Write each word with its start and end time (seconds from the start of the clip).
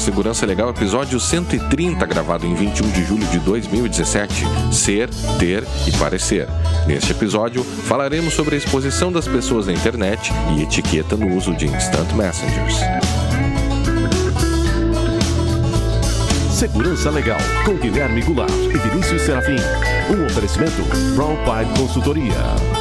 Segurança 0.00 0.46
Legal, 0.46 0.70
episódio 0.70 1.20
130, 1.20 2.06
gravado 2.06 2.46
em 2.46 2.54
21 2.54 2.90
de 2.90 3.04
julho 3.04 3.26
de 3.26 3.38
2017. 3.40 4.46
Ser, 4.72 5.10
ter 5.38 5.62
e 5.86 5.92
parecer. 5.98 6.48
Neste 6.86 7.12
episódio, 7.12 7.62
falaremos 7.62 8.32
sobre 8.32 8.54
a 8.54 8.58
exposição 8.58 9.12
das 9.12 9.28
pessoas 9.28 9.66
na 9.66 9.74
internet 9.74 10.32
e 10.56 10.62
etiqueta 10.62 11.18
no 11.18 11.36
uso 11.36 11.54
de 11.54 11.66
Instant 11.66 12.10
Messengers. 12.14 12.78
Segurança 16.50 17.10
Legal, 17.10 17.40
com 17.66 17.76
Guilherme 17.76 18.22
Goulart 18.22 18.50
e 18.50 18.78
Vinícius 18.78 19.20
Serafim. 19.20 19.56
Um 20.10 20.24
oferecimento 20.24 20.82
Brown 21.14 21.36
Consultoria. 21.76 22.79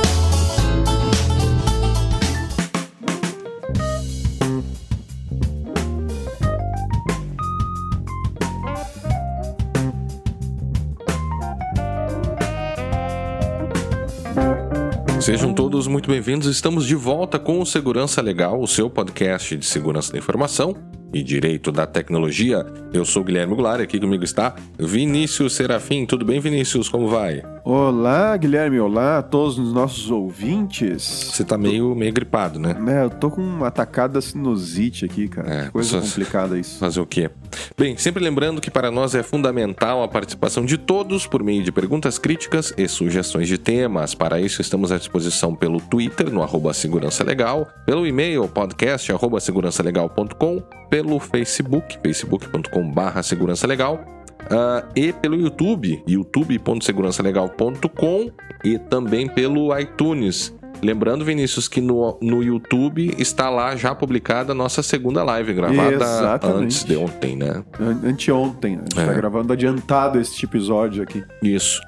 Sejam 15.29 15.53
todos 15.53 15.85
muito 15.85 16.09
bem-vindos. 16.09 16.47
Estamos 16.47 16.87
de 16.87 16.95
volta 16.95 17.37
com 17.37 17.61
o 17.61 17.65
Segurança 17.65 18.19
Legal, 18.19 18.59
o 18.59 18.67
seu 18.67 18.89
podcast 18.89 19.55
de 19.55 19.63
segurança 19.63 20.11
da 20.11 20.17
informação 20.17 20.75
e 21.13 21.21
direito 21.21 21.71
da 21.71 21.85
tecnologia. 21.85 22.65
Eu 22.91 23.05
sou 23.05 23.23
Guilherme 23.23 23.53
Goulart, 23.53 23.79
aqui 23.79 23.99
comigo 23.99 24.23
está 24.23 24.55
Vinícius 24.79 25.53
Serafim. 25.53 26.07
Tudo 26.07 26.25
bem, 26.25 26.39
Vinícius? 26.39 26.89
Como 26.89 27.07
vai? 27.07 27.43
Olá, 27.63 28.35
Guilherme. 28.37 28.79
Olá 28.79 29.19
a 29.19 29.23
todos 29.23 29.59
os 29.59 29.73
nossos 29.73 30.09
ouvintes. 30.09 31.31
Você 31.33 31.43
tá 31.43 31.57
meio, 31.57 31.93
meio 31.95 32.13
gripado, 32.13 32.59
né? 32.59 32.75
É, 32.87 33.03
eu 33.03 33.09
tô 33.09 33.29
com 33.29 33.41
uma 33.41 33.67
atacada 33.67 34.21
sinusite 34.21 35.05
aqui, 35.05 35.27
cara. 35.27 35.65
É, 35.65 35.69
coisa 35.69 35.99
complicada 35.99 36.57
isso. 36.57 36.79
Fazer 36.79 36.99
o 36.99 37.05
quê? 37.05 37.29
Bem, 37.77 37.97
sempre 37.97 38.23
lembrando 38.23 38.61
que 38.61 38.71
para 38.71 38.89
nós 38.89 39.15
é 39.15 39.23
fundamental 39.23 40.03
a 40.03 40.07
participação 40.07 40.65
de 40.65 40.77
todos 40.77 41.27
por 41.27 41.43
meio 41.43 41.63
de 41.63 41.71
perguntas 41.71 42.17
críticas 42.17 42.73
e 42.77 42.87
sugestões 42.87 43.47
de 43.47 43.57
temas. 43.57 44.13
Para 44.13 44.39
isso, 44.39 44.61
estamos 44.61 44.91
à 44.91 44.97
disposição 44.97 45.55
pelo 45.55 45.79
Twitter, 45.81 46.31
no 46.31 46.41
arroba 46.41 46.73
Segurança 46.73 47.23
Legal, 47.23 47.67
pelo 47.85 48.07
e-mail 48.07 48.47
podcast 48.47 49.11
arroba 49.11 49.39
segurançalegal.com, 49.39 50.61
pelo 50.89 51.19
Facebook, 51.19 51.99
facebook.com 52.01 52.91
barra 52.91 53.21
segurança 53.21 53.67
legal 53.67 54.18
Uh, 54.45 54.81
e 54.95 55.13
pelo 55.13 55.35
YouTube, 55.35 56.01
youtube.segurançalegal.com 56.07 58.31
e 58.63 58.79
também 58.79 59.27
pelo 59.27 59.77
iTunes. 59.77 60.57
Lembrando, 60.81 61.25
Vinícius, 61.25 61.67
que 61.67 61.81
no, 61.81 62.17
no 62.21 62.41
YouTube 62.41 63.13
está 63.17 63.49
lá 63.49 63.75
já 63.75 63.93
publicada 63.93 64.53
a 64.53 64.55
nossa 64.55 64.81
segunda 64.81 65.23
live, 65.23 65.53
gravada 65.53 65.91
Exatamente. 65.91 66.63
antes 66.63 66.85
de 66.85 66.95
ontem, 66.95 67.35
né? 67.35 67.63
Anteontem. 68.03 68.75
A 68.75 68.79
gente 68.79 68.97
está 68.97 69.11
é. 69.11 69.13
gravando 69.13 69.51
adiantado 69.51 70.19
este 70.19 70.45
episódio 70.45 71.03
aqui. 71.03 71.23
Isso. 71.43 71.81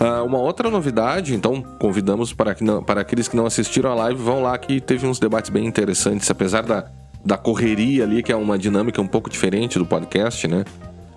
Uh, 0.00 0.24
uma 0.24 0.38
outra 0.38 0.68
novidade, 0.68 1.34
então 1.34 1.62
convidamos 1.80 2.32
para, 2.32 2.54
que 2.54 2.64
não, 2.64 2.82
para 2.82 3.02
aqueles 3.02 3.28
que 3.28 3.36
não 3.36 3.46
assistiram 3.46 3.92
a 3.92 3.94
live, 3.94 4.20
vão 4.20 4.42
lá 4.42 4.58
que 4.58 4.80
teve 4.80 5.06
uns 5.06 5.20
debates 5.20 5.50
bem 5.50 5.64
interessantes, 5.64 6.28
apesar 6.28 6.62
da, 6.62 6.86
da 7.24 7.36
correria 7.36 8.02
ali, 8.02 8.20
que 8.22 8.32
é 8.32 8.36
uma 8.36 8.58
dinâmica 8.58 9.00
um 9.00 9.06
pouco 9.06 9.30
diferente 9.30 9.78
do 9.78 9.86
podcast, 9.86 10.48
né? 10.48 10.64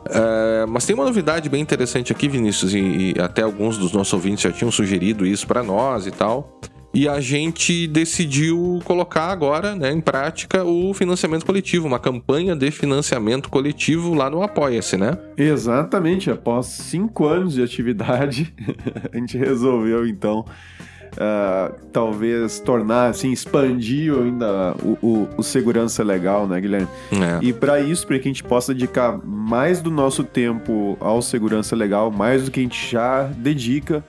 É, 0.09 0.65
mas 0.67 0.85
tem 0.85 0.93
uma 0.93 1.05
novidade 1.05 1.49
bem 1.49 1.61
interessante 1.61 2.11
aqui, 2.11 2.27
Vinícius, 2.27 2.73
e, 2.73 3.13
e 3.15 3.21
até 3.21 3.41
alguns 3.41 3.77
dos 3.77 3.91
nossos 3.91 4.13
ouvintes 4.13 4.41
já 4.43 4.51
tinham 4.51 4.71
sugerido 4.71 5.25
isso 5.25 5.47
para 5.47 5.63
nós 5.63 6.07
e 6.07 6.11
tal. 6.11 6.59
E 6.93 7.07
a 7.07 7.19
gente 7.19 7.85
decidiu 7.85 8.79
colocar 8.83 9.27
agora 9.27 9.75
né, 9.75 9.91
em 9.91 10.01
prática 10.01 10.63
o 10.63 10.93
financiamento 10.93 11.45
coletivo, 11.45 11.85
uma 11.85 11.99
campanha 11.99 12.55
de 12.55 12.71
financiamento 12.71 13.49
coletivo 13.49 14.15
lá 14.15 14.29
no 14.29 14.41
Apoia-se, 14.41 14.97
né? 14.97 15.17
Exatamente. 15.37 16.31
Após 16.31 16.65
cinco 16.65 17.27
anos 17.27 17.53
de 17.53 17.61
atividade, 17.61 18.51
a 19.13 19.15
gente 19.15 19.37
resolveu 19.37 20.07
então 20.07 20.45
uh, 21.13 21.75
talvez 21.91 22.59
tornar, 22.59 23.09
assim, 23.09 23.31
expandir 23.31 24.13
ainda 24.13 24.75
o, 24.83 24.97
o, 25.01 25.29
o 25.37 25.43
segurança 25.43 26.03
legal, 26.03 26.47
né, 26.47 26.59
Guilherme? 26.59 26.87
É. 27.11 27.39
E 27.41 27.53
para 27.53 27.79
isso, 27.79 28.05
para 28.05 28.19
que 28.19 28.27
a 28.27 28.31
gente 28.31 28.43
possa 28.43 28.73
dedicar 28.73 29.19
mais 29.23 29.81
do 29.81 29.89
nosso 29.89 30.23
tempo 30.23 30.97
ao 30.99 31.21
segurança 31.21 31.75
legal, 31.75 32.11
mais 32.11 32.45
do 32.45 32.51
que 32.51 32.59
a 32.59 32.63
gente 32.63 32.91
já 32.91 33.23
dedica, 33.23 34.03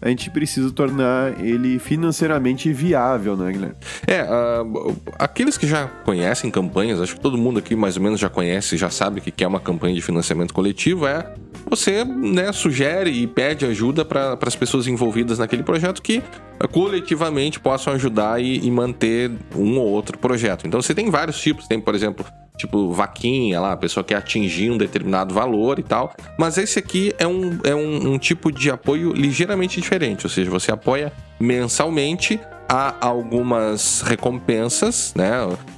a 0.00 0.08
gente 0.08 0.30
precisa 0.30 0.70
tornar 0.70 1.44
ele 1.44 1.78
financeiramente 1.78 2.72
viável, 2.72 3.36
né, 3.36 3.52
Guilherme? 3.52 3.76
É, 4.06 4.22
uh, 4.22 4.96
aqueles 5.18 5.56
que 5.56 5.66
já 5.66 5.86
conhecem 6.04 6.50
campanhas, 6.50 7.00
acho 7.00 7.14
que 7.14 7.20
todo 7.20 7.38
mundo 7.38 7.58
aqui 7.58 7.74
mais 7.74 7.96
ou 7.96 8.02
menos 8.02 8.20
já 8.20 8.28
conhece, 8.28 8.76
já 8.76 8.90
sabe 8.90 9.20
que 9.20 9.44
é 9.44 9.46
uma 9.46 9.60
campanha 9.60 9.94
de 9.94 10.02
financiamento 10.02 10.52
coletivo, 10.52 11.06
é 11.06 11.34
você 11.68 12.04
né, 12.04 12.52
sugere 12.52 13.10
e 13.10 13.26
pede 13.26 13.64
ajuda 13.64 14.04
para 14.04 14.38
as 14.40 14.54
pessoas 14.54 14.86
envolvidas 14.86 15.38
naquele 15.38 15.62
projeto 15.62 16.02
que 16.02 16.18
uh, 16.18 16.68
coletivamente 16.68 17.58
possam 17.58 17.94
ajudar 17.94 18.40
e, 18.40 18.58
e 18.64 18.70
manter 18.70 19.30
um 19.54 19.78
ou 19.78 19.86
outro 19.88 20.18
projeto. 20.18 20.66
Então 20.66 20.80
você 20.80 20.94
tem 20.94 21.10
vários 21.10 21.40
tipos, 21.40 21.66
tem, 21.66 21.80
por 21.80 21.94
exemplo, 21.94 22.24
tipo 22.56 22.90
vaquinha 22.92 23.60
lá, 23.60 23.72
a 23.72 23.76
pessoa 23.76 24.02
quer 24.02 24.16
atingir 24.16 24.70
um 24.70 24.78
determinado 24.78 25.34
valor 25.34 25.78
e 25.78 25.82
tal. 25.82 26.14
Mas 26.38 26.58
esse 26.58 26.78
aqui 26.78 27.12
é 27.18 27.26
um, 27.26 27.58
é 27.64 27.74
um, 27.74 28.14
um 28.14 28.18
tipo 28.18 28.50
de 28.50 28.70
apoio 28.70 29.12
ligeiramente 29.12 29.80
diferente, 29.80 30.26
ou 30.26 30.30
seja, 30.30 30.50
você 30.50 30.72
apoia 30.72 31.12
mensalmente 31.38 32.40
há 32.68 32.94
algumas 33.00 34.00
recompensas, 34.02 35.12
né? 35.14 35.30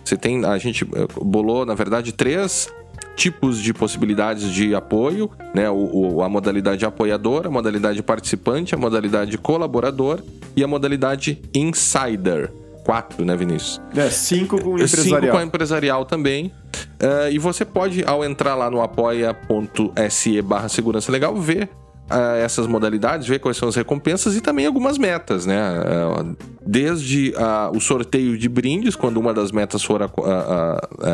Você 0.05 0.17
tem, 0.17 0.45
a 0.45 0.57
gente 0.57 0.85
eh, 0.85 1.07
bolou, 1.23 1.67
na 1.67 1.75
verdade, 1.75 2.13
três 2.13 2.73
tipos 3.15 3.61
de 3.61 3.75
possibilidades 3.75 4.51
de 4.53 4.75
apoio, 4.75 5.31
né? 5.55 5.69
O, 5.69 6.15
o, 6.15 6.23
a 6.23 6.29
modalidade 6.29 6.87
apoiador, 6.87 7.47
a 7.47 7.51
modalidade 7.51 8.03
participante, 8.03 8.75
a 8.75 8.79
modalidade 8.79 9.37
colaborador 9.37 10.23
e 10.57 10.65
a 10.65 10.69
modalidade 10.69 11.43
insider 11.55 12.51
quatro, 12.89 13.23
né, 13.23 13.37
Vinícius? 13.37 13.83
É, 13.95 14.09
cinco 14.09 14.59
com 14.59 14.79
empresarial. 14.79 15.21
Cinco 15.21 15.33
com 15.33 15.43
empresarial 15.43 16.05
também. 16.07 16.47
Uh, 16.47 17.31
e 17.31 17.39
você 17.39 17.63
pode, 17.63 18.03
ao 18.03 18.25
entrar 18.25 18.55
lá 18.55 18.71
no 18.71 18.81
apoia.se 18.81 20.41
barra 20.41 20.71
segurança 20.71 21.13
legal, 21.13 21.37
ver 21.37 21.69
uh, 22.11 22.37
essas 22.43 22.67
modalidades, 22.67 23.29
ver 23.29 23.41
quais 23.41 23.59
são 23.59 23.69
as 23.69 23.77
recompensas 23.77 24.35
e 24.37 24.41
também 24.41 24.65
algumas 24.65 24.97
metas, 24.97 25.45
né? 25.45 25.61
Uh, 25.71 26.35
desde 26.67 27.35
o 27.75 27.81
sorteio 27.81 28.39
de 28.39 28.49
brindes, 28.49 28.97
quando 28.97 29.19
uma 29.19 29.35
das 29.35 29.53
metas 29.53 29.85
for 29.85 30.11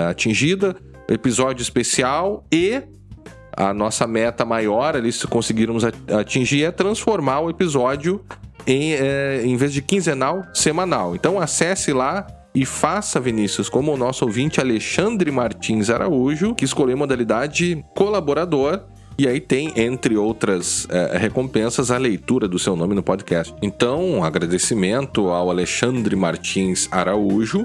atingida, 0.08 0.76
episódio 1.08 1.60
especial 1.60 2.44
e 2.52 2.82
a 3.56 3.74
nossa 3.74 4.06
meta 4.06 4.44
maior 4.44 4.94
ali, 4.94 5.10
se 5.12 5.26
conseguirmos 5.26 5.82
atingir, 5.84 6.64
é 6.64 6.70
transformar 6.70 7.40
o 7.40 7.50
episódio 7.50 8.20
em, 8.66 8.94
é, 8.94 9.42
em 9.44 9.56
vez 9.56 9.72
de 9.72 9.82
quinzenal, 9.82 10.42
semanal. 10.52 11.14
Então 11.14 11.40
acesse 11.40 11.92
lá 11.92 12.26
e 12.54 12.64
faça, 12.64 13.18
Vinícius, 13.18 13.68
como 13.68 13.92
o 13.92 13.96
nosso 13.96 14.24
ouvinte 14.24 14.60
Alexandre 14.60 15.30
Martins 15.30 15.90
Araújo, 15.90 16.54
que 16.54 16.64
escolheu 16.64 16.94
a 16.94 16.98
modalidade 16.98 17.84
colaborador. 17.94 18.84
E 19.18 19.28
aí 19.28 19.40
tem, 19.40 19.72
entre 19.76 20.16
outras 20.16 20.88
é, 20.90 21.16
recompensas, 21.16 21.90
a 21.90 21.98
leitura 21.98 22.48
do 22.48 22.58
seu 22.58 22.74
nome 22.74 22.94
no 22.94 23.02
podcast. 23.02 23.54
Então, 23.62 24.04
um 24.04 24.24
agradecimento 24.24 25.28
ao 25.28 25.50
Alexandre 25.50 26.16
Martins 26.16 26.88
Araújo, 26.90 27.64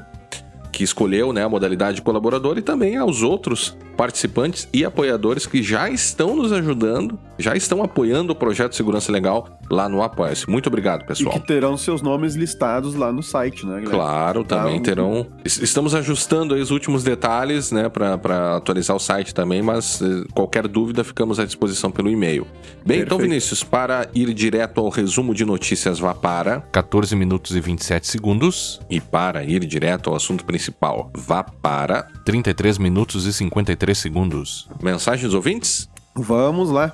que 0.71 0.83
escolheu 0.83 1.33
né, 1.33 1.43
a 1.43 1.49
modalidade 1.49 2.01
colaborador, 2.01 2.57
e 2.57 2.61
também 2.61 2.97
aos 2.97 3.21
outros 3.21 3.77
participantes 3.97 4.67
e 4.71 4.85
apoiadores 4.85 5.45
que 5.45 5.61
já 5.61 5.89
estão 5.89 6.33
nos 6.33 6.53
ajudando, 6.53 7.19
já 7.37 7.53
estão 7.55 7.83
apoiando 7.83 8.31
o 8.31 8.35
projeto 8.35 8.73
Segurança 8.73 9.11
Legal 9.11 9.59
lá 9.69 9.89
no 9.89 10.01
Apoia-se. 10.01 10.49
Muito 10.49 10.67
obrigado, 10.67 11.05
pessoal. 11.05 11.35
E 11.35 11.39
que 11.39 11.45
terão 11.45 11.75
seus 11.75 12.01
nomes 12.01 12.33
listados 12.35 12.95
lá 12.95 13.11
no 13.11 13.21
site, 13.21 13.65
né, 13.65 13.81
Guilherme? 13.81 13.89
Claro, 13.89 14.43
também 14.45 14.77
tá, 14.77 14.85
terão. 14.85 15.27
Estamos 15.43 15.93
ajustando 15.93 16.55
os 16.55 16.71
últimos 16.71 17.03
detalhes, 17.03 17.71
né, 17.71 17.89
para 17.89 18.55
atualizar 18.55 18.95
o 18.95 18.99
site 18.99 19.33
também, 19.33 19.61
mas 19.61 20.01
eh, 20.01 20.23
qualquer 20.33 20.67
dúvida 20.67 21.03
ficamos 21.03 21.37
à 21.37 21.45
disposição 21.45 21.91
pelo 21.91 22.09
e-mail. 22.09 22.43
Bem, 22.43 22.49
então, 22.49 22.85
Perfeito. 22.85 23.05
então, 23.05 23.17
Vinícius, 23.17 23.63
para 23.63 24.07
ir 24.15 24.33
direto 24.33 24.79
ao 24.79 24.89
resumo 24.89 25.33
de 25.33 25.43
notícias, 25.43 25.99
vá 25.99 26.13
para 26.13 26.61
14 26.71 27.15
minutos 27.15 27.55
e 27.55 27.59
27 27.59 28.07
segundos. 28.07 28.79
E 28.89 29.01
para 29.01 29.43
ir 29.43 29.65
direto 29.65 30.09
ao 30.09 30.15
assunto 30.15 30.45
principal, 30.45 30.58
vá 31.15 31.43
para 31.43 32.03
33 32.25 32.77
minutos 32.77 33.25
e 33.25 33.33
53 33.33 33.89
3 33.89 33.97
segundos. 33.97 34.69
Mensagens 34.83 35.33
ouvintes? 35.33 35.89
Vamos 36.13 36.69
lá. 36.69 36.93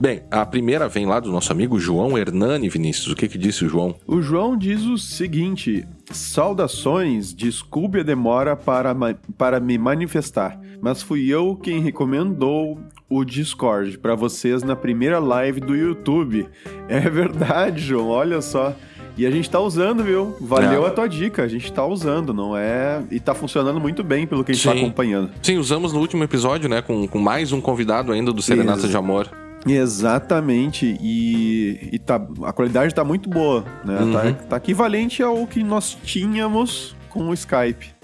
Bem, 0.00 0.22
a 0.28 0.44
primeira 0.44 0.88
vem 0.88 1.06
lá 1.06 1.20
do 1.20 1.30
nosso 1.30 1.52
amigo 1.52 1.78
João 1.78 2.18
Hernani 2.18 2.68
Vinícius. 2.68 3.12
O 3.12 3.14
que, 3.14 3.28
que 3.28 3.38
disse 3.38 3.64
o 3.64 3.68
João? 3.68 3.94
O 4.06 4.20
João 4.20 4.56
diz 4.56 4.82
o 4.82 4.98
seguinte: 4.98 5.86
Saudações, 6.10 7.32
desculpe 7.32 8.00
a 8.00 8.02
demora 8.02 8.56
para, 8.56 8.92
para 9.38 9.60
me 9.60 9.78
manifestar, 9.78 10.58
mas 10.80 11.00
fui 11.00 11.28
eu 11.28 11.54
quem 11.54 11.80
recomendou 11.80 12.80
o 13.08 13.24
Discord 13.24 13.96
para 13.98 14.16
vocês 14.16 14.64
na 14.64 14.74
primeira 14.74 15.20
live 15.20 15.60
do 15.60 15.76
YouTube. 15.76 16.48
É 16.86 17.08
verdade, 17.08 17.80
João, 17.80 18.08
olha 18.08 18.42
só. 18.42 18.76
E 19.16 19.24
a 19.24 19.30
gente 19.30 19.48
tá 19.48 19.60
usando, 19.60 20.02
viu? 20.02 20.36
Valeu 20.40 20.84
É. 20.84 20.88
a 20.88 20.90
tua 20.90 21.06
dica. 21.08 21.44
A 21.44 21.48
gente 21.48 21.72
tá 21.72 21.86
usando, 21.86 22.34
não 22.34 22.56
é? 22.56 23.00
E 23.10 23.20
tá 23.20 23.32
funcionando 23.34 23.80
muito 23.80 24.02
bem 24.02 24.26
pelo 24.26 24.42
que 24.42 24.50
a 24.50 24.54
gente 24.54 24.64
tá 24.66 24.72
Sim. 24.72 24.80
acompanhando. 24.80 25.30
Sim, 25.40 25.56
usamos 25.58 25.92
no 25.92 26.00
último 26.00 26.24
episódio, 26.24 26.68
né? 26.68 26.82
Com, 26.82 27.06
com 27.06 27.18
mais 27.20 27.52
um 27.52 27.60
convidado 27.60 28.10
ainda 28.10 28.32
do 28.32 28.42
Serenata 28.42 28.80
Isso. 28.80 28.88
de 28.88 28.96
Amor. 28.96 29.30
Exatamente. 29.66 30.96
E, 31.00 31.90
e 31.92 31.98
tá, 31.98 32.20
a 32.42 32.52
qualidade 32.52 32.94
tá 32.94 33.04
muito 33.04 33.28
boa, 33.30 33.64
né? 33.84 33.98
Uhum. 34.00 34.12
Tá, 34.12 34.32
tá 34.50 34.56
equivalente 34.56 35.22
ao 35.22 35.46
que 35.46 35.62
nós 35.62 35.96
tínhamos 36.04 36.96
com 37.08 37.28
o 37.28 37.34
Skype. 37.34 37.94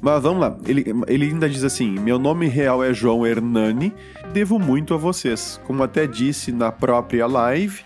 Mas 0.00 0.22
vamos 0.22 0.40
lá. 0.42 0.56
Ele, 0.66 0.84
ele 1.08 1.24
ainda 1.26 1.48
diz 1.48 1.64
assim: 1.64 1.90
Meu 1.98 2.18
nome 2.18 2.46
real 2.46 2.84
é 2.84 2.92
João 2.92 3.26
Hernani. 3.26 3.92
Devo 4.32 4.58
muito 4.58 4.92
a 4.92 4.98
vocês. 4.98 5.58
Como 5.66 5.82
até 5.82 6.06
disse 6.06 6.52
na 6.52 6.70
própria 6.70 7.26
live, 7.26 7.80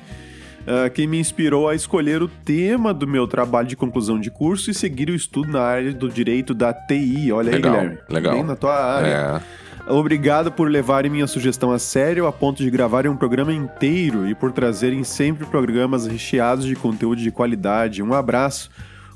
ah, 0.69 0.91
quem 0.91 1.07
me 1.07 1.19
inspirou 1.19 1.67
a 1.67 1.75
escolher 1.75 2.23
o 2.23 2.29
tema 2.29 2.93
do 2.93 3.07
meu 3.07 3.27
trabalho 3.27 3.67
de 3.67 3.75
conclusão 3.75 4.21
de 4.21 4.31
curso 4.31 4.71
e 4.71 4.75
seguir 4.75 5.09
o 5.09 5.15
estudo 5.15 5.51
na 5.51 5.63
área 5.63 5.93
do 5.95 6.11
direito 6.11 6.53
da 6.53 6.75
TI. 6.75 7.33
Olha 7.33 7.51
Legal, 7.51 7.73
aí, 7.73 7.81
Guilherme. 7.81 8.03
legal. 8.11 8.35
Bem 8.35 8.45
na 8.45 8.55
tua 8.55 8.75
área. 8.75 9.43
É. 9.43 9.69
Obrigado 9.91 10.53
por 10.53 10.71
levarem 10.71 11.11
minha 11.11 11.27
sugestão 11.27 11.73
a 11.73 11.79
sério 11.79 12.27
a 12.27 12.33
ponto 12.33 12.63
de 12.63 12.71
gravarem 12.71 13.11
um 13.11 13.17
programa 13.17 13.55
inteiro 13.55 14.29
e 14.29 14.35
por 14.35 14.53
trazerem 14.53 15.03
sempre 15.03 15.47
programas 15.47 16.07
recheados 16.07 16.67
de 16.67 16.77
conteúdo 16.77 17.23
de 17.23 17.31
qualidade. 17.31 18.03
Um 18.03 18.13
abraço. 18.13 18.71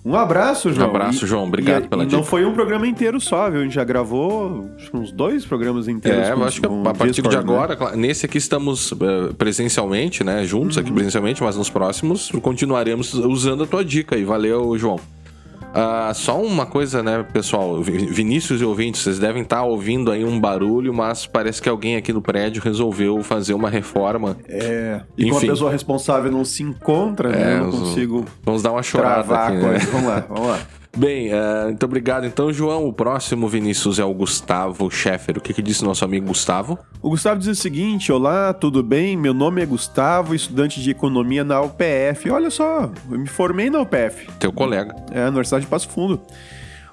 Um 0.05 0.17
abraço, 0.17 0.73
João. 0.73 0.89
abraço, 0.91 1.25
E- 1.25 1.29
João. 1.29 1.45
Obrigado 1.47 1.85
e- 1.85 1.89
pela 1.89 2.03
e 2.03 2.07
dica. 2.07 2.17
Não 2.17 2.25
foi 2.25 2.45
um 2.45 2.53
programa 2.53 2.87
inteiro 2.89 3.21
só, 3.21 3.49
viu? 3.49 3.61
A 3.61 3.63
gente 3.63 3.75
já 3.75 3.85
gravou 3.85 4.69
uns 4.93 5.13
dois 5.13 5.45
programas 5.47 5.87
inteiros. 5.87 6.27
É, 6.29 6.33
com- 6.33 6.41
eu 6.41 6.45
acho 6.47 6.61
que 6.61 6.67
a 6.67 6.71
partir 6.95 7.05
de 7.07 7.11
Discord, 7.23 7.37
né? 7.37 7.41
agora, 7.43 7.77
claro, 7.77 7.97
nesse 7.97 8.27
aqui 8.27 8.37
estamos 8.39 8.93
eh, 8.93 9.33
presencialmente, 9.39 10.25
né? 10.25 10.45
Juntos 10.45 10.77
Uhum. 10.77 10.83
aqui 10.83 10.93
presencialmente, 10.93 11.41
mas 11.43 11.57
nos 11.57 11.71
próximos 11.71 12.31
continuaremos 12.43 13.15
usando 13.15 13.63
a 13.63 13.67
tua 13.67 13.85
dica 13.85 14.17
aí. 14.17 14.25
Valeu, 14.25 14.77
João. 14.77 14.99
Ah, 15.75 16.13
só 16.15 16.41
uma 16.41 16.67
coisa, 16.67 17.03
né, 17.03 17.25
pessoal? 17.33 17.81
Vi- 17.83 18.07
Vinícius 18.07 18.61
e 18.61 18.65
ouvintes, 18.65 19.03
vocês 19.03 19.19
devem 19.19 19.43
estar 19.43 19.63
ouvindo 19.63 20.11
aí 20.11 20.25
um 20.25 20.39
barulho, 20.39 20.93
mas 20.93 21.27
parece 21.27 21.63
que 21.63 21.69
alguém 21.69 21.97
aqui 21.97 22.13
no 22.13 22.21
prédio 22.21 22.63
resolveu 22.63 23.23
fazer 23.23 23.55
uma 23.55 23.71
reforma. 23.71 24.37
É. 24.49 25.01
E 25.17 25.23
como 25.25 25.35
a 25.35 25.39
Enfim. 25.39 25.47
pessoa 25.49 25.71
responsável 25.71 26.31
não 26.31 26.45
se 26.45 26.63
encontra, 26.63 27.31
né? 27.31 27.55
É, 27.55 27.59
eu 27.59 27.65
não 27.65 27.71
consigo 27.71 28.25
Vamos 28.43 28.63
dar 28.63 28.73
uma 28.73 28.83
chorada 28.83 29.35
aqui, 29.35 29.57
né? 29.57 29.79
Vamos 29.91 30.07
lá, 30.09 30.25
vamos 30.29 30.47
lá. 30.49 30.59
Bem, 30.95 31.31
eh, 31.33 31.65
muito 31.65 31.85
obrigado. 31.87 32.27
Então, 32.27 32.53
João, 32.53 32.87
o 32.87 32.93
próximo 32.93 33.49
Vinícius 33.49 33.99
é 33.99 34.05
o 34.05 34.13
Gustavo 34.13 34.91
Scheffer. 34.91 35.39
O 35.39 35.41
que, 35.41 35.55
que 35.55 35.63
disse 35.63 35.83
nosso 35.83 36.05
amigo 36.05 36.27
Gustavo? 36.27 36.79
O 37.01 37.09
Gustavo 37.09 37.41
diz 37.41 37.49
o 37.49 37.55
seguinte: 37.55 38.13
Olá, 38.13 38.53
tudo 38.53 38.83
bem? 38.83 39.17
Meu 39.17 39.33
nome 39.33 39.63
é 39.63 39.67
Gustavo, 39.67 40.35
estudante 40.35 40.83
de 40.83 40.91
economia 40.91 41.45
na 41.45 41.63
UPF. 41.63 42.29
Olha 42.31 42.51
só, 42.51 42.93
eu 43.11 43.19
me 43.19 43.27
formei 43.27 43.71
na 43.71 43.81
UPF, 43.81 44.29
Teu 44.39 44.53
colega. 44.53 44.95
é 45.11 45.27
Universidade 45.27 45.65
de 45.65 45.71
Passo 45.71 45.89
Fundo. 45.89 46.21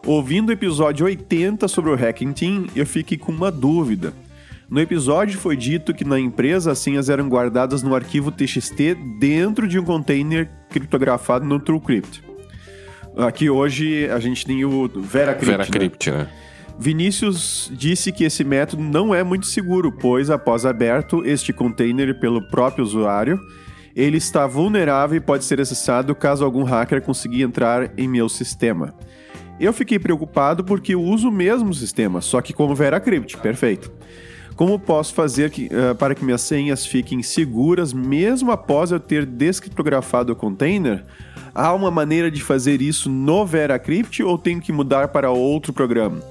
Ouvindo 0.06 0.48
o 0.48 0.54
episódio 0.54 1.06
80 1.06 1.68
sobre 1.68 1.92
o 1.92 1.96
Hacking 1.96 2.32
Team, 2.32 2.68
eu 2.74 2.86
fiquei 2.86 3.18
com 3.18 3.34
uma 3.34 3.52
dúvida. 3.52 4.14
No 4.70 4.80
episódio 4.80 5.38
foi 5.38 5.58
dito 5.58 5.94
que 5.94 6.06
na 6.06 6.18
empresa 6.18 6.72
as 6.72 6.80
senhas 6.80 7.10
eram 7.10 7.28
guardadas 7.28 7.84
no 7.84 7.94
arquivo 7.94 8.32
TXT 8.32 8.96
dentro 9.20 9.68
de 9.68 9.78
um 9.78 9.84
container 9.84 10.50
criptografado 10.70 11.44
no 11.44 11.60
TrueCrypt. 11.60 12.29
Aqui 13.26 13.50
hoje 13.50 14.10
a 14.10 14.20
gente 14.20 14.46
tem 14.46 14.64
o 14.64 14.88
VeraCrypt. 14.88 15.46
né? 15.46 15.58
VeraCrypt, 15.58 16.12
né? 16.12 16.28
Vinícius 16.78 17.70
disse 17.74 18.10
que 18.12 18.24
esse 18.24 18.44
método 18.44 18.82
não 18.82 19.14
é 19.14 19.22
muito 19.22 19.46
seguro, 19.48 19.92
pois 19.92 20.30
após 20.30 20.66
aberto 20.66 21.26
este 21.26 21.52
container 21.52 22.18
pelo 22.18 22.42
próprio 22.50 22.86
usuário, 22.86 23.38
ele 23.94 24.16
está 24.16 24.48
vulnerável 24.48 25.18
e 25.18 25.20
pode 25.20 25.44
ser 25.44 25.60
acessado 25.60 26.16
caso 26.16 26.46
algum 26.46 26.64
hacker 26.64 27.02
consiga 27.02 27.36
entrar 27.44 27.92
em 27.98 28.08
meu 28.08 28.30
sistema. 28.30 28.94
Eu 29.60 29.74
fiquei 29.74 30.00
preocupado 30.00 30.64
porque 30.64 30.94
eu 30.94 31.04
uso 31.04 31.28
o 31.28 31.32
mesmo 31.32 31.74
sistema, 31.74 32.22
só 32.22 32.40
que 32.40 32.54
como 32.54 32.74
VeraCrypt, 32.74 33.36
perfeito. 33.38 33.92
Como 34.56 34.80
posso 34.80 35.14
fazer 35.14 35.50
que, 35.52 35.70
eh, 35.72 35.94
para 35.94 36.16
que 36.16 36.24
minhas 36.24 36.42
senhas 36.42 36.86
fiquem 36.86 37.22
seguras 37.24 37.94
mesmo 37.94 38.52
após 38.52 38.92
eu 38.92 39.00
ter 39.00 39.26
descriptografado 39.26 40.32
o 40.32 40.36
container? 40.36 41.04
Há 41.54 41.74
uma 41.74 41.92
maneira 41.92 42.30
de 42.30 42.42
fazer 42.42 42.82
isso 42.82 43.10
no 43.10 43.46
VeraCrypt 43.46 44.24
ou 44.24 44.38
tenho 44.38 44.62
que 44.62 44.72
mudar 44.72 45.10
para 45.10 45.32
outro 45.32 45.74
programa? 45.74 46.22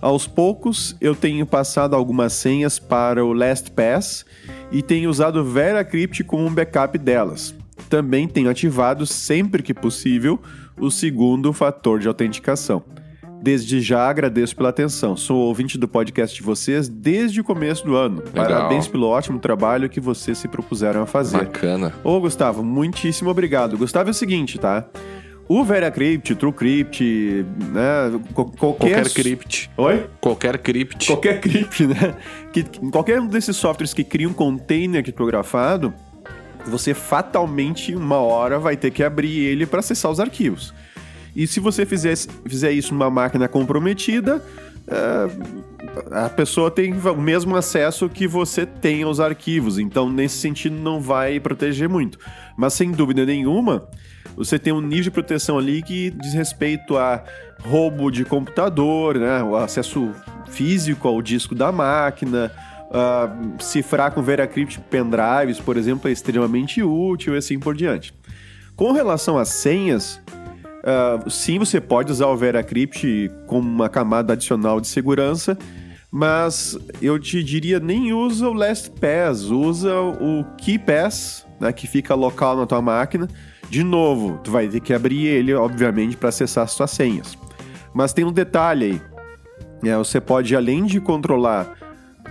Aos 0.00 0.26
poucos, 0.26 0.96
eu 1.00 1.14
tenho 1.14 1.44
passado 1.44 1.94
algumas 1.94 2.32
senhas 2.32 2.78
para 2.78 3.24
o 3.24 3.32
LastPass 3.32 4.24
e 4.70 4.80
tenho 4.82 5.10
usado 5.10 5.40
o 5.40 5.44
VeraCrypt 5.44 6.22
como 6.24 6.46
um 6.46 6.54
backup 6.54 6.96
delas. 6.98 7.54
Também 7.88 8.28
tenho 8.28 8.50
ativado, 8.50 9.06
sempre 9.06 9.62
que 9.62 9.74
possível, 9.74 10.40
o 10.78 10.90
segundo 10.90 11.52
fator 11.52 11.98
de 11.98 12.06
autenticação. 12.06 12.82
Desde 13.40 13.80
já 13.80 14.08
agradeço 14.08 14.56
pela 14.56 14.68
atenção. 14.68 15.16
Sou 15.16 15.38
ouvinte 15.38 15.78
do 15.78 15.86
podcast 15.86 16.36
de 16.36 16.42
vocês 16.42 16.88
desde 16.88 17.40
o 17.40 17.44
começo 17.44 17.84
do 17.84 17.94
ano. 17.94 18.22
Parabéns 18.34 18.88
pelo 18.88 19.06
ótimo 19.06 19.38
trabalho 19.38 19.88
que 19.88 20.00
vocês 20.00 20.38
se 20.38 20.48
propuseram 20.48 21.02
a 21.02 21.06
fazer. 21.06 21.38
Bacana. 21.38 21.94
Ô, 22.02 22.20
Gustavo, 22.20 22.64
muitíssimo 22.64 23.30
obrigado. 23.30 23.78
Gustavo, 23.78 24.10
é 24.10 24.12
o 24.12 24.14
seguinte, 24.14 24.58
tá? 24.58 24.86
O 25.48 25.64
VeraCrypt, 25.64 26.34
TrueCrypt, 26.34 27.46
né? 27.72 28.20
qualquer... 28.34 28.58
Qualquer 28.58 29.08
crypt. 29.08 29.70
Oi? 29.78 30.06
Qualquer 30.20 30.58
crypt. 30.58 31.06
Qualquer 31.06 31.40
crypt, 31.40 31.86
né? 31.86 32.14
Que, 32.52 32.64
qualquer 32.90 33.18
um 33.18 33.26
desses 33.26 33.56
softwares 33.56 33.94
que 33.94 34.04
cria 34.04 34.28
um 34.28 34.34
container 34.34 35.02
criptografado, 35.02 35.94
você 36.66 36.92
fatalmente, 36.92 37.94
uma 37.94 38.16
hora, 38.16 38.58
vai 38.58 38.76
ter 38.76 38.90
que 38.90 39.02
abrir 39.02 39.38
ele 39.38 39.64
para 39.64 39.78
acessar 39.78 40.10
os 40.10 40.20
arquivos. 40.20 40.74
E 41.38 41.46
se 41.46 41.60
você 41.60 41.86
fizer, 41.86 42.16
fizer 42.48 42.72
isso 42.72 42.92
numa 42.92 43.08
máquina 43.08 43.46
comprometida, 43.46 44.44
é, 44.88 46.24
a 46.24 46.28
pessoa 46.28 46.68
tem 46.68 46.92
o 46.92 47.16
mesmo 47.16 47.54
acesso 47.54 48.08
que 48.08 48.26
você 48.26 48.66
tem 48.66 49.04
aos 49.04 49.20
arquivos. 49.20 49.78
Então, 49.78 50.10
nesse 50.10 50.36
sentido, 50.38 50.74
não 50.74 51.00
vai 51.00 51.38
proteger 51.38 51.88
muito. 51.88 52.18
Mas, 52.56 52.74
sem 52.74 52.90
dúvida 52.90 53.24
nenhuma, 53.24 53.88
você 54.36 54.58
tem 54.58 54.72
um 54.72 54.80
nível 54.80 55.04
de 55.04 55.10
proteção 55.12 55.56
ali 55.56 55.80
que 55.80 56.10
diz 56.10 56.34
respeito 56.34 56.96
a 56.96 57.22
roubo 57.62 58.10
de 58.10 58.24
computador, 58.24 59.16
né? 59.16 59.40
o 59.40 59.54
acesso 59.54 60.10
físico 60.48 61.06
ao 61.06 61.22
disco 61.22 61.54
da 61.54 61.70
máquina. 61.70 62.50
ah, 62.90 63.30
cifrar 63.60 64.10
com 64.10 64.22
VeraCrypt 64.22 64.80
pendrives, 64.90 65.60
por 65.60 65.76
exemplo, 65.76 66.08
é 66.08 66.12
extremamente 66.12 66.82
útil 66.82 67.36
e 67.36 67.38
assim 67.38 67.60
por 67.60 67.76
diante. 67.76 68.12
Com 68.74 68.92
relação 68.92 69.36
às 69.36 69.48
senhas, 69.48 70.20
ah, 70.84 71.18
sim, 71.28 71.58
você 71.58 71.80
pode 71.80 72.12
usar 72.12 72.26
o 72.26 72.36
VeraCrypt 72.36 73.30
como 73.46 73.68
uma 73.68 73.88
camada 73.88 74.32
adicional 74.32 74.80
de 74.80 74.86
segurança, 74.86 75.58
mas 76.10 76.78
eu 77.02 77.18
te 77.18 77.42
diria 77.42 77.78
nem 77.80 78.12
usa 78.12 78.48
o 78.48 78.52
LastPass, 78.52 79.44
usa 79.44 79.94
o 80.00 80.44
KeyPass, 80.56 81.46
né, 81.60 81.72
que 81.72 81.86
fica 81.86 82.14
local 82.14 82.56
na 82.56 82.66
tua 82.66 82.80
máquina. 82.80 83.28
De 83.68 83.84
novo, 83.84 84.38
tu 84.42 84.50
vai 84.50 84.66
ter 84.68 84.80
que 84.80 84.94
abrir 84.94 85.26
ele, 85.26 85.52
obviamente, 85.52 86.16
para 86.16 86.30
acessar 86.30 86.64
as 86.64 86.72
suas 86.72 86.90
senhas. 86.90 87.36
Mas 87.92 88.12
tem 88.12 88.24
um 88.24 88.32
detalhe 88.32 88.84
aí. 89.82 89.90
É, 89.90 89.96
você 89.96 90.20
pode, 90.20 90.56
além 90.56 90.86
de 90.86 91.00
controlar 91.00 91.76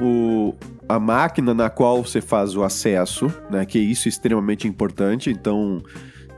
o, 0.01 0.55
a 0.89 0.99
máquina 0.99 1.53
na 1.53 1.69
qual 1.69 2.03
você 2.03 2.21
faz 2.21 2.55
o 2.55 2.63
acesso, 2.63 3.31
né, 3.49 3.65
que 3.65 3.77
isso 3.77 4.07
é 4.07 4.09
extremamente 4.09 4.67
importante, 4.67 5.29
então 5.29 5.81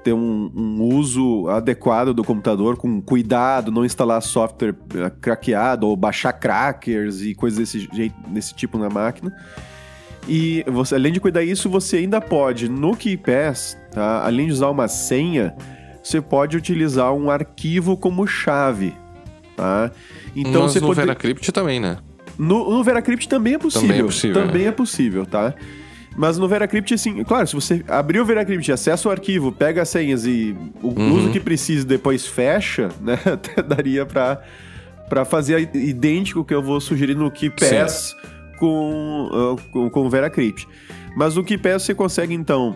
ter 0.03 0.13
um, 0.13 0.51
um 0.55 0.83
uso 0.95 1.47
adequado 1.49 2.13
do 2.13 2.23
computador, 2.23 2.77
com 2.77 3.01
cuidado, 3.01 3.71
não 3.71 3.85
instalar 3.85 4.21
software 4.21 4.75
eh, 4.95 5.11
craqueado 5.21 5.87
ou 5.87 5.95
baixar 5.95 6.33
crackers 6.33 7.21
e 7.21 7.35
coisas 7.35 7.59
desse, 7.59 7.89
jeito, 7.91 8.15
desse 8.27 8.53
tipo 8.53 8.77
na 8.77 8.89
máquina. 8.89 9.35
E 10.27 10.63
você, 10.67 10.95
além 10.95 11.11
de 11.11 11.19
cuidar 11.19 11.43
disso, 11.43 11.69
você 11.69 11.97
ainda 11.97 12.21
pode, 12.21 12.69
no 12.69 12.95
KeyPass, 12.95 13.77
tá? 13.91 14.25
além 14.25 14.47
de 14.47 14.53
usar 14.53 14.69
uma 14.69 14.87
senha, 14.87 15.55
você 16.03 16.21
pode 16.21 16.55
utilizar 16.55 17.13
um 17.13 17.29
arquivo 17.29 17.97
como 17.97 18.25
chave. 18.27 18.93
Tá? 19.55 19.91
Então 20.35 20.63
Mas 20.63 20.73
você 20.73 20.79
no 20.79 20.87
pode... 20.87 20.99
VeraCrypt 20.99 21.51
também, 21.51 21.79
né? 21.79 21.97
No, 22.37 22.69
no 22.69 22.83
VeraCrypt 22.83 23.27
também 23.27 23.55
é 23.55 23.57
possível. 23.57 23.87
Também 23.87 23.99
é 23.99 24.03
possível, 24.03 24.41
Também 24.41 24.67
é 24.67 24.71
possível, 24.71 25.25
tá? 25.25 25.53
Mas 26.17 26.37
no 26.37 26.47
VeraCrypt, 26.47 26.93
assim, 26.93 27.23
claro, 27.23 27.47
se 27.47 27.55
você 27.55 27.83
abrir 27.87 28.19
o 28.19 28.25
VeraCrypt, 28.25 28.71
acessa 28.71 29.07
o 29.07 29.11
arquivo, 29.11 29.51
pega 29.51 29.81
as 29.83 29.89
senhas 29.89 30.25
e 30.25 30.55
o 30.81 30.87
Uhum. 30.89 31.13
uso 31.13 31.31
que 31.31 31.39
precisa 31.39 31.83
e 31.83 31.87
depois 31.87 32.25
fecha, 32.27 32.89
né? 32.99 33.17
Até 33.25 33.61
daria 33.61 34.05
pra, 34.05 34.41
pra 35.07 35.23
fazer 35.23 35.69
idêntico 35.73 36.43
que 36.43 36.53
eu 36.53 36.61
vou 36.61 36.81
sugerir 36.81 37.15
no 37.15 37.31
KeyPass 37.31 38.15
com, 38.57 39.29
ah, 39.31 39.71
com, 39.71 39.89
com 39.89 40.05
o 40.05 40.09
VeraCrypt. 40.09 40.67
Mas 41.15 41.35
no 41.35 41.43
KeyPass 41.43 41.83
você 41.83 41.93
consegue, 41.95 42.33
então, 42.33 42.75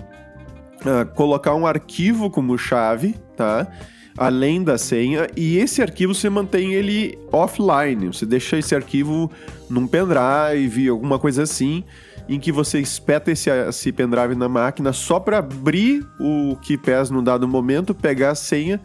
ah, 0.86 1.04
colocar 1.04 1.54
um 1.54 1.68
arquivo 1.68 2.30
como 2.30 2.58
chave, 2.58 3.16
tá? 3.36 3.68
Além 4.16 4.64
da 4.64 4.78
senha, 4.78 5.28
e 5.36 5.58
esse 5.58 5.82
arquivo 5.82 6.14
você 6.14 6.30
mantém 6.30 6.74
ele 6.76 7.18
offline. 7.32 8.08
Você 8.08 8.28
deixa 8.28 8.58
esse 8.60 8.76
arquivo 8.76 9.30
num 9.70 9.88
pendrive, 9.88 10.88
alguma 10.88 11.18
coisa 11.18 11.44
assim. 11.44 11.84
Em 12.28 12.40
que 12.40 12.52
você 12.52 12.80
espeta 12.80 13.32
esse, 13.32 13.50
esse 13.50 13.92
pendrive 13.92 14.36
na 14.36 14.48
máquina 14.48 14.94
só 14.94 15.20
para 15.20 15.40
abrir 15.40 16.06
o 16.20 16.56
KeyPass 16.62 17.10
num 17.10 17.24
dado 17.24 17.48
momento, 17.48 17.94
pegar 17.94 18.32
a 18.32 18.36
senha 18.36 18.80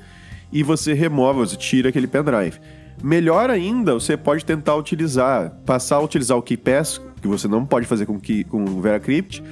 e 0.52 0.62
você 0.62 0.92
remove, 0.92 1.40
você 1.40 1.57
tira 1.57 1.88
aquele 1.90 2.07
pendrive. 2.07 2.59
Melhor 3.02 3.49
ainda, 3.49 3.95
você 3.95 4.16
pode 4.16 4.45
tentar 4.45 4.75
utilizar, 4.75 5.50
passar 5.64 5.97
a 5.97 6.00
utilizar 6.00 6.37
o 6.37 6.42
KeyPass, 6.42 7.00
que 7.21 7.28
você 7.28 7.47
não 7.47 7.64
pode 7.64 7.87
fazer 7.87 8.07
com, 8.07 8.18
key, 8.18 8.42
com 8.45 8.64
o 8.64 8.80
VeraCrypt, 8.80 9.42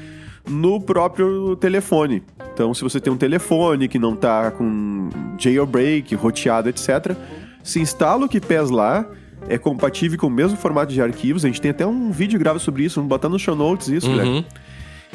no 0.48 0.80
próprio 0.80 1.54
telefone. 1.56 2.22
Então, 2.52 2.72
se 2.74 2.82
você 2.82 2.98
tem 3.00 3.12
um 3.12 3.16
telefone 3.16 3.88
que 3.88 3.98
não 3.98 4.14
está 4.14 4.50
com 4.50 5.10
jailbreak, 5.38 6.14
roteado, 6.14 6.68
etc., 6.68 7.16
se 7.62 7.80
instala 7.80 8.26
o 8.26 8.28
KeyPass 8.28 8.70
lá, 8.70 9.06
é 9.48 9.56
compatível 9.58 10.18
com 10.18 10.26
o 10.26 10.30
mesmo 10.30 10.56
formato 10.56 10.92
de 10.92 11.00
arquivos. 11.00 11.44
A 11.44 11.48
gente 11.48 11.60
tem 11.60 11.70
até 11.70 11.86
um 11.86 12.10
vídeo 12.10 12.38
grave 12.38 12.58
sobre 12.60 12.84
isso, 12.84 12.96
vamos 12.96 13.08
botar 13.08 13.28
no 13.28 13.38
show 13.38 13.54
notes 13.56 13.88
isso, 13.88 14.10
Uhum. 14.10 14.44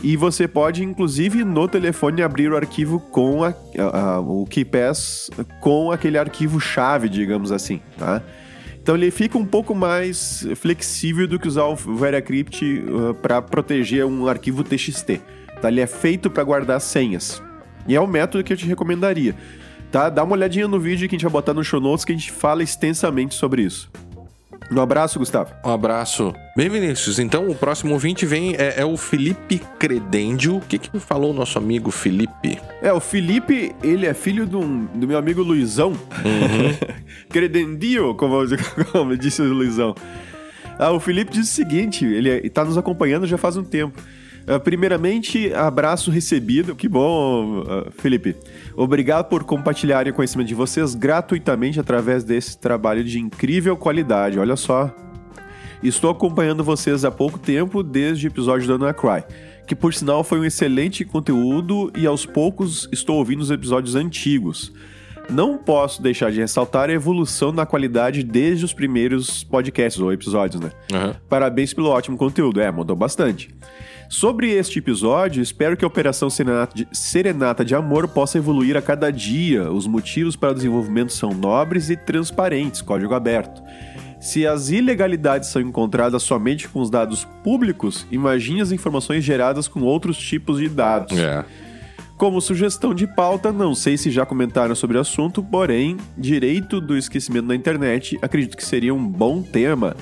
E 0.04 0.16
você 0.18 0.48
pode, 0.48 0.84
inclusive, 0.84 1.44
no 1.44 1.68
telefone 1.68 2.24
abrir 2.24 2.52
o 2.52 2.56
arquivo 2.56 3.00
com 3.00 3.44
a, 3.44 3.54
a- 3.78 4.00
a- 4.16 4.20
o 4.20 4.46
KeyPass 4.48 5.30
com 5.60 5.92
aquele 5.92 6.18
arquivo-chave, 6.18 7.08
digamos 7.08 7.52
assim, 7.52 7.82
tá? 8.00 8.20
Então 8.82 8.96
ele 8.96 9.12
fica 9.12 9.38
um 9.38 9.46
pouco 9.46 9.76
mais 9.76 10.48
flexível 10.56 11.28
do 11.28 11.38
que 11.38 11.48
usar 11.48 11.66
o 11.66 11.76
VeraCrypt 11.76 12.84
para 13.22 13.42
proteger 13.44 14.04
um 14.06 14.28
arquivo 14.28 14.64
TXT. 14.64 15.22
Tá? 15.62 15.68
Ele 15.68 15.82
é 15.82 15.86
feito 15.86 16.32
para 16.32 16.44
guardar 16.44 16.82
senhas. 16.82 17.44
E 17.88 17.96
é 17.96 18.02
o 18.02 18.08
método 18.08 18.44
que 18.44 18.52
eu 18.54 18.58
te 18.58 18.66
recomendaria. 18.66 19.36
Tá? 19.92 20.10
Dá 20.10 20.24
uma 20.24 20.34
olhadinha 20.34 20.68
no 20.68 20.80
vídeo 20.80 21.08
que 21.08 21.16
a 21.16 21.18
gente 21.18 21.24
vai 21.24 21.32
botar 21.32 21.54
no 21.54 21.64
show 21.64 21.80
notes 21.80 22.04
que 22.04 22.12
a 22.12 22.16
gente 22.16 22.32
fala 22.32 22.64
extensamente 22.64 23.36
sobre 23.36 23.62
isso. 23.62 23.92
Um 24.72 24.80
abraço, 24.80 25.20
Gustavo. 25.20 25.52
Um 25.66 25.70
abraço. 25.70 26.34
Bem, 26.56 26.70
Vinícius, 26.70 27.20
então 27.20 27.48
o 27.50 27.56
próximo 27.56 27.92
ouvinte 27.94 28.26
vem 28.26 28.56
é, 28.56 28.76
é 28.82 28.86
o 28.86 28.96
Felipe 28.96 29.60
Credendio. 29.78 30.58
O 30.58 30.62
que, 30.62 30.78
que 30.78 30.98
falou 31.00 31.32
o 31.32 31.34
nosso 31.34 31.58
amigo 31.58 31.92
Felipe? 31.92 32.58
É, 32.82 32.92
o 32.94 33.00
Felipe, 33.02 33.76
ele 33.84 34.06
é 34.06 34.14
filho 34.14 34.44
um- 34.58 34.86
do 34.86 35.08
meu 35.08 35.18
amigo 35.18 35.42
Luizão. 35.44 35.94
Credendio, 37.30 38.16
como, 38.16 38.36
como 38.92 39.18
disse 39.18 39.42
o 39.42 39.54
Luizão. 39.54 39.96
Ah, 40.80 40.92
o 40.92 41.00
Felipe 41.00 41.32
diz 41.32 41.50
o 41.50 41.52
seguinte, 41.52 42.06
ele 42.06 42.30
está 42.48 42.64
nos 42.66 42.78
acompanhando 42.78 43.28
já 43.28 43.38
faz 43.38 43.58
um 43.58 43.64
tempo. 43.64 44.02
Ah, 44.48 44.60
primeiramente, 44.60 45.54
abraço 45.54 46.12
recebido. 46.12 46.76
Que 46.76 46.88
bom, 46.88 47.64
ah, 47.68 47.92
Felipe. 47.92 48.36
Obrigado 48.76 49.28
por 49.28 49.44
compartilharem 49.44 50.12
o 50.12 50.16
conhecimento 50.16 50.48
de 50.48 50.56
vocês 50.56 50.96
gratuitamente 50.96 51.80
através 51.80 52.24
desse 52.24 52.58
trabalho 52.58 53.04
de 53.04 53.20
incrível 53.20 53.76
qualidade. 53.78 54.40
Olha 54.40 54.56
só. 54.56 54.94
Estou 55.84 56.12
acompanhando 56.12 56.64
vocês 56.64 57.04
há 57.04 57.10
pouco 57.10 57.40
tempo, 57.40 57.82
desde 57.82 58.28
o 58.28 58.30
episódio 58.30 58.68
do 58.68 58.76
Anacry, 58.76 59.24
que 59.66 59.76
por 59.76 59.92
sinal 59.94 60.24
foi 60.24 60.40
um 60.40 60.46
excelente 60.46 61.04
conteúdo 61.04 61.92
e 61.98 62.06
aos 62.06 62.24
poucos 62.24 62.88
estou 62.92 63.18
ouvindo 63.18 63.42
os 63.42 63.50
episódios 63.50 63.96
antigos. 63.96 64.72
Não 65.30 65.58
posso 65.58 66.02
deixar 66.02 66.32
de 66.32 66.40
ressaltar 66.40 66.90
a 66.90 66.94
evolução 66.94 67.52
na 67.52 67.66
qualidade 67.66 68.22
desde 68.22 68.66
os 68.66 68.74
primeiros 68.74 69.44
podcasts 69.44 70.02
ou 70.02 70.12
episódios, 70.12 70.62
né? 70.62 70.72
Aham. 70.94 71.16
Parabéns 71.30 71.74
pelo 71.74 71.90
ótimo 71.90 72.18
conteúdo. 72.18 72.60
É, 72.60 72.70
mudou 72.70 72.96
bastante. 72.96 73.50
Sobre 74.12 74.52
este 74.52 74.80
episódio, 74.80 75.42
espero 75.42 75.78
que 75.78 75.86
a 75.86 75.88
Operação 75.88 76.30
Serenata 76.30 76.76
de, 76.76 76.86
Serenata 76.92 77.64
de 77.64 77.74
Amor 77.74 78.10
possa 78.10 78.38
evoluir 78.38 78.76
a 78.76 78.82
cada 78.82 79.10
dia. 79.10 79.72
Os 79.72 79.88
motivos 79.88 80.36
para 80.36 80.52
o 80.52 80.54
desenvolvimento 80.54 81.14
são 81.14 81.30
nobres 81.30 81.90
e 81.90 81.96
transparentes, 81.96 82.82
código 82.82 83.14
aberto. 83.14 83.64
Se 84.20 84.46
as 84.46 84.70
ilegalidades 84.70 85.48
são 85.48 85.62
encontradas 85.62 86.24
somente 86.24 86.68
com 86.68 86.82
os 86.82 86.90
dados 86.90 87.24
públicos, 87.42 88.06
imagine 88.12 88.60
as 88.60 88.74
informações 88.74 89.24
geradas 89.24 89.70
com 89.70 89.80
outros 89.80 90.18
tipos 90.18 90.60
de 90.60 90.68
dados. 90.68 91.18
É. 91.18 91.46
Como 92.18 92.42
sugestão 92.42 92.94
de 92.94 93.08
pauta, 93.08 93.50
não 93.54 93.74
sei 93.74 93.96
se 93.96 94.12
já 94.12 94.26
comentaram 94.26 94.76
sobre 94.76 94.98
o 94.98 95.00
assunto, 95.00 95.42
porém, 95.42 95.96
direito 96.18 96.82
do 96.82 96.98
esquecimento 96.98 97.48
na 97.48 97.56
internet, 97.56 98.20
acredito 98.22 98.58
que 98.58 98.66
seria 98.66 98.94
um 98.94 99.08
bom 99.08 99.42
tema. 99.42 99.96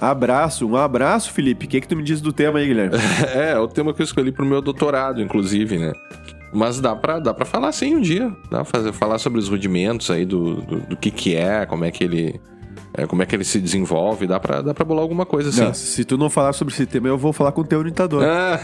Abraço, 0.00 0.66
um 0.66 0.76
abraço, 0.76 1.32
Felipe. 1.32 1.66
O 1.66 1.68
que, 1.68 1.80
que 1.80 1.88
tu 1.88 1.94
me 1.96 2.02
diz 2.02 2.20
do 2.20 2.32
tema 2.32 2.58
aí, 2.58 2.66
Guilherme? 2.66 2.96
É, 3.34 3.52
é 3.52 3.58
o 3.58 3.68
tema 3.68 3.92
que 3.92 4.00
eu 4.00 4.04
escolhi 4.04 4.32
pro 4.32 4.46
meu 4.46 4.62
doutorado, 4.62 5.20
inclusive, 5.20 5.78
né? 5.78 5.92
Mas 6.52 6.80
dá 6.80 6.96
pra, 6.96 7.18
dá 7.18 7.34
pra 7.34 7.44
falar 7.44 7.70
sim 7.72 7.96
um 7.96 8.00
dia. 8.00 8.34
Dá 8.50 8.58
pra 8.58 8.64
fazer, 8.64 8.92
falar 8.92 9.18
sobre 9.18 9.38
os 9.38 9.48
rudimentos 9.48 10.10
aí 10.10 10.24
do, 10.24 10.56
do, 10.62 10.80
do 10.80 10.96
que 10.96 11.10
que 11.10 11.36
é, 11.36 11.66
como 11.66 11.84
é 11.84 11.90
que 11.90 12.02
ele... 12.02 12.40
é, 12.94 13.06
como 13.06 13.22
é 13.22 13.26
que 13.26 13.34
ele 13.36 13.44
se 13.44 13.60
desenvolve, 13.60 14.26
dá 14.26 14.38
pra, 14.40 14.60
dá 14.62 14.74
pra 14.74 14.84
bolar 14.84 15.02
alguma 15.02 15.24
coisa 15.24 15.50
assim. 15.50 15.62
Não, 15.62 15.74
se 15.74 16.04
tu 16.04 16.18
não 16.18 16.28
falar 16.28 16.52
sobre 16.52 16.74
esse 16.74 16.86
tema, 16.86 17.08
eu 17.08 17.16
vou 17.16 17.32
falar 17.32 17.52
com 17.52 17.60
o 17.60 17.64
teu 17.64 17.78
orientador. 17.78 18.22
Ah, 18.24 18.58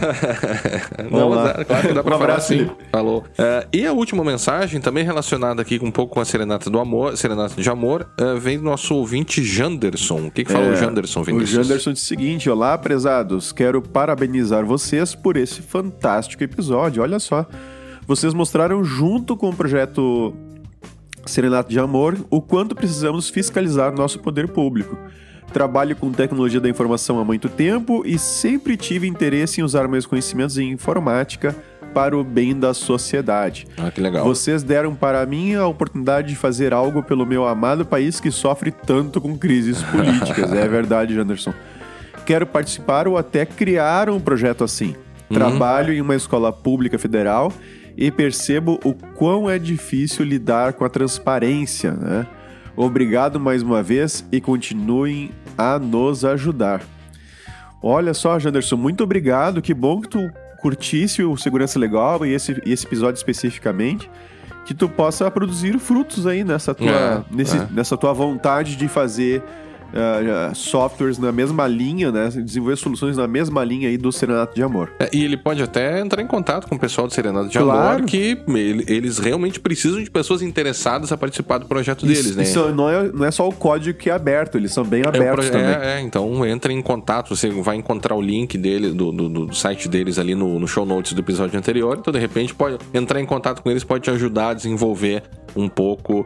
não, 1.11 1.29
lá. 1.29 1.55
é, 1.57 1.63
claro 1.63 1.87
que 1.87 1.93
dá 1.93 2.03
pra 2.03 2.15
Um 2.15 2.19
falar 2.19 2.31
abraço, 2.31 2.47
sim. 2.49 2.57
Felipe. 2.59 2.75
Falou. 2.91 3.23
É, 3.37 3.67
e 3.73 3.85
a 3.85 3.93
última 3.93 4.23
mensagem, 4.23 4.81
também 4.81 5.03
relacionada 5.03 5.61
aqui 5.61 5.79
um 5.81 5.91
pouco 5.91 6.13
com 6.15 6.19
a 6.21 6.25
Serenata 6.25 6.69
do 6.69 6.79
Amor, 6.79 7.15
Serenata 7.17 7.61
de 7.61 7.69
Amor, 7.69 8.07
é, 8.19 8.35
vem 8.39 8.57
do 8.57 8.63
nosso 8.63 8.95
ouvinte 8.95 9.43
Janderson. 9.43 10.27
O 10.27 10.31
que, 10.31 10.43
que 10.43 10.51
falou 10.51 10.71
o 10.71 10.75
Janderson, 10.75 11.19
É, 11.19 11.21
O 11.21 11.25
Vinícius? 11.25 11.65
Janderson 11.65 11.93
disse 11.93 12.05
o 12.05 12.07
seguinte: 12.07 12.49
Olá, 12.49 12.77
prezados. 12.77 13.51
Quero 13.51 13.81
parabenizar 13.81 14.65
vocês 14.65 15.15
por 15.15 15.37
esse 15.37 15.61
fantástico 15.61 16.43
episódio. 16.43 17.01
Olha 17.03 17.19
só. 17.19 17.45
Vocês 18.05 18.33
mostraram, 18.33 18.83
junto 18.85 19.35
com 19.35 19.49
o 19.49 19.53
projeto 19.55 20.33
Serenato 21.27 21.69
de 21.69 21.79
Amor, 21.79 22.17
o 22.29 22.41
quanto 22.41 22.75
precisamos 22.75 23.29
fiscalizar 23.29 23.93
nosso 23.93 24.19
poder 24.19 24.47
público. 24.47 24.97
Trabalho 25.51 25.95
com 25.95 26.11
tecnologia 26.11 26.59
da 26.59 26.69
informação 26.69 27.19
há 27.19 27.23
muito 27.23 27.47
tempo 27.47 28.03
e 28.05 28.19
sempre 28.19 28.75
tive 28.75 29.07
interesse 29.07 29.61
em 29.61 29.63
usar 29.63 29.87
meus 29.87 30.05
conhecimentos 30.05 30.57
em 30.57 30.71
informática 30.71 31.55
para 31.93 32.17
o 32.17 32.23
bem 32.23 32.57
da 32.57 32.73
sociedade. 32.73 33.65
Ah, 33.77 33.89
que 33.89 34.01
legal. 34.01 34.25
Vocês 34.25 34.61
deram 34.61 34.93
para 34.93 35.25
mim 35.25 35.55
a 35.55 35.65
oportunidade 35.65 36.27
de 36.29 36.35
fazer 36.35 36.73
algo 36.73 37.01
pelo 37.01 37.25
meu 37.25 37.47
amado 37.47 37.85
país 37.85 38.19
que 38.19 38.29
sofre 38.29 38.71
tanto 38.71 39.21
com 39.21 39.37
crises 39.37 39.81
políticas. 39.91 40.51
é 40.51 40.67
verdade, 40.67 41.15
Janderson. 41.15 41.53
Quero 42.25 42.45
participar 42.45 43.07
ou 43.07 43.17
até 43.17 43.45
criar 43.45 44.09
um 44.09 44.19
projeto 44.19 44.63
assim. 44.63 44.95
Trabalho 45.29 45.93
em 45.93 46.01
uma 46.01 46.15
escola 46.15 46.51
pública 46.53 46.99
federal 46.99 47.51
e 47.97 48.11
percebo 48.11 48.79
o 48.85 48.93
quão 48.93 49.49
é 49.49 49.57
difícil 49.57 50.23
lidar 50.23 50.73
com 50.73 50.85
a 50.85 50.89
transparência, 50.89 51.91
né? 51.93 52.27
Obrigado 52.75 53.39
mais 53.39 53.63
uma 53.63 53.81
vez 53.81 54.23
e 54.31 54.39
continuem 54.39 55.31
a 55.57 55.79
nos 55.79 56.23
ajudar. 56.23 56.81
Olha 57.81 58.13
só, 58.13 58.37
Janderson, 58.37 58.75
muito 58.75 59.03
obrigado. 59.03 59.61
Que 59.61 59.73
bom 59.73 59.99
que 60.01 60.09
tu 60.09 60.19
curtisse 60.61 61.23
o 61.23 61.35
Segurança 61.37 61.79
Legal 61.79 62.23
e 62.25 62.33
esse, 62.33 62.61
esse 62.65 62.85
episódio 62.85 63.17
especificamente. 63.17 64.09
Que 64.65 64.73
tu 64.73 64.87
possa 64.89 65.31
produzir 65.31 65.79
frutos 65.79 66.27
aí 66.27 66.43
nessa 66.43 66.75
tua, 66.75 66.89
É, 66.91 67.23
nesse- 67.31 67.57
é. 67.57 67.67
nessa 67.71 67.95
tua 67.97 68.13
vontade 68.13 68.75
de 68.75 68.87
fazer 68.87 69.41
ah, 69.93 70.51
softwares 70.53 71.17
na 71.17 71.31
mesma 71.31 71.67
linha, 71.67 72.11
né? 72.11 72.29
Desenvolver 72.29 72.75
soluções 72.77 73.17
na 73.17 73.27
mesma 73.27 73.63
linha 73.63 73.89
aí 73.89 73.97
do 73.97 74.11
Serenato 74.11 74.55
de 74.55 74.63
Amor. 74.63 74.91
É, 74.99 75.09
e 75.13 75.23
ele 75.23 75.37
pode 75.37 75.61
até 75.61 75.99
entrar 75.99 76.21
em 76.21 76.27
contato 76.27 76.67
com 76.67 76.75
o 76.75 76.79
pessoal 76.79 77.07
do 77.07 77.13
Serenata 77.13 77.47
de 77.47 77.57
Claro. 77.57 77.95
Amor, 77.97 78.05
que 78.05 78.37
ele- 78.47 78.85
eles 78.87 79.17
realmente 79.17 79.59
precisam 79.59 80.03
de 80.03 80.09
pessoas 80.09 80.41
interessadas 80.41 81.11
a 81.11 81.17
participar 81.17 81.57
do 81.59 81.65
projeto 81.65 82.05
deles, 82.05 82.25
isso, 82.25 82.37
né? 82.37 82.43
isso 82.43 82.69
não, 82.73 82.89
é, 82.89 83.11
não 83.11 83.25
é 83.25 83.31
só 83.31 83.47
o 83.47 83.51
código 83.53 83.97
que 83.97 84.09
é 84.09 84.13
aberto, 84.13 84.57
eles 84.57 84.71
são 84.71 84.83
bem 84.83 85.01
É, 85.03 85.07
abertos 85.07 85.47
proje- 85.47 85.51
também. 85.51 85.67
é, 85.89 85.97
é, 85.97 86.01
então 86.01 86.45
entre 86.45 86.73
em 86.73 86.81
contato, 86.81 87.35
você 87.35 87.49
vai 87.49 87.75
encontrar 87.75 88.15
o 88.15 88.21
link 88.21 88.57
dele, 88.57 88.91
do, 88.91 89.11
do- 89.11 89.29
do 89.47 89.55
site 89.55 89.87
deles 89.87 90.19
ali 90.19 90.35
no, 90.35 90.59
no 90.59 90.67
show 90.67 90.85
notes 90.85 91.13
do 91.13 91.21
episódio 91.21 91.57
anterior, 91.57 91.97
então 91.99 92.11
de 92.13 92.19
repente 92.19 92.53
pode 92.53 92.77
entrar 92.93 93.19
em 93.21 93.25
contato 93.25 93.61
com 93.61 93.69
eles, 93.71 93.83
pode 93.83 94.03
te 94.03 94.11
ajudar 94.11 94.49
a 94.49 94.53
desenvolver 94.53 95.23
um 95.55 95.67
pouco 95.69 96.25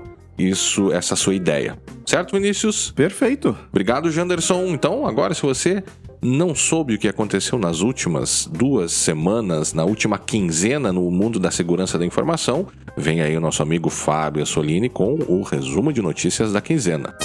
isso, 0.50 0.92
essa 0.92 1.16
sua 1.16 1.36
ideia. 1.36 1.78
Certo, 2.06 2.34
Vinícius? 2.34 2.92
Perfeito. 2.92 3.58
Obrigado, 3.70 4.12
Janderson. 4.12 4.66
Então, 4.68 5.06
agora, 5.06 5.34
se 5.34 5.42
você 5.42 5.84
não 6.22 6.54
soube 6.54 6.96
o 6.96 7.00
que 7.00 7.08
aconteceu 7.08 7.58
nas 7.58 7.82
últimas 7.82 8.48
duas 8.52 8.92
semanas, 8.92 9.74
na 9.74 9.84
última 9.84 10.20
quinzena 10.20 10.94
no 10.94 11.10
mundo 11.10 11.40
da 11.40 11.50
segurança 11.50 11.98
da 11.98 12.06
informação, 12.06 12.68
vem 12.96 13.22
aí 13.22 13.36
o 13.36 13.42
nosso 13.42 13.64
amigo 13.64 13.90
Fábio 13.90 14.44
Assolini 14.44 14.90
com 14.90 15.18
o 15.28 15.42
resumo 15.42 15.92
de 15.92 16.02
notícias 16.02 16.54
da 16.54 16.62
quinzena. 16.62 17.16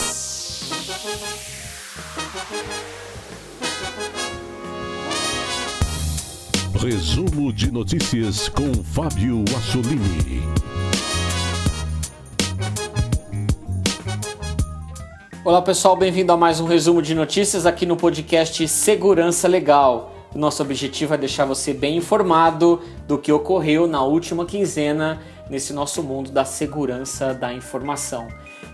Resumo 6.80 7.52
de 7.52 7.70
notícias 7.73 8.49
com 8.49 8.73
Fábio 8.85 9.44
Assolini. 9.56 10.75
Olá 15.46 15.62
pessoal, 15.62 15.94
bem-vindo 15.94 16.32
a 16.32 16.36
mais 16.36 16.58
um 16.58 16.66
resumo 16.66 17.00
de 17.00 17.14
notícias 17.14 17.66
aqui 17.66 17.86
no 17.86 17.96
podcast 17.96 18.66
Segurança 18.66 19.46
Legal. 19.46 20.12
Nosso 20.34 20.60
objetivo 20.60 21.14
é 21.14 21.16
deixar 21.16 21.44
você 21.44 21.72
bem 21.72 21.98
informado 21.98 22.82
do 23.06 23.16
que 23.16 23.30
ocorreu 23.30 23.86
na 23.86 24.02
última 24.02 24.44
quinzena 24.44 25.22
nesse 25.48 25.72
nosso 25.72 26.02
mundo 26.02 26.32
da 26.32 26.44
segurança 26.44 27.32
da 27.32 27.54
informação. 27.54 28.26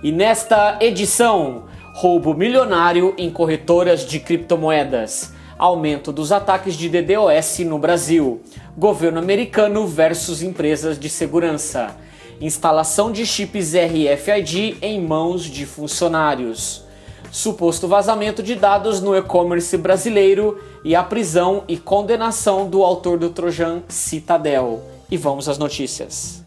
E 0.03 0.11
nesta 0.11 0.79
edição, 0.81 1.65
roubo 1.93 2.33
milionário 2.33 3.13
em 3.19 3.31
corretoras 3.31 4.07
de 4.07 4.19
criptomoedas. 4.19 5.35
Aumento 5.59 6.11
dos 6.11 6.33
ataques 6.33 6.75
de 6.75 6.89
DDoS 6.89 7.59
no 7.67 7.79
Brasil. 7.79 8.41
Governo 8.79 9.19
americano 9.19 9.87
versus 9.87 10.41
empresas 10.41 10.99
de 10.99 11.11
segurança. 11.11 11.95
Instalação 12.43 13.13
de 13.13 13.25
chips 13.25 13.73
RFID 13.73 14.77
em 14.83 15.01
mãos 15.01 15.45
de 15.45 15.65
funcionários. 15.65 16.83
Suposto 17.31 17.87
vazamento 17.87 18.43
de 18.43 18.57
dados 18.57 19.01
no 19.01 19.17
e-commerce 19.17 19.77
brasileiro 19.77 20.61
e 20.85 20.97
a 20.97 21.05
prisão 21.05 21.63
e 21.69 21.77
condenação 21.77 22.69
do 22.69 22.83
autor 22.83 23.17
do 23.17 23.31
Trojan 23.31 23.83
Citadel. 23.87 24.83
E 25.09 25.17
vamos 25.17 25.49
às 25.49 25.57
notícias. 25.57 26.45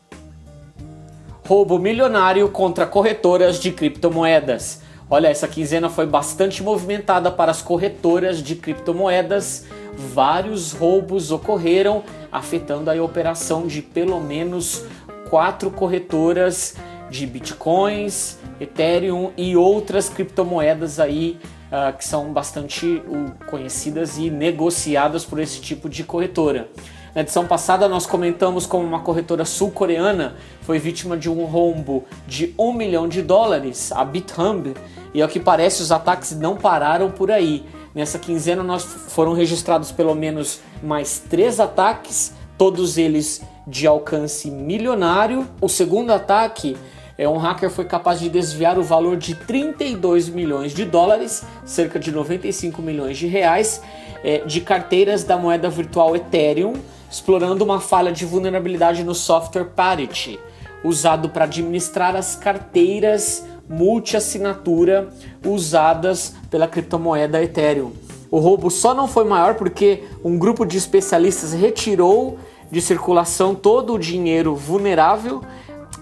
Roubo 1.48 1.80
milionário 1.80 2.50
contra 2.50 2.86
corretoras 2.86 3.58
de 3.58 3.72
criptomoedas. 3.72 4.82
Olha, 5.10 5.30
essa 5.30 5.48
quinzena 5.48 5.88
foi 5.88 6.06
bastante 6.06 6.62
movimentada 6.62 7.32
para 7.32 7.52
as 7.52 7.62
corretoras 7.62 8.44
de 8.44 8.56
criptomoedas. 8.56 9.66
Vários 9.96 10.74
roubos 10.74 11.32
ocorreram, 11.32 12.04
afetando 12.30 12.92
a 12.92 13.02
operação 13.02 13.66
de 13.66 13.82
pelo 13.82 14.20
menos 14.20 14.84
quatro 15.30 15.70
corretoras 15.72 16.76
de 17.10 17.26
bitcoins, 17.26 18.38
Ethereum 18.60 19.32
e 19.38 19.56
outras 19.56 20.10
criptomoedas 20.10 21.00
aí 21.00 21.40
uh, 21.72 21.96
que 21.98 22.06
são 22.06 22.32
bastante 22.32 23.04
uh, 23.08 23.32
conhecidas 23.48 24.18
e 24.18 24.30
negociadas 24.30 25.26
por 25.26 25.40
esse 25.40 25.62
tipo 25.62 25.90
de 25.90 26.04
corretora. 26.04 26.70
Na 27.14 27.22
edição 27.22 27.48
passada 27.48 27.88
nós 27.88 28.06
comentamos 28.06 28.66
como 28.66 28.86
uma 28.86 29.00
corretora 29.00 29.46
sul-coreana 29.46 30.36
foi 30.62 30.80
vítima 30.80 31.16
de 31.16 31.30
um 31.30 31.46
rombo 31.46 32.04
de 32.28 32.54
um 32.60 32.74
milhão 32.74 33.08
de 33.08 33.22
dólares, 33.22 33.92
a 33.92 34.04
BitHumb, 34.04 34.74
e 35.14 35.22
ao 35.22 35.30
que 35.30 35.40
parece 35.40 35.82
os 35.82 35.94
ataques 35.94 36.38
não 36.38 36.58
pararam 36.58 37.10
por 37.10 37.32
aí. 37.32 37.66
Nessa 37.94 38.20
quinzena 38.20 38.62
nós 38.62 38.84
foram 38.84 39.32
registrados 39.32 39.94
pelo 39.94 40.14
menos 40.14 40.60
mais 40.84 41.20
três 41.30 41.58
ataques, 41.62 42.34
todos 42.58 42.98
eles 42.98 43.42
de 43.68 43.88
alcance 43.88 44.50
milionário. 44.50 45.48
O 45.60 45.70
segundo 45.70 46.12
ataque 46.12 46.78
é 47.18 47.28
um 47.28 47.38
hacker 47.38 47.70
foi 47.70 47.86
capaz 47.86 48.20
de 48.20 48.30
desviar 48.30 48.78
o 48.78 48.84
valor 48.84 49.18
de 49.18 49.36
32 49.36 50.30
milhões 50.30 50.74
de 50.74 50.84
dólares, 50.86 51.44
cerca 51.66 51.98
de 51.98 52.12
95 52.12 52.82
milhões 52.82 53.18
de 53.18 53.28
reais, 53.28 53.82
é, 54.24 54.40
de 54.40 54.62
carteiras 54.62 55.24
da 55.24 55.38
moeda 55.38 55.70
virtual 55.70 56.16
Ethereum 56.16 56.74
explorando 57.16 57.64
uma 57.64 57.80
falha 57.80 58.12
de 58.12 58.26
vulnerabilidade 58.26 59.04
no 59.04 59.16
software 59.16 59.66
Parity, 59.66 60.40
usado 60.84 61.30
para 61.30 61.46
administrar 61.46 62.16
as 62.16 62.36
carteiras 62.36 63.46
multi-assinatura 63.70 65.10
usadas 65.46 66.36
pela 66.50 66.68
criptomoeda 66.68 67.42
Ethereum. 67.42 67.94
O 68.30 68.40
roubo 68.40 68.70
só 68.70 68.94
não 68.94 69.08
foi 69.08 69.24
maior 69.24 69.56
porque 69.56 70.04
um 70.24 70.38
grupo 70.38 70.66
de 70.66 70.78
especialistas 70.78 71.54
retirou 71.54 72.38
de 72.76 72.82
circulação 72.82 73.56
todo 73.56 73.94
o 73.94 73.98
dinheiro 73.98 74.54
vulnerável 74.54 75.42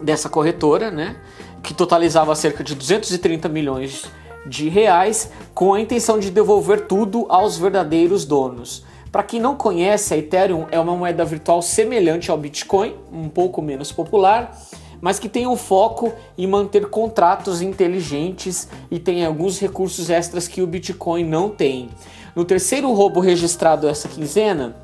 dessa 0.01 0.27
corretora, 0.27 0.89
né, 0.89 1.18
que 1.62 1.72
totalizava 1.72 2.34
cerca 2.34 2.63
de 2.63 2.74
230 2.74 3.48
milhões 3.48 4.06
de 4.44 4.70
reais, 4.70 5.32
com 5.53 5.75
a 5.75 5.80
intenção 5.80 6.18
de 6.18 6.32
devolver 6.32 6.88
tudo 6.88 7.27
aos 7.30 7.60
verdadeiros 7.60 8.25
donos. 8.25 8.84
Para 9.12 9.22
quem 9.22 9.39
não 9.39 9.56
conhece, 9.56 10.15
a 10.15 10.18
Ethereum 10.18 10.65
é 10.72 10.80
uma 10.80 10.96
moeda 10.96 11.24
virtual 11.24 11.62
semelhante 11.62 12.32
ao 12.32 12.39
Bitcoin, 12.39 12.96
um 13.12 13.30
pouco 13.30 13.62
menos 13.62 13.92
popular, 13.92 14.60
mas 15.00 15.20
que 15.20 15.30
tem 15.30 15.46
um 15.46 15.56
foco 15.56 16.12
em 16.36 16.48
manter 16.48 16.89
contratos 16.89 17.62
inteligentes 17.62 18.68
e 18.89 18.98
tem 18.98 19.24
alguns 19.24 19.60
recursos 19.60 20.10
extras 20.10 20.48
que 20.48 20.60
o 20.60 20.65
Bitcoin 20.65 21.24
não 21.24 21.51
tem. 21.51 21.92
No 22.36 22.44
terceiro 22.44 22.92
roubo 22.94 23.20
registrado 23.20 23.88
essa 23.88 24.08
quinzena, 24.08 24.83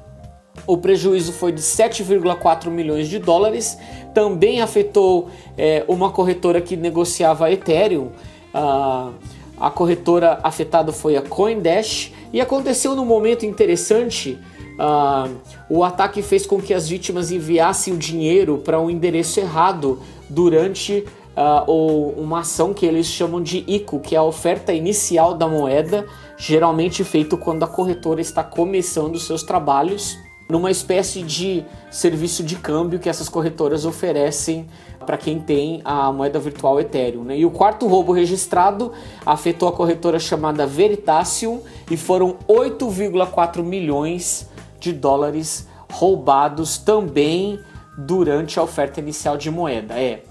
o 0.65 0.77
prejuízo 0.77 1.33
foi 1.33 1.51
de 1.51 1.61
7,4 1.61 2.69
milhões 2.69 3.07
de 3.07 3.19
dólares. 3.19 3.77
Também 4.13 4.61
afetou 4.61 5.29
é, 5.57 5.83
uma 5.87 6.11
corretora 6.11 6.61
que 6.61 6.75
negociava 6.75 7.51
Ethereum. 7.51 8.09
Uh, 8.53 9.13
a 9.59 9.69
corretora 9.69 10.39
afetada 10.41 10.91
foi 10.91 11.17
a 11.17 11.21
Coindash 11.21 12.13
e 12.31 12.39
aconteceu 12.39 12.95
num 12.95 13.05
momento 13.05 13.45
interessante. 13.45 14.39
Uh, 14.79 15.35
o 15.69 15.83
ataque 15.83 16.21
fez 16.21 16.45
com 16.45 16.61
que 16.61 16.73
as 16.73 16.87
vítimas 16.87 17.31
enviassem 17.31 17.93
o 17.93 17.97
dinheiro 17.97 18.59
para 18.59 18.79
um 18.79 18.89
endereço 18.89 19.39
errado 19.39 19.99
durante 20.29 21.03
uh, 21.35 22.13
uma 22.17 22.39
ação 22.39 22.73
que 22.73 22.85
eles 22.85 23.07
chamam 23.07 23.41
de 23.41 23.65
ICO, 23.67 23.99
que 23.99 24.15
é 24.15 24.17
a 24.17 24.23
oferta 24.23 24.71
inicial 24.71 25.33
da 25.33 25.47
moeda, 25.47 26.05
geralmente 26.37 27.03
feito 27.03 27.37
quando 27.37 27.63
a 27.63 27.67
corretora 27.67 28.21
está 28.21 28.43
começando 28.43 29.19
seus 29.19 29.43
trabalhos 29.43 30.17
numa 30.49 30.71
espécie 30.71 31.21
de 31.21 31.63
serviço 31.91 32.43
de 32.43 32.55
câmbio 32.55 32.99
que 32.99 33.07
essas 33.07 33.29
corretoras 33.29 33.85
oferecem 33.85 34.67
para 35.05 35.15
quem 35.15 35.39
tem 35.39 35.79
a 35.85 36.11
moeda 36.11 36.39
virtual 36.39 36.79
Ethereum. 36.79 37.23
Né? 37.23 37.37
E 37.37 37.45
o 37.45 37.51
quarto 37.51 37.87
roubo 37.87 38.11
registrado 38.11 38.91
afetou 39.23 39.69
a 39.69 39.71
corretora 39.71 40.17
chamada 40.19 40.65
Veritasium 40.65 41.61
e 41.89 41.95
foram 41.95 42.37
8,4 42.47 43.61
milhões 43.63 44.49
de 44.79 44.91
dólares 44.91 45.67
roubados 45.91 46.79
também 46.79 47.59
durante 47.95 48.59
a 48.59 48.63
oferta 48.63 48.99
inicial 48.99 49.37
de 49.37 49.51
moeda. 49.51 49.93
É, 49.99 50.23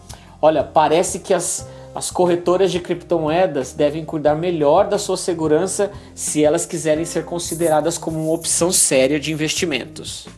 olha, 0.43 0.65
parece 0.65 1.21
que 1.21 1.33
as 1.33 1.69
as 1.95 2.11
corretoras 2.11 2.71
de 2.71 2.81
criptomoedas 2.81 3.73
devem 3.73 4.05
cuidar 4.05 4.35
melhor 4.35 4.89
da 4.89 4.99
sua 4.99 5.17
segurança 5.17 5.91
se 6.15 6.45
elas 6.45 6.67
quiserem 6.67 7.05
ser 7.05 7.25
consideradas 7.25 7.99
como 7.99 8.23
uma 8.23 8.33
opção 8.33 8.71
séria 8.71 9.19
de 9.19 9.33
investimentos. 9.33 10.29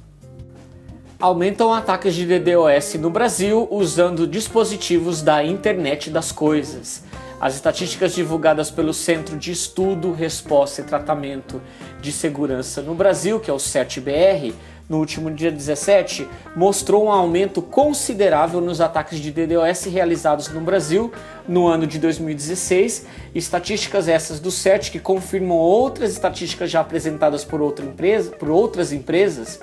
Aumentam 1.20 1.74
ataques 1.74 2.14
de 2.14 2.24
DDoS 2.24 2.94
no 2.94 3.10
Brasil 3.10 3.68
usando 3.70 4.26
dispositivos 4.26 5.20
da 5.20 5.44
internet 5.44 6.08
das 6.08 6.32
coisas. 6.32 7.02
As 7.38 7.54
estatísticas 7.54 8.14
divulgadas 8.14 8.70
pelo 8.70 8.94
Centro 8.94 9.36
de 9.36 9.50
Estudo, 9.50 10.12
Resposta 10.12 10.80
e 10.80 10.84
Tratamento 10.84 11.60
de 12.00 12.10
Segurança 12.10 12.80
no 12.80 12.94
Brasil, 12.94 13.38
que 13.38 13.50
é 13.50 13.52
o 13.52 13.58
CERT-BR, 13.58 14.54
no 14.90 14.98
último 14.98 15.30
dia 15.30 15.52
17, 15.52 16.28
mostrou 16.56 17.04
um 17.04 17.12
aumento 17.12 17.62
considerável 17.62 18.60
nos 18.60 18.80
ataques 18.80 19.20
de 19.20 19.30
DDoS 19.30 19.84
realizados 19.84 20.48
no 20.48 20.60
Brasil 20.60 21.12
no 21.46 21.68
ano 21.68 21.86
de 21.86 21.96
2016. 22.00 23.06
Estatísticas 23.32 24.08
essas 24.08 24.40
do 24.40 24.50
CERT 24.50 24.90
que 24.90 24.98
confirmam 24.98 25.56
outras 25.56 26.10
estatísticas 26.10 26.72
já 26.72 26.80
apresentadas 26.80 27.44
por, 27.44 27.62
outra 27.62 27.86
empresa, 27.86 28.32
por 28.32 28.50
outras 28.50 28.92
empresas, 28.92 29.60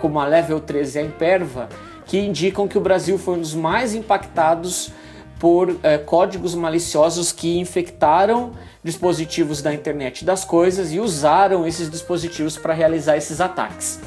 como 0.00 0.18
a 0.18 0.24
Level 0.24 0.58
13 0.58 0.96
e 0.96 1.02
a 1.02 1.04
Imperva, 1.04 1.68
que 2.06 2.18
indicam 2.18 2.66
que 2.66 2.78
o 2.78 2.80
Brasil 2.80 3.18
foi 3.18 3.34
um 3.34 3.40
dos 3.40 3.54
mais 3.54 3.94
impactados 3.94 4.90
por 5.38 5.76
eh, 5.82 5.98
códigos 5.98 6.54
maliciosos 6.54 7.32
que 7.32 7.58
infectaram 7.58 8.52
dispositivos 8.82 9.60
da 9.60 9.74
internet 9.74 10.24
das 10.24 10.42
coisas 10.42 10.90
e 10.90 11.00
usaram 11.00 11.66
esses 11.66 11.90
dispositivos 11.90 12.56
para 12.56 12.72
realizar 12.72 13.18
esses 13.18 13.42
ataques. 13.42 14.00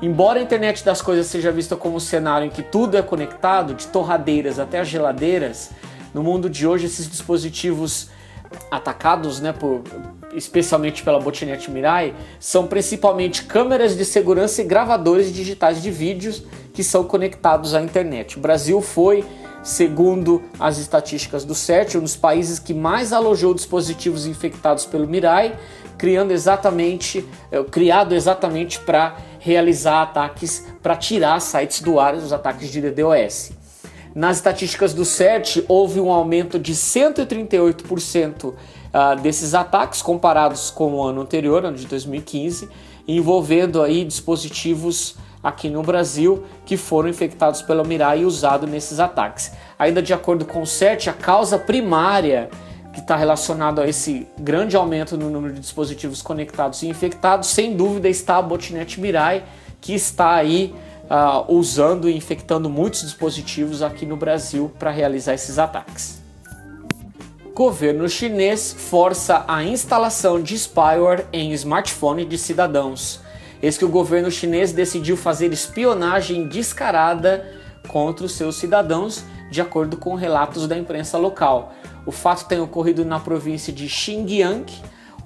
Embora 0.00 0.38
a 0.38 0.42
internet 0.42 0.84
das 0.84 1.02
coisas 1.02 1.26
seja 1.26 1.50
vista 1.50 1.74
como 1.74 1.96
um 1.96 2.00
cenário 2.00 2.46
em 2.46 2.50
que 2.50 2.62
tudo 2.62 2.96
é 2.96 3.02
conectado, 3.02 3.74
de 3.74 3.88
torradeiras 3.88 4.60
até 4.60 4.78
as 4.78 4.86
geladeiras, 4.86 5.70
no 6.14 6.22
mundo 6.22 6.48
de 6.48 6.66
hoje 6.66 6.86
esses 6.86 7.10
dispositivos 7.10 8.08
atacados, 8.70 9.40
né, 9.40 9.52
por, 9.52 9.82
especialmente 10.32 11.02
pela 11.02 11.18
botnet 11.18 11.68
Mirai, 11.70 12.14
são 12.38 12.66
principalmente 12.66 13.42
câmeras 13.42 13.96
de 13.96 14.04
segurança 14.04 14.62
e 14.62 14.64
gravadores 14.64 15.32
digitais 15.32 15.82
de 15.82 15.90
vídeos 15.90 16.44
que 16.72 16.84
são 16.84 17.02
conectados 17.02 17.74
à 17.74 17.82
internet. 17.82 18.38
O 18.38 18.40
Brasil 18.40 18.80
foi, 18.80 19.24
segundo 19.64 20.42
as 20.60 20.78
estatísticas 20.78 21.44
do 21.44 21.56
CERT, 21.56 21.96
um 21.96 22.02
dos 22.02 22.16
países 22.16 22.60
que 22.60 22.72
mais 22.72 23.12
alojou 23.12 23.52
dispositivos 23.52 24.26
infectados 24.26 24.86
pelo 24.86 25.08
Mirai, 25.08 25.58
criando 25.98 26.30
exatamente, 26.30 27.26
é, 27.50 27.62
criado 27.64 28.14
exatamente 28.14 28.78
para 28.78 29.16
realizar 29.38 30.02
ataques 30.02 30.66
para 30.82 30.96
tirar 30.96 31.40
sites 31.40 31.80
do 31.80 31.98
ar, 31.98 32.14
os 32.14 32.32
ataques 32.32 32.70
de 32.70 32.80
DDoS. 32.80 33.52
Nas 34.14 34.38
estatísticas 34.38 34.94
do 34.94 35.04
CERT, 35.04 35.64
houve 35.68 36.00
um 36.00 36.10
aumento 36.10 36.58
de 36.58 36.74
138% 36.74 38.54
ah, 38.92 39.14
desses 39.14 39.54
ataques 39.54 40.02
comparados 40.02 40.70
com 40.70 40.94
o 40.94 41.02
ano 41.02 41.20
anterior, 41.20 41.64
ano 41.64 41.76
de 41.76 41.86
2015, 41.86 42.68
envolvendo 43.06 43.82
aí 43.82 44.04
dispositivos 44.04 45.16
aqui 45.42 45.68
no 45.68 45.82
Brasil 45.82 46.44
que 46.66 46.76
foram 46.76 47.08
infectados 47.08 47.62
pela 47.62 47.84
Mirai 47.84 48.20
e 48.20 48.24
usados 48.24 48.68
nesses 48.68 48.98
ataques. 48.98 49.52
Ainda 49.78 50.02
de 50.02 50.12
acordo 50.12 50.44
com 50.44 50.62
o 50.62 50.66
CERT, 50.66 51.08
a 51.08 51.12
causa 51.12 51.58
primária 51.58 52.50
que 52.98 53.02
está 53.02 53.16
relacionado 53.16 53.80
a 53.80 53.88
esse 53.88 54.26
grande 54.36 54.76
aumento 54.76 55.16
no 55.16 55.30
número 55.30 55.54
de 55.54 55.60
dispositivos 55.60 56.20
conectados 56.20 56.82
e 56.82 56.88
infectados, 56.88 57.48
sem 57.48 57.76
dúvida 57.76 58.08
está 58.08 58.38
a 58.38 58.42
botnet 58.42 59.00
Mirai, 59.00 59.44
que 59.80 59.94
está 59.94 60.34
aí 60.34 60.74
uh, 61.04 61.52
usando 61.52 62.08
e 62.08 62.16
infectando 62.16 62.68
muitos 62.68 63.02
dispositivos 63.02 63.82
aqui 63.82 64.04
no 64.04 64.16
Brasil 64.16 64.72
para 64.78 64.90
realizar 64.90 65.34
esses 65.34 65.58
ataques. 65.60 66.20
Governo 67.54 68.08
chinês 68.08 68.72
força 68.72 69.44
a 69.46 69.62
instalação 69.62 70.42
de 70.42 70.58
spyware 70.58 71.26
em 71.32 71.52
smartphone 71.52 72.24
de 72.24 72.36
cidadãos. 72.36 73.20
Eis 73.62 73.78
que 73.78 73.84
o 73.84 73.88
governo 73.88 74.30
chinês 74.30 74.72
decidiu 74.72 75.16
fazer 75.16 75.52
espionagem 75.52 76.48
descarada 76.48 77.48
contra 77.86 78.26
os 78.26 78.32
seus 78.32 78.56
cidadãos, 78.56 79.24
de 79.50 79.60
acordo 79.60 79.96
com 79.96 80.14
relatos 80.14 80.66
da 80.68 80.76
imprensa 80.76 81.16
local. 81.16 81.72
O 82.08 82.10
fato 82.10 82.46
tem 82.48 82.58
ocorrido 82.58 83.04
na 83.04 83.20
província 83.20 83.70
de 83.70 83.86
Xinjiang, 83.86 84.64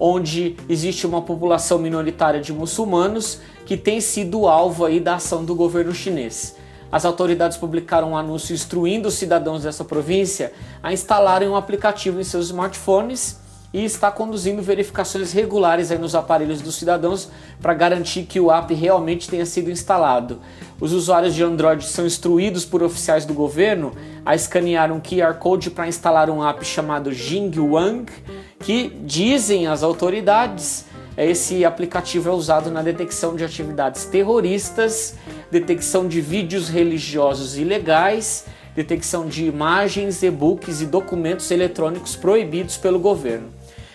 onde 0.00 0.56
existe 0.68 1.06
uma 1.06 1.22
população 1.22 1.78
minoritária 1.78 2.40
de 2.40 2.52
muçulmanos 2.52 3.38
que 3.64 3.76
tem 3.76 4.00
sido 4.00 4.48
alvo 4.48 4.84
aí 4.84 4.98
da 4.98 5.14
ação 5.14 5.44
do 5.44 5.54
governo 5.54 5.94
chinês. 5.94 6.56
As 6.90 7.04
autoridades 7.04 7.56
publicaram 7.56 8.10
um 8.10 8.16
anúncio 8.16 8.52
instruindo 8.52 9.06
os 9.06 9.14
cidadãos 9.14 9.62
dessa 9.62 9.84
província 9.84 10.52
a 10.82 10.92
instalarem 10.92 11.48
um 11.48 11.54
aplicativo 11.54 12.20
em 12.20 12.24
seus 12.24 12.46
smartphones 12.46 13.38
e 13.72 13.84
está 13.84 14.10
conduzindo 14.10 14.60
verificações 14.62 15.32
regulares 15.32 15.90
aí 15.90 15.98
nos 15.98 16.14
aparelhos 16.14 16.60
dos 16.60 16.74
cidadãos 16.74 17.28
para 17.60 17.74
garantir 17.74 18.24
que 18.24 18.38
o 18.38 18.50
app 18.52 18.72
realmente 18.74 19.28
tenha 19.28 19.46
sido 19.46 19.70
instalado. 19.70 20.40
Os 20.80 20.92
usuários 20.92 21.34
de 21.34 21.42
Android 21.42 21.84
são 21.84 22.04
instruídos 22.04 22.64
por 22.64 22.82
oficiais 22.82 23.24
do 23.24 23.32
governo 23.32 23.92
a 24.24 24.34
escanear 24.34 24.92
um 24.92 25.00
QR 25.00 25.34
Code 25.34 25.70
para 25.70 25.88
instalar 25.88 26.28
um 26.28 26.46
app 26.46 26.64
chamado 26.64 27.12
Jingwang, 27.12 28.10
que 28.58 28.92
dizem 29.04 29.66
as 29.66 29.82
autoridades 29.82 30.84
esse 31.16 31.62
aplicativo 31.62 32.30
é 32.30 32.32
usado 32.32 32.70
na 32.70 32.80
detecção 32.80 33.36
de 33.36 33.44
atividades 33.44 34.06
terroristas, 34.06 35.14
detecção 35.50 36.08
de 36.08 36.22
vídeos 36.22 36.70
religiosos 36.70 37.58
ilegais, 37.58 38.46
detecção 38.74 39.26
de 39.26 39.44
imagens, 39.44 40.22
e-books 40.22 40.80
e 40.80 40.86
documentos 40.86 41.50
eletrônicos 41.50 42.16
proibidos 42.16 42.78
pelo 42.78 42.98
governo. 42.98 43.48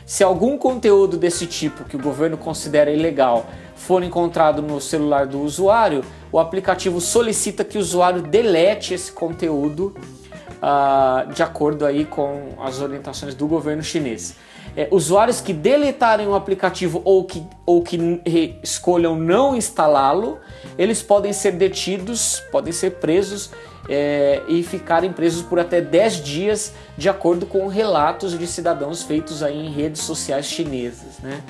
Se 0.08 0.24
algum 0.24 0.58
conteúdo 0.58 1.18
desse 1.18 1.46
tipo 1.46 1.84
que 1.84 1.98
o 1.98 2.00
governo 2.02 2.38
considera 2.38 2.90
ilegal 2.90 3.46
for 3.76 4.02
encontrado 4.02 4.62
no 4.62 4.80
celular 4.80 5.28
do 5.28 5.42
usuário, 5.42 6.02
o 6.32 6.40
aplicativo 6.40 7.02
solicita 7.02 7.66
que 7.66 7.78
o 7.78 7.82
usuário 7.82 8.22
delete 8.22 8.94
esse 8.94 9.12
conteúdo 9.12 9.94
uh, 10.64 11.30
de 11.34 11.44
acordo 11.44 11.86
aí 11.86 12.06
com 12.06 12.54
as 12.58 12.80
orientações 12.80 13.36
do 13.36 13.48
governo 13.48 13.84
chinês. 13.84 14.38
É, 14.78 14.88
usuários 14.92 15.42
que 15.42 15.52
deletarem 15.52 16.26
o 16.26 16.36
aplicativo 16.36 17.02
ou 17.04 17.26
que, 17.26 17.46
ou 17.66 17.84
que 17.84 18.22
escolham 18.64 19.14
não 19.14 19.58
instalá-lo, 19.58 20.40
eles 20.78 21.04
podem 21.04 21.34
ser 21.34 21.52
detidos, 21.52 22.42
podem 22.50 22.72
ser 22.72 22.92
presos 22.92 23.52
é, 23.90 24.42
e 24.48 24.64
ficarem 24.64 25.12
presos 25.12 25.42
por 25.42 25.60
até 25.60 25.82
10 25.82 26.24
dias, 26.24 26.74
de 26.98 27.10
acordo 27.10 27.46
com 27.46 27.68
relatos 27.68 28.38
de 28.38 28.48
cidadãos 28.48 29.04
feitos 29.04 29.44
aí 29.44 29.58
em 29.58 29.72
redes 29.72 30.02
sociais 30.02 30.46
chinesas. 30.46 31.20
Né? 31.20 31.42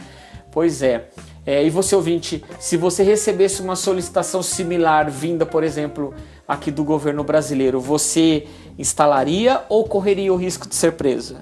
Pois 0.51 0.81
é. 0.81 1.09
é. 1.45 1.63
E 1.63 1.69
você 1.69 1.95
ouvinte, 1.95 2.43
se 2.59 2.77
você 2.77 3.03
recebesse 3.03 3.61
uma 3.61 3.75
solicitação 3.75 4.41
similar 4.41 5.09
vinda, 5.09 5.45
por 5.45 5.63
exemplo, 5.63 6.13
aqui 6.47 6.71
do 6.71 6.83
governo 6.83 7.23
brasileiro, 7.23 7.79
você 7.79 8.47
instalaria 8.77 9.61
ou 9.69 9.85
correria 9.85 10.33
o 10.33 10.37
risco 10.37 10.67
de 10.67 10.75
ser 10.75 10.93
preso? 10.93 11.37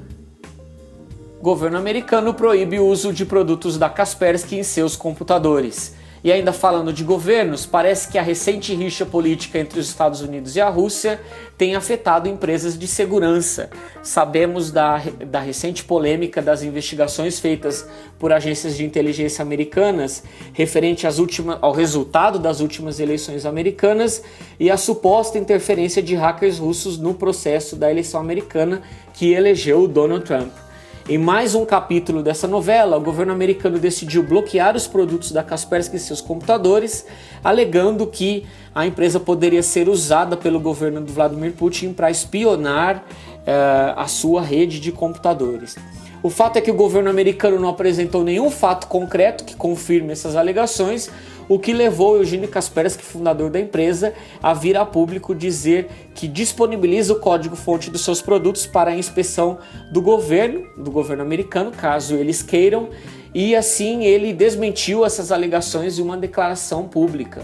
governo 1.45 1.78
americano 1.78 2.34
proíbe 2.34 2.80
o 2.80 2.88
uso 2.88 3.13
de 3.13 3.24
produtos 3.24 3.78
da 3.78 3.88
Kaspersky 3.88 4.56
em 4.56 4.63
seus 4.63 4.95
computadores. 4.95 5.93
E 6.26 6.32
ainda 6.32 6.52
falando 6.52 6.92
de 6.92 7.04
governos, 7.04 7.68
parece 7.68 8.08
que 8.08 8.18
a 8.18 8.22
recente 8.24 8.74
rixa 8.74 9.06
política 9.06 9.60
entre 9.60 9.80
os 9.80 9.88
Estados 9.88 10.22
Unidos 10.22 10.56
e 10.56 10.60
a 10.60 10.68
Rússia 10.68 11.22
tem 11.56 11.76
afetado 11.76 12.28
empresas 12.28 12.80
de 12.80 12.88
segurança. 12.88 13.70
Sabemos 14.02 14.72
da, 14.72 15.00
da 15.28 15.40
recente 15.40 15.84
polêmica 15.84 16.42
das 16.42 16.64
investigações 16.64 17.40
feitas 17.40 17.88
por 18.18 18.34
agências 18.34 18.76
de 18.76 18.84
inteligência 18.84 19.44
americanas 19.44 20.24
referente 20.52 21.06
às 21.06 21.20
últimas, 21.20 21.60
ao 21.62 21.72
resultado 21.72 22.40
das 22.40 22.60
últimas 22.60 23.00
eleições 23.00 23.46
americanas 23.46 24.24
e 24.60 24.72
a 24.72 24.78
suposta 24.78 25.38
interferência 25.38 26.02
de 26.02 26.16
hackers 26.16 26.58
russos 26.58 26.98
no 26.98 27.14
processo 27.14 27.76
da 27.76 27.92
eleição 27.92 28.20
americana 28.20 28.82
que 29.14 29.32
elegeu 29.32 29.88
Donald 29.88 30.26
Trump. 30.26 30.64
Em 31.08 31.20
mais 31.20 31.54
um 31.54 31.63
capítulo 31.63 32.24
dessa 32.24 32.48
novela, 32.48 32.98
o 32.98 33.00
governo 33.00 33.32
americano 33.32 33.78
decidiu 33.78 34.24
bloquear 34.24 34.76
os 34.76 34.88
produtos 34.88 35.32
da 35.32 35.44
Kaspersky 35.44 35.98
em 35.98 36.00
seus 36.00 36.20
computadores, 36.20 37.06
alegando 37.44 38.08
que 38.08 38.44
a 38.74 38.88
empresa 38.88 39.20
poderia 39.20 39.62
ser 39.62 39.88
usada 39.88 40.36
pelo 40.36 40.60
governo 40.60 41.00
do 41.00 41.13
Vladimir 41.13 41.54
Putin 41.54 41.94
para 41.94 42.10
espionar 42.10 43.06
uh, 43.06 43.94
a 43.96 44.08
sua 44.08 44.41
rede 44.41 44.80
de 44.80 44.91
computadores. 44.91 45.76
O 46.24 46.30
fato 46.32 46.58
é 46.58 46.62
que 46.62 46.72
o 46.72 46.76
governo 46.76 47.08
americano 47.08 47.60
não 47.60 47.70
apresentou 47.70 48.24
nenhum 48.24 48.50
fato 48.50 48.88
concreto 48.88 49.44
que 49.44 49.56
confirme 49.56 50.12
essas 50.12 50.36
alegações, 50.36 51.08
o 51.48 51.60
que 51.60 51.74
levou 51.74 52.18
Eugênio 52.18 52.48
Kaspersky, 52.48 53.04
fundador 53.04 53.50
da 53.50 53.60
empresa, 53.60 54.14
a 54.42 54.54
vir 54.54 54.78
a 54.78 54.86
público 54.86 55.36
dizer 55.36 55.88
que 56.14 56.28
disponibiliza 56.28 57.14
o 57.14 57.20
código-fonte 57.20 57.90
dos 57.90 58.02
seus 58.02 58.22
produtos 58.22 58.66
para 58.66 58.92
a 58.92 58.96
inspeção 58.96 59.60
do 59.92 60.02
governo, 60.02 60.66
do 60.78 60.92
governo 60.92 61.24
americano, 61.24 61.72
caso 61.72 62.16
eles 62.16 62.42
queiram, 62.42 62.90
e 63.34 63.56
assim 63.56 64.06
ele 64.06 64.34
desmentiu 64.34 65.06
essas 65.06 65.32
alegações 65.32 66.00
em 66.00 66.02
uma 66.02 66.18
declaração 66.18 66.88
pública. 66.88 67.42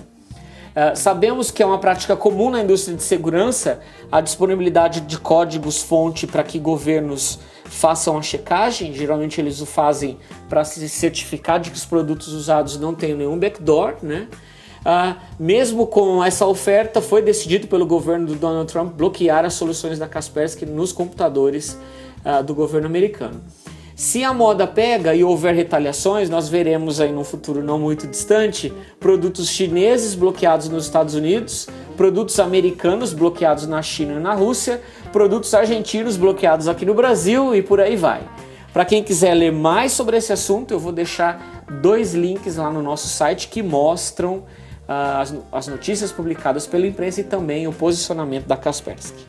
Uh, 0.72 0.96
sabemos 0.96 1.52
que 1.52 1.62
é 1.62 1.66
uma 1.66 1.80
prática 1.80 2.16
comum 2.16 2.50
na 2.50 2.62
indústria 2.62 2.96
de 2.96 3.04
segurança 3.04 3.82
a 4.10 4.22
disponibilidade 4.22 5.02
de 5.02 5.20
códigos-fonte 5.20 6.26
para 6.26 6.44
que 6.44 6.58
governos 6.58 7.40
façam 7.71 8.17
a 8.17 8.21
checagem. 8.21 8.93
Geralmente 8.93 9.39
eles 9.39 9.62
o 9.62 9.65
fazem 9.65 10.17
para 10.49 10.63
se 10.63 10.88
certificar 10.89 11.60
de 11.60 11.71
que 11.71 11.77
os 11.77 11.86
produtos 11.86 12.27
usados 12.34 12.77
não 12.77 12.93
têm 12.93 13.15
nenhum 13.15 13.39
backdoor, 13.39 13.95
né? 14.03 14.27
Ah, 14.84 15.17
mesmo 15.39 15.88
com 15.88 16.23
essa 16.23 16.45
oferta, 16.45 17.01
foi 17.01 17.21
decidido 17.21 17.67
pelo 17.67 17.86
governo 17.86 18.27
do 18.27 18.36
Donald 18.36 18.71
Trump 18.71 18.93
bloquear 18.93 19.45
as 19.45 19.53
soluções 19.53 19.99
da 19.99 20.07
Kaspersky 20.07 20.65
nos 20.65 20.91
computadores 20.91 21.77
ah, 22.25 22.41
do 22.41 22.53
governo 22.53 22.88
americano. 22.88 23.41
Se 23.95 24.23
a 24.23 24.34
moda 24.34 24.65
pega 24.65 25.13
e 25.13 25.23
houver 25.23 25.53
retaliações, 25.53 26.29
nós 26.29 26.49
veremos 26.49 26.99
aí 26.99 27.12
no 27.12 27.23
futuro 27.23 27.63
não 27.63 27.77
muito 27.77 28.07
distante 28.07 28.73
produtos 28.99 29.47
chineses 29.47 30.15
bloqueados 30.15 30.67
nos 30.69 30.86
Estados 30.86 31.13
Unidos, 31.13 31.67
produtos 31.95 32.39
americanos 32.39 33.13
bloqueados 33.13 33.67
na 33.67 33.81
China 33.84 34.13
e 34.13 34.19
na 34.19 34.34
Rússia, 34.34 34.81
produtos 35.12 35.54
argentinos 35.54 36.17
bloqueados 36.17 36.67
aqui 36.67 36.86
no 36.86 36.93
Brasil 36.93 37.56
e 37.56 37.62
por 37.62 37.80
aí 37.80 37.95
vai. 37.95 38.21
Para 38.74 38.86
quem 38.86 39.04
quiser 39.04 39.34
ler 39.34 39.52
mais 39.52 39.91
sobre 39.91 40.15
esse 40.15 40.32
assunto, 40.32 40.74
eu 40.74 40.80
vou 40.80 40.91
deixar 40.91 41.65
dois 41.82 42.13
links 42.13 42.56
lá 42.56 42.71
no 42.71 42.82
nosso 42.82 43.08
site 43.08 43.50
que 43.50 43.62
mostram 43.62 44.36
uh, 44.88 45.19
as, 45.19 45.36
as 45.52 45.67
notícias 45.67 46.12
publicadas 46.12 46.65
pela 46.65 46.88
imprensa 46.88 47.21
e 47.21 47.24
também 47.26 47.67
o 47.67 47.74
posicionamento 47.74 48.45
da 48.45 48.56
Kaspersky. 48.56 49.26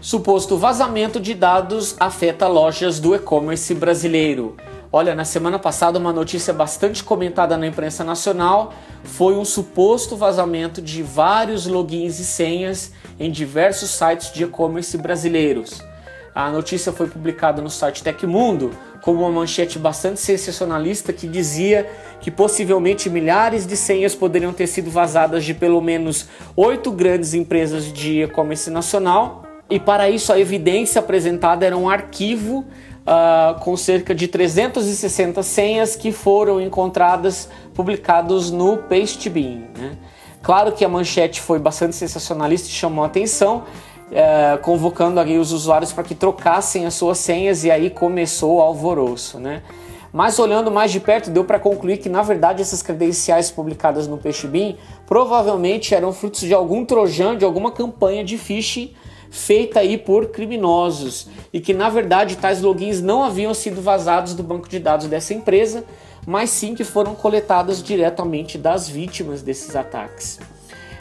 Suposto 0.00 0.56
vazamento 0.56 1.20
de 1.20 1.34
dados 1.34 1.96
afeta 2.00 2.46
lojas 2.46 2.98
do 2.98 3.14
e-commerce 3.14 3.74
brasileiro. 3.74 4.56
Olha, 4.90 5.14
na 5.14 5.24
semana 5.24 5.58
passada, 5.58 5.98
uma 5.98 6.14
notícia 6.14 6.50
bastante 6.50 7.04
comentada 7.04 7.58
na 7.58 7.66
imprensa 7.66 8.02
nacional 8.02 8.72
foi 9.04 9.34
um 9.34 9.44
suposto 9.44 10.16
vazamento 10.16 10.80
de 10.80 11.02
vários 11.02 11.66
logins 11.66 12.18
e 12.18 12.24
senhas 12.24 12.92
em 13.20 13.30
diversos 13.30 13.90
sites 13.90 14.32
de 14.32 14.44
e-commerce 14.44 14.96
brasileiros. 14.96 15.82
A 16.34 16.50
notícia 16.50 16.90
foi 16.90 17.06
publicada 17.06 17.60
no 17.60 17.68
site 17.68 18.02
Tecmundo 18.02 18.70
como 19.02 19.20
uma 19.20 19.30
manchete 19.30 19.78
bastante 19.78 20.20
sensacionalista 20.20 21.12
que 21.12 21.28
dizia 21.28 21.86
que 22.20 22.30
possivelmente 22.30 23.10
milhares 23.10 23.66
de 23.66 23.76
senhas 23.76 24.14
poderiam 24.14 24.54
ter 24.54 24.68
sido 24.68 24.90
vazadas 24.90 25.44
de 25.44 25.52
pelo 25.52 25.82
menos 25.82 26.28
oito 26.56 26.90
grandes 26.92 27.34
empresas 27.34 27.92
de 27.92 28.22
e-commerce 28.22 28.70
nacional. 28.70 29.44
E 29.70 29.78
para 29.78 30.08
isso, 30.08 30.32
a 30.32 30.40
evidência 30.40 30.98
apresentada 30.98 31.66
era 31.66 31.76
um 31.76 31.90
arquivo 31.90 32.64
uh, 33.08 33.58
com 33.60 33.76
cerca 33.76 34.14
de 34.14 34.28
360 34.28 35.42
senhas 35.42 35.96
que 35.96 36.12
foram 36.12 36.60
encontradas 36.60 37.48
publicados 37.74 38.50
no 38.50 38.76
Pastebin. 38.76 39.66
Né? 39.76 39.96
Claro 40.42 40.72
que 40.72 40.84
a 40.84 40.88
manchete 40.88 41.40
foi 41.40 41.58
bastante 41.58 41.96
sensacionalista 41.96 42.68
e 42.68 42.70
chamou 42.70 43.02
a 43.02 43.06
atenção, 43.06 43.64
uh, 44.10 44.58
convocando 44.62 45.18
ali 45.18 45.38
os 45.38 45.52
usuários 45.52 45.92
para 45.92 46.04
que 46.04 46.14
trocassem 46.14 46.84
as 46.84 46.94
suas 46.94 47.18
senhas 47.18 47.64
e 47.64 47.70
aí 47.70 47.88
começou 47.88 48.56
o 48.56 48.60
alvoroço. 48.60 49.38
Né? 49.38 49.62
Mas 50.12 50.38
olhando 50.38 50.70
mais 50.70 50.92
de 50.92 51.00
perto, 51.00 51.30
deu 51.30 51.44
para 51.44 51.58
concluir 51.58 51.98
que 51.98 52.08
na 52.08 52.22
verdade 52.22 52.62
essas 52.62 52.82
credenciais 52.82 53.50
publicadas 53.50 54.06
no 54.06 54.18
Pastebin 54.18 54.76
provavelmente 55.06 55.94
eram 55.94 56.12
frutos 56.12 56.40
de 56.40 56.54
algum 56.54 56.84
trojan, 56.84 57.36
de 57.36 57.44
alguma 57.44 57.72
campanha 57.72 58.22
de 58.22 58.36
phishing 58.38 58.94
feita 59.30 59.80
aí 59.80 59.98
por 59.98 60.28
criminosos 60.28 61.28
e 61.52 61.60
que 61.60 61.74
na 61.74 61.88
verdade 61.88 62.36
tais 62.36 62.62
logins 62.62 63.00
não 63.00 63.22
haviam 63.22 63.52
sido 63.54 63.80
vazados 63.80 64.34
do 64.34 64.42
banco 64.42 64.68
de 64.68 64.78
dados 64.78 65.06
dessa 65.06 65.34
empresa, 65.34 65.84
mas 66.26 66.50
sim 66.50 66.74
que 66.74 66.84
foram 66.84 67.14
coletados 67.14 67.82
diretamente 67.82 68.58
das 68.58 68.88
vítimas 68.88 69.42
desses 69.42 69.74
ataques. 69.74 70.38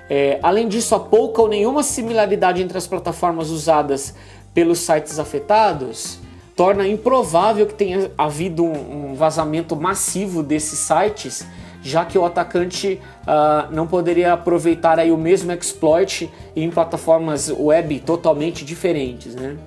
É, 0.10 0.40
além 0.42 0.68
disso, 0.68 0.96
há 0.96 1.00
pouca 1.00 1.42
ou 1.42 1.50
nenhuma 1.50 1.84
similaridade 1.84 2.62
entre 2.62 2.78
as 2.78 2.88
plataformas 2.88 3.50
usadas 3.50 4.14
pelos 4.54 4.80
sites 4.80 5.20
afetados. 5.20 6.20
torna 6.56 6.88
improvável 6.88 7.68
que 7.68 7.76
tenha 7.76 8.10
havido 8.18 8.64
um, 8.64 9.12
um 9.12 9.16
vazamento 9.16 9.76
massivo 9.76 10.42
desses 10.42 10.80
sites, 10.80 11.46
já 11.82 12.06
que 12.06 12.18
o 12.18 12.26
atacante 12.26 13.00
uh, 13.24 13.74
não 13.74 13.88
poderia 13.88 14.34
aproveitar 14.34 15.00
aí 15.00 15.12
o 15.12 15.18
mesmo 15.18 15.52
exploit 15.52 16.30
em 16.56 16.70
plataformas 16.70 17.50
web 17.50 18.00
totalmente 18.00 18.66
diferentes. 18.66 19.36
Né? 19.36 19.58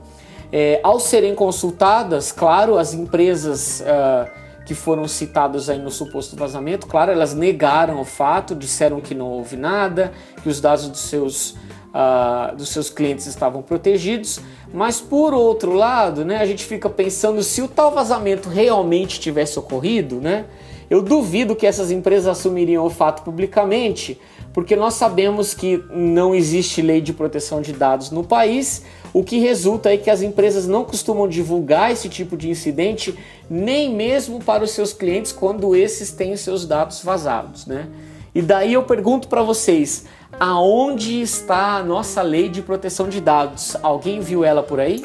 É, 0.53 0.81
ao 0.83 0.99
serem 0.99 1.35
consultadas, 1.35 2.33
claro, 2.33 2.77
as 2.77 2.93
empresas 2.93 3.81
uh, 3.81 4.29
que 4.67 4.75
foram 4.75 5.07
citadas 5.09 5.69
aí 5.69 5.79
no 5.79 5.91
suposto 5.91 6.37
vazamento, 6.37 6.87
claro, 6.87 7.13
elas 7.13 7.35
negaram 7.35 8.01
o 8.01 8.05
fato, 8.05 8.55
disseram 8.55 9.01
que 9.01 9.15
não 9.15 9.27
houve 9.27 9.57
nada, 9.57 10.13
que 10.43 10.49
os 10.49 10.61
dados 10.61 10.89
dos 10.89 11.01
seus, 11.01 11.51
uh, 11.51 12.55
dos 12.57 12.69
seus 12.69 12.91
clientes 12.91 13.27
estavam 13.27 13.63
protegidos, 13.63 14.41
mas 14.73 15.01
por 15.01 15.35
outro 15.35 15.73
lado, 15.73 16.25
né, 16.25 16.39
a 16.39 16.47
gente 16.47 16.65
fica 16.65 16.89
pensando 16.89 17.43
se 17.43 17.63
o 17.63 17.69
tal 17.69 17.93
vazamento 17.93 18.49
realmente 18.49 19.19
tivesse 19.19 19.59
ocorrido, 19.59 20.21
né? 20.21 20.45
Eu 20.91 21.01
duvido 21.01 21.55
que 21.55 21.69
essas 21.69 21.93
empresas 21.93 22.27
assumiriam 22.27 22.85
o 22.85 22.91
fato 22.91 23.23
publicamente, 23.23 24.21
porque 24.53 24.75
nós 24.75 24.95
sabemos 24.95 25.55
que 25.55 25.81
não 25.89 26.35
existe 26.35 26.83
lei 26.83 27.01
de 27.01 27.13
proteção 27.13 27.63
de 27.63 27.73
dados 27.73 28.11
no 28.11 28.25
país, 28.25 28.83
o 29.13 29.23
que 29.23 29.39
resulta 29.39 29.93
é 29.93 29.97
que 29.97 30.11
as 30.11 30.21
empresas 30.21 30.67
não 30.67 30.85
costumam 30.85 31.29
divulgar 31.29 31.93
esse 31.93 32.09
tipo 32.09 32.37
de 32.37 32.51
incidente 32.51 33.17
nem 33.49 33.95
mesmo 33.95 34.43
para 34.43 34.65
os 34.65 34.73
seus 34.73 34.93
clientes 34.93 35.31
quando 35.31 35.77
esses 35.77 36.11
têm 36.11 36.37
seus 36.37 36.67
dados 36.67 37.05
vazados, 37.05 37.67
né? 37.67 37.87
E 38.35 38.43
daí 38.43 38.73
eu 38.73 38.83
pergunto 38.83 39.29
para 39.29 39.43
vocês, 39.43 40.07
aonde 40.39 41.21
está 41.21 41.77
a 41.77 41.85
nossa 41.85 42.21
lei 42.21 42.49
de 42.49 42.63
proteção 42.63 43.09
de 43.09 43.21
dados? 43.21 43.77
Alguém 43.81 44.21
viu 44.21 44.45
ela 44.45 44.63
por 44.63 44.81
aí? 44.81 45.05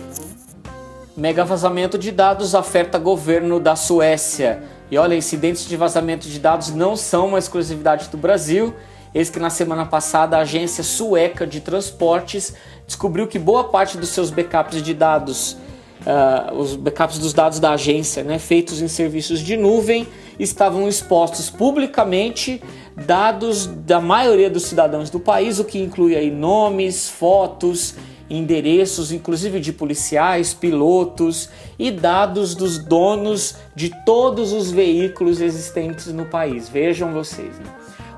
Mega 1.15 1.45
vazamento 1.45 1.97
de 1.97 2.11
dados 2.11 2.55
afeta 2.55 2.97
governo 2.97 3.59
da 3.59 3.75
Suécia. 3.75 4.74
E 4.89 4.97
olha, 4.97 5.15
incidentes 5.15 5.67
de 5.67 5.75
vazamento 5.75 6.27
de 6.27 6.39
dados 6.39 6.69
não 6.71 6.95
são 6.95 7.29
uma 7.29 7.39
exclusividade 7.39 8.09
do 8.09 8.17
Brasil. 8.17 8.73
Eis 9.13 9.29
que 9.29 9.39
na 9.39 9.49
semana 9.49 9.85
passada 9.85 10.37
a 10.37 10.41
agência 10.41 10.83
sueca 10.83 11.47
de 11.47 11.61
transportes 11.61 12.53
descobriu 12.85 13.27
que 13.27 13.39
boa 13.39 13.63
parte 13.63 13.97
dos 13.97 14.09
seus 14.09 14.29
backups 14.29 14.83
de 14.83 14.93
dados, 14.93 15.53
uh, 16.01 16.53
os 16.53 16.75
backups 16.75 17.17
dos 17.17 17.33
dados 17.33 17.59
da 17.59 17.71
agência, 17.71 18.23
né, 18.23 18.37
feitos 18.37 18.81
em 18.81 18.87
serviços 18.87 19.39
de 19.39 19.55
nuvem, 19.55 20.05
estavam 20.37 20.87
expostos 20.87 21.49
publicamente 21.49 22.61
dados 22.95 23.65
da 23.65 24.01
maioria 24.01 24.49
dos 24.49 24.63
cidadãos 24.63 25.09
do 25.09 25.19
país, 25.19 25.59
o 25.59 25.63
que 25.63 25.79
inclui 25.79 26.15
aí 26.15 26.29
nomes, 26.29 27.09
fotos, 27.09 27.95
endereços, 28.29 29.11
inclusive 29.11 29.59
de 29.59 29.71
policiais, 29.71 30.53
pilotos 30.53 31.49
e 31.77 31.91
dados 31.91 32.55
dos 32.55 32.79
donos 32.79 33.55
de 33.75 33.91
todos 34.05 34.51
os 34.51 34.71
veículos 34.71 35.41
existentes 35.41 36.07
no 36.07 36.25
país. 36.25 36.67
Vejam 36.67 37.13
vocês. 37.13 37.57
Né? 37.59 37.65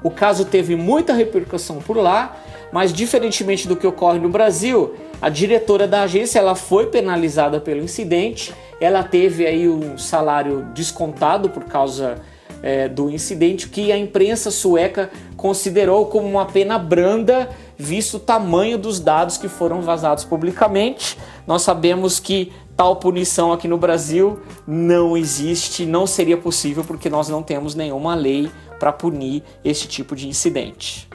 O 0.03 0.09
caso 0.09 0.45
teve 0.45 0.75
muita 0.75 1.13
repercussão 1.13 1.77
por 1.79 1.97
lá, 1.97 2.37
mas 2.71 2.93
diferentemente 2.93 3.67
do 3.67 3.75
que 3.75 3.87
ocorre 3.87 4.19
no 4.19 4.29
Brasil, 4.29 4.95
a 5.21 5.29
diretora 5.29 5.87
da 5.87 6.03
agência 6.03 6.39
ela 6.39 6.55
foi 6.55 6.87
penalizada 6.87 7.59
pelo 7.59 7.81
incidente. 7.81 8.53
Ela 8.79 9.03
teve 9.03 9.45
aí 9.45 9.67
um 9.67 9.97
salário 9.97 10.67
descontado 10.73 11.49
por 11.49 11.63
causa 11.63 12.21
é, 12.61 12.87
do 12.87 13.09
incidente 13.09 13.69
que 13.69 13.91
a 13.91 13.97
imprensa 13.97 14.51
sueca 14.51 15.09
considerou 15.35 16.05
como 16.07 16.27
uma 16.27 16.45
pena 16.45 16.77
branda, 16.77 17.49
visto 17.77 18.15
o 18.17 18.19
tamanho 18.19 18.77
dos 18.77 18.99
dados 18.99 19.37
que 19.37 19.47
foram 19.47 19.81
vazados 19.81 20.23
publicamente. 20.23 21.17
Nós 21.45 21.61
sabemos 21.61 22.19
que 22.19 22.51
tal 22.75 22.95
punição 22.97 23.51
aqui 23.51 23.67
no 23.67 23.77
Brasil 23.77 24.39
não 24.65 25.15
existe, 25.15 25.85
não 25.85 26.07
seria 26.07 26.37
possível 26.37 26.83
porque 26.83 27.09
nós 27.09 27.29
não 27.29 27.43
temos 27.43 27.75
nenhuma 27.75 28.15
lei 28.15 28.51
para 28.79 28.91
punir 28.91 29.43
esse 29.63 29.87
tipo 29.87 30.15
de 30.15 30.27
incidente. 30.27 31.07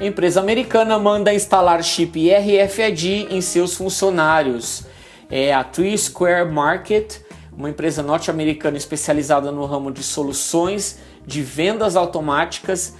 Empresa 0.00 0.40
americana 0.40 0.98
manda 0.98 1.32
instalar 1.32 1.82
chip 1.82 2.28
RFID 2.30 3.28
em 3.30 3.40
seus 3.40 3.74
funcionários. 3.74 4.84
É 5.30 5.54
a 5.54 5.62
Three 5.62 5.96
Square 5.96 6.50
Market 6.50 7.24
uma 7.56 7.70
empresa 7.70 8.02
norte-americana 8.02 8.76
especializada 8.76 9.52
no 9.52 9.64
ramo 9.64 9.90
de 9.92 10.02
soluções 10.02 10.98
de 11.26 11.42
vendas 11.42 11.96
automáticas. 11.96 12.94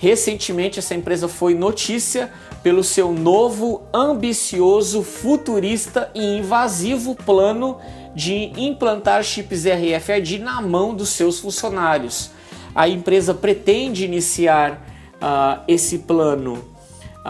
Recentemente, 0.00 0.78
essa 0.78 0.94
empresa 0.94 1.26
foi 1.26 1.54
notícia 1.54 2.30
pelo 2.62 2.84
seu 2.84 3.12
novo, 3.12 3.82
ambicioso, 3.92 5.02
futurista 5.02 6.08
e 6.14 6.38
invasivo 6.38 7.16
plano 7.16 7.78
de 8.14 8.52
implantar 8.56 9.24
chips 9.24 9.64
RFID 9.64 10.38
na 10.38 10.62
mão 10.62 10.94
dos 10.94 11.08
seus 11.08 11.40
funcionários. 11.40 12.30
A 12.72 12.88
empresa 12.88 13.34
pretende 13.34 14.04
iniciar 14.04 14.86
uh, 15.16 15.64
esse 15.66 15.98
plano 15.98 16.64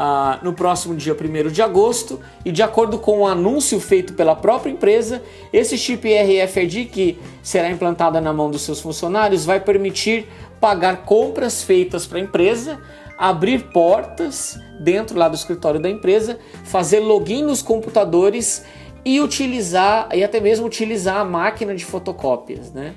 ah, 0.01 0.39
no 0.43 0.53
próximo 0.53 0.95
dia 0.95 1.13
1 1.13 1.51
de 1.51 1.61
agosto 1.61 2.21
e 2.45 2.53
de 2.53 2.63
acordo 2.63 2.99
com 3.01 3.19
o 3.19 3.21
um 3.23 3.27
anúncio 3.27 3.81
feito 3.81 4.13
pela 4.13 4.37
própria 4.37 4.71
empresa, 4.71 5.21
esse 5.53 5.77
chip 5.77 6.09
RFID 6.09 6.85
que 6.85 7.19
será 7.43 7.69
implantada 7.69 8.21
na 8.21 8.33
mão 8.33 8.49
dos 8.49 8.63
seus 8.63 8.81
funcionários 8.81 9.45
vai 9.45 9.59
permitir 9.59 10.29
pagar 10.61 11.05
compras 11.05 11.63
feitas 11.63 12.07
para 12.07 12.19
a 12.19 12.23
empresa, 12.23 12.79
abrir 13.17 13.71
portas 13.71 14.59
dentro 14.81 15.19
lá 15.19 15.29
do 15.29 15.35
escritório 15.35 15.81
da 15.81 15.91
empresa, 15.91 16.39
fazer 16.65 17.01
login 17.01 17.43
nos 17.43 17.63
computadores 17.63 18.65
e 19.05 19.21
utilizar 19.21 20.09
e 20.15 20.23
até 20.23 20.41
mesmo 20.41 20.67
utilizar 20.67 21.17
a 21.19 21.25
máquina 21.25 21.75
de 21.75 21.85
fotocópias, 21.85 22.73
né? 22.73 22.95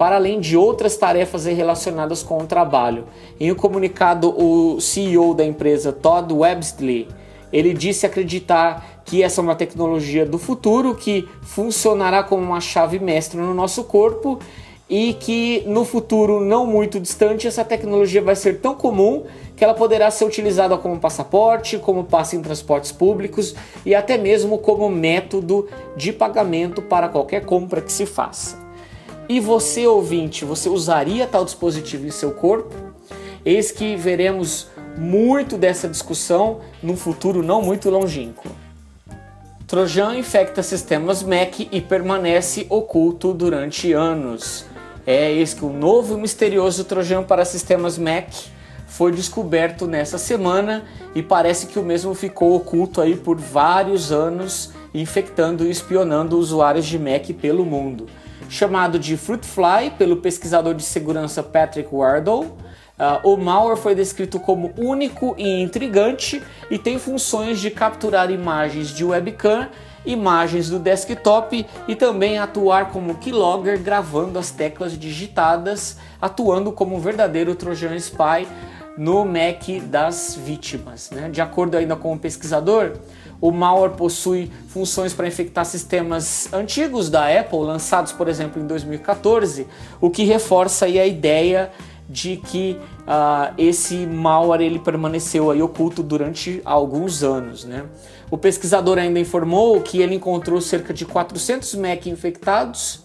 para 0.00 0.16
além 0.16 0.40
de 0.40 0.56
outras 0.56 0.96
tarefas 0.96 1.44
relacionadas 1.44 2.22
com 2.22 2.38
o 2.38 2.46
trabalho. 2.46 3.04
Em 3.38 3.52
um 3.52 3.54
comunicado, 3.54 4.30
o 4.30 4.80
CEO 4.80 5.34
da 5.34 5.44
empresa, 5.44 5.92
Todd 5.92 6.32
Websley, 6.32 7.06
ele 7.52 7.74
disse 7.74 8.06
acreditar 8.06 9.02
que 9.04 9.22
essa 9.22 9.42
é 9.42 9.44
uma 9.44 9.54
tecnologia 9.54 10.24
do 10.24 10.38
futuro 10.38 10.94
que 10.94 11.28
funcionará 11.42 12.22
como 12.22 12.42
uma 12.42 12.62
chave 12.62 12.98
mestra 12.98 13.42
no 13.42 13.52
nosso 13.52 13.84
corpo 13.84 14.38
e 14.90 15.14
que 15.14 15.62
no 15.66 15.84
futuro 15.84 16.40
não 16.40 16.66
muito 16.66 16.98
distante 16.98 17.46
essa 17.46 17.64
tecnologia 17.64 18.20
vai 18.20 18.34
ser 18.34 18.58
tão 18.58 18.74
comum 18.74 19.22
que 19.54 19.62
ela 19.62 19.72
poderá 19.72 20.10
ser 20.10 20.24
utilizada 20.24 20.76
como 20.76 20.98
passaporte, 20.98 21.78
como 21.78 22.02
passe 22.02 22.34
em 22.34 22.42
transportes 22.42 22.90
públicos 22.90 23.54
e 23.86 23.94
até 23.94 24.18
mesmo 24.18 24.58
como 24.58 24.90
método 24.90 25.68
de 25.96 26.12
pagamento 26.12 26.82
para 26.82 27.08
qualquer 27.08 27.44
compra 27.44 27.80
que 27.80 27.92
se 27.92 28.04
faça. 28.04 28.58
E 29.28 29.38
você, 29.38 29.86
ouvinte, 29.86 30.44
você 30.44 30.68
usaria 30.68 31.24
tal 31.24 31.44
dispositivo 31.44 32.04
em 32.04 32.10
seu 32.10 32.32
corpo? 32.32 32.74
Eis 33.44 33.70
que 33.70 33.94
veremos 33.94 34.66
muito 34.98 35.56
dessa 35.56 35.86
discussão 35.86 36.58
num 36.82 36.96
futuro 36.96 37.44
não 37.44 37.62
muito 37.62 37.88
longínquo. 37.90 38.48
Trojan 39.68 40.16
infecta 40.16 40.64
sistemas 40.64 41.22
Mac 41.22 41.60
e 41.60 41.80
permanece 41.80 42.66
oculto 42.68 43.32
durante 43.32 43.92
anos. 43.92 44.66
É 45.12 45.28
eis 45.32 45.52
que 45.52 45.64
o 45.64 45.72
novo 45.72 46.16
e 46.16 46.20
misterioso 46.20 46.84
Trojan 46.84 47.24
para 47.24 47.44
sistemas 47.44 47.98
Mac 47.98 48.28
foi 48.86 49.10
descoberto 49.10 49.88
nessa 49.88 50.18
semana 50.18 50.84
e 51.16 51.20
parece 51.20 51.66
que 51.66 51.80
o 51.80 51.82
mesmo 51.82 52.14
ficou 52.14 52.54
oculto 52.54 53.00
aí 53.00 53.16
por 53.16 53.36
vários 53.36 54.12
anos, 54.12 54.72
infectando 54.94 55.66
e 55.66 55.70
espionando 55.70 56.38
usuários 56.38 56.86
de 56.86 56.96
Mac 56.96 57.26
pelo 57.40 57.64
mundo 57.64 58.06
chamado 58.48 59.00
de 59.00 59.16
Fruitfly 59.16 59.90
pelo 59.98 60.18
pesquisador 60.18 60.74
de 60.74 60.84
segurança 60.84 61.42
Patrick 61.42 61.88
Wardle. 61.92 62.46
Uh, 62.98 63.32
o 63.32 63.36
malware 63.36 63.78
foi 63.78 63.94
descrito 63.94 64.38
como 64.38 64.72
único 64.76 65.34
e 65.38 65.62
intrigante 65.62 66.42
e 66.70 66.78
tem 66.78 66.98
funções 66.98 67.58
de 67.58 67.70
capturar 67.70 68.30
imagens 68.30 68.90
de 68.90 69.04
webcam, 69.04 69.68
imagens 70.04 70.70
do 70.70 70.78
desktop 70.78 71.66
e 71.86 71.94
também 71.94 72.38
atuar 72.38 72.90
como 72.90 73.16
keylogger 73.16 73.80
gravando 73.80 74.38
as 74.38 74.50
teclas 74.50 74.98
digitadas, 74.98 75.96
atuando 76.20 76.72
como 76.72 76.96
um 76.96 77.00
verdadeiro 77.00 77.54
Trojan 77.54 77.96
Spy 77.96 78.46
no 78.96 79.24
Mac 79.24 79.68
das 79.84 80.36
vítimas. 80.36 81.10
Né? 81.10 81.28
De 81.28 81.40
acordo 81.40 81.76
ainda 81.76 81.96
com 81.96 82.12
o 82.12 82.18
pesquisador, 82.18 82.98
o 83.40 83.50
malware 83.50 83.94
possui 83.94 84.50
funções 84.68 85.14
para 85.14 85.26
infectar 85.26 85.64
sistemas 85.64 86.52
antigos 86.52 87.08
da 87.08 87.26
Apple, 87.40 87.60
lançados, 87.60 88.12
por 88.12 88.28
exemplo, 88.28 88.62
em 88.62 88.66
2014, 88.66 89.66
o 90.00 90.10
que 90.10 90.24
reforça 90.24 90.84
a 90.84 91.06
ideia 91.06 91.70
de 92.08 92.36
que 92.36 92.78
uh, 93.10 93.52
esse 93.58 94.06
malware 94.06 94.62
ele 94.62 94.78
permaneceu 94.78 95.50
aí 95.50 95.60
oculto 95.60 96.02
durante 96.02 96.62
alguns 96.64 97.24
anos. 97.24 97.64
Né? 97.64 97.84
O 98.30 98.38
pesquisador 98.38 98.98
ainda 98.98 99.18
informou 99.18 99.80
que 99.80 100.00
ele 100.00 100.14
encontrou 100.14 100.60
cerca 100.60 100.94
de 100.94 101.04
400 101.04 101.74
Mac 101.74 102.06
infectados 102.06 102.96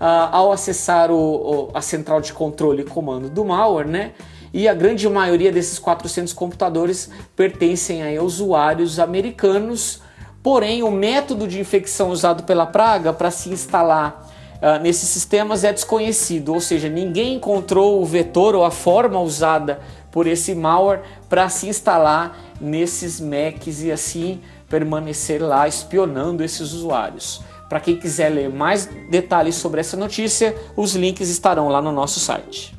uh, 0.00 0.32
ao 0.32 0.50
acessar 0.50 1.12
o, 1.12 1.16
o, 1.16 1.70
a 1.72 1.80
central 1.80 2.20
de 2.20 2.32
controle 2.32 2.82
e 2.82 2.84
comando 2.84 3.30
do 3.30 3.44
malware, 3.44 3.86
né? 3.86 4.12
e 4.52 4.66
a 4.66 4.74
grande 4.74 5.08
maioria 5.08 5.52
desses 5.52 5.78
400 5.78 6.32
computadores 6.32 7.10
pertencem 7.36 8.02
a 8.02 8.22
usuários 8.22 8.98
americanos 8.98 10.02
Porém, 10.44 10.82
o 10.82 10.90
método 10.90 11.48
de 11.48 11.58
infecção 11.58 12.10
usado 12.10 12.42
pela 12.42 12.66
praga 12.66 13.14
para 13.14 13.30
se 13.30 13.48
instalar 13.48 14.30
uh, 14.62 14.82
nesses 14.82 15.08
sistemas 15.08 15.64
é 15.64 15.72
desconhecido, 15.72 16.52
ou 16.52 16.60
seja, 16.60 16.88
ninguém 16.88 17.34
encontrou 17.34 18.00
o 18.00 18.04
vetor 18.04 18.54
ou 18.54 18.64
a 18.64 18.70
forma 18.70 19.20
usada 19.20 19.80
por 20.10 20.26
esse 20.26 20.54
malware 20.54 21.02
para 21.28 21.48
se 21.48 21.68
instalar 21.68 22.38
nesses 22.60 23.20
Macs 23.20 23.82
e 23.82 23.90
assim 23.90 24.40
permanecer 24.68 25.42
lá 25.42 25.66
espionando 25.66 26.42
esses 26.42 26.72
usuários. 26.72 27.42
Para 27.68 27.80
quem 27.80 27.96
quiser 27.96 28.28
ler 28.28 28.48
mais 28.48 28.88
detalhes 29.10 29.56
sobre 29.56 29.80
essa 29.80 29.96
notícia, 29.96 30.54
os 30.76 30.94
links 30.94 31.28
estarão 31.28 31.68
lá 31.68 31.82
no 31.82 31.90
nosso 31.90 32.20
site. 32.20 32.74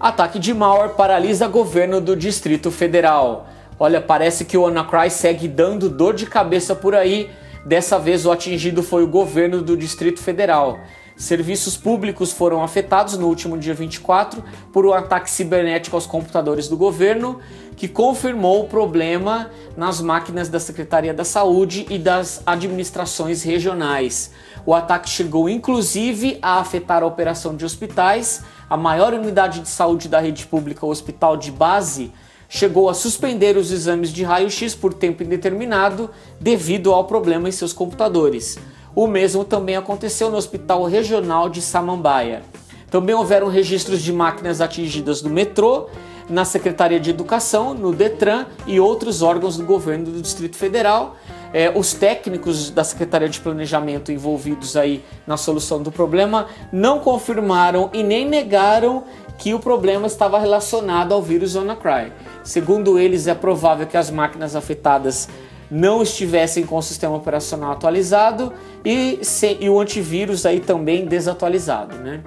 Ataque 0.00 0.38
de 0.38 0.54
malware 0.54 0.94
paralisa 0.94 1.48
governo 1.48 2.00
do 2.00 2.14
Distrito 2.14 2.70
Federal. 2.70 3.48
Olha, 3.78 4.00
parece 4.00 4.44
que 4.44 4.56
o 4.56 4.66
Anacry 4.66 5.10
segue 5.10 5.48
dando 5.48 5.88
dor 5.88 6.14
de 6.14 6.26
cabeça 6.26 6.74
por 6.74 6.94
aí. 6.94 7.28
Dessa 7.68 7.98
vez 7.98 8.24
o 8.24 8.32
atingido 8.32 8.82
foi 8.82 9.04
o 9.04 9.06
governo 9.06 9.60
do 9.60 9.76
Distrito 9.76 10.22
Federal. 10.22 10.80
Serviços 11.14 11.76
públicos 11.76 12.32
foram 12.32 12.62
afetados 12.62 13.18
no 13.18 13.26
último 13.26 13.58
dia 13.58 13.74
24 13.74 14.42
por 14.72 14.86
um 14.86 14.92
ataque 14.94 15.30
cibernético 15.30 15.94
aos 15.94 16.06
computadores 16.06 16.66
do 16.66 16.78
governo, 16.78 17.40
que 17.76 17.86
confirmou 17.86 18.64
o 18.64 18.68
problema 18.68 19.50
nas 19.76 20.00
máquinas 20.00 20.48
da 20.48 20.58
Secretaria 20.58 21.12
da 21.12 21.24
Saúde 21.24 21.84
e 21.90 21.98
das 21.98 22.42
administrações 22.46 23.42
regionais. 23.42 24.30
O 24.64 24.72
ataque 24.72 25.10
chegou 25.10 25.46
inclusive 25.46 26.38
a 26.40 26.60
afetar 26.60 27.02
a 27.02 27.06
operação 27.06 27.54
de 27.54 27.66
hospitais. 27.66 28.44
A 28.70 28.78
maior 28.78 29.12
unidade 29.12 29.60
de 29.60 29.68
saúde 29.68 30.08
da 30.08 30.20
rede 30.20 30.46
pública, 30.46 30.86
o 30.86 30.90
Hospital 30.90 31.36
de 31.36 31.52
Base, 31.52 32.14
chegou 32.48 32.88
a 32.88 32.94
suspender 32.94 33.56
os 33.56 33.70
exames 33.70 34.10
de 34.10 34.24
raio-x 34.24 34.74
por 34.74 34.94
tempo 34.94 35.22
indeterminado 35.22 36.10
devido 36.40 36.92
ao 36.92 37.04
problema 37.04 37.48
em 37.48 37.52
seus 37.52 37.72
computadores. 37.72 38.58
O 38.94 39.06
mesmo 39.06 39.44
também 39.44 39.76
aconteceu 39.76 40.30
no 40.30 40.36
Hospital 40.36 40.84
Regional 40.84 41.48
de 41.48 41.60
Samambaia. 41.60 42.42
Também 42.90 43.14
houveram 43.14 43.48
registros 43.48 44.02
de 44.02 44.12
máquinas 44.12 44.60
atingidas 44.60 45.22
no 45.22 45.28
metrô, 45.28 45.88
na 46.28 46.44
Secretaria 46.44 46.98
de 46.98 47.10
Educação, 47.10 47.74
no 47.74 47.92
Detran 47.92 48.46
e 48.66 48.80
outros 48.80 49.22
órgãos 49.22 49.56
do 49.56 49.64
governo 49.64 50.06
do 50.06 50.22
Distrito 50.22 50.56
Federal. 50.56 51.16
É, 51.52 51.72
os 51.74 51.94
técnicos 51.94 52.70
da 52.70 52.84
Secretaria 52.84 53.28
de 53.28 53.40
Planejamento 53.40 54.12
envolvidos 54.12 54.76
aí 54.76 55.02
na 55.26 55.38
solução 55.38 55.82
do 55.82 55.90
problema 55.90 56.46
não 56.70 56.98
confirmaram 56.98 57.88
e 57.94 58.02
nem 58.02 58.28
negaram 58.28 59.04
que 59.38 59.54
o 59.54 59.60
problema 59.60 60.08
estava 60.08 60.38
relacionado 60.38 61.14
ao 61.14 61.22
vírus 61.22 61.54
WannaCry. 61.54 62.12
Segundo 62.42 62.98
eles, 62.98 63.28
é 63.28 63.34
provável 63.34 63.86
que 63.86 63.96
as 63.96 64.10
máquinas 64.10 64.56
afetadas 64.56 65.28
não 65.70 66.02
estivessem 66.02 66.66
com 66.66 66.76
o 66.76 66.82
sistema 66.82 67.16
operacional 67.16 67.72
atualizado 67.72 68.52
e, 68.84 69.20
e 69.60 69.70
o 69.70 69.78
antivírus 69.78 70.44
aí 70.44 70.60
também 70.60 71.06
desatualizado. 71.06 71.96
Né? 71.96 72.20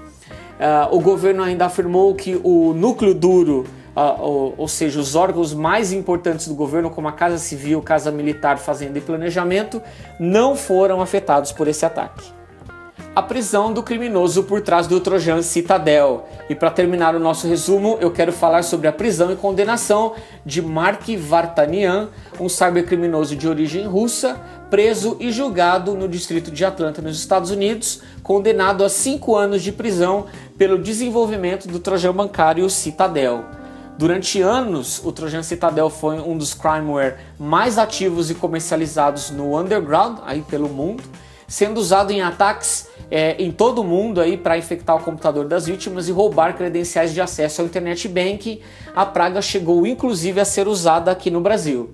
Uh, 0.59 0.95
o 0.95 1.01
governo 1.01 1.43
ainda 1.43 1.65
afirmou 1.65 2.15
que 2.15 2.39
o 2.43 2.73
núcleo 2.73 3.13
duro, 3.13 3.65
uh, 3.95 4.21
ou, 4.21 4.55
ou, 4.57 4.67
seja, 4.67 4.99
os 4.99 5.15
órgãos 5.15 5.53
mais 5.53 5.91
importantes 5.91 6.47
do 6.47 6.55
governo, 6.55 6.89
como 6.89 7.07
a 7.07 7.11
Casa 7.11 7.39
Civil, 7.39 7.81
Casa 7.81 8.11
Militar, 8.11 8.57
Fazenda 8.57 8.99
e 8.99 9.01
Planejamento, 9.01 9.81
não 10.19 10.55
foram 10.55 11.01
afetados 11.01 11.51
por 11.51 11.67
esse 11.67 11.85
ataque 11.85 12.40
a 13.13 13.21
prisão 13.21 13.73
do 13.73 13.83
criminoso 13.83 14.43
por 14.43 14.61
trás 14.61 14.87
do 14.87 14.99
Trojan 14.99 15.41
Citadel. 15.41 16.25
E 16.49 16.55
para 16.55 16.71
terminar 16.71 17.13
o 17.13 17.19
nosso 17.19 17.45
resumo, 17.45 17.97
eu 17.99 18.09
quero 18.09 18.31
falar 18.31 18.63
sobre 18.63 18.87
a 18.87 18.93
prisão 18.93 19.31
e 19.31 19.35
condenação 19.35 20.13
de 20.45 20.61
Mark 20.61 21.03
Vartanian, 21.17 22.07
um 22.39 22.47
cybercriminoso 22.47 23.35
de 23.35 23.49
origem 23.49 23.85
russa, 23.85 24.39
preso 24.69 25.17
e 25.19 25.29
julgado 25.29 25.93
no 25.93 26.07
distrito 26.07 26.51
de 26.51 26.63
Atlanta, 26.63 27.01
nos 27.01 27.17
Estados 27.17 27.51
Unidos, 27.51 28.01
condenado 28.23 28.81
a 28.81 28.89
cinco 28.89 29.35
anos 29.35 29.61
de 29.61 29.73
prisão 29.73 30.27
pelo 30.57 30.77
desenvolvimento 30.77 31.67
do 31.67 31.79
Trojan 31.79 32.13
bancário 32.13 32.69
Citadel. 32.69 33.43
Durante 33.97 34.41
anos, 34.41 35.01
o 35.03 35.11
Trojan 35.11 35.43
Citadel 35.43 35.89
foi 35.89 36.17
um 36.17 36.37
dos 36.37 36.53
crimeware 36.53 37.17
mais 37.37 37.77
ativos 37.77 38.31
e 38.31 38.35
comercializados 38.35 39.31
no 39.31 39.59
underground, 39.59 40.19
aí 40.25 40.41
pelo 40.41 40.69
mundo, 40.69 41.03
sendo 41.51 41.81
usado 41.81 42.13
em 42.13 42.21
ataques 42.21 42.87
é, 43.11 43.35
em 43.37 43.51
todo 43.51 43.79
o 43.79 43.83
mundo 43.83 44.21
aí 44.21 44.37
para 44.37 44.57
infectar 44.57 44.95
o 44.95 45.03
computador 45.03 45.45
das 45.45 45.65
vítimas 45.65 46.07
e 46.07 46.11
roubar 46.13 46.55
credenciais 46.55 47.13
de 47.13 47.19
acesso 47.19 47.59
ao 47.59 47.67
internet 47.67 48.07
banking. 48.07 48.61
A 48.95 49.05
praga 49.05 49.41
chegou 49.41 49.85
inclusive 49.85 50.39
a 50.39 50.45
ser 50.45 50.65
usada 50.65 51.11
aqui 51.11 51.29
no 51.29 51.41
Brasil. 51.41 51.89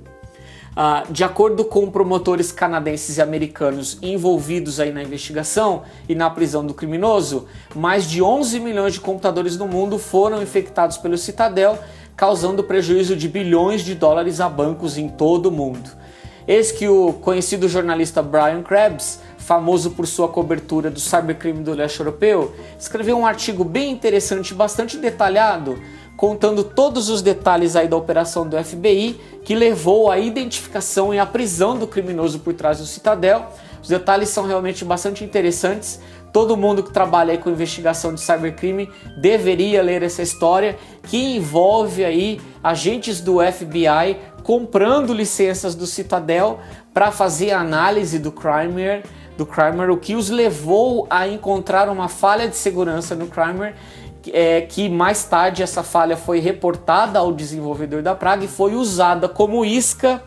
Ah, 0.76 1.06
de 1.10 1.24
acordo 1.24 1.66
com 1.66 1.90
promotores 1.90 2.52
canadenses 2.52 3.18
e 3.18 3.22
americanos 3.22 3.98
envolvidos 4.00 4.80
aí 4.80 4.92
na 4.92 5.02
investigação 5.02 5.82
e 6.08 6.14
na 6.14 6.30
prisão 6.30 6.64
do 6.64 6.76
criminoso, 6.76 7.48
mais 7.76 8.08
de 8.08 8.22
11 8.22 8.60
milhões 8.60 8.94
de 8.94 9.00
computadores 9.00 9.58
no 9.58 9.68
mundo 9.68 9.98
foram 9.98 10.40
infectados 10.40 11.00
pelo 11.00 11.18
Citadel, 11.18 11.80
causando 12.16 12.64
prejuízo 12.64 13.16
de 13.16 13.28
bilhões 13.28 13.82
de 13.82 13.96
dólares 13.96 14.40
a 14.40 14.48
bancos 14.48 15.00
em 15.00 15.10
todo 15.10 15.48
o 15.48 15.52
mundo. 15.52 15.90
Eis 16.48 16.72
que 16.72 16.88
o 16.88 17.12
conhecido 17.12 17.68
jornalista 17.68 18.22
Brian 18.22 18.64
Krebs 18.64 19.20
famoso 19.48 19.92
por 19.92 20.06
sua 20.06 20.28
cobertura 20.28 20.92
do 20.92 21.00
cybercrime 21.00 21.64
do 21.64 21.74
leste 21.74 22.02
europeu, 22.02 22.54
escreveu 22.78 23.18
um 23.18 23.26
artigo 23.26 23.64
bem 23.64 23.90
interessante, 23.94 24.54
bastante 24.54 24.98
detalhado, 24.98 25.82
contando 26.18 26.66
todos 26.66 27.10
os 27.10 27.22
detalhes 27.22 27.78
aí 27.78 27.88
da 27.88 27.96
operação 27.96 28.46
do 28.46 28.62
FBI 28.62 29.18
que 29.46 29.56
levou 29.56 30.12
à 30.12 30.20
identificação 30.20 31.14
e 31.14 31.20
à 31.20 31.26
prisão 31.26 31.78
do 31.78 31.88
criminoso 31.88 32.40
por 32.40 32.54
trás 32.54 32.80
do 32.80 32.86
Citadel. 32.86 33.46
Os 33.82 33.88
detalhes 33.88 34.28
são 34.28 34.46
realmente 34.46 34.84
bastante 34.84 35.24
interessantes. 35.24 36.02
Todo 36.34 36.58
mundo 36.58 36.84
que 36.84 36.92
trabalha 36.92 37.32
aí 37.32 37.38
com 37.38 37.50
investigação 37.50 38.14
de 38.14 38.20
cybercrime 38.20 38.90
deveria 39.22 39.82
ler 39.82 40.04
essa 40.04 40.22
história 40.22 40.78
que 41.04 41.38
envolve 41.38 42.04
aí 42.04 42.42
agentes 42.62 43.22
do 43.22 43.38
FBI 43.40 44.18
comprando 44.44 45.14
licenças 45.14 45.74
do 45.74 45.88
Citadel 45.88 46.60
para 46.94 47.12
fazer 47.12 47.52
a 47.52 47.62
análise 47.62 48.20
do 48.20 48.30
Crimeware 48.30 49.04
do 49.38 49.46
Crimer, 49.46 49.90
o 49.90 49.98
que 49.98 50.16
os 50.16 50.30
levou 50.30 51.06
a 51.10 51.28
encontrar 51.28 51.88
uma 51.90 52.10
falha 52.10 52.48
de 52.48 52.56
segurança 52.56 53.16
no 53.16 53.28
Crimer, 53.28 53.76
é, 54.34 54.62
que 54.62 54.90
mais 54.90 55.24
tarde 55.24 55.64
essa 55.64 55.84
falha 55.84 56.18
foi 56.18 56.40
reportada 56.40 57.20
ao 57.20 57.32
desenvolvedor 57.32 58.02
da 58.02 58.16
praga 58.16 58.44
e 58.44 58.48
foi 58.48 58.76
usada 58.76 59.30
como 59.30 59.64
isca 59.64 60.22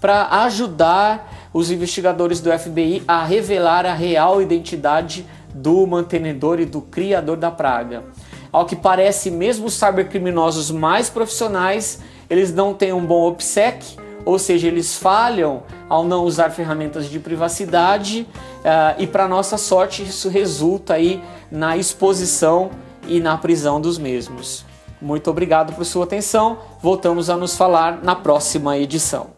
para 0.00 0.28
ajudar 0.44 1.50
os 1.52 1.70
investigadores 1.70 2.40
do 2.40 2.50
FBI 2.56 3.02
a 3.06 3.24
revelar 3.24 3.84
a 3.84 3.92
real 3.92 4.40
identidade 4.40 5.26
do 5.52 5.86
mantenedor 5.86 6.60
e 6.60 6.64
do 6.64 6.80
criador 6.80 7.36
da 7.36 7.50
praga. 7.50 8.04
Ao 8.50 8.64
que 8.64 8.76
parece, 8.76 9.30
mesmo 9.30 9.66
os 9.66 9.74
cybercriminosos 9.74 10.70
mais 10.70 11.10
profissionais, 11.10 12.00
eles 12.28 12.52
não 12.54 12.72
têm 12.72 12.92
um 12.92 13.04
bom 13.04 13.28
OPSEC, 13.28 13.96
ou 14.24 14.38
seja, 14.38 14.68
eles 14.68 14.96
falham 14.96 15.62
ao 15.88 16.04
não 16.04 16.24
usar 16.24 16.50
ferramentas 16.50 17.08
de 17.08 17.18
privacidade 17.18 18.26
uh, 18.60 19.00
e 19.00 19.06
para 19.06 19.28
nossa 19.28 19.58
sorte 19.58 20.02
isso 20.02 20.28
resulta 20.28 20.94
aí 20.94 21.22
na 21.50 21.76
exposição 21.76 22.70
e 23.06 23.20
na 23.20 23.36
prisão 23.36 23.80
dos 23.80 23.98
mesmos. 23.98 24.64
Muito 25.00 25.28
obrigado 25.28 25.74
por 25.74 25.84
sua 25.84 26.04
atenção. 26.04 26.58
Voltamos 26.80 27.28
a 27.28 27.36
nos 27.36 27.56
falar 27.56 28.02
na 28.02 28.14
próxima 28.14 28.78
edição. 28.78 29.31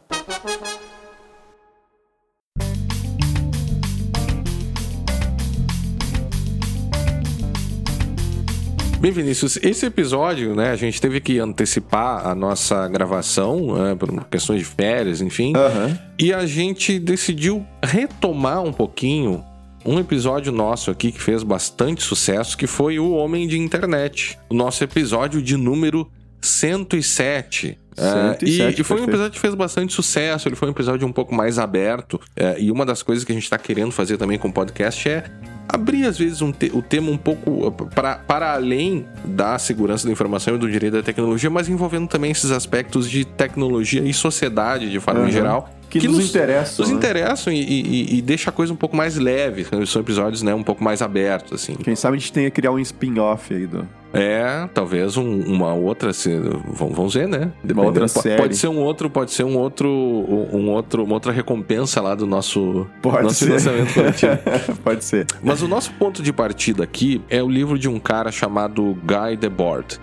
Bem, 9.05 9.13
Vinícius, 9.13 9.59
esse 9.63 9.85
episódio, 9.85 10.55
né, 10.55 10.71
a 10.71 10.77
gente 10.77 10.99
teve 10.99 11.21
que 11.21 11.39
antecipar 11.39 12.27
a 12.27 12.35
nossa 12.35 12.89
gravação, 12.89 13.77
né, 13.77 13.95
por 13.95 14.25
questões 14.29 14.61
de 14.61 14.65
férias, 14.65 15.21
enfim. 15.21 15.53
Uhum. 15.55 15.99
E 16.19 16.33
a 16.33 16.47
gente 16.47 16.99
decidiu 16.99 17.67
retomar 17.85 18.63
um 18.63 18.73
pouquinho 18.73 19.45
um 19.85 19.99
episódio 19.99 20.51
nosso 20.51 20.91
aqui 20.91 21.13
que 21.13 21.21
fez 21.21 21.43
bastante 21.43 22.03
sucesso, 22.03 22.57
que 22.57 22.67
foi 22.67 22.99
o 22.99 23.11
Homem 23.11 23.47
de 23.47 23.59
Internet. 23.59 24.39
O 24.49 24.55
nosso 24.55 24.83
episódio 24.83 25.43
de 25.43 25.55
número 25.59 26.11
107. 26.41 27.79
107 27.95 28.45
é, 28.45 28.71
e, 28.71 28.81
e, 28.81 28.85
foi 28.85 29.01
um 29.01 29.05
episódio 29.05 29.33
que 29.33 29.41
fez 29.41 29.55
bastante 29.55 29.93
sucesso, 29.93 30.49
ele 30.49 30.57
foi 30.57 30.69
um 30.69 30.73
episódio 30.73 31.07
um 31.07 31.13
pouco 31.13 31.35
mais 31.35 31.59
aberto. 31.59 32.21
É, 32.37 32.57
e 32.59 32.71
uma 32.71 32.85
das 32.85 33.03
coisas 33.03 33.25
que 33.25 33.33
a 33.33 33.35
gente 33.35 33.45
está 33.45 33.59
querendo 33.59 33.93
fazer 33.93 34.17
também 34.17 34.39
com 34.39 34.49
o 34.49 34.53
podcast 34.53 35.09
é 35.09 35.25
abrir 35.69 36.07
às 36.07 36.19
vezes 36.19 36.43
um 36.43 36.53
te 36.53 36.71
o 36.75 36.83
tema 36.83 37.11
um 37.11 37.17
pouco 37.17 37.71
para, 37.95 38.17
para 38.17 38.53
além 38.53 39.07
da 39.25 39.59
segurança 39.59 40.07
da 40.07 40.13
informação 40.13 40.55
e 40.55 40.59
do 40.59 40.71
direito 40.71 40.95
da 40.95 41.03
tecnologia, 41.03 41.51
mas 41.51 41.69
envolvendo 41.69 42.09
também 42.09 42.31
esses 42.31 42.51
aspectos 42.51 43.09
de 43.09 43.25
tecnologia 43.25 44.03
e 44.03 44.13
sociedade 44.13 44.91
de 44.91 45.01
forma 45.01 45.23
uhum. 45.23 45.31
geral. 45.31 45.71
Que, 45.89 46.01
que 46.01 46.09
nos, 46.09 46.17
nos, 46.17 46.29
interessam. 46.29 46.83
Nos 46.83 46.91
né? 46.91 46.97
interessam 46.97 47.53
e, 47.53 47.61
e, 47.63 48.19
e, 48.19 48.23
deixa 48.23 48.51
a 48.51 48.53
coisa 48.53 48.73
um 48.73 48.77
pouco 48.77 48.97
mais 48.97 49.17
leve. 49.17 49.65
São 49.87 50.03
episódios 50.03 50.43
né, 50.43 50.53
um 50.53 50.63
pouco 50.63 50.83
mais 50.83 51.01
abertos, 51.01 51.53
assim. 51.53 51.75
Quem 51.77 51.95
sabe 51.95 52.17
a 52.17 52.19
gente 52.19 52.33
tenha 52.33 52.51
que 52.51 52.57
criar 52.57 52.73
um 52.73 52.81
spin-off 52.81 53.55
aí 53.55 53.65
do. 53.65 53.87
É, 54.13 54.69
talvez 54.75 55.17
um, 55.17 55.41
uma 55.43 55.73
outra. 55.73 56.13
Se, 56.13 56.31
vamos 56.67 57.15
ver, 57.15 57.29
né? 57.29 57.53
Depende 57.63 57.84
outra 57.87 58.09
série. 58.09 58.41
Pode 58.41 58.57
ser 58.57 58.69
um 58.69 58.79
outro, 58.79 59.11
pode 59.11 59.31
ser 59.33 59.45
um 59.45 59.57
outro, 59.57 59.89
um 59.89 60.71
outro, 60.71 61.05
uma 61.05 61.15
outra 61.15 61.33
recompensa 61.33 62.01
lá 62.01 62.15
do 62.15 62.27
nosso, 62.27 62.87
Pode 63.03 63.23
nosso 63.23 63.37
ser. 63.37 63.47
financiamento 63.47 63.95
coletivo. 63.95 64.39
Pode 64.83 65.05
ser. 65.05 65.27
Mas 65.43 65.63
o 65.63 65.69
nosso 65.69 65.93
ponto 65.93 66.23
de 66.23 66.33
partida 66.33 66.85
aqui 66.85 67.23
é 67.29 67.43
o 67.43 67.49
livro 67.49 67.79
de 67.79 67.89
um 67.89 67.99
cara 67.99 68.31
chamado 68.31 68.97
Guy 69.05 69.37
Debord. 69.37 69.99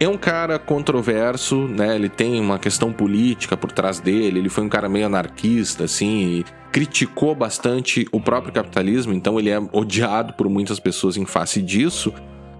É 0.00 0.08
um 0.08 0.16
cara 0.16 0.58
controverso, 0.58 1.68
né? 1.68 1.94
Ele 1.94 2.08
tem 2.08 2.40
uma 2.40 2.58
questão 2.58 2.92
política 2.92 3.56
por 3.56 3.70
trás 3.70 4.00
dele. 4.00 4.40
Ele 4.40 4.48
foi 4.48 4.64
um 4.64 4.68
cara 4.68 4.88
meio 4.88 5.06
anarquista, 5.06 5.84
assim, 5.84 6.40
e 6.40 6.44
criticou 6.72 7.36
bastante 7.36 8.08
o 8.10 8.20
próprio 8.20 8.52
capitalismo. 8.52 9.12
Então 9.12 9.38
ele 9.38 9.50
é 9.50 9.60
odiado 9.72 10.32
por 10.32 10.48
muitas 10.48 10.80
pessoas 10.80 11.16
em 11.16 11.24
face 11.24 11.62
disso. 11.62 12.12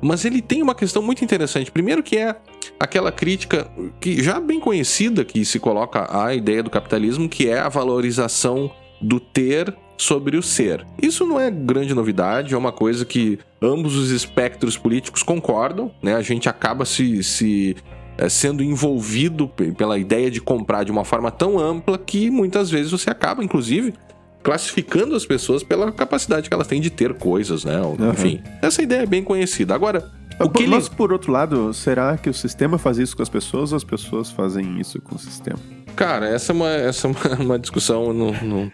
Mas 0.03 0.25
ele 0.25 0.43
tem 0.43 0.63
uma 0.63 0.75
questão 0.75 1.01
muito 1.01 1.25
interessante. 1.25 1.71
Primeiro 1.71 2.03
que 2.03 2.19
é 2.19 2.35
aquela 2.79 3.13
crítica 3.13 3.71
que 4.01 4.23
já 4.23 4.41
bem 4.41 4.59
conhecida 4.59 5.25
que 5.25 5.45
se 5.45 5.61
coloca 5.61 6.09
à 6.11 6.35
ideia 6.35 6.63
do 6.63 6.69
capitalismo, 6.69 7.29
que 7.29 7.49
é 7.49 7.61
a 7.61 7.69
valorização 7.69 8.71
do 9.01 9.21
ter 9.21 9.75
sobre 9.97 10.37
o 10.37 10.43
ser. 10.43 10.85
Isso 11.01 11.25
não 11.25 11.39
é 11.39 11.49
grande 11.51 11.95
novidade, 11.95 12.55
é 12.55 12.59
uma 12.59 12.73
coisa 12.73 13.05
que 13.05 13.39
ambos 13.61 13.95
os 13.95 14.11
espectros 14.11 14.77
políticos 14.77 15.23
concordam, 15.23 15.93
né? 16.03 16.15
A 16.17 16.23
gente 16.23 16.49
acaba 16.49 16.85
se, 16.85 17.23
se 17.23 17.77
eh, 18.19 18.29
sendo 18.29 18.65
envolvido 18.65 19.47
pe- 19.47 19.71
pela 19.71 19.97
ideia 19.99 20.29
de 20.29 20.41
comprar 20.41 20.83
de 20.83 20.91
uma 20.91 21.05
forma 21.05 21.31
tão 21.31 21.59
ampla 21.59 21.97
que 21.97 22.31
muitas 22.31 22.69
vezes 22.69 22.91
você 22.91 23.11
acaba, 23.11 23.45
inclusive, 23.45 23.95
classificando 24.43 25.15
as 25.15 25.25
pessoas 25.25 25.63
pela 25.63 25.91
capacidade 25.93 26.49
que 26.49 26.55
elas 26.55 26.67
têm 26.67 26.81
de 26.81 26.91
ter 26.91 27.15
coisas, 27.15 27.65
né? 27.65 27.81
Enfim, 28.13 28.43
essa 28.61 28.83
ideia 28.83 29.03
é 29.03 29.07
bem 29.07 29.23
conhecida. 29.23 29.75
Agora, 29.75 30.11
o 30.39 30.49
que 30.49 30.65
ele... 30.65 30.71
Mas 30.71 30.89
por 30.89 31.13
outro 31.13 31.33
lado, 31.33 31.73
será 31.73 32.17
que 32.17 32.29
o 32.29 32.35
sistema 32.35 32.79
faz 32.79 32.99
isso 32.99 33.17
com 33.17 33.23
as 33.23 33.29
pessoas 33.29 33.73
ou 33.73 33.77
as 33.77 33.85
pessoas 33.85 34.31
fazem 34.31 34.81
isso 34.81 35.01
com 35.01 35.15
o 35.15 35.19
sistema? 35.19 35.59
Cara, 35.95 36.27
essa 36.27 36.53
é 36.53 36.55
uma, 36.55 36.71
essa 36.71 37.07
é 37.07 37.11
uma, 37.11 37.37
uma 37.45 37.59
discussão, 37.59 38.07
eu 38.07 38.15
não, 38.15 38.33
não, 38.43 38.73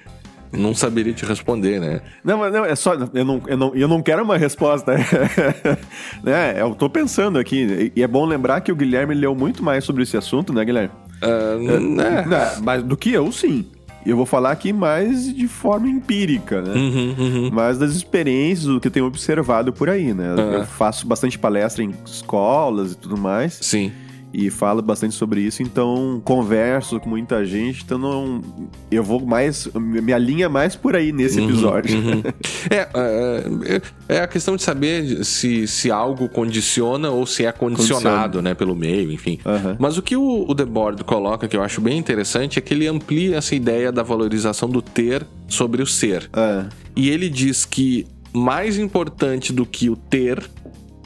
não 0.52 0.74
saberia 0.74 1.12
te 1.12 1.24
responder, 1.24 1.80
né? 1.80 2.00
Não, 2.24 2.38
mas 2.38 2.52
não, 2.52 2.64
é 2.64 2.74
só. 2.74 2.94
Eu 2.94 3.24
não, 3.24 3.42
eu 3.46 3.56
não, 3.56 3.74
eu 3.74 3.88
não 3.88 4.02
quero 4.02 4.22
uma 4.22 4.38
resposta. 4.38 4.94
né? 6.22 6.60
Eu 6.60 6.74
tô 6.74 6.88
pensando 6.88 7.38
aqui. 7.38 7.92
E 7.94 8.02
é 8.02 8.06
bom 8.06 8.24
lembrar 8.24 8.60
que 8.60 8.72
o 8.72 8.76
Guilherme 8.76 9.14
leu 9.14 9.34
muito 9.34 9.62
mais 9.62 9.84
sobre 9.84 10.04
esse 10.04 10.16
assunto, 10.16 10.52
né, 10.52 10.64
Guilherme? 10.64 10.90
Ah, 11.20 11.56
né? 11.58 12.24
Não, 12.26 12.62
mas 12.62 12.82
do 12.82 12.96
que 12.96 13.12
eu, 13.12 13.30
sim. 13.32 13.66
E 14.08 14.10
eu 14.10 14.16
vou 14.16 14.24
falar 14.24 14.52
aqui 14.52 14.72
mais 14.72 15.34
de 15.34 15.46
forma 15.46 15.86
empírica, 15.86 16.62
né? 16.62 16.72
Uhum, 16.72 17.14
uhum. 17.18 17.50
Mais 17.50 17.76
das 17.76 17.90
experiências, 17.94 18.64
do 18.64 18.80
que 18.80 18.88
eu 18.88 18.90
tenho 18.90 19.04
observado 19.04 19.70
por 19.70 19.90
aí, 19.90 20.14
né? 20.14 20.34
Eu 20.54 20.64
faço 20.64 21.06
bastante 21.06 21.38
palestra 21.38 21.84
em 21.84 21.92
escolas 22.06 22.92
e 22.92 22.94
tudo 22.96 23.18
mais. 23.18 23.58
Sim. 23.60 23.92
E 24.32 24.50
falo 24.50 24.82
bastante 24.82 25.14
sobre 25.14 25.40
isso, 25.40 25.62
então 25.62 26.20
converso 26.22 27.00
com 27.00 27.08
muita 27.08 27.44
gente, 27.44 27.82
então 27.82 27.98
não. 27.98 28.42
Eu 28.90 29.02
vou 29.02 29.24
mais. 29.24 29.68
Minha 29.74 30.18
linha 30.18 30.46
é 30.46 30.48
mais 30.48 30.76
por 30.76 30.94
aí 30.94 31.12
nesse 31.12 31.42
episódio. 31.42 31.98
Uhum. 31.98 32.22
É, 32.70 32.88
é, 32.94 34.16
é 34.16 34.20
a 34.20 34.26
questão 34.26 34.56
de 34.56 34.62
saber 34.62 35.24
se, 35.24 35.66
se 35.66 35.90
algo 35.90 36.28
condiciona 36.28 37.10
ou 37.10 37.24
se 37.24 37.44
é 37.44 37.52
condicionado, 37.52 38.42
né, 38.42 38.52
pelo 38.52 38.74
meio, 38.74 39.10
enfim. 39.10 39.38
Aham. 39.44 39.76
Mas 39.78 39.96
o 39.96 40.02
que 40.02 40.16
o, 40.16 40.44
o 40.46 40.54
Debord 40.54 41.02
coloca, 41.04 41.48
que 41.48 41.56
eu 41.56 41.62
acho 41.62 41.80
bem 41.80 41.96
interessante, 41.96 42.58
é 42.58 42.62
que 42.62 42.74
ele 42.74 42.86
amplia 42.86 43.36
essa 43.36 43.54
ideia 43.54 43.90
da 43.90 44.02
valorização 44.02 44.68
do 44.68 44.82
ter 44.82 45.26
sobre 45.46 45.82
o 45.82 45.86
ser. 45.86 46.28
É. 46.34 46.66
E 46.96 47.08
ele 47.08 47.28
diz 47.30 47.64
que 47.64 48.06
mais 48.32 48.78
importante 48.78 49.52
do 49.52 49.64
que 49.64 49.88
o 49.88 49.96
ter 49.96 50.48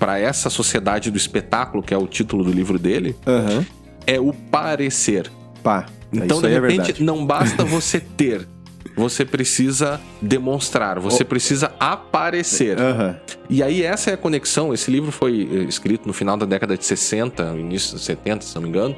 para 0.03 0.19
essa 0.19 0.51
sociedade 0.51 1.13
do 1.13 1.17
espetáculo, 1.17 1.81
que 1.81 1.95
é 1.95 1.97
o 1.97 2.09
título 2.09 2.43
do 2.43 2.51
livro 2.51 2.77
dele, 2.77 3.15
Aham. 3.25 3.65
é 4.05 4.19
o 4.19 4.33
parecer. 4.33 5.31
Pá. 5.63 5.87
Então, 6.13 6.39
isso 6.39 6.49
de 6.49 6.53
é 6.53 6.61
repente, 6.61 6.77
verdade. 6.79 7.05
não 7.05 7.25
basta 7.25 7.65
você 7.65 8.01
ter. 8.19 8.49
Você 8.97 9.25
precisa 9.25 10.01
demonstrar, 10.21 10.99
você 10.99 11.25
precisa 11.25 11.73
aparecer. 11.79 12.81
Aham. 12.81 13.17
E 13.49 13.63
aí, 13.63 13.83
essa 13.85 14.11
é 14.11 14.15
a 14.15 14.17
conexão. 14.17 14.75
Esse 14.75 14.91
livro 14.91 15.13
foi 15.13 15.49
eh, 15.53 15.57
escrito 15.69 16.05
no 16.09 16.13
final 16.13 16.37
da 16.37 16.45
década 16.45 16.77
de 16.77 16.85
60, 16.85 17.55
início 17.57 17.97
de 17.97 18.03
70, 18.03 18.45
se 18.45 18.55
não 18.57 18.63
me 18.63 18.69
engano. 18.71 18.97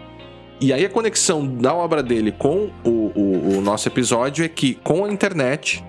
E 0.58 0.72
aí, 0.72 0.86
a 0.86 0.88
conexão 0.88 1.46
da 1.46 1.74
obra 1.74 2.02
dele 2.02 2.32
com 2.32 2.70
o, 2.82 2.88
o- 3.14 3.58
o 3.58 3.60
nosso 3.60 3.86
episódio 3.88 4.42
é 4.42 4.48
que, 4.48 4.74
com 4.82 5.04
a 5.04 5.12
internet, 5.12 5.84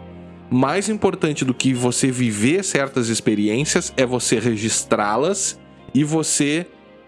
mais 0.56 0.88
importante 0.88 1.44
do 1.44 1.54
que 1.54 1.74
você 1.74 2.10
viver 2.10 2.64
certas 2.64 3.10
experiências 3.10 3.94
é 3.98 4.06
você 4.06 4.40
registrá-las 4.40 5.60
e 5.94 6.02
você 6.04 6.66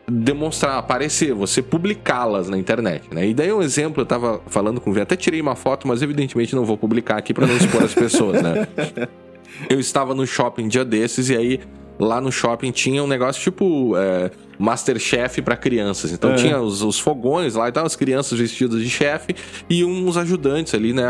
demonstrar, 0.10 0.78
aparecer, 0.78 1.34
você 1.34 1.62
publicá-las 1.62 2.50
na 2.50 2.58
internet, 2.58 3.04
né? 3.14 3.28
E 3.28 3.34
daí 3.34 3.52
um 3.52 3.62
exemplo, 3.62 4.02
eu 4.02 4.06
tava 4.06 4.41
falando 4.48 4.82
com 4.82 4.91
o 4.91 5.02
até 5.02 5.16
tirei 5.16 5.39
uma 5.39 5.56
foto, 5.56 5.88
mas 5.88 6.02
evidentemente 6.02 6.56
não 6.56 6.66
vou 6.66 6.78
publicar 6.78 7.18
aqui 7.18 7.34
para 7.34 7.48
não 7.48 7.56
expor 7.56 7.84
as 7.84 7.93
pessoas, 7.93 8.41
né? 8.41 8.68
Eu 9.70 9.80
estava 9.80 10.14
no 10.14 10.28
shopping 10.28 10.68
dia 10.68 10.86
desses 10.86 11.30
e 11.30 11.36
aí 11.36 11.60
lá 12.00 12.20
no 12.22 12.32
shopping 12.32 12.72
tinha 12.72 13.04
um 13.04 13.08
negócio 13.08 13.41
tipo 13.41 13.93
é, 13.98 14.32
Masterchef 14.60 15.41
para 15.41 15.56
crianças. 15.56 16.12
Então 16.12 16.32
É. 16.32 16.36
tinha 16.36 16.60
os, 16.62 16.82
os 16.82 17.00
fogões 17.00 17.56
lá 17.56 17.70
e 17.70 17.72
tal, 17.72 17.86
as 17.86 17.95
crianças 17.95 18.38
vestidas 18.38 18.82
de 18.82 18.89
chefe 18.89 19.36
e 19.70 19.84
uns 19.84 20.18
ajudantes 20.18 20.74
ali, 20.74 20.93
né, 20.93 21.06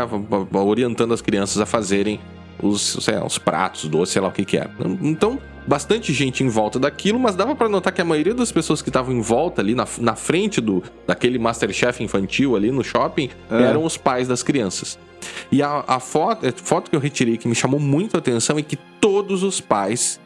orientando 0.52 1.12
as 1.14 1.20
crianças 1.20 1.60
a 1.60 1.66
fazerem 1.66 2.20
os, 2.62 3.06
lá, 3.06 3.24
os 3.24 3.38
pratos, 3.38 3.84
doces, 3.88 4.12
sei 4.12 4.22
lá 4.22 4.28
o 4.28 4.32
que 4.32 4.44
que 4.44 4.56
é. 4.58 4.68
Então, 5.02 5.38
bastante 5.66 6.12
gente 6.12 6.42
em 6.42 6.48
volta 6.48 6.78
daquilo, 6.78 7.18
mas 7.18 7.36
dava 7.36 7.54
para 7.54 7.68
notar 7.68 7.92
que 7.92 8.00
a 8.00 8.04
maioria 8.04 8.34
das 8.34 8.50
pessoas 8.50 8.82
que 8.82 8.88
estavam 8.88 9.14
em 9.14 9.20
volta 9.20 9.60
ali, 9.62 9.74
na, 9.74 9.86
na 10.00 10.16
frente 10.16 10.60
do 10.60 10.82
daquele 11.06 11.38
Masterchef 11.38 12.02
infantil 12.02 12.56
ali 12.56 12.70
no 12.72 12.82
shopping, 12.82 13.30
É. 13.50 13.62
eram 13.62 13.84
os 13.84 13.96
pais 13.96 14.26
das 14.26 14.42
crianças. 14.42 14.98
E 15.52 15.62
a, 15.62 15.84
a 15.86 16.00
foto, 16.00 16.46
a 16.48 16.52
foto 16.52 16.90
que 16.90 16.96
eu 16.96 17.00
retirei 17.00 17.36
que 17.36 17.46
me 17.46 17.54
chamou 17.54 17.78
muito 17.78 18.16
a 18.16 18.18
atenção 18.18 18.58
é 18.58 18.62
que 18.62 18.76
todos 19.00 19.42
os 19.42 19.60
pais 19.60 20.18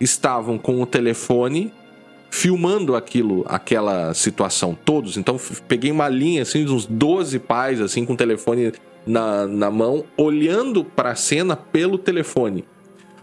estavam 0.00 0.58
com 0.58 0.80
o 0.82 0.86
telefone 0.86 1.72
filmando 2.30 2.96
aquilo, 2.96 3.44
aquela 3.48 4.12
situação, 4.12 4.76
todos. 4.84 5.16
Então 5.16 5.38
peguei 5.68 5.92
uma 5.92 6.08
linha 6.08 6.42
assim 6.42 6.64
de 6.64 6.72
uns 6.72 6.84
12 6.84 7.38
pais 7.38 7.80
assim 7.80 8.04
com 8.04 8.14
o 8.14 8.16
telefone 8.16 8.72
na, 9.06 9.46
na 9.46 9.70
mão, 9.70 10.04
olhando 10.16 10.84
para 10.84 11.12
a 11.12 11.14
cena 11.14 11.54
pelo 11.54 11.96
telefone. 11.96 12.64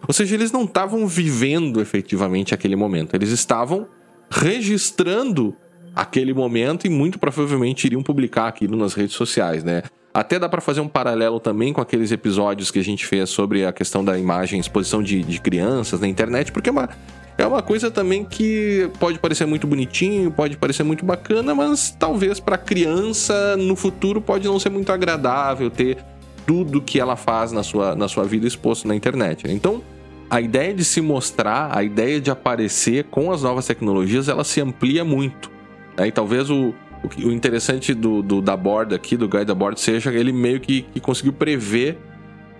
Ou 0.08 0.14
seja, 0.14 0.36
eles 0.36 0.52
não 0.52 0.64
estavam 0.64 1.06
vivendo 1.08 1.82
efetivamente 1.82 2.54
aquele 2.54 2.76
momento, 2.76 3.16
eles 3.16 3.30
estavam 3.30 3.88
registrando 4.30 5.56
aquele 5.94 6.34
momento 6.34 6.88
e 6.88 6.90
muito 6.90 7.20
provavelmente 7.20 7.86
iriam 7.86 8.02
publicar 8.02 8.48
aquilo 8.48 8.78
nas 8.78 8.94
redes 8.94 9.16
sociais, 9.16 9.64
né? 9.64 9.84
Até 10.14 10.38
dá 10.38 10.50
para 10.50 10.60
fazer 10.60 10.82
um 10.82 10.88
paralelo 10.88 11.40
também 11.40 11.72
com 11.72 11.80
aqueles 11.80 12.12
episódios 12.12 12.70
que 12.70 12.80
a 12.80 12.84
gente 12.84 13.06
fez 13.06 13.30
sobre 13.30 13.66
a 13.66 13.72
questão 13.72 14.04
da 14.04 14.18
imagem, 14.18 14.60
exposição 14.60 15.02
de, 15.02 15.24
de 15.24 15.40
crianças 15.40 16.02
na 16.02 16.08
internet, 16.08 16.52
porque 16.52 16.70
é 16.70 16.72
uma, 16.72 16.90
é 17.38 17.48
uma 17.48 17.62
coisa 17.62 17.90
também 17.90 18.26
que 18.26 18.90
pode 19.00 19.20
parecer 19.20 19.46
muito 19.46 19.66
bonitinho, 19.66 20.30
pode 20.30 20.58
parecer 20.58 20.84
muito 20.84 21.06
bacana, 21.06 21.56
mas 21.56 21.96
talvez 21.98 22.40
para 22.42 22.58
criança 22.58 23.56
no 23.56 23.76
futuro 23.76 24.20
pode 24.20 24.48
não 24.48 24.60
ser 24.60 24.70
muito 24.70 24.92
agradável 24.92 25.70
ter 25.70 25.98
tudo 26.46 26.82
que 26.82 27.00
ela 27.00 27.16
faz 27.16 27.54
na 27.54 27.64
sua, 27.64 27.96
na 27.96 28.10
sua 28.10 28.26
vida 28.26 28.46
exposto 28.46 28.88
na 28.88 28.96
internet. 28.96 29.48
né? 29.48 29.54
Então, 29.54 29.82
a 30.30 30.42
ideia 30.42 30.74
de 30.74 30.84
se 30.84 31.00
mostrar, 31.00 31.76
a 31.76 31.84
ideia 31.84 32.20
de 32.20 32.30
aparecer 32.30 33.06
com 33.06 33.32
as 33.32 33.44
novas 33.44 33.66
tecnologias, 33.66 34.28
ela 34.28 34.44
se 34.44 34.60
amplia 34.60 35.06
muito. 35.06 35.50
né? 35.98 36.08
E 36.08 36.12
talvez 36.12 36.50
o, 36.50 36.74
o, 37.04 37.32
interessante 37.32 37.94
do, 37.94 38.22
do- 38.22 38.42
da 38.42 38.56
borda 38.56 38.96
aqui, 38.96 39.16
do 39.18 39.28
guide 39.28 39.46
da 39.46 39.56
borda, 39.56 39.78
seja 39.78 40.12
ele 40.14 40.32
meio 40.32 40.60
que, 40.60 40.84
que 40.84 41.00
conseguiu 41.00 41.34
prever 41.34 41.98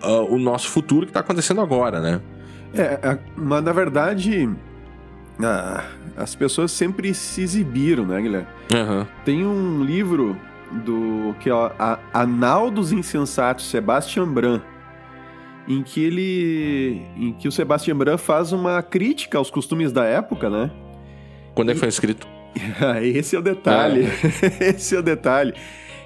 ah, 0.02 0.20
o 0.22 0.38
nosso 0.38 0.68
futuro 0.68 1.06
que 1.06 1.10
está 1.10 1.20
acontecendo 1.20 1.60
agora, 1.60 2.00
né? 2.00 2.20
É, 2.74 3.18
mas 3.36 3.62
na 3.62 3.72
verdade, 3.72 4.48
ah, 5.42 5.84
as 6.16 6.34
pessoas 6.34 6.72
sempre 6.72 7.12
se 7.14 7.42
exibiram, 7.42 8.04
né, 8.06 8.20
Guilherme? 8.20 8.46
Aham. 8.74 9.06
Tem 9.24 9.44
um 9.46 9.82
livro 9.84 10.36
do 10.84 11.34
que 11.38 11.50
é 11.50 11.52
a 11.52 11.98
Anal 12.14 12.70
dos 12.70 12.92
Insensatos, 12.92 13.68
Sebastian 13.68 14.26
Bran, 14.26 14.60
em 15.68 15.82
que 15.82 16.02
ele, 16.02 17.02
em 17.16 17.32
que 17.34 17.46
o 17.46 17.52
Sebastian 17.52 17.94
Bran 17.96 18.16
faz 18.16 18.52
uma 18.52 18.82
crítica 18.82 19.36
aos 19.38 19.50
costumes 19.50 19.92
da 19.92 20.04
época, 20.04 20.48
né? 20.50 20.70
Quando 21.54 21.70
é 21.70 21.74
que 21.74 21.80
foi 21.80 21.88
escrito? 21.88 22.26
Esse 23.02 23.36
é 23.36 23.38
o 23.38 23.42
detalhe. 23.42 24.06
Esse 24.60 24.96
é 24.96 24.98
o 24.98 25.02
detalhe. 25.02 25.54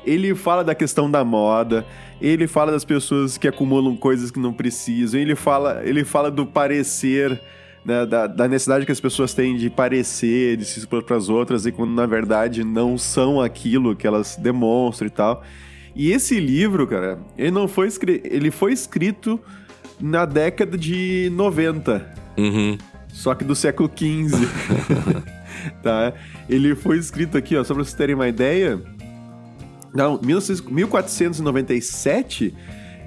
Ele 0.05 0.35
fala 0.35 0.63
da 0.63 0.75
questão 0.75 1.11
da 1.11 1.25
moda, 1.25 1.85
ele 2.21 2.47
fala 2.47 2.71
das 2.71 2.85
pessoas 2.85 3.37
que 3.37 3.49
acumulam 3.49 3.97
coisas 3.97 4.31
que 4.31 4.39
não 4.39 4.53
precisam, 4.53 5.19
ele 5.19 5.35
fala, 5.35 5.83
ele 5.85 6.05
fala 6.05 6.31
do 6.31 6.47
parecer, 6.47 7.41
né, 7.85 8.07
da, 8.07 8.29
da 8.29 8.47
necessidade 8.47 8.87
que 8.87 8.93
as 8.93 9.01
pessoas 9.01 9.35
têm 9.35 9.57
de 9.57 9.69
parecer, 9.69 10.57
de 10.57 10.65
se 10.65 10.79
expor 10.79 11.03
para 11.03 11.17
as 11.17 11.29
outras, 11.29 11.67
e 11.67 11.73
quando 11.73 11.91
na 11.91 12.07
verdade 12.07 12.63
não 12.63 12.97
são 12.97 13.41
aquilo 13.41 13.97
que 13.97 14.07
elas 14.07 14.37
demonstram 14.37 15.09
e 15.09 15.11
tal. 15.11 15.43
E 15.95 16.13
esse 16.13 16.39
livro, 16.39 16.87
cara, 16.87 17.19
ele 17.37 17.51
não 17.51 17.67
foi 17.67 17.89
escrito, 17.89 18.27
ele 18.31 18.53
foi 18.53 18.73
escrito 18.73 19.41
na 20.01 20.25
década 20.25 20.79
de 20.79 21.33
90. 21.35 22.15
Uhum. 22.37 22.79
Só 23.09 23.35
que 23.35 23.43
do 23.43 23.55
século 23.55 23.91
XV. 23.91 24.47
tá? 25.83 26.13
Ele 26.49 26.75
foi 26.75 26.99
escrito 26.99 27.37
aqui, 27.37 27.55
ó, 27.57 27.65
só 27.65 27.75
pra 27.75 27.85
vocês 27.85 27.95
terem 27.95 28.15
uma 28.15 28.29
ideia. 28.29 28.81
Não, 29.95 30.21
1497 30.21 32.55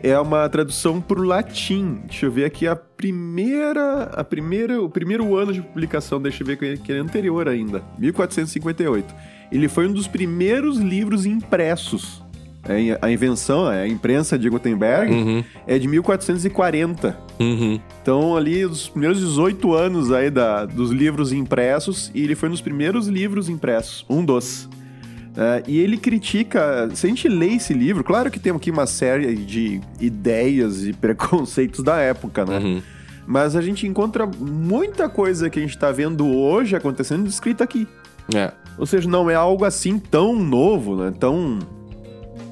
é 0.01 0.17
uma 0.19 0.47
tradução 0.49 1.01
para 1.01 1.19
o 1.19 1.23
latim. 1.23 2.01
Deixa 2.05 2.25
eu 2.25 2.31
ver 2.31 2.45
aqui 2.45 2.67
a 2.67 2.75
primeira, 2.75 4.03
a 4.03 4.23
primeira, 4.23 4.81
o 4.81 4.89
primeiro 4.89 5.35
ano 5.35 5.53
de 5.53 5.61
publicação, 5.61 6.21
deixa 6.21 6.43
eu 6.43 6.47
ver 6.47 6.57
que 6.57 6.91
é 6.91 6.97
anterior 6.97 7.47
ainda, 7.47 7.83
1458. 7.97 9.13
Ele 9.51 9.67
foi 9.67 9.87
um 9.87 9.93
dos 9.93 10.07
primeiros 10.07 10.77
livros 10.77 11.25
impressos. 11.25 12.23
É, 12.69 12.99
a 13.01 13.11
invenção, 13.11 13.65
a 13.65 13.87
imprensa 13.87 14.37
de 14.37 14.47
Gutenberg 14.47 15.11
uhum. 15.11 15.43
é 15.65 15.79
de 15.79 15.87
1440. 15.87 17.17
Uhum. 17.39 17.79
Então, 18.01 18.37
ali, 18.37 18.63
os 18.63 18.87
primeiros 18.87 19.19
18 19.19 19.73
anos 19.73 20.11
aí 20.11 20.29
da, 20.29 20.65
dos 20.65 20.91
livros 20.91 21.33
impressos, 21.33 22.11
e 22.13 22.23
ele 22.23 22.35
foi 22.35 22.47
um 22.47 22.51
dos 22.51 22.61
primeiros 22.61 23.07
livros 23.07 23.49
impressos, 23.49 24.05
um 24.07 24.23
dos. 24.23 24.65
Uh, 24.65 25.63
e 25.67 25.79
ele 25.79 25.97
critica, 25.97 26.89
se 26.93 27.07
a 27.07 27.09
gente 27.09 27.27
lê 27.27 27.55
esse 27.55 27.73
livro, 27.73 28.03
claro 28.03 28.29
que 28.29 28.39
tem 28.39 28.51
aqui 28.51 28.69
uma 28.69 28.85
série 28.85 29.35
de 29.35 29.81
ideias 29.99 30.85
e 30.85 30.93
preconceitos 30.93 31.83
da 31.83 31.97
época, 31.97 32.45
né? 32.45 32.59
Uhum. 32.59 32.81
Mas 33.25 33.55
a 33.55 33.61
gente 33.61 33.87
encontra 33.87 34.25
muita 34.27 35.07
coisa 35.09 35.49
que 35.49 35.59
a 35.59 35.61
gente 35.61 35.75
está 35.75 35.91
vendo 35.91 36.27
hoje 36.27 36.75
acontecendo 36.75 37.23
descrita 37.23 37.63
aqui. 37.63 37.87
É. 38.33 38.51
Ou 38.77 38.85
seja, 38.85 39.09
não 39.09 39.29
é 39.29 39.35
algo 39.35 39.65
assim 39.65 39.99
tão 39.99 40.35
novo, 40.35 40.95
né? 40.95 41.13
Tão. 41.19 41.59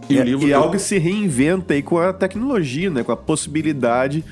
E, 0.10 0.18
é, 0.18 0.26
e 0.26 0.52
é 0.52 0.54
algo 0.54 0.72
que 0.72 0.80
se 0.80 0.98
reinventa 0.98 1.74
aí 1.74 1.82
com 1.82 1.98
a 1.98 2.14
tecnologia, 2.14 2.90
né? 2.90 3.04
Com 3.04 3.12
a 3.12 3.18
possibilidade 3.18 4.24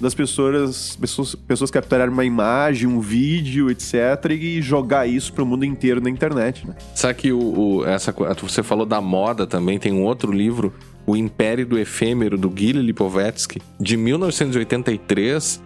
das 0.00 0.14
pessoas, 0.14 0.96
pessoas, 0.96 1.34
pessoas 1.34 1.70
capturarem 1.70 2.12
uma 2.12 2.24
imagem, 2.24 2.88
um 2.88 2.98
vídeo, 2.98 3.70
etc., 3.70 4.32
e 4.32 4.60
jogar 4.60 5.06
isso 5.06 5.32
para 5.32 5.44
o 5.44 5.46
mundo 5.46 5.64
inteiro 5.64 6.00
na 6.00 6.10
internet. 6.10 6.66
Né? 6.66 6.74
Sabe 6.94 7.14
que 7.14 7.32
o, 7.32 7.38
o, 7.38 7.86
essa, 7.86 8.12
você 8.40 8.64
falou 8.64 8.84
da 8.84 9.00
moda 9.00 9.46
também, 9.46 9.78
tem 9.78 9.92
um 9.92 10.02
outro 10.02 10.32
livro, 10.32 10.74
O 11.06 11.16
Império 11.16 11.64
do 11.64 11.78
Efêmero, 11.78 12.36
do 12.36 12.52
Gilles 12.54 12.84
Lipovetsky, 12.84 13.62
de 13.78 13.96
1983, 13.96 15.62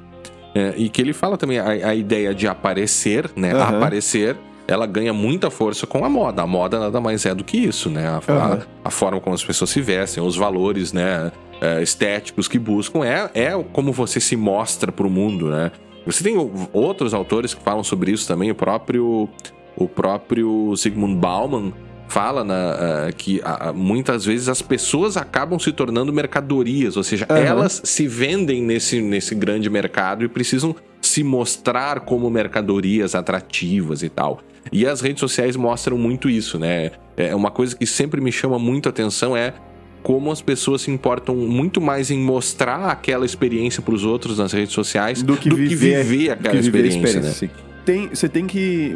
é, 0.54 0.74
e 0.76 0.90
que 0.90 1.00
ele 1.00 1.14
fala 1.14 1.38
também 1.38 1.58
a, 1.58 1.68
a 1.68 1.94
ideia 1.94 2.34
de 2.34 2.46
aparecer, 2.46 3.30
né? 3.34 3.54
Uhum. 3.54 3.62
Aparecer 3.62 4.36
ela 4.68 4.86
ganha 4.86 5.12
muita 5.12 5.50
força 5.50 5.86
com 5.86 6.04
a 6.04 6.08
moda. 6.08 6.42
A 6.42 6.46
moda 6.46 6.78
nada 6.80 7.00
mais 7.00 7.24
é 7.24 7.34
do 7.34 7.44
que 7.44 7.56
isso, 7.56 7.88
né? 7.88 8.06
A, 8.08 8.32
uhum. 8.32 8.38
a, 8.38 8.58
a, 8.84 8.90
forma 8.90 9.20
como 9.20 9.34
as 9.34 9.44
pessoas 9.44 9.70
se 9.70 9.80
vestem, 9.80 10.22
os 10.22 10.36
valores, 10.36 10.92
né? 10.92 11.30
é, 11.60 11.82
estéticos 11.82 12.48
que 12.48 12.58
buscam, 12.58 13.04
é, 13.04 13.30
é 13.34 13.64
como 13.72 13.92
você 13.92 14.20
se 14.20 14.36
mostra 14.36 14.90
para 14.92 15.06
o 15.06 15.10
mundo, 15.10 15.48
né? 15.48 15.70
Você 16.04 16.22
tem 16.22 16.36
outros 16.72 17.12
autores 17.12 17.52
que 17.52 17.62
falam 17.62 17.82
sobre 17.82 18.12
isso 18.12 18.28
também, 18.28 18.50
o 18.50 18.54
próprio, 18.54 19.28
o 19.76 19.88
próprio 19.88 20.76
Sigmund 20.76 21.16
Bauman 21.16 21.72
fala 22.08 22.44
uh, 22.44 23.16
que 23.16 23.40
uh, 23.40 23.74
muitas 23.74 24.24
vezes 24.24 24.48
as 24.48 24.62
pessoas 24.62 25.16
acabam 25.16 25.58
se 25.58 25.72
tornando 25.72 26.12
mercadorias, 26.12 26.96
ou 26.96 27.02
seja, 27.02 27.26
uhum. 27.28 27.36
elas 27.36 27.82
se 27.84 28.06
vendem 28.06 28.62
nesse, 28.62 29.00
nesse 29.02 29.34
grande 29.34 29.68
mercado 29.68 30.24
e 30.24 30.28
precisam 30.28 30.76
se 31.16 31.24
mostrar 31.24 32.00
como 32.00 32.28
mercadorias 32.28 33.14
atrativas 33.14 34.02
e 34.02 34.08
tal. 34.10 34.40
E 34.70 34.86
as 34.86 35.00
redes 35.00 35.20
sociais 35.20 35.56
mostram 35.56 35.96
muito 35.96 36.28
isso, 36.28 36.58
né? 36.58 36.90
É 37.16 37.34
uma 37.34 37.50
coisa 37.50 37.74
que 37.74 37.86
sempre 37.86 38.20
me 38.20 38.30
chama 38.30 38.58
muito 38.58 38.86
a 38.86 38.90
atenção 38.90 39.34
é 39.34 39.54
como 40.02 40.30
as 40.30 40.42
pessoas 40.42 40.82
se 40.82 40.90
importam 40.90 41.34
muito 41.34 41.80
mais 41.80 42.10
em 42.10 42.18
mostrar 42.18 42.90
aquela 42.90 43.24
experiência 43.24 43.80
para 43.82 43.94
os 43.94 44.04
outros 44.04 44.38
nas 44.38 44.52
redes 44.52 44.74
sociais 44.74 45.22
do 45.22 45.38
que, 45.38 45.48
do 45.48 45.56
viver, 45.56 46.04
que 46.04 46.10
viver 46.10 46.30
aquela 46.32 46.54
que 46.54 46.60
viver 46.60 46.84
experiência. 46.84 47.18
experiência. 47.18 47.46
Né? 47.46 47.65
Tem, 47.86 48.08
você 48.08 48.28
tem 48.28 48.48
que. 48.48 48.92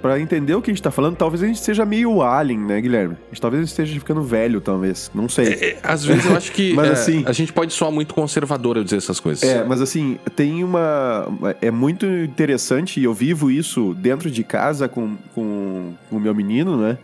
para 0.00 0.18
entender 0.18 0.54
o 0.54 0.62
que 0.62 0.70
a 0.70 0.74
gente 0.74 0.82
tá 0.82 0.90
falando, 0.90 1.14
talvez 1.14 1.42
a 1.42 1.46
gente 1.46 1.60
seja 1.60 1.84
meio 1.84 2.22
alien, 2.22 2.58
né, 2.58 2.80
Guilherme? 2.80 3.14
A 3.26 3.34
gente, 3.34 3.40
talvez 3.40 3.62
esteja 3.62 3.92
ficando 3.92 4.22
velho, 4.22 4.62
talvez. 4.62 5.10
Não 5.14 5.28
sei. 5.28 5.48
É, 5.48 5.64
é, 5.72 5.78
às 5.82 6.02
vezes 6.06 6.24
eu 6.24 6.34
acho 6.34 6.50
que. 6.50 6.72
mas, 6.74 6.88
é, 6.88 6.92
assim, 6.92 7.22
a 7.26 7.32
gente 7.32 7.52
pode 7.52 7.74
soar 7.74 7.92
muito 7.92 8.14
conservador 8.14 8.78
ao 8.78 8.82
dizer 8.82 8.96
essas 8.96 9.20
coisas. 9.20 9.42
É, 9.42 9.62
mas 9.62 9.82
assim, 9.82 10.18
tem 10.34 10.64
uma. 10.64 11.28
É 11.60 11.70
muito 11.70 12.06
interessante, 12.06 12.98
e 12.98 13.04
eu 13.04 13.12
vivo 13.12 13.50
isso 13.50 13.92
dentro 13.92 14.30
de 14.30 14.42
casa 14.42 14.88
com, 14.88 15.18
com, 15.34 15.92
com 16.08 16.16
o 16.16 16.20
meu 16.20 16.34
menino, 16.34 16.78
né? 16.78 16.96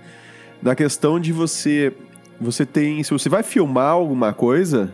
Da 0.62 0.74
questão 0.74 1.20
de 1.20 1.34
você 1.34 1.92
você 2.40 2.64
tem. 2.64 3.02
Se 3.02 3.10
você 3.10 3.28
vai 3.28 3.42
filmar 3.42 3.92
alguma 3.92 4.32
coisa, 4.32 4.90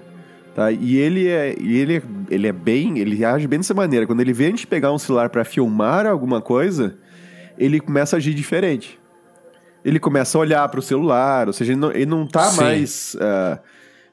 tá? 0.55 0.71
E 0.71 0.97
ele 0.97 1.29
é. 1.29 1.51
Ele, 1.59 1.97
é, 1.97 2.03
ele 2.31 2.47
é 2.47 2.53
bem. 2.53 2.99
Ele 2.99 3.25
age 3.25 3.47
bem 3.47 3.59
dessa 3.59 3.75
maneira. 3.75 4.07
Quando 4.07 4.21
ele 4.21 4.33
vê 4.33 4.47
a 4.47 4.51
gente 4.51 4.67
pegar 4.67 4.93
um 4.93 4.99
celular 4.99 5.29
para 5.29 5.45
filmar 5.45 6.07
alguma 6.07 6.41
coisa, 6.41 6.97
ele 7.59 7.81
começa 7.81 8.17
a 8.17 8.19
agir 8.19 8.35
diferente. 8.35 8.99
Ele 9.85 9.99
começa 9.99 10.39
a 10.39 10.41
olhar 10.41 10.69
para 10.69 10.79
o 10.79 10.83
celular, 10.83 11.49
ou 11.49 11.53
seja, 11.53 11.73
ele 11.73 11.81
não, 11.81 11.91
ele 11.91 12.07
não 12.07 12.27
tá 12.27 12.45
Sim. 12.45 12.61
mais. 12.61 13.15
Uh, 13.15 13.59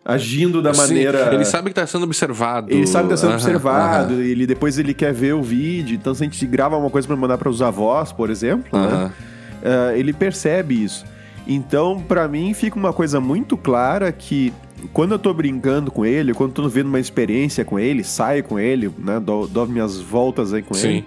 agindo 0.03 0.61
da 0.61 0.73
Sim, 0.73 0.81
maneira. 0.81 1.33
Ele 1.33 1.45
sabe 1.45 1.65
que 1.65 1.71
está 1.71 1.85
sendo 1.85 2.03
observado. 2.03 2.71
Ele 2.71 2.87
sabe 2.87 3.07
que 3.07 3.13
está 3.13 3.27
sendo 3.27 3.35
observado. 3.35 4.13
Ele 4.21 4.47
depois 4.47 4.79
ele 4.79 4.93
quer 4.93 5.13
ver 5.13 5.33
o 5.33 5.43
vídeo. 5.43 5.95
Então, 5.95 6.15
se 6.15 6.23
a 6.23 6.25
gente 6.25 6.45
grava 6.47 6.75
uma 6.77 6.89
coisa 6.89 7.07
para 7.07 7.15
mandar 7.15 7.37
para 7.37 7.49
os 7.49 7.61
avós, 7.61 8.11
por 8.11 8.29
exemplo, 8.29 8.79
né? 8.79 9.11
uh, 9.61 9.95
ele 9.95 10.13
percebe 10.13 10.83
isso. 10.83 11.05
Então, 11.47 11.99
para 12.01 12.27
mim, 12.27 12.53
fica 12.53 12.77
uma 12.77 12.93
coisa 12.93 13.19
muito 13.19 13.57
clara 13.57 14.11
que 14.11 14.53
quando 14.93 15.13
eu 15.13 15.19
tô 15.19 15.33
brincando 15.33 15.91
com 15.91 16.05
ele, 16.05 16.33
quando 16.33 16.53
tô 16.53 16.67
vendo 16.67 16.87
uma 16.87 16.99
experiência 16.99 17.63
com 17.65 17.79
ele, 17.79 18.03
saio 18.03 18.43
com 18.43 18.59
ele, 18.59 18.91
né, 18.97 19.19
dou, 19.19 19.47
dou 19.47 19.67
minhas 19.67 19.99
voltas 19.99 20.53
aí 20.53 20.61
com 20.61 20.73
Sim. 20.73 20.87
ele. 20.87 21.05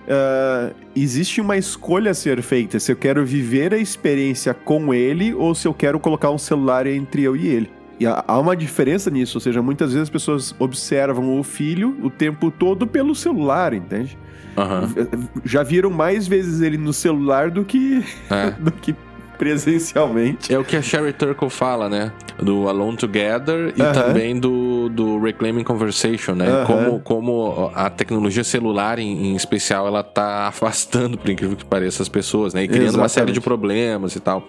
Uh, 0.00 0.74
existe 0.96 1.40
uma 1.40 1.56
escolha 1.56 2.10
a 2.10 2.14
ser 2.14 2.42
feita 2.42 2.80
se 2.80 2.90
eu 2.90 2.96
quero 2.96 3.24
viver 3.24 3.72
a 3.72 3.78
experiência 3.78 4.52
com 4.52 4.92
ele 4.92 5.32
ou 5.34 5.54
se 5.54 5.68
eu 5.68 5.74
quero 5.74 6.00
colocar 6.00 6.30
um 6.30 6.38
celular 6.38 6.86
entre 6.86 7.22
eu 7.22 7.36
e 7.36 7.46
ele. 7.46 7.70
E 8.00 8.06
há 8.06 8.38
uma 8.38 8.56
diferença 8.56 9.10
nisso, 9.10 9.36
ou 9.36 9.40
seja, 9.42 9.60
muitas 9.60 9.92
vezes 9.92 10.04
as 10.04 10.10
pessoas 10.10 10.54
observam 10.58 11.38
o 11.38 11.42
filho 11.42 11.96
o 12.02 12.08
tempo 12.08 12.50
todo 12.50 12.86
pelo 12.86 13.14
celular, 13.14 13.74
entende? 13.74 14.16
Uhum. 14.56 15.28
Já 15.44 15.62
viram 15.62 15.90
mais 15.90 16.26
vezes 16.26 16.62
ele 16.62 16.78
no 16.78 16.94
celular 16.94 17.50
do 17.50 17.62
que, 17.62 18.02
é. 18.30 18.50
do 18.58 18.72
que 18.72 18.94
presencialmente. 19.40 20.52
É 20.52 20.58
o 20.58 20.64
que 20.64 20.76
a 20.76 20.82
Sherry 20.82 21.14
Turkle 21.14 21.48
fala, 21.48 21.88
né? 21.88 22.12
Do 22.38 22.68
Alone 22.68 22.98
Together 22.98 23.72
e 23.74 23.80
uh 23.80 23.86
-huh. 23.86 23.92
também 23.94 24.38
do, 24.38 24.90
do 24.90 25.18
Reclaiming 25.18 25.64
Conversation, 25.64 26.34
né? 26.34 26.46
Uh 26.46 26.52
-huh. 26.52 26.66
como, 26.66 27.00
como 27.00 27.70
a 27.74 27.88
tecnologia 27.88 28.44
celular, 28.44 28.98
em, 28.98 29.28
em, 29.28 29.34
especial, 29.34 29.86
ela 29.86 30.02
tá 30.02 30.46
afastando, 30.48 31.16
por 31.16 31.30
incrível 31.30 31.56
que 31.56 31.64
pareça, 31.64 32.02
as 32.02 32.08
pessoas, 32.08 32.52
né? 32.52 32.64
E 32.64 32.68
criando 32.68 32.88
Exatamente. 32.88 33.02
uma 33.02 33.08
série 33.08 33.32
de 33.32 33.40
problemas 33.40 34.14
e 34.14 34.20
tal. 34.20 34.46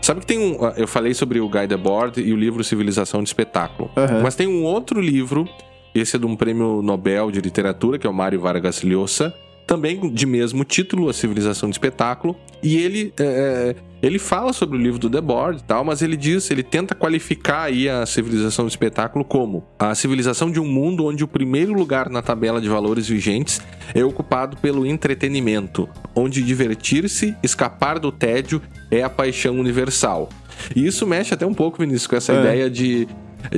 Sabe 0.00 0.18
que 0.18 0.26
tem 0.26 0.40
um. 0.40 0.58
Eu 0.76 0.88
falei 0.88 1.14
sobre 1.14 1.38
o 1.38 1.48
Guy 1.48 1.68
Debord 1.68 2.20
e 2.20 2.32
o 2.32 2.36
livro 2.36 2.64
Civilização 2.64 3.22
de 3.22 3.28
Espetáculo. 3.28 3.88
Mas 4.24 4.34
tem 4.34 4.48
um 4.48 4.64
outro 4.64 5.00
livro, 5.00 5.48
esse 5.94 6.16
é 6.16 6.18
de 6.18 6.26
um 6.26 6.34
prêmio 6.34 6.82
Nobel 6.82 7.30
de 7.30 7.40
Literatura, 7.40 7.96
que 7.96 8.08
é 8.08 8.10
o 8.10 8.12
Mário 8.12 8.40
Vargas 8.40 8.82
Llosa 8.82 9.32
também 9.66 10.12
de 10.12 10.26
mesmo 10.26 10.64
título, 10.64 11.08
A 11.08 11.12
Civilização 11.12 11.68
de 11.68 11.74
Espetáculo, 11.74 12.36
e 12.62 12.76
ele 12.76 13.12
é, 13.18 13.74
é 13.78 13.92
ele 14.02 14.18
fala 14.18 14.52
sobre 14.52 14.76
o 14.76 14.80
livro 14.80 14.98
do 14.98 15.08
Debord 15.08 15.60
e 15.60 15.62
tal, 15.62 15.84
mas 15.84 16.02
ele 16.02 16.16
diz, 16.16 16.50
ele 16.50 16.64
tenta 16.64 16.92
qualificar 16.92 17.62
aí 17.62 17.88
a 17.88 18.04
civilização 18.04 18.64
do 18.64 18.68
espetáculo 18.68 19.24
como 19.24 19.64
a 19.78 19.94
civilização 19.94 20.50
de 20.50 20.58
um 20.58 20.66
mundo 20.66 21.06
onde 21.06 21.22
o 21.22 21.28
primeiro 21.28 21.72
lugar 21.72 22.10
na 22.10 22.20
tabela 22.20 22.60
de 22.60 22.68
valores 22.68 23.06
vigentes 23.06 23.62
é 23.94 24.04
ocupado 24.04 24.56
pelo 24.56 24.84
entretenimento, 24.84 25.88
onde 26.16 26.42
divertir-se, 26.42 27.36
escapar 27.44 28.00
do 28.00 28.10
tédio 28.10 28.60
é 28.90 29.04
a 29.04 29.08
paixão 29.08 29.56
universal. 29.60 30.28
E 30.74 30.84
isso 30.84 31.06
mexe 31.06 31.32
até 31.32 31.46
um 31.46 31.54
pouco, 31.54 31.78
Vinícius, 31.78 32.08
com 32.08 32.16
essa 32.16 32.32
é. 32.32 32.40
ideia 32.40 32.68
de 32.68 33.06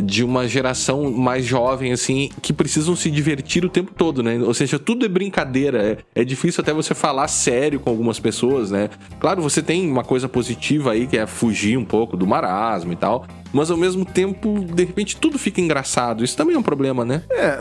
de 0.02 0.24
uma 0.24 0.46
geração 0.48 1.10
mais 1.10 1.44
jovem, 1.44 1.92
assim, 1.92 2.30
que 2.42 2.52
precisam 2.52 2.96
se 2.96 3.10
divertir 3.10 3.64
o 3.64 3.68
tempo 3.68 3.92
todo, 3.96 4.22
né? 4.22 4.38
Ou 4.38 4.54
seja, 4.54 4.78
tudo 4.78 5.04
é 5.04 5.08
brincadeira. 5.08 5.98
É, 6.14 6.22
é 6.22 6.24
difícil 6.24 6.62
até 6.62 6.72
você 6.72 6.94
falar 6.94 7.28
sério 7.28 7.80
com 7.80 7.90
algumas 7.90 8.18
pessoas, 8.18 8.70
né? 8.70 8.90
Claro, 9.20 9.42
você 9.42 9.62
tem 9.62 9.90
uma 9.90 10.04
coisa 10.04 10.28
positiva 10.28 10.92
aí, 10.92 11.06
que 11.06 11.16
é 11.16 11.26
fugir 11.26 11.76
um 11.76 11.84
pouco 11.84 12.16
do 12.16 12.26
marasmo 12.26 12.92
e 12.92 12.96
tal. 12.96 13.26
Mas 13.52 13.70
ao 13.70 13.76
mesmo 13.76 14.04
tempo, 14.04 14.64
de 14.64 14.84
repente, 14.84 15.16
tudo 15.16 15.38
fica 15.38 15.60
engraçado. 15.60 16.24
Isso 16.24 16.36
também 16.36 16.56
é 16.56 16.58
um 16.58 16.62
problema, 16.62 17.04
né? 17.04 17.22
É. 17.30 17.58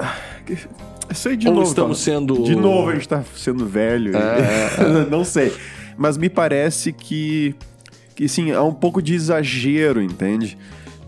Isso 1.11 1.29
aí 1.29 1.37
de 1.37 1.47
Ou 1.47 1.53
novo. 1.53 1.67
estamos 1.67 1.99
tá... 1.99 2.03
sendo. 2.05 2.43
De 2.43 2.55
novo 2.55 2.89
a 2.89 2.93
gente 2.93 3.07
tá 3.07 3.23
sendo 3.35 3.65
velho. 3.65 4.15
É... 4.15 5.05
Não 5.09 5.23
sei. 5.23 5.53
Mas 5.97 6.17
me 6.17 6.29
parece 6.29 6.91
que. 6.91 7.55
Que 8.15 8.27
sim, 8.27 8.51
há 8.51 8.61
um 8.61 8.73
pouco 8.73 9.01
de 9.01 9.15
exagero, 9.15 10.01
entende? 10.01 10.57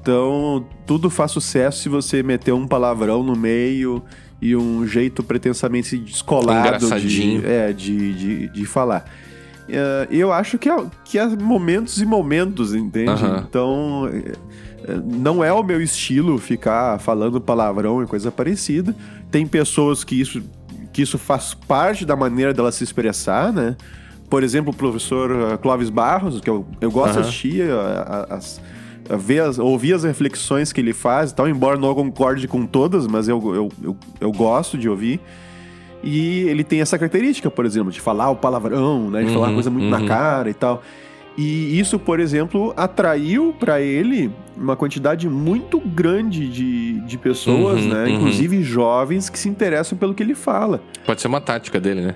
Então, 0.06 0.64
tudo 0.86 1.10
faz 1.10 1.32
sucesso 1.32 1.82
se 1.82 1.90
você 1.90 2.22
meter 2.22 2.54
um 2.54 2.68
palavrão 2.68 3.24
no 3.24 3.36
meio 3.36 4.04
e 4.40 4.56
um 4.56 4.86
jeito 4.86 5.24
pretensamente 5.24 5.98
descolado 5.98 7.00
de, 7.00 7.44
é, 7.44 7.74
de, 7.74 8.14
de, 8.14 8.48
de 8.50 8.66
falar. 8.68 9.04
Uh, 9.68 10.14
eu 10.14 10.32
acho 10.32 10.60
que 10.60 10.70
é, 10.70 10.86
que 11.04 11.18
é 11.18 11.26
momentos 11.26 12.00
e 12.00 12.06
momentos, 12.06 12.76
entende? 12.76 13.24
Uhum. 13.24 13.38
Então, 13.38 14.08
é, 14.88 14.94
não 15.04 15.44
é 15.44 15.52
o 15.52 15.64
meu 15.64 15.82
estilo 15.82 16.38
ficar 16.38 17.00
falando 17.00 17.42
palavrão 17.42 18.04
e 18.04 18.06
coisa 18.06 18.32
parecida. 18.32 18.96
Tem 19.32 19.48
pessoas 19.48 20.04
que 20.04 20.22
isso, 20.22 20.40
que 20.94 21.02
isso 21.02 21.18
faz 21.18 21.56
parte 21.56 22.06
da 22.06 22.16
maneira 22.16 22.54
dela 22.54 22.72
se 22.72 22.84
expressar, 22.84 23.52
né? 23.52 23.76
Por 24.30 24.44
exemplo, 24.44 24.72
o 24.72 24.76
professor 24.76 25.58
Clóvis 25.58 25.90
Barros, 25.90 26.40
que 26.40 26.50
eu, 26.50 26.64
eu 26.80 26.92
gosto 26.92 27.16
uhum. 27.16 27.22
de 27.24 27.28
assistir 27.28 27.64
as 28.30 28.62
ver 29.10 29.42
as, 29.42 29.60
ouvir 29.60 29.94
as 29.94 30.04
reflexões 30.04 30.72
que 30.74 30.82
ele 30.82 30.94
faz 30.94 31.32
e 31.32 31.36
tal, 31.36 31.48
embora 31.48 31.78
não 31.78 31.94
concorde 31.94 32.48
com 32.48 32.66
todas, 32.66 33.06
mas 33.08 33.28
eu, 33.28 33.42
eu, 33.56 33.72
eu, 33.84 33.98
eu 34.20 34.32
gosto 34.32 34.78
de 34.78 34.90
ouvir. 34.90 35.20
E 36.04 36.42
ele 36.42 36.64
tem 36.64 36.82
essa 36.82 36.98
característica, 36.98 37.50
por 37.50 37.66
exemplo, 37.66 37.92
de 37.92 38.00
falar 38.00 38.30
o 38.30 38.36
palavrão, 38.36 39.10
né? 39.10 39.24
De 39.24 39.34
falar 39.34 39.48
uma 39.48 39.54
coisa 39.54 39.72
muito 39.72 39.90
na 39.90 40.06
cara 40.08 40.50
e 40.50 40.54
tal. 40.54 40.84
E 41.38 41.78
isso, 41.80 42.00
por 42.00 42.20
exemplo, 42.20 42.74
atraiu 42.78 43.54
para 43.60 43.82
ele 43.82 44.32
uma 44.56 44.76
quantidade 44.76 45.28
muito 45.28 45.80
grande 45.82 46.48
de, 46.48 47.02
de 47.02 47.18
pessoas, 47.18 47.82
Uhum, 47.82 47.90
né? 47.90 48.04
uhum. 48.06 48.10
Inclusive 48.16 48.64
jovens 48.64 49.30
que 49.30 49.38
se 49.38 49.50
interessam 49.50 49.98
pelo 49.98 50.14
que 50.14 50.24
ele 50.24 50.34
fala. 50.36 50.80
Pode 51.06 51.20
ser 51.20 51.28
uma 51.28 51.42
tática 51.42 51.78
dele, 51.80 52.02
né? 52.02 52.16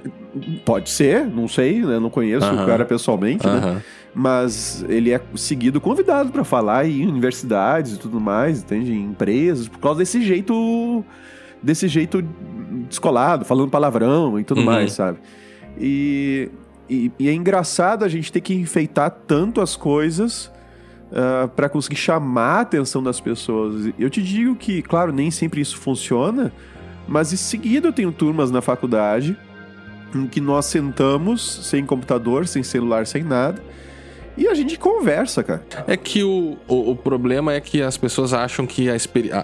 Pode 0.64 0.90
ser, 0.90 1.26
não 1.26 1.50
sei, 1.50 1.82
né? 1.82 2.00
Não 2.00 2.10
conheço 2.10 2.48
o 2.50 2.66
cara 2.66 2.86
pessoalmente, 2.86 3.46
né? 3.46 3.82
Mas 4.14 4.84
ele 4.90 5.12
é 5.12 5.22
seguido 5.36 5.80
convidado 5.80 6.32
para 6.32 6.44
falar 6.44 6.88
em 6.88 7.06
universidades 7.08 7.94
e 7.94 8.00
tudo 8.00 8.20
mais, 8.20 8.62
entende? 8.64 8.92
Em 8.92 9.04
empresas, 9.04 9.68
por 9.68 9.80
causa 9.80 10.00
desse 10.00 10.22
jeito 10.22 11.04
desse 11.62 11.88
jeito 11.90 12.22
descolado, 12.88 13.44
falando 13.46 13.70
palavrão 13.70 14.40
e 14.40 14.44
tudo 14.44 14.60
Uhum. 14.60 14.66
mais, 14.66 14.94
sabe? 14.94 15.20
E, 15.78 16.50
e, 16.90 17.12
e 17.20 17.28
é 17.30 17.34
engraçado 17.34 18.04
a 18.06 18.08
gente 18.08 18.32
ter 18.32 18.40
que 18.42 18.54
enfeitar 18.54 19.12
tanto 19.28 19.60
as 19.62 19.76
coisas 19.76 20.52
para 21.56 21.68
conseguir 21.68 21.96
chamar 21.98 22.58
a 22.58 22.62
atenção 22.62 23.02
das 23.02 23.20
pessoas. 23.20 23.92
Eu 23.98 24.10
te 24.12 24.22
digo 24.22 24.56
que, 24.56 24.82
claro, 24.82 25.12
nem 25.12 25.32
sempre 25.32 25.60
isso 25.60 25.76
funciona, 25.78 26.52
mas 27.08 27.34
em 27.34 27.36
seguida 27.36 27.88
eu 27.88 27.94
tenho 27.94 28.12
turmas 28.12 28.52
na 28.52 28.62
faculdade 28.62 29.36
em 30.16 30.28
que 30.28 30.40
nós 30.40 30.66
sentamos 30.68 31.42
sem 31.68 31.84
computador, 31.86 32.48
sem 32.48 32.62
celular, 32.64 33.06
sem 33.08 33.24
nada. 33.24 33.62
E 34.40 34.48
a 34.48 34.54
gente 34.54 34.80
conversa, 34.80 35.44
cara. 35.44 35.64
É 35.86 35.98
que 35.98 36.24
o, 36.24 36.58
o, 36.68 36.92
o 36.92 36.96
problema 36.96 37.54
é 37.54 37.60
que 37.60 37.82
as 37.82 37.98
pessoas 37.98 38.34
acham 38.34 38.66
que 38.66 38.88
a, 38.90 38.96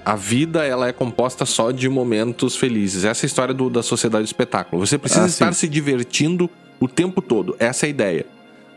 a, 0.05 0.15
vida 0.15 0.63
ela 0.65 0.87
é 0.87 0.93
composta 0.93 1.45
só 1.45 1.69
de 1.71 1.89
momentos 1.89 2.55
felizes. 2.55 3.03
Essa 3.03 3.23
é 3.23 3.25
a 3.25 3.27
história 3.27 3.53
do- 3.53 3.69
da 3.69 3.83
sociedade 3.83 4.23
do 4.23 4.27
espetáculo. 4.27 4.85
Você 4.85 4.97
precisa 4.97 5.25
Ah, 5.25 5.27
estar 5.27 5.53
sim. 5.53 5.59
se 5.61 5.67
divertindo 5.67 6.49
o 6.79 6.87
tempo 6.87 7.21
todo. 7.21 7.55
Essa 7.59 7.85
é 7.85 7.87
a 7.87 7.89
ideia. 7.89 8.25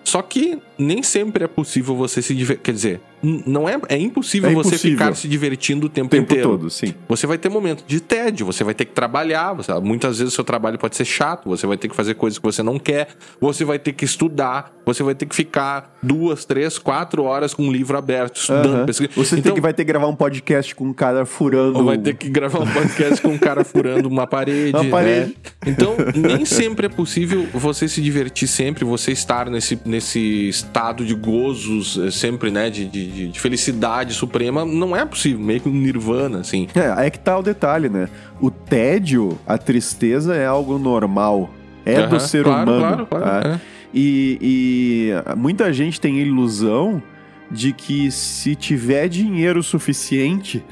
Só 0.02 0.20
que 0.20 0.58
nem 0.76 1.02
sempre 1.02 1.44
é 1.44 1.46
possível 1.48 1.94
você 1.94 2.20
se 2.20 2.34
divertir. 2.34 2.62
Quer 2.64 2.72
dizer, 2.72 3.00
não 3.22 3.68
é, 3.68 3.78
é 3.88 3.98
impossível 3.98 4.50
É 4.50 4.54
você 4.54 4.68
impossível. 4.70 4.98
ficar 4.98 5.14
se 5.14 5.26
divertindo 5.28 5.86
o 5.86 5.88
tempo, 5.88 6.08
tempo 6.10 6.32
inteiro. 6.32 6.50
todo, 6.50 6.70
sim. 6.70 6.94
Você 7.08 7.26
vai 7.26 7.38
ter 7.38 7.48
momentos 7.48 7.84
de 7.86 8.00
tédio, 8.00 8.46
você 8.46 8.62
vai 8.64 8.74
ter 8.74 8.84
que 8.84 8.92
trabalhar, 8.92 9.52
você- 9.54 9.72
muitas 9.80 10.18
vezes 10.18 10.32
o 10.32 10.34
seu 10.36 10.44
trabalho 10.44 10.78
pode 10.78 10.96
ser 10.96 11.04
chato, 11.04 11.48
você 11.48 11.66
vai 11.66 11.76
ter 11.76 11.88
que 11.88 11.96
fazer 11.96 12.14
coisas 12.14 12.38
que 12.38 12.44
você 12.44 12.62
não 12.62 12.78
quer, 12.78 13.08
você 13.40 13.64
vai 13.64 13.78
ter 13.78 13.92
que 13.92 14.04
estudar, 14.04 14.72
você 14.86 15.02
vai 15.02 15.14
ter 15.14 15.26
que 15.26 15.34
ficar 15.34 15.96
duas, 16.02 16.44
três, 16.44 16.78
quatro 16.78 17.24
horas 17.24 17.52
com 17.54 17.64
um 17.64 17.72
livro 17.72 17.96
aberto, 17.98 18.36
estudando, 18.36 18.86
pesquisando. 18.86 19.14
Você 19.16 19.30
tem 19.36 19.40
Então, 19.40 19.54
que 19.54 19.60
vai 19.60 19.72
ter 19.74 19.84
que 19.84 19.88
gravar 19.88 20.06
um 20.08 20.16
podcast 20.16 20.74
com 20.74 20.84
um 20.86 20.92
cara 20.92 21.24
furando. 21.26 21.78
ou 21.78 21.84
vai 21.84 21.98
ter 21.98 22.14
que 22.14 22.28
gravar 22.28 22.60
um 22.60 22.66
podcast 22.72 23.20
com 23.20 23.28
um 23.28 23.38
cara 23.38 23.64
furando 23.64 24.08
uma 24.08 24.26
parede. 24.28 24.76
Uma 24.76 24.84
parede. 24.84 25.30
né? 25.30 25.52
Então, 25.66 25.96
nem 26.14 26.44
sempre 26.44 26.86
é 26.86 26.88
possível 26.88 27.46
você 27.52 27.88
se 27.88 28.00
divertir 28.00 28.46
sempre, 28.48 28.84
você 28.84 29.12
estar 29.12 29.50
nesse, 29.50 29.78
nesse 29.84 30.48
estado 30.48 31.04
de 31.04 31.14
gozos, 31.14 31.98
eh, 31.98 32.10
sempre, 32.10 32.50
né? 32.50 32.70
De, 32.70 32.84
de, 32.86 33.07
de 33.08 33.40
felicidade 33.40 34.14
suprema. 34.14 34.64
Não 34.64 34.96
é 34.96 35.04
possível, 35.04 35.40
meio 35.40 35.60
que 35.60 35.68
um 35.68 35.72
nirvana, 35.72 36.40
assim. 36.40 36.68
É, 36.74 36.92
aí 36.96 37.10
que 37.10 37.18
tá 37.18 37.38
o 37.38 37.42
detalhe, 37.42 37.88
né? 37.88 38.08
O 38.40 38.50
tédio, 38.50 39.38
a 39.46 39.58
tristeza 39.58 40.34
é 40.34 40.46
algo 40.46 40.78
normal. 40.78 41.50
É 41.84 41.96
Aham, 41.96 42.08
do 42.08 42.20
ser 42.20 42.44
claro, 42.44 42.70
humano. 42.70 43.06
Claro, 43.06 43.06
claro. 43.06 43.42
tá? 43.42 43.54
é. 43.54 43.60
E, 43.92 44.38
e 44.40 45.36
muita 45.36 45.72
gente 45.72 46.00
tem 46.00 46.18
a 46.18 46.22
ilusão 46.22 47.02
de 47.50 47.72
que 47.72 48.10
se 48.10 48.54
tiver 48.54 49.08
dinheiro 49.08 49.62
suficiente, 49.62 50.62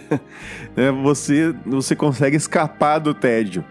né, 0.74 0.90
você, 1.02 1.54
você 1.66 1.94
consegue 1.94 2.36
escapar 2.36 2.98
do 2.98 3.12
tédio. 3.12 3.64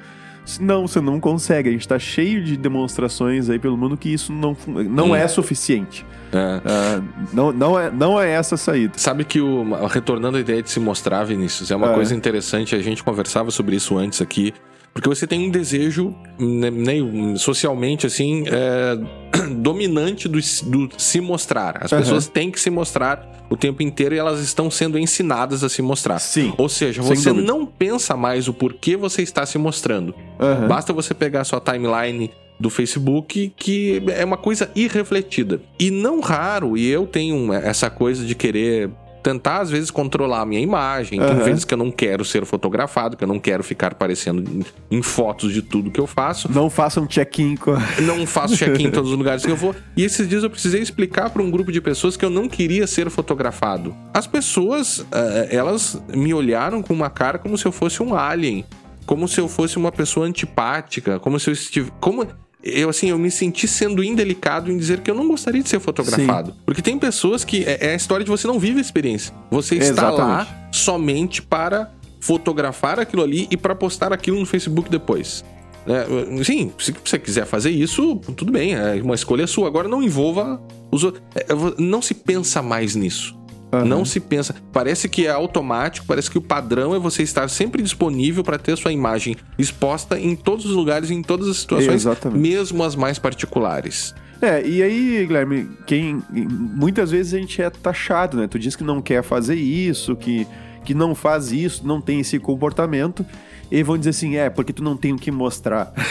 Não, 0.60 0.88
você 0.88 1.00
não 1.00 1.20
consegue. 1.20 1.70
A 1.70 1.72
gente 1.72 1.88
tá 1.88 1.98
cheio 1.98 2.44
de 2.44 2.58
demonstrações 2.58 3.50
aí 3.50 3.58
pelo 3.58 3.78
mundo 3.78 3.96
que 3.96 4.10
isso 4.14 4.32
não, 4.34 4.56
não 4.68 5.12
Hum. 5.12 5.16
é 5.16 5.28
suficiente. 5.28 6.06
É. 6.34 6.62
Ah, 6.66 7.02
não, 7.32 7.52
não, 7.52 7.80
é, 7.80 7.92
não 7.92 8.20
é 8.20 8.32
essa 8.32 8.56
a 8.56 8.58
saída. 8.58 8.94
Sabe 8.98 9.24
que 9.24 9.40
o 9.40 9.64
retornando 9.88 10.38
à 10.38 10.40
ideia 10.40 10.62
de 10.64 10.70
se 10.70 10.80
mostrar, 10.80 11.24
Vinícius, 11.24 11.70
é 11.72 11.76
uma 11.76 11.92
É. 11.92 11.94
coisa 11.94 12.14
interessante. 12.16 12.76
A 12.76 12.82
gente 12.82 13.04
conversava 13.04 13.52
sobre 13.52 13.76
isso 13.76 13.98
antes 13.98 14.22
aqui, 14.22 14.54
porque 14.94 15.10
você 15.10 15.26
tem 15.26 15.48
um 15.48 15.50
desejo, 15.50 16.16
né, 16.38 16.70
né, 16.70 16.94
socialmente 17.38 18.06
assim, 18.06 18.44
é, 18.48 18.98
dominante 19.58 20.28
do, 20.28 20.40
do 20.40 20.90
se 20.98 21.20
mostrar. 21.20 21.84
As 21.84 21.92
Aham. 21.92 22.02
pessoas 22.02 22.28
têm 22.28 22.52
que 22.52 22.60
se 22.60 22.70
mostrar 22.70 23.46
o 23.50 23.58
tempo 23.58 23.82
inteiro 23.82 24.14
e 24.14 24.20
elas 24.20 24.40
estão 24.40 24.70
sendo 24.70 25.00
ensinadas 25.00 25.64
a 25.64 25.70
se 25.70 25.82
mostrar. 25.82 26.20
Sim. 26.20 26.54
Ou 26.58 26.70
seja, 26.70 27.02
você 27.02 27.30
dúvida. 27.30 27.48
não 27.48 27.66
pensa 27.66 28.16
mais 28.16 28.48
o 28.48 28.54
porquê 28.54 28.96
você 28.96 29.24
está 29.24 29.46
se 29.46 29.58
mostrando. 29.58 30.14
Aham. 30.40 30.68
Basta 30.68 30.94
você 30.94 31.14
pegar 31.14 31.42
a 31.42 31.44
sua 31.44 31.60
timeline 31.60 32.30
do 32.60 32.70
Facebook, 32.70 33.52
que 33.58 34.02
é 34.16 34.24
uma 34.24 34.38
coisa 34.38 34.72
irrefletida. 34.76 35.60
E 35.80 35.90
não 35.90 36.20
raro, 36.20 36.78
e 36.78 36.88
eu 36.88 37.06
tenho 37.08 37.52
essa 37.52 37.90
coisa 37.90 38.24
de 38.24 38.36
querer 38.36 38.90
tentar, 39.24 39.62
às 39.62 39.70
vezes, 39.72 39.90
controlar 39.90 40.42
a 40.42 40.46
minha 40.46 40.62
imagem. 40.62 41.20
Tem 41.20 41.30
Aham. 41.30 41.44
vezes 41.44 41.64
que 41.66 41.74
eu 41.74 41.78
não 41.78 41.90
quero 41.90 42.26
ser 42.26 42.46
fotografado, 42.46 43.16
que 43.18 43.24
eu 43.24 43.28
não 43.28 43.40
quero 43.40 43.64
ficar 43.64 43.94
aparecendo 43.94 44.44
em- 44.44 44.98
em 44.98 45.02
fotos 45.02 45.54
de 45.54 45.62
tudo 45.62 45.90
que 45.90 46.00
eu 46.00 46.06
faço. 46.06 46.52
Não 46.52 46.70
faça 46.70 47.00
um 47.02 47.08
check-in 47.08 47.56
com. 47.56 47.72
Não 48.04 48.28
faço 48.28 48.56
check-in 48.58 48.88
em 48.88 48.92
todos 48.92 49.12
os 49.12 49.18
lugares 49.18 49.44
que 49.46 49.52
eu 49.52 49.56
vou. 49.56 49.74
E 49.98 50.04
esses 50.04 50.28
dias 50.28 50.44
eu 50.44 50.50
precisei 50.50 50.82
explicar 50.82 51.30
para 51.30 51.42
um 51.42 51.50
grupo 51.50 51.72
de 51.72 51.80
pessoas 51.82 52.18
que 52.18 52.26
eu 52.26 52.30
não 52.30 52.48
queria 52.50 52.86
ser 52.86 53.10
fotografado. 53.10 53.96
As 54.14 54.28
pessoas, 54.28 55.06
eh, 55.12 55.48
elas 55.52 56.02
me 56.14 56.34
olharam 56.34 56.82
com 56.84 56.94
uma 56.94 57.10
cara 57.10 57.38
como 57.40 57.58
se 57.58 57.66
eu 57.66 57.72
fosse 57.72 58.04
um 58.04 58.14
alien. 58.14 58.66
Como 59.06 59.28
se 59.28 59.40
eu 59.40 59.48
fosse 59.48 59.78
uma 59.78 59.92
pessoa 59.92 60.26
antipática. 60.26 61.20
Como 61.20 61.40
se 61.40 61.50
eu 61.50 61.54
estivesse. 61.54 61.92
Como. 62.00 62.28
Eu, 62.64 62.90
assim, 62.90 63.10
eu 63.10 63.20
me 63.20 63.30
senti 63.30 63.68
sendo 63.68 64.02
indelicado 64.04 64.72
em 64.72 64.78
dizer 64.78 65.02
que 65.02 65.12
eu 65.12 65.16
não 65.16 65.28
gostaria 65.28 65.62
de 65.62 65.68
ser 65.68 65.80
fotografado. 65.80 66.56
Porque 66.66 66.82
tem 66.82 66.98
pessoas 66.98 67.44
que. 67.44 67.64
É, 67.66 67.88
é 67.88 67.94
a 67.94 67.96
história 67.96 68.24
de 68.24 68.32
você 68.32 68.48
não 68.48 68.58
vive 68.58 68.78
a 68.78 68.82
experiência. 68.82 69.34
Você 69.52 69.76
está 69.76 70.10
lá 70.10 70.42
Exatamente. 70.42 70.78
somente 70.78 71.42
para 71.42 71.92
fotografar 72.22 73.00
aquilo 73.00 73.22
ali 73.22 73.48
e 73.52 73.58
para 73.58 73.76
postar 73.76 74.14
aquilo 74.14 74.40
no 74.40 74.46
Facebook 74.46 74.90
depois. 74.90 75.44
É, 75.86 76.44
sim, 76.44 76.72
se 76.80 76.94
você 77.04 77.20
quiser 77.20 77.46
fazer 77.46 77.70
isso, 77.70 78.16
tudo 78.38 78.52
bem, 78.54 78.74
é 78.74 79.02
uma 79.04 79.16
escolha 79.16 79.46
sua. 79.46 79.68
Agora 79.68 79.90
não 79.90 80.02
envolva 80.02 80.62
os 80.90 81.04
outros. 81.04 81.22
É, 81.36 81.46
Não 81.78 82.02
se 82.02 82.14
pensa 82.14 82.62
mais 82.62 82.96
nisso. 82.96 83.36
Aham. 83.74 83.86
Não 83.86 84.06
se 84.06 84.20
pensa. 84.20 84.56
Parece 84.72 85.10
que 85.10 85.26
é 85.26 85.32
automático, 85.32 86.06
parece 86.06 86.30
que 86.30 86.38
o 86.38 86.42
padrão 86.42 86.94
é 86.94 87.00
você 87.00 87.24
estar 87.24 87.50
sempre 87.50 87.82
disponível 87.82 88.44
para 88.44 88.60
ter 88.60 88.78
sua 88.78 88.92
imagem 88.92 89.36
exposta 89.58 90.20
em 90.20 90.36
todos 90.36 90.66
os 90.66 90.74
lugares, 90.74 91.10
em 91.10 91.24
todas 91.24 91.48
as 91.48 91.58
situações, 91.58 91.96
Exatamente. 91.96 92.40
mesmo 92.40 92.84
as 92.84 92.96
mais 92.96 93.18
particulares. 93.18 94.14
É, 94.40 94.64
e 94.68 94.84
aí, 94.84 95.26
Guilherme, 95.26 95.70
quem. 95.88 96.22
Muitas 96.30 97.10
vezes 97.12 97.34
a 97.34 97.38
gente 97.38 97.62
é 97.62 97.70
taxado, 97.70 98.38
né? 98.38 98.46
Tu 98.48 98.60
diz 98.60 98.76
que 98.76 98.84
não 98.84 99.02
quer 99.02 99.24
fazer 99.24 99.56
isso, 99.56 100.16
que, 100.16 100.46
que 100.84 100.94
não 100.94 101.16
faz 101.16 101.52
isso, 101.52 101.88
não 101.88 102.00
tem 102.02 102.20
esse 102.20 102.38
comportamento. 102.40 103.26
E 103.72 103.82
vão 103.82 103.98
dizer 103.98 104.12
assim, 104.12 104.36
é, 104.36 104.50
porque 104.50 104.74
tu 104.74 104.84
não 104.84 104.96
tem 104.96 105.14
o 105.14 105.18
que 105.18 105.32
mostrar. 105.32 105.92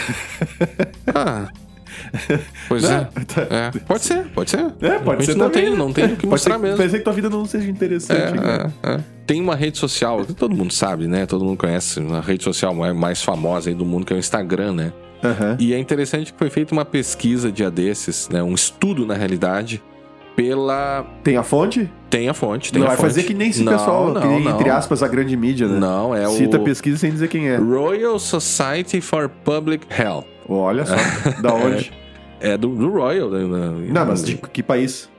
Ah. 1.15 1.47
Pois 2.67 2.83
é. 2.83 3.07
é. 3.49 3.71
Pode 3.85 4.03
ser, 4.03 4.23
pode 4.33 4.49
ser. 4.49 4.65
É, 4.81 4.99
pode 4.99 5.25
ser 5.25 5.35
não 5.35 5.49
também, 5.49 5.63
tem, 5.63 5.71
né? 5.71 5.77
não 5.77 5.93
tem 5.93 6.05
o 6.05 6.09
que 6.09 6.15
Pode 6.15 6.27
mostrar 6.27 6.55
ser, 6.55 6.61
mesmo. 6.61 6.77
Pode 6.77 6.91
ser 6.91 6.97
que 6.99 7.03
tua 7.03 7.13
vida 7.13 7.29
não 7.29 7.45
seja 7.45 7.69
interessante. 7.69 8.39
né? 8.39 8.71
É, 8.83 8.91
é, 8.91 8.95
é. 8.95 8.99
Tem 9.25 9.41
uma 9.41 9.55
rede 9.55 9.77
social 9.77 10.25
que 10.25 10.33
todo 10.33 10.55
mundo 10.55 10.73
sabe, 10.73 11.07
né? 11.07 11.25
Todo 11.25 11.45
mundo 11.45 11.57
conhece 11.57 11.99
a 12.01 12.19
rede 12.21 12.43
social 12.43 12.73
mais- 12.73 13.21
famosa 13.23 13.69
aí 13.69 13.75
do 13.75 13.85
mundo, 13.85 14.05
que 14.05 14.13
é 14.13 14.15
o 14.15 14.19
Instagram, 14.19 14.73
né? 14.73 14.93
Aham. 15.23 15.55
E 15.59 15.73
é 15.73 15.79
interessante 15.79 16.33
que 16.33 16.37
foi 16.37 16.49
feita 16.49 16.73
uma 16.73 16.83
pesquisa 16.83 17.51
dia 17.51 17.71
desses, 17.71 18.27
né? 18.29 18.43
Um 18.43 18.53
estudo, 18.53 19.05
na 19.05 19.13
realidade, 19.13 19.81
pela... 20.35 21.05
Tem 21.23 21.37
a 21.37 21.43
fonte? 21.43 21.89
Tem 22.09 22.27
a 22.27 22.33
fonte, 22.33 22.71
tem 22.71 22.79
não 22.79 22.87
a 22.87 22.89
vai 22.89 22.97
fonte. 22.97 23.07
fazer 23.07 23.23
que 23.23 23.33
nem 23.33 23.49
esse 23.49 23.63
pessoal, 23.63 24.13
não, 24.13 24.21
que 24.21 24.27
nem, 24.27 24.43
não. 24.43 24.51
entre 24.59 24.69
aspas, 24.69 25.01
a 25.01 25.07
grande 25.07 25.35
mídia, 25.37 25.67
né? 25.67 25.79
Não, 25.79 26.13
é 26.13 26.27
Cita 26.27 26.57
a 26.57 26.59
o 26.59 26.63
pesquisa 26.63 26.97
sem 26.97 27.11
dizer 27.11 27.27
quem 27.27 27.47
é. 27.47 27.55
Royal 27.55 28.19
Society 28.19 28.99
for 28.99 29.29
Public 29.29 29.85
Health. 29.89 30.25
Olha 30.47 30.85
só, 30.85 30.95
da 31.41 31.53
onde? 31.55 31.91
É 32.39 32.57
do, 32.57 32.69
do 32.75 32.89
Royal. 32.89 33.29
né? 33.29 33.39
Não, 33.89 34.05
mas 34.05 34.23
de 34.23 34.35
que 34.35 34.61
país? 34.61 35.09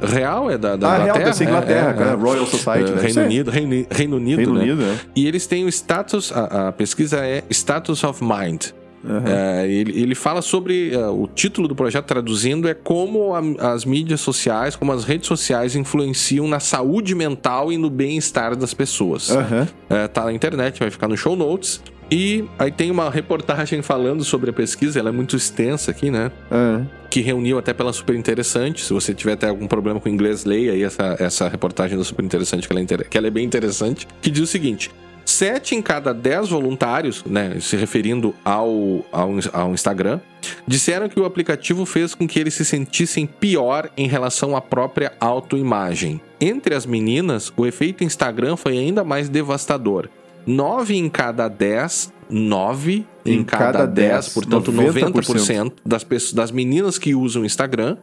Real 0.00 0.50
é 0.50 0.58
da, 0.58 0.74
da 0.74 0.88
ah, 0.88 0.92
real, 0.94 1.02
Inglaterra. 1.06 1.24
dessa 1.26 1.44
Inglaterra, 1.44 1.86
é, 1.86 1.90
é, 1.90 1.94
cara. 1.94 2.10
é. 2.10 2.14
Royal 2.14 2.46
Society, 2.46 2.90
É, 2.90 2.94
né? 2.96 3.00
Reino 3.02 3.22
Unido, 3.22 3.50
Reino, 3.50 3.86
Reino 3.90 4.16
Unido, 4.16 4.36
Reino 4.38 4.54
né? 4.54 4.60
Unido, 4.62 4.82
né? 4.82 4.98
E 5.14 5.26
eles 5.26 5.46
têm 5.46 5.64
o 5.64 5.68
status, 5.68 6.32
a, 6.32 6.68
a 6.68 6.72
pesquisa 6.72 7.18
é 7.24 7.44
Status 7.50 8.02
of 8.02 8.22
Mind. 8.22 8.66
Aham. 9.06 9.22
É, 9.26 9.68
ele, 9.68 10.00
ele 10.00 10.14
fala 10.14 10.40
sobre. 10.42 10.92
é, 10.94 11.06
o 11.06 11.28
título 11.32 11.68
do 11.68 11.74
projeto, 11.76 12.06
traduzindo, 12.06 12.66
é 12.66 12.72
como 12.74 13.34
a- 13.34 13.72
as 13.72 13.84
mídias 13.84 14.20
sociais, 14.20 14.74
como 14.74 14.90
as 14.92 15.04
redes 15.04 15.28
sociais 15.28 15.76
influenciam 15.76 16.48
na 16.48 16.58
saúde 16.58 17.14
mental 17.14 17.70
e 17.70 17.76
no 17.76 17.90
bem-estar 17.90 18.56
das 18.56 18.72
pessoas. 18.74 19.30
Aham. 19.30 19.68
É, 19.90 20.08
tá 20.08 20.24
na 20.24 20.32
internet, 20.32 20.80
vai 20.80 20.90
ficar 20.90 21.06
no 21.06 21.16
show 21.16 21.36
notes. 21.36 21.82
E 22.16 22.44
aí 22.60 22.70
tem 22.70 22.92
uma 22.92 23.10
reportagem 23.10 23.82
falando 23.82 24.22
sobre 24.22 24.50
a 24.50 24.52
pesquisa, 24.52 25.00
ela 25.00 25.08
é 25.08 25.12
muito 25.12 25.34
extensa 25.34 25.90
aqui, 25.90 26.12
né? 26.12 26.30
Aham. 26.48 26.88
que 27.10 27.20
reuniu 27.20 27.58
até 27.58 27.72
pela 27.72 27.92
Super 27.92 28.14
Interessante. 28.14 28.84
Se 28.84 28.92
você 28.92 29.12
tiver 29.12 29.32
até 29.32 29.48
algum 29.48 29.66
problema 29.66 29.98
com 29.98 30.08
inglês, 30.08 30.44
leia 30.44 30.74
aí 30.74 30.84
essa, 30.84 31.16
essa 31.18 31.48
reportagem 31.48 31.98
da 31.98 32.04
Super 32.04 32.24
Interessante, 32.24 32.68
que 32.68 32.72
ela, 32.72 32.78
é 32.78 32.84
inter... 32.84 33.08
que 33.08 33.18
ela 33.18 33.26
é 33.26 33.30
bem 33.30 33.44
interessante, 33.44 34.06
que 34.22 34.30
diz 34.30 34.44
o 34.44 34.46
seguinte: 34.46 34.92
Sete 35.24 35.74
em 35.74 35.82
cada 35.82 36.14
dez 36.14 36.50
voluntários, 36.50 37.24
né, 37.24 37.56
se 37.58 37.76
referindo 37.76 38.32
ao, 38.44 39.04
ao, 39.10 39.30
ao, 39.52 39.74
Instagram, 39.74 40.20
disseram 40.68 41.08
que 41.08 41.18
o 41.18 41.24
aplicativo 41.24 41.84
fez 41.84 42.14
com 42.14 42.28
que 42.28 42.38
eles 42.38 42.54
se 42.54 42.64
sentissem 42.64 43.26
pior 43.26 43.90
em 43.96 44.06
relação 44.06 44.54
à 44.54 44.60
própria 44.60 45.12
autoimagem. 45.18 46.20
Entre 46.40 46.76
as 46.76 46.86
meninas, 46.86 47.52
o 47.56 47.66
efeito 47.66 48.04
Instagram 48.04 48.56
foi 48.56 48.78
ainda 48.78 49.02
mais 49.02 49.28
devastador. 49.28 50.08
Nove 50.46 50.96
em 50.96 51.08
cada 51.08 51.48
dez, 51.48 52.12
nove 52.28 53.06
em, 53.24 53.38
em 53.38 53.44
cada, 53.44 53.64
cada 53.64 53.86
dez, 53.86 54.28
portanto 54.28 54.72
90%, 54.72 55.12
90% 55.12 55.72
das, 55.84 56.04
pessoas, 56.04 56.32
das 56.32 56.50
meninas 56.50 56.98
que 56.98 57.14
usam 57.14 57.42
o 57.42 57.46
Instagram 57.46 57.96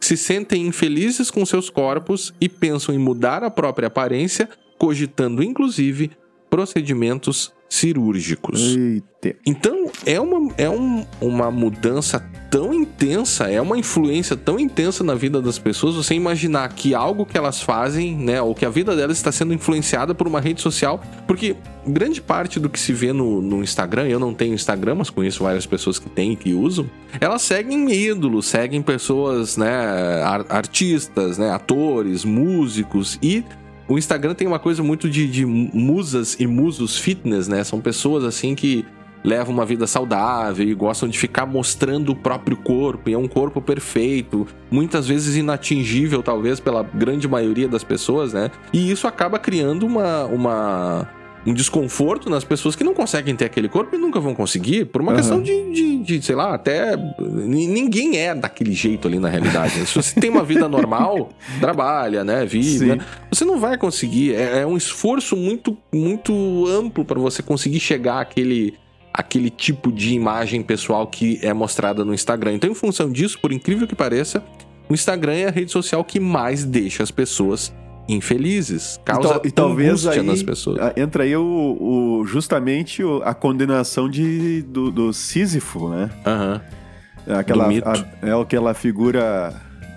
se 0.00 0.16
sentem 0.18 0.66
infelizes 0.66 1.30
com 1.30 1.46
seus 1.46 1.70
corpos 1.70 2.34
e 2.38 2.46
pensam 2.46 2.94
em 2.94 2.98
mudar 2.98 3.42
a 3.42 3.50
própria 3.50 3.86
aparência, 3.86 4.48
cogitando 4.78 5.42
inclusive 5.42 6.10
procedimentos 6.50 7.52
cirúrgicos. 7.74 8.76
Eita. 8.76 9.36
Então, 9.46 9.90
é, 10.06 10.20
uma, 10.20 10.52
é 10.56 10.68
um, 10.68 11.04
uma 11.20 11.50
mudança 11.50 12.20
tão 12.50 12.72
intensa, 12.72 13.50
é 13.50 13.60
uma 13.60 13.76
influência 13.76 14.36
tão 14.36 14.60
intensa 14.60 15.02
na 15.02 15.14
vida 15.16 15.42
das 15.42 15.58
pessoas, 15.58 15.96
você 15.96 16.14
imaginar 16.14 16.68
que 16.68 16.94
algo 16.94 17.26
que 17.26 17.36
elas 17.36 17.60
fazem, 17.60 18.14
né, 18.14 18.40
ou 18.40 18.54
que 18.54 18.64
a 18.64 18.70
vida 18.70 18.94
delas 18.94 19.16
está 19.16 19.32
sendo 19.32 19.52
influenciada 19.52 20.14
por 20.14 20.28
uma 20.28 20.40
rede 20.40 20.60
social, 20.60 21.02
porque 21.26 21.56
grande 21.84 22.22
parte 22.22 22.60
do 22.60 22.68
que 22.68 22.78
se 22.78 22.92
vê 22.92 23.12
no, 23.12 23.42
no 23.42 23.60
Instagram, 23.60 24.06
eu 24.06 24.20
não 24.20 24.32
tenho 24.32 24.54
Instagram, 24.54 24.94
mas 24.96 25.10
conheço 25.10 25.42
várias 25.42 25.66
pessoas 25.66 25.98
que 25.98 26.08
têm 26.08 26.34
e 26.34 26.36
que 26.36 26.54
usam, 26.54 26.88
elas 27.20 27.42
seguem 27.42 27.90
ídolos, 27.90 28.46
seguem 28.46 28.82
pessoas, 28.82 29.56
né, 29.56 30.22
artistas, 30.48 31.38
né, 31.38 31.50
atores, 31.50 32.24
músicos 32.24 33.18
e 33.20 33.42
o 33.86 33.98
Instagram 33.98 34.34
tem 34.34 34.46
uma 34.46 34.58
coisa 34.58 34.82
muito 34.82 35.08
de, 35.08 35.28
de 35.28 35.44
musas 35.44 36.36
e 36.38 36.46
musos 36.46 36.98
fitness, 36.98 37.48
né? 37.48 37.62
São 37.64 37.80
pessoas 37.80 38.24
assim 38.24 38.54
que 38.54 38.84
levam 39.24 39.54
uma 39.54 39.64
vida 39.64 39.86
saudável 39.86 40.68
e 40.68 40.74
gostam 40.74 41.08
de 41.08 41.18
ficar 41.18 41.46
mostrando 41.46 42.12
o 42.12 42.14
próprio 42.14 42.56
corpo, 42.58 43.08
e 43.08 43.14
é 43.14 43.18
um 43.18 43.26
corpo 43.26 43.60
perfeito, 43.60 44.46
muitas 44.70 45.08
vezes 45.08 45.34
inatingível, 45.34 46.22
talvez, 46.22 46.60
pela 46.60 46.82
grande 46.82 47.26
maioria 47.26 47.66
das 47.66 47.82
pessoas, 47.82 48.34
né? 48.34 48.50
E 48.70 48.90
isso 48.90 49.06
acaba 49.06 49.38
criando 49.38 49.86
uma, 49.86 50.26
uma 50.26 51.08
um 51.46 51.52
desconforto 51.52 52.30
nas 52.30 52.44
pessoas 52.44 52.74
que 52.74 52.82
não 52.82 52.94
conseguem 52.94 53.36
ter 53.36 53.44
aquele 53.44 53.68
corpo 53.68 53.94
e 53.94 53.98
nunca 53.98 54.18
vão 54.18 54.34
conseguir, 54.34 54.86
por 54.86 55.00
uma 55.02 55.12
uhum. 55.12 55.16
questão 55.16 55.42
de, 55.42 55.70
de, 55.72 55.98
de, 55.98 56.22
sei 56.22 56.34
lá, 56.34 56.54
até. 56.54 56.96
Ninguém 57.18 58.16
é 58.16 58.34
daquele 58.34 58.72
jeito 58.72 59.06
ali 59.06 59.18
na 59.18 59.28
realidade. 59.28 59.86
Se 59.86 59.94
você 59.94 60.18
tem 60.18 60.30
uma 60.30 60.44
vida 60.44 60.68
normal, 60.68 61.30
trabalha, 61.60 62.24
né? 62.24 62.44
Vive, 62.46 62.86
né? 62.86 62.98
você 63.30 63.44
não 63.44 63.58
vai 63.58 63.76
conseguir. 63.76 64.34
É, 64.34 64.60
é 64.60 64.66
um 64.66 64.76
esforço 64.76 65.36
muito, 65.36 65.76
muito 65.92 66.66
amplo 66.66 67.04
para 67.04 67.20
você 67.20 67.42
conseguir 67.42 67.80
chegar 67.80 68.20
àquele 68.20 68.74
aquele 69.12 69.48
tipo 69.48 69.92
de 69.92 70.12
imagem 70.12 70.60
pessoal 70.60 71.06
que 71.06 71.38
é 71.40 71.52
mostrada 71.52 72.04
no 72.04 72.12
Instagram. 72.12 72.54
Então, 72.54 72.68
em 72.68 72.74
função 72.74 73.08
disso, 73.12 73.38
por 73.40 73.52
incrível 73.52 73.86
que 73.86 73.94
pareça, 73.94 74.42
o 74.88 74.94
Instagram 74.94 75.34
é 75.34 75.46
a 75.46 75.50
rede 75.52 75.70
social 75.70 76.02
que 76.02 76.18
mais 76.18 76.64
deixa 76.64 77.00
as 77.00 77.12
pessoas 77.12 77.72
infelizes, 78.08 79.00
causa 79.04 79.40
e, 79.44 79.48
e 79.48 79.50
talvez 79.50 80.06
aí, 80.06 80.22
nas 80.22 80.42
pessoas. 80.42 80.78
Entra 80.96 81.24
aí 81.24 81.36
o, 81.36 81.76
o 81.80 82.26
justamente 82.26 83.02
o, 83.02 83.22
a 83.24 83.34
condenação 83.34 84.08
de, 84.08 84.62
do, 84.62 84.90
do 84.90 85.12
Sísifo, 85.12 85.88
né? 85.88 86.10
Uhum. 86.26 87.36
Aquela, 87.36 87.68
a, 87.68 88.26
é 88.26 88.40
aquela 88.40 88.74
figura, 88.74 89.54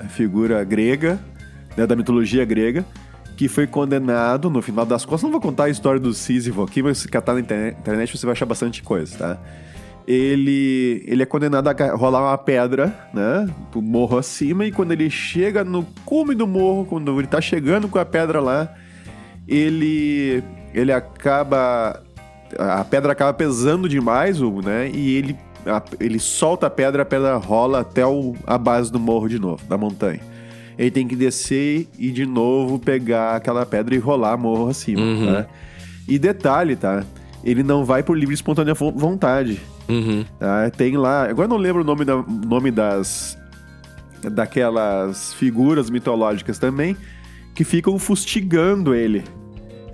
figura 0.10 0.64
grega, 0.64 1.20
né, 1.76 1.86
da 1.86 1.96
mitologia 1.96 2.46
grega, 2.46 2.86
que 3.36 3.48
foi 3.48 3.68
condenado, 3.68 4.50
no 4.50 4.62
final 4.62 4.86
das 4.86 5.06
contas, 5.06 5.24
não 5.24 5.32
vou 5.32 5.42
contar 5.42 5.66
a 5.66 5.70
história 5.70 6.00
do 6.00 6.14
Sísifo 6.14 6.64
aqui, 6.64 6.82
mas 6.82 7.00
se 7.00 7.08
catar 7.08 7.34
na 7.34 7.42
internet 7.42 8.18
você 8.18 8.26
vai 8.26 8.34
achar 8.34 8.46
bastante 8.46 8.82
coisa, 8.82 9.18
tá? 9.18 9.38
Ele, 10.08 11.04
ele 11.06 11.22
é 11.22 11.26
condenado 11.26 11.68
a 11.68 11.96
rolar 11.96 12.22
uma 12.22 12.38
pedra, 12.38 12.98
né? 13.14 13.46
Pro 13.70 13.82
morro 13.82 14.18
acima, 14.18 14.66
e 14.66 14.72
quando 14.72 14.94
ele 14.94 15.10
chega 15.10 15.66
no 15.66 15.86
cume 16.06 16.34
do 16.34 16.48
morro, 16.48 16.86
quando 16.86 17.20
ele 17.20 17.28
tá 17.28 17.42
chegando 17.42 17.90
com 17.90 18.00
a 18.00 18.06
pedra 18.06 18.40
lá, 18.40 18.74
ele, 19.46 20.42
ele 20.74 20.94
acaba. 20.94 22.02
A 22.58 22.86
pedra 22.86 23.12
acaba 23.12 23.34
pesando 23.34 23.90
demais, 23.90 24.40
né? 24.40 24.90
E 24.94 25.18
ele, 25.18 25.38
a, 25.66 25.84
ele 26.00 26.20
solta 26.20 26.68
a 26.68 26.70
pedra, 26.70 27.02
a 27.02 27.06
pedra 27.06 27.36
rola 27.36 27.82
até 27.82 28.06
o, 28.06 28.34
a 28.46 28.58
base 28.58 28.90
do 28.90 29.00
morro 29.02 29.28
de 29.28 29.38
novo, 29.38 29.66
da 29.68 29.78
montanha. 29.78 30.22
Ele 30.80 30.92
tem 30.92 31.06
que 31.06 31.18
descer 31.18 31.86
e 32.00 32.12
de 32.12 32.26
novo 32.26 32.80
pegar 32.80 33.36
aquela 33.36 33.66
pedra 33.66 33.94
e 33.94 33.98
rolar 33.98 34.38
morro 34.38 34.70
acima, 34.70 35.02
uhum. 35.02 35.32
né? 35.34 35.48
E 36.08 36.18
detalhe, 36.18 36.78
tá? 36.78 37.04
Ele 37.44 37.62
não 37.62 37.84
vai 37.84 38.04
por 38.04 38.18
livre 38.18 38.34
e 38.34 38.36
espontânea 38.36 38.74
vontade 38.74 39.60
Uhum. 39.90 40.26
Tá? 40.40 40.70
Tem 40.70 40.98
lá. 40.98 41.30
Agora 41.30 41.48
não 41.48 41.58
lembro 41.58 41.82
o 41.82 41.86
nome, 41.86 42.06
da, 42.06 42.24
nome 42.24 42.72
das. 42.72 43.38
daquelas 44.32 45.34
figuras 45.34 45.90
mitológicas 45.90 46.60
também, 46.60 46.96
que 47.56 47.64
ficam 47.64 47.98
fustigando 47.98 48.94
ele. 48.94 49.24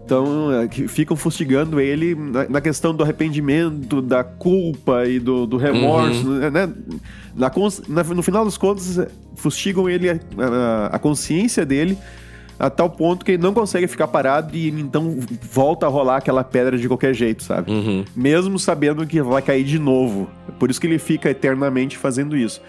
Então, 0.05 0.51
é, 0.51 0.67
que 0.67 0.85
ficam 0.87 1.15
fustigando 1.15 1.79
ele 1.79 2.13
na, 2.13 2.49
na, 2.49 2.61
questão 2.61 2.93
do 2.93 3.03
arrependimento, 3.03 4.01
da 4.01 4.21
culpa 4.21 5.05
e 5.05 5.17
do, 5.17 5.45
do 5.45 5.55
remorso, 5.55 6.27
uhum. 6.27 6.39
né? 6.39 6.49
Na, 7.33 7.51
na, 7.87 8.03
no 8.03 8.21
final 8.21 8.43
das 8.43 8.57
contas, 8.57 8.99
fustigam 9.35 9.89
ele, 9.89 10.09
a, 10.09 10.89
a 10.91 10.99
consciência 10.99 11.65
dele 11.65 11.97
a 12.63 12.69
tal 12.69 12.89
ponto 12.89 13.25
que 13.25 13.33
ele 13.33 13.43
não 13.43 13.53
consegue 13.53 13.87
ficar 13.87 14.07
parado 14.07 14.55
e 14.55 14.69
então 14.69 15.17
volta 15.51 15.85
a 15.85 15.89
rolar 15.89 16.17
aquela 16.17 16.45
pedra 16.45 16.77
de 16.77 16.87
qualquer 16.87 17.13
jeito, 17.13 17.43
sabe? 17.43 17.69
Uhum. 17.69 18.05
Mesmo 18.15 18.57
sabendo 18.57 19.05
que 19.05 19.21
vai 19.21 19.41
cair 19.41 19.65
de 19.65 19.77
novo. 19.77 20.29
Por 20.57 20.71
isso 20.71 20.79
que 20.79 20.87
ele 20.87 20.97
fica 20.97 21.29
eternamente 21.29 21.97
fazendo 21.97 22.37
isso. 22.37 22.61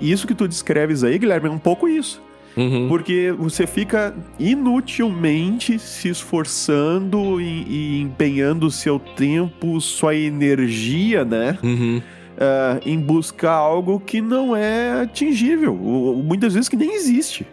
E 0.00 0.12
isso 0.12 0.28
que 0.28 0.34
tu 0.34 0.46
descreves 0.46 1.02
aí, 1.02 1.18
Guilherme, 1.18 1.48
é 1.48 1.50
um 1.50 1.58
pouco 1.58 1.88
isso. 1.88 2.22
Uhum. 2.56 2.86
Porque 2.86 3.34
você 3.36 3.66
fica 3.66 4.14
inutilmente 4.38 5.76
se 5.76 6.08
esforçando 6.08 7.40
e, 7.40 7.66
e 7.68 8.00
empenhando 8.00 8.70
seu 8.70 9.00
tempo, 9.00 9.80
sua 9.80 10.14
energia, 10.14 11.24
né? 11.24 11.58
Uhum. 11.64 12.00
Uh, 12.36 12.88
em 12.88 12.96
buscar 12.96 13.54
algo 13.54 13.98
que 13.98 14.20
não 14.20 14.54
é 14.54 15.02
atingível, 15.02 15.76
ou, 15.82 16.22
muitas 16.22 16.54
vezes 16.54 16.68
que 16.68 16.76
nem 16.76 16.94
existe. 16.94 17.44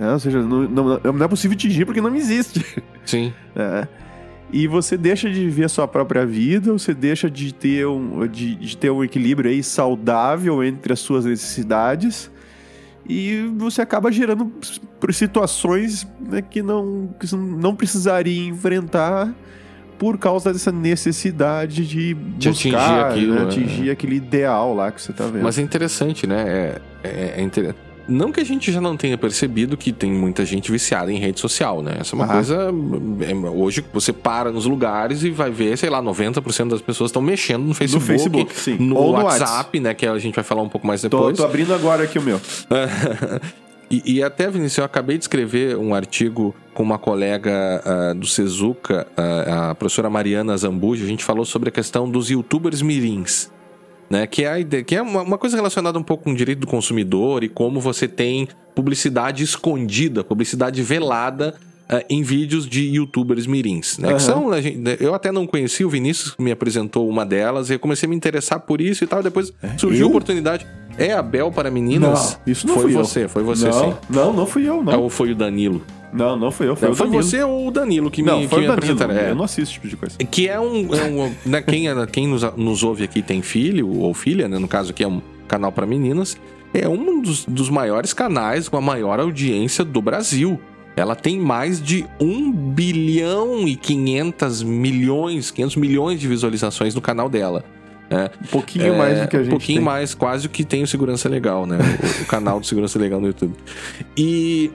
É, 0.00 0.12
ou 0.12 0.18
seja, 0.18 0.42
não, 0.42 0.62
não, 0.62 1.00
não, 1.12 1.24
é 1.24 1.28
possível 1.28 1.54
atingir 1.54 1.84
porque 1.84 2.00
não 2.00 2.14
existe. 2.16 2.64
Sim. 3.04 3.32
É. 3.54 3.86
E 4.52 4.66
você 4.66 4.96
deixa 4.96 5.28
de 5.28 5.44
viver 5.44 5.64
a 5.64 5.68
sua 5.68 5.86
própria 5.86 6.26
vida, 6.26 6.72
você 6.72 6.92
deixa 6.92 7.30
de 7.30 7.52
ter 7.54 7.86
um, 7.86 8.26
de, 8.26 8.56
de 8.56 8.76
ter 8.76 8.90
um 8.90 9.04
equilíbrio 9.04 9.50
aí 9.50 9.62
saudável 9.62 10.64
entre 10.64 10.92
as 10.92 10.98
suas 10.98 11.24
necessidades 11.24 12.30
e 13.08 13.42
você 13.56 13.82
acaba 13.82 14.10
gerando 14.10 14.52
situações 15.12 16.06
né, 16.20 16.42
que, 16.42 16.62
não, 16.62 17.10
que 17.18 17.32
não 17.34 17.74
precisaria 17.74 18.48
enfrentar 18.48 19.32
por 19.98 20.16
causa 20.16 20.52
dessa 20.52 20.72
necessidade 20.72 21.86
de, 21.86 22.14
de 22.14 22.48
buscar, 22.48 22.48
atingir, 22.48 23.04
aquilo, 23.04 23.34
né, 23.34 23.42
atingir 23.42 23.88
é. 23.88 23.92
aquele 23.92 24.16
ideal 24.16 24.74
lá 24.74 24.90
que 24.90 25.02
você 25.02 25.10
está 25.10 25.26
vendo. 25.26 25.42
Mas 25.42 25.58
é 25.58 25.62
interessante, 25.62 26.26
né? 26.26 26.42
É, 26.48 26.80
é, 27.04 27.34
é 27.36 27.42
interessante 27.42 27.89
não 28.10 28.32
que 28.32 28.40
a 28.40 28.44
gente 28.44 28.72
já 28.72 28.80
não 28.80 28.96
tenha 28.96 29.16
percebido 29.16 29.76
que 29.76 29.92
tem 29.92 30.10
muita 30.10 30.44
gente 30.44 30.70
viciada 30.70 31.12
em 31.12 31.18
rede 31.18 31.40
social, 31.40 31.82
né? 31.82 31.96
Essa 32.00 32.14
é 32.14 32.16
uma 32.16 32.26
coisa. 32.26 32.70
É, 33.20 33.48
hoje 33.48 33.84
você 33.92 34.12
para 34.12 34.50
nos 34.50 34.66
lugares 34.66 35.22
e 35.22 35.30
vai 35.30 35.50
ver, 35.50 35.78
sei 35.78 35.88
lá, 35.88 36.02
90% 36.02 36.68
das 36.68 36.82
pessoas 36.82 37.10
estão 37.10 37.22
mexendo 37.22 37.64
no 37.64 37.74
Facebook. 37.74 38.04
No 38.04 38.18
Facebook, 38.18 38.58
sim. 38.58 38.76
No, 38.78 38.96
Ou 38.96 39.16
no 39.16 39.24
WhatsApp, 39.24 39.80
né? 39.80 39.94
Que 39.94 40.06
a 40.06 40.18
gente 40.18 40.34
vai 40.34 40.44
falar 40.44 40.62
um 40.62 40.68
pouco 40.68 40.86
mais 40.86 41.00
depois. 41.00 41.36
Tô, 41.36 41.44
tô 41.44 41.48
abrindo 41.48 41.72
agora 41.72 42.04
aqui 42.04 42.18
o 42.18 42.22
meu. 42.22 42.40
e, 43.90 44.16
e, 44.16 44.22
até, 44.22 44.50
Vinícius, 44.50 44.78
eu 44.78 44.84
acabei 44.84 45.16
de 45.16 45.24
escrever 45.24 45.76
um 45.76 45.94
artigo 45.94 46.54
com 46.74 46.82
uma 46.82 46.98
colega 46.98 47.82
uh, 47.84 48.14
do 48.14 48.26
Sezuca, 48.26 49.06
uh, 49.16 49.70
a 49.70 49.74
professora 49.74 50.10
Mariana 50.10 50.56
Zambuja. 50.56 51.04
A 51.04 51.08
gente 51.08 51.24
falou 51.24 51.44
sobre 51.44 51.68
a 51.68 51.72
questão 51.72 52.10
dos 52.10 52.28
youtubers 52.30 52.82
mirins 52.82 53.50
né? 54.10 54.26
Que 54.26 54.44
é, 54.44 54.60
ideia, 54.60 54.82
que 54.82 54.96
é 54.96 55.00
uma, 55.00 55.22
uma, 55.22 55.38
coisa 55.38 55.56
relacionada 55.56 55.96
um 55.96 56.02
pouco 56.02 56.24
com 56.24 56.32
o 56.32 56.34
direito 56.34 56.58
do 56.58 56.66
consumidor 56.66 57.44
e 57.44 57.48
como 57.48 57.80
você 57.80 58.08
tem 58.08 58.48
publicidade 58.74 59.44
escondida, 59.44 60.24
publicidade 60.24 60.82
velada 60.82 61.54
uh, 61.90 62.04
em 62.10 62.22
vídeos 62.22 62.68
de 62.68 62.82
youtubers 62.82 63.46
mirins, 63.46 63.98
né? 63.98 64.08
Uhum. 64.08 64.16
Que 64.16 64.22
são, 64.22 64.50
eu 64.98 65.14
até 65.14 65.30
não 65.30 65.46
conheci, 65.46 65.84
o 65.84 65.88
Vinícius 65.88 66.34
me 66.38 66.50
apresentou 66.50 67.08
uma 67.08 67.24
delas 67.24 67.70
e 67.70 67.74
eu 67.74 67.78
comecei 67.78 68.08
a 68.08 68.10
me 68.10 68.16
interessar 68.16 68.58
por 68.58 68.80
isso 68.80 69.04
e 69.04 69.06
tal. 69.06 69.22
Depois 69.22 69.52
é, 69.62 69.78
surgiu 69.78 70.06
a 70.06 70.08
oportunidade. 70.08 70.66
É 70.98 71.12
a 71.12 71.22
Bel 71.22 71.52
para 71.52 71.70
meninas? 71.70 72.38
Não, 72.44 72.52
isso 72.52 72.66
não 72.66 72.74
foi 72.74 72.92
você, 72.92 73.24
eu. 73.24 73.28
foi 73.28 73.42
você 73.44 73.68
não, 73.68 73.72
sim. 73.72 73.96
Não, 74.10 74.32
não 74.32 74.46
fui 74.46 74.68
eu, 74.68 74.82
não. 74.82 75.00
Ou 75.00 75.08
foi 75.08 75.30
o 75.30 75.34
Danilo? 75.36 75.82
Não, 76.12 76.36
não 76.36 76.50
foi 76.50 76.68
eu, 76.68 76.76
foi 76.76 76.88
não. 76.88 76.94
Foi 76.96 77.06
você 77.08 77.42
ou 77.42 77.68
o 77.68 77.70
Danilo 77.70 78.10
que 78.10 78.22
não, 78.22 78.40
me, 78.40 78.48
foi 78.48 78.60
que 78.60 78.64
o 78.64 78.74
Danilo. 78.74 78.92
apresentaram. 78.94 79.14
É. 79.14 79.30
Eu 79.30 79.34
não 79.34 79.44
assisto 79.44 79.62
esse 79.62 79.72
tipo 79.72 79.88
de 79.88 79.96
coisa. 79.96 80.16
Que 80.18 80.48
é 80.48 80.58
um... 80.60 80.94
É 80.94 81.04
um 81.04 81.32
né, 81.46 81.62
quem 81.62 81.88
é, 81.88 82.06
quem 82.06 82.26
nos, 82.26 82.42
nos 82.56 82.82
ouve 82.82 83.04
aqui 83.04 83.22
tem 83.22 83.42
filho 83.42 83.88
ou 83.88 84.12
filha, 84.12 84.48
né? 84.48 84.58
No 84.58 84.68
caso 84.68 84.90
aqui 84.90 85.04
é 85.04 85.08
um 85.08 85.20
canal 85.46 85.70
para 85.72 85.86
meninas, 85.86 86.36
é 86.72 86.88
um 86.88 87.20
dos, 87.20 87.44
dos 87.44 87.68
maiores 87.68 88.12
canais 88.12 88.68
com 88.68 88.76
a 88.76 88.80
maior 88.80 89.18
audiência 89.20 89.84
do 89.84 90.00
Brasil. 90.00 90.60
Ela 90.96 91.14
tem 91.14 91.38
mais 91.38 91.80
de 91.80 92.04
1 92.20 92.52
bilhão 92.52 93.66
e 93.66 93.76
500 93.76 94.62
milhões, 94.62 95.50
500 95.50 95.76
milhões 95.76 96.20
de 96.20 96.28
visualizações 96.28 96.94
no 96.94 97.00
canal 97.00 97.28
dela. 97.28 97.64
É, 98.10 98.28
Um 98.42 98.46
pouquinho 98.48 98.98
mais 98.98 99.20
do 99.20 99.28
que 99.28 99.36
a 99.36 99.38
gente 99.38 99.48
Um 99.48 99.50
pouquinho 99.52 99.78
tem. 99.78 99.84
mais, 99.84 100.14
quase 100.14 100.46
o 100.46 100.50
que 100.50 100.64
tem 100.64 100.82
o 100.82 100.86
Segurança 100.86 101.28
Legal, 101.28 101.64
né? 101.64 101.78
O, 101.78 102.22
o 102.22 102.26
canal 102.26 102.58
do 102.58 102.66
Segurança 102.66 102.98
Legal 102.98 103.20
no 103.20 103.28
YouTube. 103.28 103.54
E, 104.16 104.70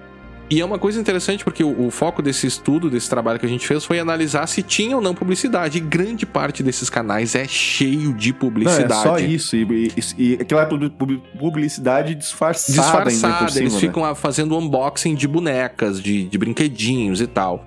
e 0.50 0.62
é 0.62 0.66
uma 0.66 0.78
coisa 0.78 1.00
interessante 1.00 1.44
porque 1.44 1.64
o, 1.64 1.88
o 1.88 1.92
foco 1.92 2.22
desse 2.22 2.46
estudo, 2.46 2.90
desse 2.90 3.10
trabalho 3.10 3.40
que 3.40 3.46
a 3.46 3.50
gente 3.50 3.66
fez, 3.68 3.84
foi 3.84 4.00
analisar 4.00 4.48
se 4.48 4.62
tinha 4.62 4.96
ou 4.96 5.02
não 5.02 5.16
publicidade. 5.16 5.78
E 5.78 5.82
grande 5.82 6.26
parte 6.26 6.62
desses 6.62 6.90
canais 6.90 7.34
é 7.36 7.48
cheio 7.48 8.14
de 8.14 8.32
Não, 8.32 8.40
publicidade. 8.40 8.94
é 8.94 9.04
só 9.04 9.18
isso. 9.18 9.56
E, 9.56 9.92
e, 10.18 10.24
e 10.24 10.34
aquela 10.36 10.66
pub- 10.66 10.90
pub- 10.92 11.22
publicidade 11.40 12.14
disfarçada, 12.14 13.06
disfarçada, 13.10 13.50
cima, 13.50 13.62
eles 13.62 13.74
né? 13.74 13.80
ficam 13.80 14.06
ah, 14.06 14.14
fazendo 14.14 14.58
unboxing 14.58 15.16
de 15.16 15.28
bonecas, 15.28 16.02
de, 16.02 16.26
de 16.26 16.38
brinquedinhos 16.38 17.22
e 17.22 17.28
tal. 17.28 17.66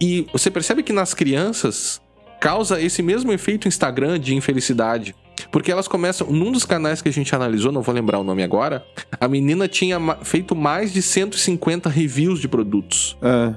E 0.00 0.26
você 0.32 0.50
percebe 0.50 0.82
que 0.82 0.92
nas 0.92 1.14
crianças 1.14 2.00
causa 2.40 2.80
esse 2.80 3.02
mesmo 3.02 3.32
efeito 3.32 3.68
Instagram 3.68 4.18
de 4.18 4.34
infelicidade. 4.34 5.14
Porque 5.50 5.70
elas 5.70 5.86
começam. 5.88 6.26
Num 6.30 6.50
dos 6.52 6.64
canais 6.64 7.00
que 7.02 7.08
a 7.08 7.12
gente 7.12 7.34
analisou, 7.34 7.70
não 7.72 7.82
vou 7.82 7.94
lembrar 7.94 8.18
o 8.18 8.24
nome 8.24 8.42
agora, 8.42 8.84
a 9.20 9.28
menina 9.28 9.68
tinha 9.68 9.98
feito 10.22 10.54
mais 10.54 10.92
de 10.92 11.02
150 11.02 11.88
reviews 11.88 12.40
de 12.40 12.48
produtos. 12.48 13.16
Ah, 13.22 13.54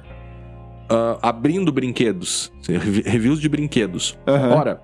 ah, 0.89 1.19
abrindo 1.21 1.71
brinquedos. 1.71 2.51
Revi- 2.67 3.03
Reviews 3.05 3.39
de 3.39 3.47
brinquedos. 3.49 4.17
aham. 4.27 4.55
Ora, 4.55 4.82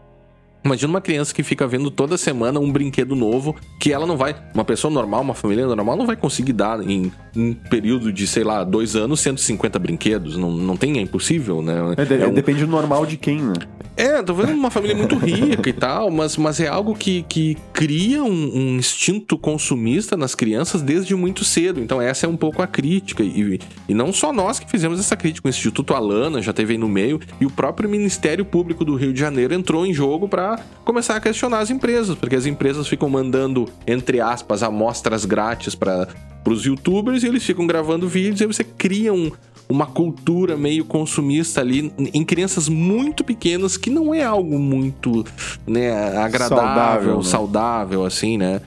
imagina 0.65 0.89
uma 0.89 1.01
criança 1.01 1.33
que 1.33 1.43
fica 1.43 1.67
vendo 1.67 1.89
toda 1.91 2.17
semana 2.17 2.59
um 2.59 2.71
brinquedo 2.71 3.15
novo 3.15 3.55
que 3.79 3.93
ela 3.93 4.05
não 4.05 4.17
vai. 4.17 4.35
Uma 4.53 4.65
pessoa 4.65 4.91
normal, 4.91 5.21
uma 5.21 5.33
família 5.35 5.65
normal, 5.67 5.95
não 5.95 6.05
vai 6.05 6.15
conseguir 6.15 6.53
dar 6.53 6.81
em 6.81 7.11
um 7.35 7.53
período 7.53 8.11
de, 8.11 8.25
sei 8.27 8.43
lá, 8.43 8.63
dois 8.63 8.95
anos, 8.95 9.19
150 9.19 9.77
brinquedos. 9.79 10.35
Não, 10.37 10.51
não 10.51 10.75
tem, 10.75 10.97
é 10.97 11.01
impossível, 11.01 11.61
né? 11.61 11.75
É, 11.97 12.05
de- 12.05 12.13
É 12.15 12.27
um- 12.27 12.33
Depende 12.33 12.61
do 12.61 12.71
normal 12.71 13.05
de 13.05 13.17
quem, 13.17 13.41
né? 13.41 13.53
é, 13.97 14.21
tô 14.21 14.33
vendo 14.33 14.51
uma 14.51 14.69
família 14.69 14.93
muito 14.95 15.15
rica 15.15 15.69
e 15.69 15.73
tal, 15.73 16.11
mas, 16.11 16.35
mas 16.35 16.59
é 16.59 16.67
algo 16.67 16.93
que, 16.95 17.23
que 17.29 17.55
cria 17.71 18.21
um, 18.23 18.27
um 18.29 18.75
instinto 18.77 19.37
consumista 19.37 20.17
nas 20.17 20.35
crianças 20.35 20.81
desde 20.81 21.15
muito 21.15 21.45
cedo. 21.45 21.79
Então, 21.79 22.01
essa 22.01 22.25
é 22.25 22.29
um 22.29 22.35
pouco 22.35 22.61
a 22.61 22.67
crítica. 22.67 23.23
E, 23.23 23.57
e 23.87 23.93
não 23.93 24.11
só 24.11 24.33
nós 24.33 24.59
que 24.59 24.69
fizemos 24.69 24.99
essa 24.99 25.15
crítica, 25.15 25.47
o 25.47 25.49
Instituto 25.49 25.93
Alana 25.93 26.41
já 26.41 26.51
teve 26.51 26.73
aí 26.73 26.77
no 26.77 26.89
meio, 26.89 27.19
e 27.39 27.45
o 27.45 27.49
próprio 27.49 27.89
Ministério 27.89 28.43
Público 28.43 28.83
do 28.83 28.95
Rio 28.95 29.13
de 29.13 29.19
Janeiro 29.19 29.53
entrou 29.53 29.85
em 29.85 29.93
jogo 29.93 30.27
para 30.27 30.54
começar 30.83 31.15
a 31.15 31.19
questionar 31.19 31.59
as 31.59 31.69
empresas, 31.69 32.15
porque 32.15 32.35
as 32.35 32.45
empresas 32.45 32.87
ficam 32.87 33.09
mandando, 33.09 33.67
entre 33.87 34.21
aspas, 34.21 34.63
amostras 34.63 35.25
grátis 35.25 35.75
para 35.75 36.07
os 36.47 36.65
youtubers 36.65 37.23
e 37.23 37.27
eles 37.27 37.43
ficam 37.43 37.65
gravando 37.65 38.07
vídeos 38.07 38.41
e 38.41 38.45
você 38.45 38.63
cria 38.63 39.13
um, 39.13 39.31
uma 39.67 39.85
cultura 39.85 40.55
meio 40.55 40.85
consumista 40.85 41.61
ali 41.61 41.91
em 41.97 42.23
crianças 42.23 42.69
muito 42.69 43.23
pequenas 43.23 43.77
que 43.77 43.89
não 43.89 44.13
é 44.13 44.23
algo 44.23 44.59
muito 44.59 45.25
né, 45.65 46.17
agradável, 46.17 46.57
Saudável, 46.57 47.23
saudável, 47.23 48.01
né? 48.01 48.07
assim, 48.07 48.37
né? 48.37 48.61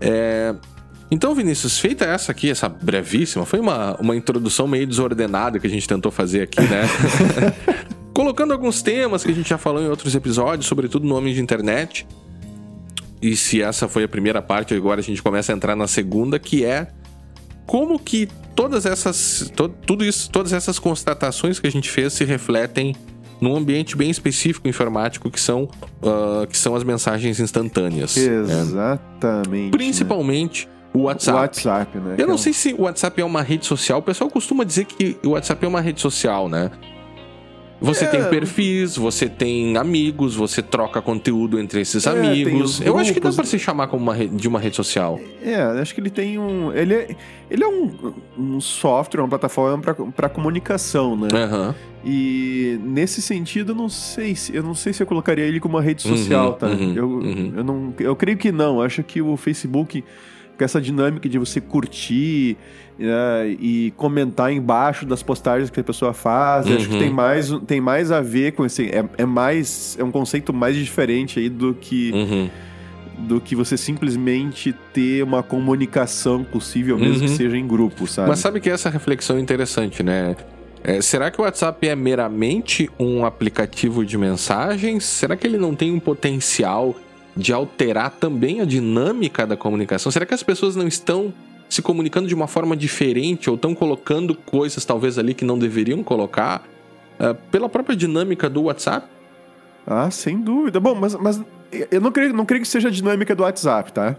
É, 0.00 0.54
Então, 1.10 1.34
Vinícius, 1.34 1.78
feita 1.78 2.04
essa 2.04 2.32
aqui, 2.32 2.50
essa 2.50 2.68
brevíssima, 2.68 3.44
foi 3.44 3.60
uma, 3.60 3.96
uma 4.00 4.16
introdução 4.16 4.66
meio 4.66 4.86
desordenada 4.86 5.58
que 5.58 5.66
a 5.66 5.70
gente 5.70 5.86
tentou 5.86 6.10
fazer 6.10 6.42
aqui, 6.42 6.60
né? 6.60 6.82
Colocando 8.14 8.52
alguns 8.52 8.82
temas 8.82 9.22
que 9.24 9.30
a 9.30 9.34
gente 9.34 9.48
já 9.48 9.58
falou 9.58 9.82
em 9.82 9.88
outros 9.88 10.14
episódios, 10.14 10.66
sobretudo 10.66 11.06
no 11.06 11.14
Homem 11.16 11.32
de 11.34 11.40
Internet. 11.40 12.06
E 13.22 13.36
se 13.36 13.60
essa 13.62 13.86
foi 13.88 14.04
a 14.04 14.08
primeira 14.08 14.40
parte, 14.42 14.74
agora 14.74 15.00
a 15.00 15.02
gente 15.02 15.22
começa 15.22 15.52
a 15.52 15.54
entrar 15.56 15.76
na 15.76 15.86
segunda, 15.86 16.38
que 16.38 16.64
é 16.64 16.88
como 17.66 17.98
que 17.98 18.28
todas 18.56 18.84
essas 18.86 19.52
to- 19.54 19.68
tudo 19.86 20.04
isso, 20.04 20.30
todas 20.30 20.52
essas 20.52 20.78
constatações 20.78 21.58
que 21.60 21.66
a 21.66 21.70
gente 21.70 21.88
fez 21.90 22.12
se 22.14 22.24
refletem 22.24 22.96
num 23.40 23.56
ambiente 23.56 23.96
bem 23.96 24.10
específico 24.10 24.66
informático 24.68 25.30
que 25.30 25.40
são 25.40 25.68
ah, 26.02 26.46
que 26.46 26.56
são 26.58 26.74
as 26.74 26.82
mensagens 26.82 27.38
instantâneas, 27.40 28.16
né? 28.16 28.60
Exatamente. 28.60 29.70
principalmente 29.70 30.68
o 30.92 30.98
né? 30.98 31.04
WhatsApp. 31.04 31.38
WhatsApp, 31.38 31.98
né? 31.98 32.14
Eu 32.18 32.26
não 32.26 32.34
é 32.34 32.38
sei 32.38 32.52
se 32.52 32.72
o 32.74 32.82
WhatsApp 32.82 33.20
é 33.20 33.24
uma 33.24 33.42
rede 33.42 33.66
social. 33.66 34.00
O 34.00 34.02
pessoal 34.02 34.28
costuma 34.30 34.64
dizer 34.64 34.86
que 34.86 35.16
o 35.24 35.30
WhatsApp 35.30 35.64
é 35.64 35.68
uma 35.68 35.80
rede 35.80 36.00
social, 36.00 36.48
né? 36.48 36.70
Você 37.80 38.04
É. 38.04 38.08
tem 38.08 38.24
perfis, 38.24 38.96
você 38.96 39.28
tem 39.28 39.76
amigos, 39.76 40.34
você 40.36 40.60
troca 40.62 41.00
conteúdo 41.00 41.58
entre 41.58 41.80
esses 41.80 42.06
É, 42.06 42.10
amigos. 42.10 42.78
os 42.80 42.86
Eu 42.86 42.98
acho 42.98 43.14
que 43.14 43.20
dá 43.20 43.32
pra 43.32 43.44
se 43.44 43.58
chamar 43.58 43.86
como 43.88 44.02
uma 44.02 44.16
de 44.26 44.46
uma 44.48 44.60
rede 44.60 44.76
social. 44.76 45.18
É, 45.42 45.54
acho 45.80 45.94
que 45.94 46.00
ele 46.00 46.10
tem 46.10 46.38
um. 46.38 46.72
Ele 46.72 46.94
é, 46.94 47.16
ele 47.50 47.64
é 47.64 47.66
um, 47.66 48.12
um 48.38 48.60
software, 48.60 49.20
uma 49.22 49.28
plataforma 49.28 49.82
para 50.14 50.28
comunicação, 50.28 51.16
né? 51.16 51.28
Aham. 51.32 51.74
E 52.04 52.78
nesse 52.82 53.20
sentido, 53.22 53.72
eu 53.72 53.76
não 53.76 53.88
sei 53.88 54.34
se 54.34 54.54
eu 54.54 54.62
não 54.62 54.74
sei 54.74 54.92
se 54.92 55.02
eu 55.02 55.06
colocaria 55.06 55.44
ele 55.44 55.60
como 55.60 55.76
uma 55.76 55.82
rede 55.82 56.06
Uhum, 56.08 56.16
social, 56.16 56.52
tá? 56.54 56.66
uhum, 56.66 56.94
eu, 56.94 57.08
uhum. 57.08 57.52
eu 57.56 57.64
não, 57.64 57.94
eu 57.98 58.16
creio 58.16 58.36
que 58.38 58.50
não. 58.52 58.80
Acho 58.82 59.02
que 59.02 59.20
o 59.22 59.36
Facebook 59.36 60.02
com 60.60 60.64
essa 60.64 60.78
dinâmica 60.80 61.26
de 61.26 61.38
você 61.38 61.58
curtir 61.60 62.54
né, 62.98 63.48
e 63.58 63.94
comentar 63.96 64.52
embaixo 64.52 65.06
das 65.06 65.22
postagens 65.22 65.70
que 65.70 65.80
a 65.80 65.84
pessoa 65.84 66.12
faz, 66.12 66.66
acho 66.70 66.86
que 66.86 66.92
Uhum. 66.94 67.00
tem 67.00 67.10
mais 67.10 67.50
tem 67.66 67.80
mais 67.80 68.12
a 68.12 68.20
ver 68.20 68.52
com 68.52 68.66
esse 68.66 68.84
é, 68.90 69.02
é 69.16 69.24
mais 69.24 69.96
é 69.98 70.04
um 70.04 70.10
conceito 70.10 70.52
mais 70.52 70.76
diferente 70.76 71.38
aí 71.40 71.48
do 71.48 71.72
que 71.72 72.12
Uhum. 72.12 72.50
do 73.26 73.40
que 73.40 73.56
você 73.56 73.76
simplesmente 73.76 74.74
ter 74.92 75.22
uma 75.22 75.42
comunicação 75.42 76.44
possível, 76.44 76.98
mesmo 76.98 77.14
Uhum. 77.14 77.20
que 77.20 77.28
seja 77.28 77.56
em 77.56 77.66
grupo, 77.66 78.06
sabe? 78.06 78.28
Mas 78.28 78.38
sabe 78.38 78.60
que 78.60 78.68
essa 78.68 78.90
reflexão 78.90 79.36
é 79.36 79.40
interessante, 79.40 80.02
né? 80.02 80.36
É, 80.82 81.00
será 81.02 81.30
que 81.30 81.38
o 81.40 81.44
WhatsApp 81.44 81.86
é 81.88 81.94
meramente 81.96 82.88
um 82.98 83.24
aplicativo 83.26 84.04
de 84.04 84.16
mensagens? 84.16 85.04
Será 85.04 85.36
que 85.36 85.46
ele 85.46 85.58
não 85.58 85.74
tem 85.74 85.90
um 85.92 86.00
potencial 86.00 86.94
de 87.36 87.52
alterar 87.52 88.10
também 88.10 88.60
a 88.60 88.64
dinâmica 88.64 89.46
da 89.46 89.56
comunicação? 89.56 90.10
Será 90.10 90.26
que 90.26 90.34
as 90.34 90.42
pessoas 90.42 90.76
não 90.76 90.86
estão 90.88 91.32
se 91.68 91.80
comunicando 91.82 92.26
de 92.26 92.34
uma 92.34 92.48
forma 92.48 92.76
diferente 92.76 93.48
ou 93.48 93.56
estão 93.56 93.74
colocando 93.74 94.34
coisas 94.34 94.84
talvez 94.84 95.18
ali 95.18 95.34
que 95.34 95.44
não 95.44 95.58
deveriam 95.58 96.02
colocar 96.02 96.64
é, 97.18 97.32
pela 97.32 97.68
própria 97.68 97.94
dinâmica 97.96 98.48
do 98.50 98.62
WhatsApp? 98.64 99.06
Ah, 99.86 100.10
sem 100.10 100.40
dúvida. 100.40 100.80
Bom, 100.80 100.94
mas, 100.94 101.14
mas 101.14 101.40
eu 101.90 102.00
não 102.00 102.10
creio, 102.12 102.32
não 102.32 102.44
creio 102.44 102.62
que 102.62 102.68
seja 102.68 102.88
a 102.88 102.90
dinâmica 102.90 103.34
do 103.34 103.42
WhatsApp, 103.44 103.92
tá? 103.92 104.16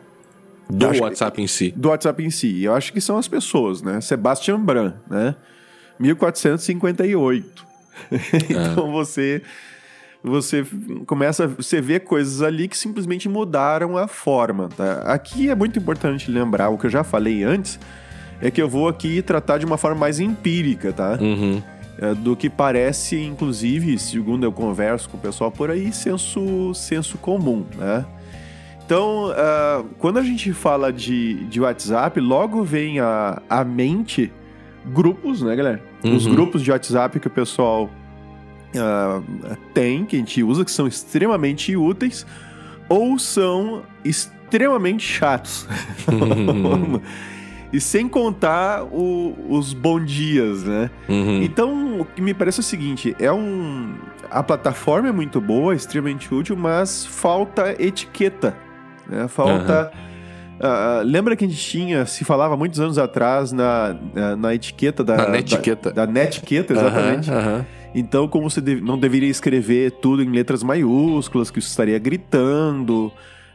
Do 0.69 0.85
Acho 0.87 0.99
que- 0.99 1.03
WhatsApp 1.03 1.41
em 1.41 1.47
si. 1.47 1.73
Do 1.75 1.89
WhatsApp 1.89 2.23
em 2.23 2.29
si. 2.29 2.63
Eu 2.63 2.73
acho 2.73 2.93
que 2.93 3.01
são 3.01 3.17
as 3.17 3.27
pessoas, 3.27 3.81
né? 3.81 3.99
Sebastian 3.99 4.59
Bran, 4.59 4.93
né? 5.09 5.35
1458. 5.99 7.65
então 8.49 8.91
você 8.91 9.41
você 10.23 10.65
começa 11.05 11.47
você 11.47 11.81
vê 11.81 11.99
coisas 11.99 12.41
ali 12.41 12.67
que 12.67 12.77
simplesmente 12.77 13.27
mudaram 13.27 13.97
a 13.97 14.07
forma, 14.07 14.69
tá? 14.69 15.01
Aqui 15.05 15.49
é 15.49 15.55
muito 15.55 15.79
importante 15.79 16.29
lembrar 16.29 16.69
o 16.69 16.77
que 16.77 16.85
eu 16.85 16.89
já 16.91 17.03
falei 17.03 17.43
antes, 17.43 17.79
é 18.41 18.51
que 18.51 18.61
eu 18.61 18.69
vou 18.69 18.87
aqui 18.87 19.21
tratar 19.21 19.57
de 19.57 19.65
uma 19.65 19.77
forma 19.77 19.99
mais 19.99 20.19
empírica, 20.19 20.91
tá? 20.93 21.17
Uhum. 21.19 21.61
É, 21.97 22.13
do 22.15 22.35
que 22.35 22.49
parece, 22.49 23.21
inclusive, 23.21 23.97
segundo 23.99 24.43
eu 24.43 24.51
converso 24.51 25.09
com 25.09 25.17
o 25.17 25.19
pessoal 25.19 25.51
por 25.51 25.69
aí, 25.69 25.91
senso, 25.93 26.73
senso 26.73 27.17
comum, 27.17 27.65
né? 27.77 28.05
Então, 28.85 29.31
ah, 29.35 29.83
quando 29.99 30.17
a 30.19 30.23
gente 30.23 30.51
fala 30.53 30.91
de, 30.91 31.45
de 31.45 31.61
WhatsApp, 31.61 32.19
logo 32.19 32.63
vem 32.63 32.99
à 32.99 33.63
mente 33.65 34.31
grupos, 34.87 35.41
né, 35.41 35.55
galera? 35.55 35.81
Os 36.03 36.25
Uhum. 36.25 36.31
grupos 36.33 36.61
de 36.63 36.71
WhatsApp 36.71 37.19
que 37.19 37.27
o 37.27 37.29
pessoal 37.29 37.89
ah, 38.77 39.21
tem, 39.73 40.05
que 40.05 40.15
a 40.15 40.19
gente 40.19 40.41
usa, 40.43 40.63
que 40.65 40.71
são 40.71 40.87
extremamente 40.87 41.75
úteis, 41.75 42.25
ou 42.89 43.17
são 43.19 43.83
extremamente 44.03 45.03
chatos. 45.03 45.67
e 47.73 47.79
sem 47.79 48.07
contar 48.07 48.83
o- 48.83 49.35
os 49.49 49.73
bom 49.73 50.03
dias, 50.03 50.63
né? 50.63 50.89
Uhum. 51.07 51.41
Então, 51.41 52.01
o 52.01 52.05
que 52.05 52.21
me 52.21 52.33
parece 52.33 52.59
é 52.59 52.61
o 52.61 52.63
seguinte, 52.63 53.15
é 53.19 53.31
um... 53.31 53.93
A 54.29 54.41
plataforma 54.43 55.09
é 55.09 55.11
muito 55.11 55.39
boa, 55.41 55.73
extremamente 55.75 56.33
útil, 56.33 56.55
mas 56.55 57.05
falta 57.05 57.75
etiqueta, 57.81 58.55
né? 59.07 59.27
Falta... 59.27 59.91
ah, 60.59 61.01
lembra 61.03 61.35
que 61.35 61.43
a 61.45 61.47
gente 61.47 61.61
tinha, 61.61 62.05
se 62.05 62.23
falava 62.25 62.55
muitos 62.57 62.79
anos 62.79 62.97
atrás 62.97 63.51
na, 63.51 63.95
na, 64.13 64.35
na 64.35 64.55
etiqueta 64.55 65.03
da... 65.03 65.15
Na 65.17 65.29
netiqueta. 65.29 65.91
Da, 65.91 66.05
da 66.05 66.11
netiqueta, 66.11 66.73
exatamente. 66.73 67.31
Aham. 67.31 67.65
Então, 67.93 68.27
como 68.27 68.49
você 68.49 68.61
não 68.81 68.97
deveria 68.97 69.29
escrever 69.29 69.91
tudo 69.91 70.23
em 70.23 70.29
letras 70.29 70.63
maiúsculas, 70.63 71.51
que 71.51 71.61
você 71.61 71.67
estaria 71.67 71.99
gritando... 71.99 73.11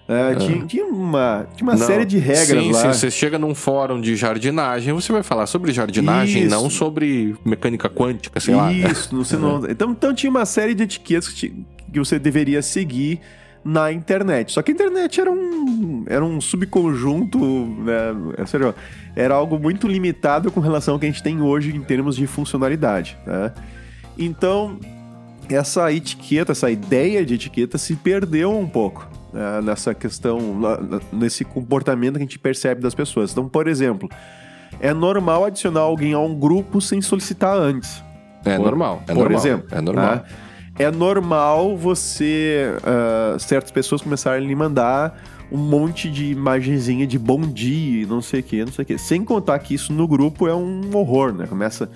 é, 0.07 0.35
tinha, 0.35 0.67
tinha 0.67 0.85
uma, 0.85 1.47
tinha 1.57 1.67
uma 1.67 1.77
Não, 1.77 1.87
série 1.87 2.05
de 2.05 2.19
regras 2.19 2.63
sim, 2.63 2.73
lá. 2.73 2.81
Sim, 2.81 2.89
você 2.89 3.11
chega 3.11 3.39
num 3.39 3.55
fórum 3.55 4.01
de 4.01 4.15
jardinagem, 4.15 4.93
você 4.93 5.11
vai 5.11 5.23
falar 5.23 5.47
sobre 5.47 5.73
jardinagem, 5.73 6.43
Isso. 6.45 6.51
não 6.51 6.69
sobre 6.69 7.35
mecânica 7.45 7.89
quântica, 7.89 8.39
sei 8.39 8.55
lá. 8.55 8.73
Isso, 8.73 9.17
você 9.17 9.37
não... 9.39 9.65
Então, 9.69 9.91
então 9.91 10.15
tinha 10.15 10.31
uma 10.31 10.45
série 10.45 10.75
de 10.75 10.83
etiquetas 10.83 11.29
que, 11.29 11.65
que 11.93 11.99
você 11.99 12.19
deveria 12.19 12.61
seguir 12.61 13.21
na 13.67 13.91
internet. 13.91 14.53
Só 14.53 14.63
que 14.63 14.71
a 14.71 14.75
internet 14.75 15.21
era 15.21 15.31
um, 15.31 16.05
era 16.07 16.25
um 16.25 16.41
subconjunto, 16.41 17.39
né? 17.39 18.35
é 18.39 18.47
sério, 18.47 18.73
era 19.17 19.35
algo 19.35 19.59
muito 19.59 19.89
limitado 19.89 20.53
com 20.53 20.61
relação 20.61 20.95
ao 20.95 21.01
que 21.01 21.07
a 21.07 21.11
gente 21.11 21.21
tem 21.21 21.43
hoje 21.43 21.75
em 21.75 21.83
termos 21.83 22.15
de 22.15 22.29
funcionalidade. 22.29 23.19
Né? 23.27 23.53
Então, 24.19 24.79
essa 25.49 25.93
etiqueta, 25.93 26.53
essa 26.53 26.71
ideia 26.71 27.25
de 27.25 27.35
etiqueta 27.35 27.79
se 27.79 27.95
perdeu 27.97 28.57
um 28.57 28.69
pouco 28.69 29.09
né? 29.33 29.61
nessa 29.63 29.95
questão, 29.95 30.41
nesse 31.13 31.45
comportamento 31.45 32.15
que 32.15 32.21
a 32.21 32.23
gente 32.23 32.39
percebe 32.39 32.81
das 32.81 32.95
pessoas. 32.95 33.33
Então, 33.33 33.49
por 33.49 33.69
exemplo, 33.69 34.09
é 34.81 34.93
normal 34.93 35.45
adicionar 35.45 35.81
alguém 35.81 36.13
a 36.13 36.19
um 36.19 36.35
grupo 36.35 36.81
sem 36.81 37.01
solicitar 37.01 37.57
antes. 37.57 38.03
É 38.45 38.57
por, 38.57 38.65
normal. 38.65 39.03
É 39.03 39.13
por 39.13 39.17
normal, 39.17 39.39
exemplo. 39.39 39.69
É 39.71 39.81
normal. 39.81 40.17
Né? 40.17 40.23
É 40.79 40.91
normal 40.91 41.77
você. 41.77 42.73
Uh, 42.79 43.39
certas 43.39 43.71
pessoas 43.71 44.03
começarem 44.03 44.45
a 44.45 44.49
lhe 44.49 44.55
mandar 44.55 45.19
um 45.51 45.57
monte 45.59 46.11
de 46.11 46.27
imagenzinha 46.27 47.07
de 47.07 47.19
bom 47.19 47.41
dia, 47.41 48.07
não 48.07 48.21
sei 48.21 48.41
o 48.41 48.43
que, 48.43 48.65
não 48.65 48.73
sei 48.73 48.83
o 48.83 48.87
que. 48.87 48.99
Sem 48.99 49.25
contar 49.25 49.59
que 49.61 49.75
isso 49.75 49.93
no 49.93 50.07
grupo 50.07 50.47
é 50.49 50.55
um 50.55 50.95
horror, 50.95 51.33
né? 51.33 51.47
Começa. 51.47 51.89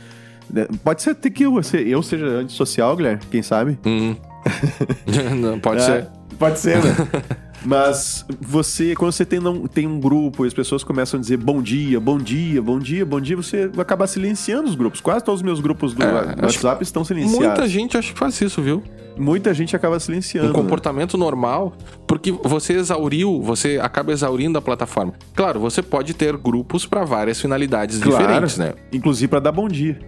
Né? 0.52 0.66
Pode 0.84 1.02
ser 1.02 1.10
até 1.10 1.30
que 1.30 1.44
eu, 1.44 1.60
eu 1.86 2.02
seja 2.02 2.26
antissocial, 2.26 2.96
Guilherme, 2.96 3.20
quem 3.30 3.42
sabe? 3.42 3.78
Hum. 3.86 4.14
Não, 5.40 5.58
pode 5.58 5.80
É, 5.82 5.84
ser. 5.84 6.08
Pode 6.38 6.58
ser, 6.58 6.82
né? 6.82 6.90
Mas 7.62 8.24
você, 8.40 8.94
quando 8.94 9.12
você 9.12 9.22
tem, 9.26 9.38
não- 9.38 9.66
tem 9.66 9.86
um 9.86 10.00
grupo 10.00 10.46
e 10.46 10.48
as 10.48 10.54
pessoas 10.54 10.82
começam 10.82 11.18
a 11.18 11.20
dizer 11.20 11.36
bom 11.36 11.60
dia, 11.60 12.00
bom 12.00 12.16
dia, 12.16 12.62
bom 12.62 12.78
dia, 12.78 13.04
bom 13.04 13.20
dia, 13.20 13.36
você 13.36 13.68
vai 13.68 13.82
acabar 13.82 14.06
silenciando 14.06 14.66
os 14.66 14.74
grupos. 14.74 15.02
Quase 15.02 15.22
todos 15.22 15.40
os 15.40 15.44
meus 15.44 15.60
grupos 15.60 15.92
do 15.92 16.02
É, 16.02 16.34
do 16.36 16.42
WhatsApp 16.46 16.82
estão 16.82 17.04
silenciados. 17.04 17.46
Muita 17.46 17.68
gente 17.68 17.98
acho 17.98 18.14
que 18.14 18.18
faz 18.18 18.40
isso, 18.40 18.62
viu? 18.62 18.82
Muita 19.18 19.52
gente 19.52 19.76
acaba 19.76 20.00
silenciando. 20.00 20.48
Um 20.48 20.52
né? 20.52 20.58
comportamento 20.58 21.18
normal, 21.18 21.74
porque 22.06 22.32
você 22.32 22.72
exauriu, 22.72 23.42
você 23.42 23.78
acaba 23.82 24.10
exaurindo 24.10 24.56
a 24.56 24.62
plataforma. 24.62 25.12
Claro, 25.34 25.60
você 25.60 25.82
pode 25.82 26.14
ter 26.14 26.34
grupos 26.38 26.86
para 26.86 27.04
várias 27.04 27.38
finalidades 27.38 27.98
Claro. 27.98 28.22
diferentes, 28.22 28.56
né? 28.56 28.72
Inclusive 28.90 29.28
pra 29.28 29.38
dar 29.38 29.52
bom 29.52 29.68
dia. 29.68 29.98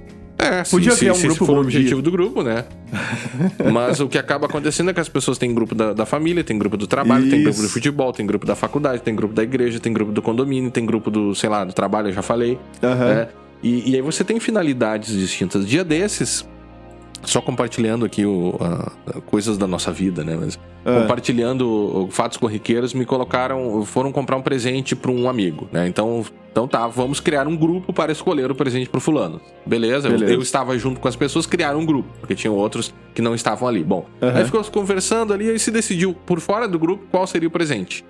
É, 0.43 0.65
se, 0.65 0.71
Podia 0.73 0.93
se, 0.93 0.99
criar 0.99 1.13
um 1.13 1.15
se 1.15 1.23
grupo 1.23 1.33
esse 1.35 1.47
for 1.47 1.53
o 1.53 1.63
bom 1.63 1.69
dia. 1.69 1.79
objetivo 1.79 2.03
do 2.03 2.11
grupo, 2.11 2.43
né? 2.43 2.65
Mas 3.73 4.01
o 4.01 4.09
que 4.09 4.19
acaba 4.19 4.47
acontecendo 4.47 4.91
é 4.91 4.95
que 4.95 5.01
as 5.01 5.09
pessoas 5.09 5.39
têm 5.39 5.55
grupo 5.55 5.75
da, 5.75 5.93
da 5.93 6.05
família, 6.05 6.43
tem 6.43 6.59
grupo 6.59 6.77
do 6.77 6.87
trabalho, 6.87 7.31
tem 7.31 7.43
grupo 7.43 7.59
Isso. 7.59 7.67
de 7.67 7.73
futebol, 7.73 8.13
tem 8.13 8.27
grupo 8.27 8.45
da 8.45 8.55
faculdade, 8.57 9.03
tem 9.03 9.15
grupo 9.15 9.35
da 9.35 9.43
igreja, 9.43 9.79
tem 9.79 9.93
grupo 9.93 10.11
do 10.11 10.21
condomínio, 10.21 10.71
tem 10.71 10.85
grupo 10.85 11.11
do, 11.11 11.35
sei 11.35 11.49
lá, 11.49 11.65
do 11.65 11.73
trabalho, 11.73 12.09
eu 12.09 12.13
já 12.13 12.23
falei. 12.23 12.59
Aham. 12.83 13.15
né? 13.15 13.29
E, 13.63 13.93
e 13.93 13.95
aí 13.95 14.03
você 14.03 14.25
tem 14.25 14.41
finalidades 14.41 15.17
distintas. 15.17 15.67
Dia 15.67 15.85
desses, 15.85 16.47
só 17.25 17.41
compartilhando 17.41 18.05
aqui 18.05 18.25
o, 18.27 18.57
a- 18.61 19.21
coisas 19.23 19.57
da 19.57 19.67
nossa 19.67 19.93
vida, 19.93 20.23
né? 20.25 20.37
Mas 20.41 20.59
Ah. 20.85 21.01
compartilhando 21.01 22.09
fatos 22.11 22.37
corriqueiros, 22.37 22.93
me 22.93 23.05
colocaram, 23.05 23.85
foram 23.85 24.11
comprar 24.11 24.37
um 24.37 24.43
presente 24.43 24.97
para 24.97 25.11
um 25.11 25.29
amigo, 25.29 25.69
né? 25.73 25.87
Então, 25.87 26.25
então 26.51 26.67
tá, 26.67 26.87
vamos 26.89 27.21
criar 27.21 27.47
um 27.47 27.57
grupo 27.57 27.93
para 27.93 28.11
escolher 28.11 28.51
o 28.51 28.55
presente 28.55 28.91
pro 28.91 29.01
fulano. 29.01 29.41
Beleza? 29.65 30.09
Eu- 30.09 30.13
Beleza. 30.13 30.33
Eu, 30.35 30.43
estava 30.43 30.77
junto 30.77 30.99
com 31.01 31.07
as 31.09 31.15
pessoas, 31.17 31.47
criaram 31.47 31.79
um 31.79 31.87
grupo, 31.87 32.09
porque 32.19 32.35
tinham 32.35 32.55
outros 32.57 32.93
que 33.15 33.23
não 33.23 33.35
estavam 33.35 33.69
ali. 33.69 33.85
Bom, 33.85 34.05
Aham. 34.21 34.39
aí 34.39 34.45
ficou 34.45 34.63
conversando 34.65 35.33
ali 35.33 35.55
e 35.55 35.59
se 35.59 35.71
decidiu 35.71 36.15
por 36.27 36.41
fora 36.41 36.67
do 36.67 36.79
grupo 36.79 37.05
qual 37.11 37.27
seria 37.27 37.49
o 37.49 37.51
presente. 37.51 38.05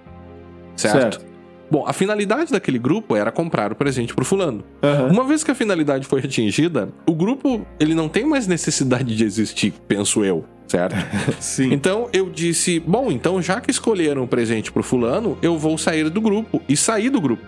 certo? 0.75 1.17
Certo. 1.17 1.32
Bom, 1.73 1.85
a 1.87 1.95
finalidade 1.95 2.53
daquele 2.53 2.79
grupo 2.79 3.17
era 3.17 3.33
comprar 3.33 3.73
o 3.73 3.75
presente 3.75 4.15
pro 4.15 4.27
fulano. 4.27 4.63
Aham. 4.83 5.09
Uma 5.11 5.25
vez 5.25 5.43
que 5.43 5.51
a 5.51 5.55
finalidade 5.55 6.07
foi 6.07 6.21
atingida, 6.21 6.91
o 7.07 7.15
grupo 7.15 7.67
ele 7.81 7.95
não 7.95 8.11
tem 8.11 8.27
mais 8.27 8.47
necessidade 8.47 9.17
de 9.17 9.25
existir, 9.25 9.73
penso 9.89 10.23
eu, 10.23 10.45
certo? 10.69 10.95
Sim. 11.41 11.73
Então 11.73 12.11
eu 12.13 12.29
disse, 12.29 12.79
bom, 12.79 13.11
então 13.11 13.41
já 13.41 13.59
que 13.59 13.71
escolheram 13.71 14.23
o 14.23 14.29
presente 14.29 14.71
pro 14.71 14.83
fulano, 14.83 15.39
eu 15.41 15.57
vou 15.57 15.79
sair 15.79 16.11
do 16.11 16.21
grupo 16.21 16.61
e 16.69 16.77
saí 16.77 17.09
do 17.09 17.19
grupo. 17.19 17.43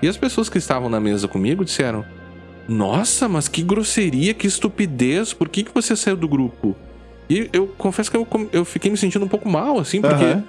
E 0.00 0.08
as 0.08 0.16
pessoas 0.16 0.48
que 0.48 0.56
estavam 0.56 0.88
na 0.88 0.98
mesa 0.98 1.28
comigo 1.28 1.62
disseram: 1.62 2.06
"Nossa, 2.66 3.28
mas 3.28 3.48
que 3.48 3.62
grosseria, 3.62 4.32
que 4.32 4.46
estupidez, 4.46 5.34
por 5.34 5.50
que 5.50 5.62
que 5.62 5.74
você 5.74 5.94
saiu 5.94 6.16
do 6.16 6.26
grupo?" 6.26 6.74
E 7.28 7.50
eu 7.52 7.66
confesso 7.66 8.10
que 8.10 8.16
eu, 8.16 8.26
eu 8.50 8.64
fiquei 8.64 8.90
me 8.90 8.96
sentindo 8.96 9.26
um 9.26 9.28
pouco 9.28 9.46
mal, 9.46 9.78
assim, 9.78 10.00
porque 10.00 10.24
Aham. 10.24 10.44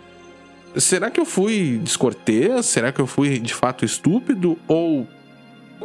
Será 0.78 1.10
que 1.10 1.20
eu 1.20 1.26
fui 1.26 1.80
descortês? 1.84 2.66
Será 2.66 2.92
que 2.92 3.00
eu 3.00 3.08
fui 3.08 3.40
de 3.40 3.54
fato 3.54 3.86
estúpido? 3.86 4.58
Ou 4.68 5.08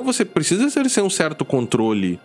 você 0.04 0.24
precisa 0.24 0.64
exercer 0.64 1.02
um 1.02 1.10
certo 1.10 1.44
controle 1.44 2.18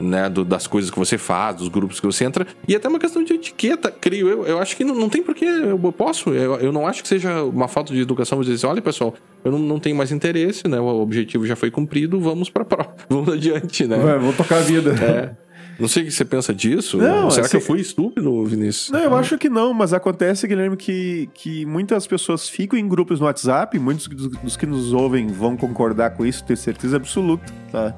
né, 0.00 0.28
do- 0.28 0.44
das 0.44 0.66
coisas 0.66 0.90
que 0.90 0.98
você 0.98 1.16
faz, 1.16 1.56
dos 1.56 1.68
grupos 1.68 2.00
que 2.00 2.06
você 2.06 2.24
entra, 2.24 2.44
e 2.66 2.74
até 2.74 2.88
uma 2.88 2.98
questão 2.98 3.22
de 3.22 3.34
etiqueta, 3.34 3.88
creio 3.90 4.28
eu. 4.28 4.44
Eu 4.46 4.58
acho 4.58 4.76
que 4.76 4.82
não, 4.84 4.94
não 4.94 5.08
tem 5.08 5.22
porquê, 5.22 5.44
eu 5.44 5.78
posso. 5.92 6.30
Eu, 6.30 6.56
eu 6.56 6.72
não 6.72 6.86
acho 6.86 7.02
que 7.02 7.08
seja 7.08 7.42
uma 7.44 7.68
falta 7.68 7.92
de 7.94 8.00
educação 8.00 8.38
você 8.38 8.50
dizer, 8.50 8.66
olha 8.66 8.82
pessoal, 8.82 9.14
eu 9.44 9.52
não, 9.52 9.58
não 9.60 9.78
tenho 9.78 9.94
mais 9.94 10.10
interesse, 10.10 10.66
né? 10.66 10.80
O 10.80 10.86
objetivo 11.00 11.46
já 11.46 11.54
foi 11.54 11.70
cumprido, 11.70 12.18
vamos 12.20 12.50
pra 12.50 12.64
prova, 12.64 12.94
vamos 13.08 13.32
adiante, 13.32 13.86
né? 13.86 13.96
Vai, 13.96 14.18
vou 14.18 14.32
tocar 14.32 14.56
a 14.56 14.60
vida. 14.62 14.92
É. 14.94 15.51
Não 15.78 15.88
sei 15.88 16.02
o 16.02 16.06
que 16.06 16.12
você 16.12 16.24
pensa 16.24 16.54
disso. 16.54 16.96
Não, 16.98 17.30
Será 17.30 17.46
assim- 17.46 17.50
que 17.50 17.56
eu 17.56 17.60
fui 17.66 17.80
estúpido, 17.80 18.44
Vinícius? 18.44 18.90
Não, 18.90 19.00
eu 19.00 19.16
acho 19.16 19.36
que 19.38 19.48
não, 19.48 19.72
mas 19.74 19.92
acontece, 19.92 20.46
Guilherme, 20.46 20.76
que, 20.76 21.28
que 21.34 21.64
muitas 21.66 22.06
pessoas 22.06 22.48
ficam 22.48 22.78
em 22.78 22.86
grupos 22.88 23.18
no 23.20 23.26
WhatsApp, 23.26 23.78
muitos 23.78 24.06
dos, 24.08 24.28
dos 24.28 24.56
que 24.56 24.66
nos 24.66 24.92
ouvem 24.92 25.26
vão 25.28 25.56
concordar 25.56 26.10
com 26.10 26.24
isso, 26.26 26.44
tenho 26.44 26.56
certeza 26.56 26.96
absoluta, 26.96 27.52
tá? 27.70 27.94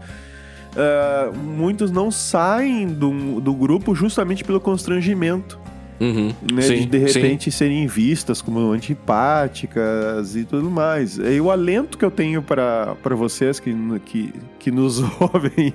Ah, 0.77 1.31
muitos 1.33 1.91
não 1.91 2.11
saem 2.11 2.87
do, 2.89 3.41
do 3.41 3.55
grupo 3.55 3.95
justamente 3.95 4.43
pelo 4.43 4.61
constrangimento, 4.61 5.59
Uhum. 6.05 6.35
né? 6.53 6.63
Sim, 6.63 6.87
de 6.87 6.87
de 6.87 7.09
sim. 7.09 7.21
repente 7.21 7.51
serem 7.51 7.87
vistas 7.87 8.43
como 8.43 8.71
antipáticas 8.73 10.37
e 10.37 10.45
tudo 10.45 10.71
mais. 10.71 11.19
E 11.19 11.41
o 11.41 11.51
alento 11.51 11.97
que 11.97 12.05
eu 12.05 12.11
tenho 12.11 12.43
para 12.43 12.97
vocês 13.17 13.59
que, 13.61 13.75
que, 14.05 14.33
que 14.59 14.71
nos 14.71 14.99
ouvem 15.21 15.73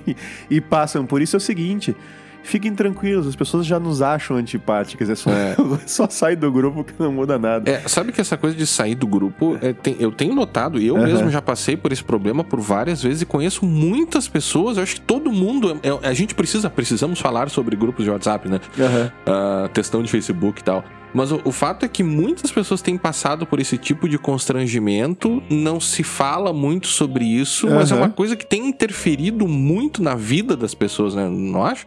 e 0.48 0.60
passam 0.60 1.04
por 1.06 1.20
isso 1.20 1.36
é 1.36 1.38
o 1.38 1.40
seguinte. 1.40 1.94
Fiquem 2.42 2.74
tranquilos, 2.74 3.26
as 3.26 3.36
pessoas 3.36 3.66
já 3.66 3.78
nos 3.78 4.00
acham 4.02 4.36
antipáticas. 4.36 5.08
É 5.10 5.14
só, 5.14 5.30
É. 5.30 5.56
só 5.86 6.08
sai 6.08 6.34
do 6.36 6.50
grupo 6.50 6.82
que 6.82 6.92
não 6.98 7.12
muda 7.12 7.38
nada. 7.38 7.70
É, 7.70 7.86
sabe 7.88 8.12
que 8.12 8.20
essa 8.20 8.36
coisa 8.36 8.56
de 8.56 8.66
sair 8.66 8.94
do 8.94 9.06
grupo, 9.06 9.56
é, 9.60 9.72
tem- 9.72 9.96
eu 10.00 10.10
tenho 10.10 10.34
notado, 10.34 10.80
e 10.80 10.86
eu 10.86 10.96
Aham. 10.96 11.06
mesmo 11.06 11.30
já 11.30 11.40
passei 11.42 11.76
por 11.76 11.92
esse 11.92 12.02
problema 12.02 12.42
por 12.42 12.60
várias 12.60 13.02
vezes 13.02 13.22
e 13.22 13.26
conheço 13.26 13.64
muitas 13.64 14.26
pessoas. 14.28 14.76
Eu 14.76 14.82
acho 14.82 14.94
que 14.96 15.00
todo 15.02 15.30
mundo. 15.30 15.78
é- 15.82 16.08
a 16.08 16.12
gente 16.12 16.34
precisa, 16.34 16.68
precisamos 16.70 17.20
falar 17.20 17.48
sobre 17.50 17.76
grupos 17.76 18.04
de 18.04 18.10
WhatsApp, 18.10 18.48
né? 18.48 18.60
Aham. 18.78 19.12
Ah, 19.26 19.68
textão 19.72 20.02
de 20.02 20.10
Facebook 20.10 20.60
e 20.60 20.64
tal. 20.64 20.84
Mas 21.12 21.32
o, 21.32 21.40
o 21.44 21.50
fato 21.50 21.84
é 21.84 21.88
que 21.88 22.04
muitas 22.04 22.52
pessoas 22.52 22.80
têm 22.80 22.96
passado 22.96 23.44
por 23.44 23.58
esse 23.58 23.76
tipo 23.76 24.08
de 24.08 24.16
constrangimento, 24.16 25.42
não 25.50 25.80
se 25.80 26.02
fala 26.02 26.52
muito 26.52 26.86
sobre 26.86 27.24
isso, 27.24 27.68
mas 27.68 27.90
é 27.90 27.94
uma 27.96 28.08
coisa 28.10 28.36
que 28.36 28.46
tem 28.46 28.68
interferido 28.68 29.48
muito 29.48 30.02
na 30.02 30.14
vida 30.14 30.56
das 30.56 30.74
pessoas, 30.74 31.14
né? 31.14 31.28
Não 31.28 31.64
acha? 31.64 31.86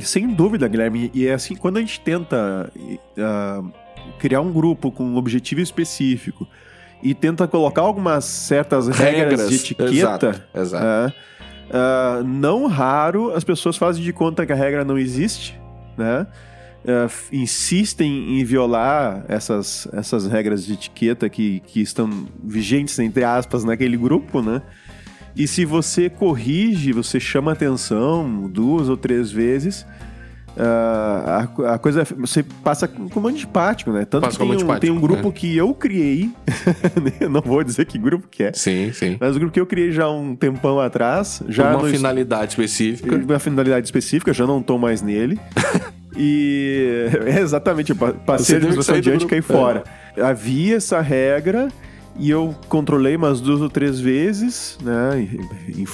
Sem 0.00 0.28
dúvida, 0.28 0.68
Guilherme. 0.68 1.10
E 1.14 1.26
é 1.26 1.34
assim, 1.34 1.54
quando 1.54 1.78
a 1.78 1.80
gente 1.80 2.00
tenta 2.00 2.70
ah, 3.18 3.62
criar 4.18 4.40
um 4.40 4.52
grupo 4.52 4.90
com 4.90 5.04
um 5.04 5.16
objetivo 5.16 5.60
específico 5.60 6.46
e 7.02 7.14
tenta 7.14 7.46
colocar 7.46 7.82
algumas 7.82 8.24
certas 8.24 8.88
regras, 8.88 9.48
de 9.48 9.54
etiqueta, 9.54 9.92
Exato. 9.92 10.42
exato. 10.54 10.84
ah, 10.84 11.12
ah, 11.70 12.22
não 12.24 12.66
raro 12.66 13.32
as 13.34 13.44
pessoas 13.44 13.76
fazem 13.76 14.02
de 14.02 14.12
conta 14.12 14.44
que 14.44 14.52
a 14.52 14.56
regra 14.56 14.84
não 14.84 14.98
existe, 14.98 15.58
né? 15.96 16.26
Ah, 16.86 17.08
insistem 17.32 18.40
em 18.40 18.44
violar 18.44 19.24
essas, 19.28 19.88
essas 19.92 20.26
regras 20.26 20.64
de 20.64 20.74
etiqueta 20.74 21.28
que, 21.28 21.60
que 21.60 21.80
estão 21.80 22.26
vigentes, 22.42 22.98
entre 22.98 23.24
aspas, 23.24 23.64
naquele 23.64 23.96
grupo, 23.96 24.40
né? 24.42 24.62
E 25.36 25.46
se 25.46 25.64
você 25.64 26.10
corrige, 26.10 26.92
você 26.92 27.20
chama 27.20 27.52
atenção 27.52 28.48
duas 28.48 28.88
ou 28.88 28.96
três 28.96 29.30
vezes, 29.30 29.86
ah, 30.60 31.48
a, 31.56 31.74
a 31.74 31.78
coisa 31.78 32.02
você 32.16 32.42
passa 32.42 32.88
como 32.88 33.28
antipático, 33.28 33.92
né? 33.92 34.04
Tanto 34.04 34.24
Passa 34.24 34.38
que 34.38 34.44
tem, 34.44 34.64
um, 34.64 34.78
tem 34.80 34.90
um 34.90 35.00
grupo 35.00 35.28
é. 35.28 35.30
que 35.30 35.56
eu 35.56 35.72
criei, 35.72 36.30
eu 37.20 37.30
não 37.30 37.40
vou 37.40 37.62
dizer 37.62 37.86
que 37.86 37.96
grupo 37.96 38.26
que 38.28 38.42
é, 38.42 38.52
Sim, 38.52 38.92
sim. 38.92 39.16
mas 39.20 39.36
o 39.36 39.38
grupo 39.38 39.54
que 39.54 39.60
eu 39.60 39.66
criei 39.66 39.92
já 39.92 40.10
um 40.10 40.34
tempão 40.34 40.80
atrás, 40.80 41.42
já 41.48 41.70
uma 41.70 41.82
no- 41.84 41.88
finalidade 41.88 42.52
específica. 42.52 43.14
uma 43.14 43.38
finalidade 43.38 43.86
específica, 43.86 44.32
já 44.32 44.46
não 44.46 44.60
tô 44.60 44.76
mais 44.78 45.00
nele. 45.00 45.38
e 46.16 47.06
é 47.24 47.38
exatamente, 47.38 47.94
passei 47.94 48.56
a 48.56 48.58
administração 48.58 48.96
adiante 48.96 49.26
e 49.26 49.28
caí. 49.28 49.38
É. 49.38 49.42
fora. 49.42 49.84
Havia 50.20 50.76
essa 50.76 51.00
regra 51.00 51.68
e 52.18 52.30
eu 52.30 52.54
controlei 52.68 53.16
umas 53.16 53.40
duas 53.40 53.60
ou 53.60 53.68
três 53.70 54.00
vezes, 54.00 54.78
né? 54.82 55.20
e- 55.68 55.86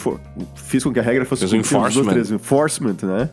Fiz 0.57 0.83
com 0.83 0.93
que 0.93 0.99
a 0.99 1.03
regra 1.03 1.25
fosse 1.25 1.45
um 1.45 1.49
umas 1.59 1.69
duas 1.69 1.73
ou 1.75 1.79
enforcement. 1.81 2.13
três 2.13 2.31
enforcement, 2.31 2.97
né? 3.03 3.31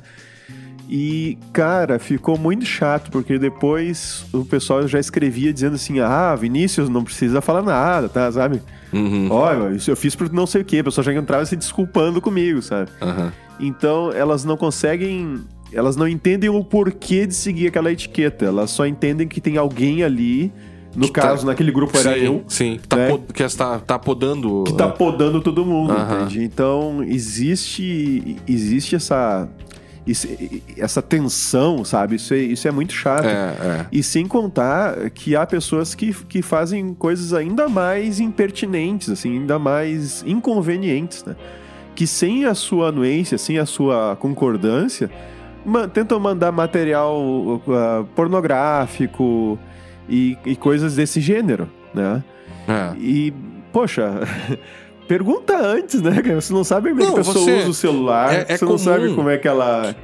E, 0.93 1.37
cara, 1.53 1.97
ficou 1.99 2.37
muito 2.37 2.65
chato, 2.65 3.09
porque 3.11 3.39
depois 3.39 4.25
o 4.33 4.43
pessoal 4.43 4.85
já 4.89 4.99
escrevia 4.99 5.53
dizendo 5.53 5.75
assim: 5.75 6.01
ah, 6.01 6.35
Vinícius, 6.35 6.89
não 6.89 7.01
precisa 7.01 7.39
falar 7.39 7.61
nada, 7.61 8.09
tá? 8.09 8.29
Sabe? 8.29 8.61
Uhum, 8.91 9.29
Olha, 9.31 9.73
isso 9.73 9.89
eu 9.89 9.95
fiz 9.95 10.17
por 10.17 10.29
não 10.33 10.45
sei 10.45 10.61
o 10.61 10.65
quê. 10.65 10.79
A 10.79 10.83
pessoa 10.83 11.01
já 11.05 11.13
entrava 11.13 11.45
se 11.45 11.55
desculpando 11.55 12.19
comigo, 12.19 12.61
sabe? 12.61 12.91
aham. 13.01 13.31
Então, 13.57 14.11
elas 14.11 14.43
não 14.43 14.57
conseguem 14.57 15.39
elas 15.71 15.95
não 15.95 16.05
entendem 16.07 16.49
o 16.49 16.61
porquê 16.61 17.25
de 17.25 17.33
seguir 17.35 17.67
aquela 17.67 17.89
etiqueta. 17.91 18.43
Elas 18.45 18.71
só 18.71 18.85
entendem 18.85 19.25
que 19.29 19.39
tem 19.39 19.55
alguém 19.55 20.03
ali. 20.03 20.51
No 20.95 21.07
Que 21.07 21.13
tá- 21.13 21.21
caso, 21.21 21.45
naquele 21.45 21.71
grupo 21.71 21.97
era 21.97 22.13
sim, 22.13 22.19
eu. 22.19 22.43
Sim, 22.47 22.79
que 22.81 22.87
tá, 22.87 22.97
né? 22.97 23.19
que 23.33 23.43
está, 23.43 23.79
tá 23.79 23.97
podando. 23.97 24.63
que 24.65 24.73
tá 24.73 24.89
podando 24.89 25.41
todo 25.41 25.65
mundo, 25.65 25.93
entende? 25.93 26.43
Então, 26.43 27.01
existe 27.03 28.37
existe 28.47 28.95
essa 28.95 29.47
essa 30.77 31.01
tensão, 31.01 31.85
sabe? 31.85 32.15
Isso 32.15 32.33
é, 32.33 32.37
isso 32.39 32.67
é 32.67 32.71
muito 32.71 32.91
chato. 32.91 33.25
É, 33.25 33.29
é. 33.29 33.85
E 33.91 34.01
sem 34.01 34.27
contar 34.27 35.09
que 35.11 35.35
há 35.35 35.45
pessoas 35.45 35.93
que, 35.93 36.13
que 36.25 36.41
fazem 36.41 36.93
coisas 36.93 37.33
ainda 37.33 37.69
mais 37.69 38.19
impertinentes, 38.19 39.09
assim, 39.09 39.37
ainda 39.39 39.59
mais 39.59 40.23
inconvenientes, 40.25 41.23
né? 41.23 41.35
Que 41.95 42.07
sem 42.07 42.45
a 42.45 42.55
sua 42.55 42.89
anuência, 42.89 43.37
sem 43.37 43.59
a 43.59 43.65
sua 43.65 44.15
concordância, 44.19 45.09
tentam 45.93 46.19
mandar 46.19 46.51
material 46.51 47.21
uh, 47.21 47.61
pornográfico 48.15 49.59
e, 50.09 50.37
e 50.45 50.55
coisas 50.55 50.95
desse 50.95 51.19
gênero, 51.21 51.69
né? 51.93 52.23
é. 52.67 52.97
E, 52.99 53.33
poxa, 53.73 54.21
pergunta 55.07 55.57
antes, 55.57 56.01
né? 56.01 56.21
cara? 56.21 56.39
Você 56.39 56.53
não 56.53 56.63
sabe 56.63 56.89
como 56.89 57.01
é 57.01 57.05
que 57.05 57.09
Não, 57.11 57.15
a 57.15 57.17
pessoa 57.23 57.43
você- 57.45 57.57
usa 57.59 57.69
o 57.69 57.73
celular, 57.73 58.33
é- 58.33 58.45
é 58.49 58.57
você 58.57 58.65
não 58.65 58.71
comum. 58.73 58.77
sabe 58.83 59.13
como 59.13 59.29
é 59.29 59.37
que 59.37 59.47
ela. 59.47 59.95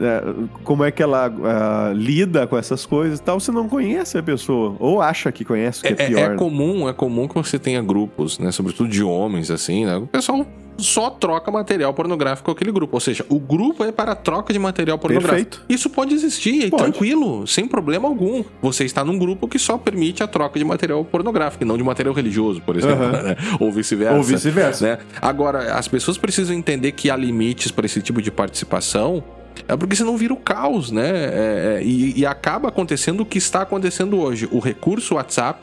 é, 0.00 0.22
como 0.64 0.84
é 0.84 0.90
que 0.90 1.02
ela 1.02 1.30
ah, 1.44 1.92
lida 1.94 2.46
com 2.46 2.56
essas 2.56 2.86
coisas 2.86 3.18
e 3.18 3.22
tal, 3.22 3.38
você 3.38 3.52
não 3.52 3.68
conhece 3.68 4.16
a 4.16 4.22
pessoa. 4.22 4.74
Ou 4.78 5.02
acha 5.02 5.30
que 5.30 5.44
conhece, 5.44 5.80
o 5.80 5.82
que 5.82 5.88
é, 5.88 5.96
É, 5.98 6.02
é- 6.04 6.08
pior. 6.08 6.18
é 6.20 6.28
né? 6.30 6.34
comum, 6.36 6.88
é 6.88 6.92
comum 6.94 7.28
que 7.28 7.34
você 7.34 7.58
tenha 7.58 7.82
grupos, 7.82 8.38
né? 8.38 8.50
Sobretudo 8.50 8.88
de 8.88 9.02
homens, 9.02 9.50
assim, 9.50 9.84
né? 9.84 9.96
O 9.96 10.06
pessoal 10.06 10.46
só 10.78 11.10
troca 11.10 11.50
material 11.50 11.92
pornográfico 11.94 12.46
com 12.46 12.52
aquele 12.52 12.72
grupo. 12.72 12.96
Ou 12.96 13.00
seja, 13.00 13.24
o 13.28 13.38
grupo 13.38 13.84
é 13.84 13.92
para 13.92 14.14
troca 14.14 14.52
de 14.52 14.58
material 14.58 14.98
pornográfico. 14.98 15.50
Perfeito. 15.50 15.64
Isso 15.68 15.88
pode 15.90 16.14
existir, 16.14 16.66
e 16.66 16.70
Pode. 16.70 16.82
tranquilo, 16.82 17.46
sem 17.46 17.66
problema 17.68 18.08
algum. 18.08 18.42
Você 18.60 18.84
está 18.84 19.04
num 19.04 19.18
grupo 19.18 19.46
que 19.46 19.58
só 19.58 19.78
permite 19.78 20.22
a 20.22 20.26
troca 20.26 20.58
de 20.58 20.64
material 20.64 21.04
pornográfico, 21.04 21.62
e 21.64 21.66
não 21.66 21.76
de 21.76 21.84
material 21.84 22.14
religioso, 22.14 22.60
por 22.62 22.76
exemplo, 22.76 23.04
Aham. 23.04 23.22
né? 23.22 23.36
ou 23.60 23.70
vice-versa. 23.70 24.16
Ou 24.16 24.22
vice-versa. 24.22 24.86
né? 24.86 24.98
Agora, 25.20 25.74
as 25.74 25.86
pessoas 25.88 26.18
precisam 26.18 26.56
entender 26.56 26.92
que 26.92 27.10
há 27.10 27.16
limites 27.16 27.70
para 27.70 27.86
esse 27.86 28.00
tipo 28.02 28.20
de 28.20 28.30
participação. 28.30 29.22
É 29.68 29.76
porque 29.76 29.94
senão 29.94 30.16
vira 30.16 30.32
o 30.32 30.36
caos, 30.36 30.90
né? 30.90 31.08
É, 31.10 31.76
é, 31.78 31.84
e, 31.84 32.20
e 32.20 32.26
acaba 32.26 32.68
acontecendo 32.68 33.20
o 33.20 33.26
que 33.26 33.38
está 33.38 33.62
acontecendo 33.62 34.18
hoje. 34.18 34.48
O 34.50 34.58
recurso 34.58 35.14
WhatsApp, 35.14 35.60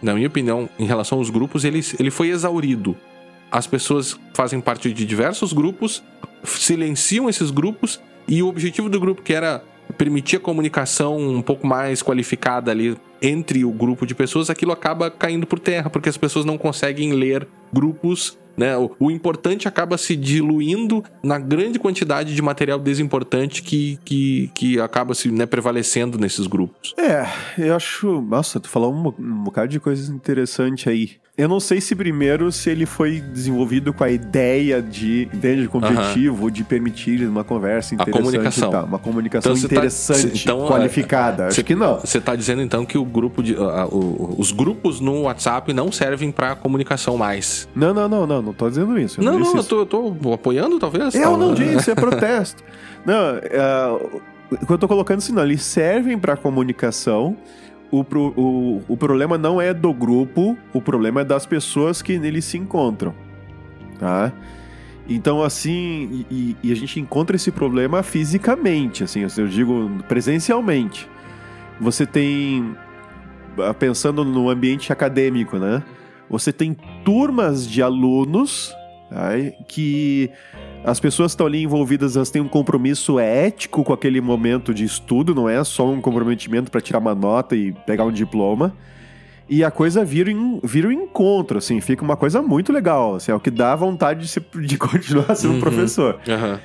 na 0.00 0.14
minha 0.14 0.28
opinião, 0.28 0.68
em 0.78 0.86
relação 0.86 1.18
aos 1.18 1.28
grupos, 1.28 1.64
ele, 1.64 1.84
ele 1.98 2.10
foi 2.10 2.28
exaurido. 2.28 2.96
As 3.50 3.66
pessoas 3.66 4.18
fazem 4.34 4.60
parte 4.60 4.92
de 4.92 5.04
diversos 5.04 5.52
grupos, 5.52 6.02
silenciam 6.44 7.28
esses 7.28 7.50
grupos, 7.50 8.00
e 8.28 8.42
o 8.42 8.48
objetivo 8.48 8.88
do 8.88 8.98
grupo, 8.98 9.22
que 9.22 9.32
era 9.32 9.62
permitir 9.96 10.36
a 10.36 10.40
comunicação 10.40 11.16
um 11.16 11.40
pouco 11.40 11.66
mais 11.66 12.02
qualificada 12.02 12.70
ali 12.70 12.96
entre 13.22 13.64
o 13.64 13.70
grupo 13.70 14.06
de 14.06 14.14
pessoas, 14.14 14.50
aquilo 14.50 14.72
acaba 14.72 15.10
caindo 15.10 15.46
por 15.46 15.58
terra, 15.58 15.88
porque 15.88 16.08
as 16.08 16.16
pessoas 16.16 16.44
não 16.44 16.58
conseguem 16.58 17.12
ler 17.12 17.46
grupos. 17.72 18.38
Né? 18.56 18.76
O, 18.76 18.90
o 18.98 19.10
importante 19.10 19.68
acaba 19.68 19.98
se 19.98 20.16
diluindo 20.16 21.04
na 21.22 21.38
grande 21.38 21.78
quantidade 21.78 22.34
de 22.34 22.42
material 22.42 22.78
desimportante 22.78 23.62
que, 23.62 23.98
que, 24.04 24.50
que 24.54 24.80
acaba 24.80 25.14
se 25.14 25.30
né, 25.30 25.44
prevalecendo 25.44 26.18
nesses 26.18 26.46
grupos. 26.46 26.94
É, 26.98 27.26
eu 27.58 27.76
acho. 27.76 28.20
Nossa, 28.22 28.58
tu 28.58 28.68
falou 28.68 28.92
um, 28.92 29.12
um 29.18 29.44
bocado 29.44 29.68
de 29.68 29.78
coisas 29.78 30.08
interessantes 30.08 30.86
aí. 30.86 31.16
Eu 31.38 31.48
não 31.48 31.60
sei 31.60 31.82
se 31.82 31.94
primeiro 31.94 32.50
se 32.50 32.70
ele 32.70 32.86
foi 32.86 33.20
desenvolvido 33.20 33.92
com 33.92 34.02
a 34.02 34.10
ideia 34.10 34.80
de, 34.80 35.28
entende, 35.34 35.68
com 35.68 35.76
o 35.78 35.84
objetivo 35.84 36.50
de 36.50 36.64
permitir 36.64 37.28
uma 37.28 37.44
conversa 37.44 37.94
interessante 37.94 38.22
comunicação. 38.22 38.68
e 38.68 38.72
tal. 38.72 38.84
Uma 38.86 38.98
comunicação 38.98 39.52
Então, 39.52 39.68
tá- 39.68 39.74
interessante, 39.74 40.42
então, 40.42 40.64
é, 40.64 40.68
qualificada. 40.68 41.46
Acho 41.48 41.62
que 41.62 41.74
não. 41.74 42.00
Você 42.00 42.16
está 42.16 42.34
dizendo 42.34 42.62
então 42.62 42.86
que 42.86 42.96
o 42.96 43.04
grupo 43.04 43.42
de, 43.42 43.54
ah, 43.54 43.86
o- 43.86 44.34
os 44.38 44.50
grupos 44.50 44.98
no 44.98 45.22
WhatsApp 45.24 45.74
não 45.74 45.92
servem 45.92 46.32
para 46.32 46.56
comunicação 46.56 47.18
mais? 47.18 47.68
Não, 47.76 47.92
não, 47.92 48.08
não, 48.08 48.26
não, 48.26 48.40
não 48.40 48.52
tô 48.54 48.66
dizendo 48.70 48.98
isso. 48.98 49.20
eu 49.20 49.24
Não, 49.24 49.38
disse 49.38 49.52
não, 49.54 49.60
eu 49.60 49.64
tô, 49.66 49.78
eu 49.80 49.86
tô 49.86 50.32
apoiando 50.32 50.78
talvez. 50.78 51.14
Eu 51.14 51.32
Tá, 51.32 51.36
não 51.36 51.50
né? 51.50 51.54
disse, 51.54 51.90
é 51.90 51.94
protesto. 51.96 52.64
não, 53.04 53.38
que 54.64 54.72
eu 54.72 54.78
tô 54.78 54.88
colocando 54.88 55.18
assim, 55.18 55.32
não, 55.34 55.42
eles 55.42 55.60
servem 55.62 56.18
pra 56.18 56.34
comunicação. 56.34 57.36
O, 57.90 58.02
pro- 58.02 58.34
o, 58.36 58.82
o 58.88 58.96
problema 58.96 59.38
não 59.38 59.60
é 59.60 59.72
do 59.72 59.92
grupo, 59.92 60.56
o 60.72 60.80
problema 60.80 61.20
é 61.20 61.24
das 61.24 61.46
pessoas 61.46 62.02
que 62.02 62.18
neles 62.18 62.44
se 62.44 62.58
encontram. 62.58 63.14
Tá? 63.98 64.32
Então, 65.08 65.42
assim, 65.42 66.26
e, 66.30 66.56
e 66.62 66.72
a 66.72 66.74
gente 66.74 66.98
encontra 66.98 67.36
esse 67.36 67.52
problema 67.52 68.02
fisicamente, 68.02 69.04
assim, 69.04 69.24
eu 69.36 69.46
digo 69.46 69.90
presencialmente. 70.08 71.08
Você 71.80 72.04
tem, 72.04 72.76
ah, 73.58 73.72
pensando 73.72 74.24
no 74.24 74.48
ambiente 74.48 74.92
acadêmico, 74.92 75.58
né? 75.58 75.82
Você 76.28 76.52
tem 76.52 76.76
turmas 77.04 77.68
de 77.68 77.82
alunos 77.82 78.74
tá? 79.08 79.30
que 79.68 80.30
as 80.84 81.00
pessoas 81.00 81.32
que 81.32 81.34
estão 81.34 81.46
ali 81.46 81.62
envolvidas, 81.62 82.14
elas 82.16 82.30
têm 82.30 82.40
um 82.40 82.48
compromisso 82.48 83.18
ético 83.18 83.82
com 83.82 83.92
aquele 83.92 84.20
momento 84.20 84.72
de 84.72 84.84
estudo, 84.84 85.34
não 85.34 85.48
é 85.48 85.62
só 85.64 85.88
um 85.88 86.00
comprometimento 86.00 86.70
para 86.70 86.80
tirar 86.80 86.98
uma 87.00 87.14
nota 87.14 87.56
e 87.56 87.72
pegar 87.86 88.04
um 88.04 88.12
diploma. 88.12 88.72
E 89.48 89.62
a 89.64 89.70
coisa 89.70 90.04
vira, 90.04 90.30
um- 90.32 90.60
vira 90.62 90.88
um 90.88 90.92
encontro, 90.92 91.58
assim, 91.58 91.80
fica 91.80 92.04
uma 92.04 92.16
coisa 92.16 92.40
muito 92.42 92.72
legal. 92.72 93.16
Assim, 93.16 93.30
é 93.32 93.34
o 93.34 93.40
que 93.40 93.50
dá 93.50 93.74
vontade 93.76 94.20
de, 94.20 94.28
se- 94.28 94.40
de 94.64 94.76
continuar 94.78 95.34
sendo 95.34 95.54
Uhum. 95.54 95.60
professor. 95.60 96.18
Aham. 96.28 96.60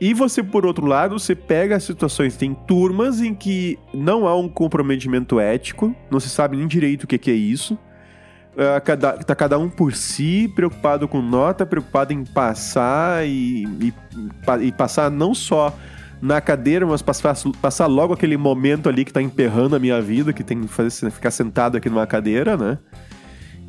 E 0.00 0.12
você, 0.12 0.42
por 0.42 0.66
outro 0.66 0.84
lado, 0.86 1.18
você 1.18 1.36
pega 1.36 1.76
as 1.76 1.84
situações, 1.84 2.36
tem 2.36 2.52
turmas 2.52 3.20
em 3.20 3.32
que 3.32 3.78
não 3.94 4.26
há 4.26 4.36
um 4.36 4.48
comprometimento 4.48 5.38
ético, 5.38 5.94
não 6.10 6.18
se 6.18 6.28
sabe 6.28 6.56
nem 6.56 6.66
direito 6.66 7.04
o 7.04 7.06
que, 7.06 7.16
que 7.16 7.30
é 7.30 7.34
isso. 7.34 7.78
Ah, 8.56 8.80
cada, 8.80 9.12
tá 9.14 9.34
cada 9.34 9.58
um 9.58 9.68
por 9.68 9.94
si, 9.94 10.50
preocupado 10.54 11.08
com 11.08 11.20
nota, 11.20 11.66
preocupado 11.66 12.12
em 12.12 12.24
passar 12.24 13.26
e, 13.26 13.64
e, 13.80 13.94
e 14.62 14.72
passar 14.72 15.10
não 15.10 15.34
só 15.34 15.76
na 16.22 16.40
cadeira, 16.40 16.86
mas 16.86 17.02
passar, 17.02 17.36
passar 17.60 17.86
logo 17.86 18.14
aquele 18.14 18.36
momento 18.36 18.88
ali 18.88 19.04
que 19.04 19.12
tá 19.12 19.20
emperrando 19.20 19.74
a 19.74 19.78
minha 19.78 20.00
vida, 20.00 20.32
que 20.32 20.44
tem 20.44 20.62
que 20.62 20.68
fazer, 20.68 21.10
ficar 21.10 21.30
sentado 21.30 21.76
aqui 21.76 21.90
numa 21.90 22.06
cadeira, 22.06 22.56
né? 22.56 22.78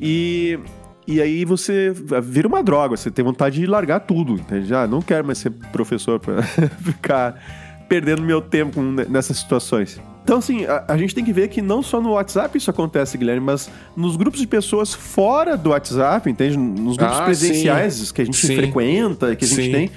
E, 0.00 0.58
e 1.06 1.20
aí 1.20 1.44
você 1.44 1.92
vira 2.22 2.46
uma 2.46 2.62
droga, 2.62 2.96
você 2.96 3.10
tem 3.10 3.24
vontade 3.24 3.58
de 3.58 3.66
largar 3.66 4.00
tudo, 4.00 4.34
entende? 4.34 4.72
Ah, 4.72 4.86
não 4.86 5.02
quero 5.02 5.26
mais 5.26 5.38
ser 5.38 5.50
professor 5.50 6.20
pra 6.20 6.42
ficar 6.80 7.42
perdendo 7.88 8.22
meu 8.22 8.40
tempo 8.40 8.80
nessas 8.82 9.38
situações. 9.38 10.00
Então, 10.26 10.38
assim, 10.38 10.64
a, 10.64 10.82
a 10.88 10.96
gente 10.98 11.14
tem 11.14 11.24
que 11.24 11.32
ver 11.32 11.46
que 11.46 11.62
não 11.62 11.84
só 11.84 12.00
no 12.00 12.10
WhatsApp 12.14 12.58
isso 12.58 12.68
acontece, 12.68 13.16
Guilherme, 13.16 13.46
mas 13.46 13.70
nos 13.96 14.16
grupos 14.16 14.40
de 14.40 14.46
pessoas 14.48 14.92
fora 14.92 15.56
do 15.56 15.70
WhatsApp, 15.70 16.28
entende? 16.28 16.56
Nos 16.58 16.96
grupos 16.96 17.18
Ah, 17.18 17.22
presenciais 17.22 18.10
que 18.10 18.22
a 18.22 18.24
gente 18.24 18.44
Sim. 18.44 18.56
frequenta, 18.56 19.36
que 19.36 19.44
a 19.44 19.48
gente 19.48 19.62
Sim. 19.62 19.70
tem. 19.70 19.90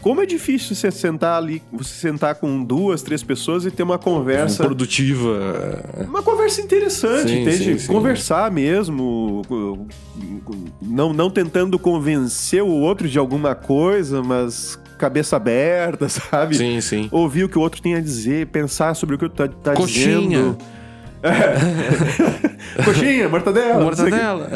Como 0.00 0.22
é 0.22 0.24
difícil 0.24 0.74
você 0.74 0.90
sentar 0.90 1.36
ali, 1.36 1.62
você 1.70 1.92
sentar 1.92 2.36
com 2.36 2.64
duas, 2.64 3.02
três 3.02 3.22
pessoas 3.22 3.66
e 3.66 3.70
ter 3.70 3.82
uma 3.82 3.98
conversa. 3.98 4.64
Produtiva. 4.64 5.82
Uma 6.08 6.22
conversa 6.22 6.62
interessante, 6.62 7.28
Sim, 7.28 7.42
entende? 7.42 7.58
sim, 7.64 7.78
sim. 7.78 7.92
Conversar 7.92 8.50
mesmo, 8.50 9.42
não, 10.80 11.12
não 11.12 11.28
tentando 11.28 11.78
convencer 11.78 12.62
o 12.62 12.68
outro 12.70 13.06
de 13.10 13.18
alguma 13.18 13.54
coisa, 13.54 14.22
mas 14.22 14.78
cabeça 14.96 15.36
aberta, 15.36 16.08
sabe? 16.10 16.56
Sim, 16.56 16.80
sim. 16.80 17.08
Ouvir 17.12 17.44
o 17.44 17.48
que 17.48 17.58
o 17.58 17.60
outro 17.60 17.80
tem 17.82 17.94
a 17.94 18.00
dizer, 18.00 18.46
pensar 18.48 18.94
sobre 18.94 19.14
o 19.14 19.18
que 19.18 19.24
o 19.24 19.28
outro 19.28 19.48
tá, 19.48 19.54
tá 19.72 19.76
Coxinha. 19.76 20.20
dizendo. 20.20 20.58
É. 21.22 22.82
Coxinha, 22.84 23.28
mortadela. 23.28 23.82
Mortadela, 23.82 24.48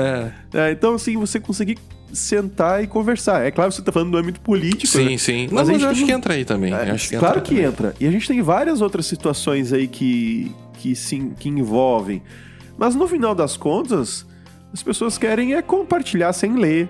é. 0.53 0.69
É, 0.69 0.73
então, 0.73 0.95
assim, 0.95 1.17
você 1.17 1.41
conseguir 1.41 1.79
sentar 2.13 2.83
e 2.83 2.87
conversar. 2.87 3.47
É 3.47 3.51
claro 3.51 3.71
que 3.71 3.77
você 3.77 3.83
tá 3.83 3.93
falando 3.93 4.11
do 4.11 4.19
âmbito 4.19 4.41
político, 4.41 4.87
Sim, 4.87 5.11
né? 5.11 5.19
sim. 5.19 5.43
Mas 5.45 5.53
Não, 5.53 5.59
a 5.61 5.65
mas 5.65 5.69
gente 5.69 5.83
eu 5.85 5.89
acho 5.91 6.05
que 6.05 6.13
entra 6.13 6.35
aí 6.35 6.45
também. 6.45 6.75
É, 6.75 6.95
que 6.97 7.17
claro 7.17 7.39
entra 7.39 7.41
que 7.41 7.55
também. 7.55 7.65
entra. 7.65 7.95
E 8.01 8.07
a 8.07 8.11
gente 8.11 8.27
tem 8.27 8.43
várias 8.43 8.81
outras 8.81 9.07
situações 9.07 9.73
aí 9.73 9.87
que, 9.87 10.53
que, 10.75 10.95
sim, 10.97 11.33
que 11.39 11.49
envolvem. 11.49 12.23
Mas 12.77 12.95
no 12.95 13.07
final 13.07 13.35
das 13.35 13.57
contas, 13.57 14.27
as 14.73 14.83
pessoas 14.83 15.19
querem 15.19 15.55
é 15.55 15.63
compartilhar 15.63 16.33
sem 16.33 16.55
ler. 16.57 16.89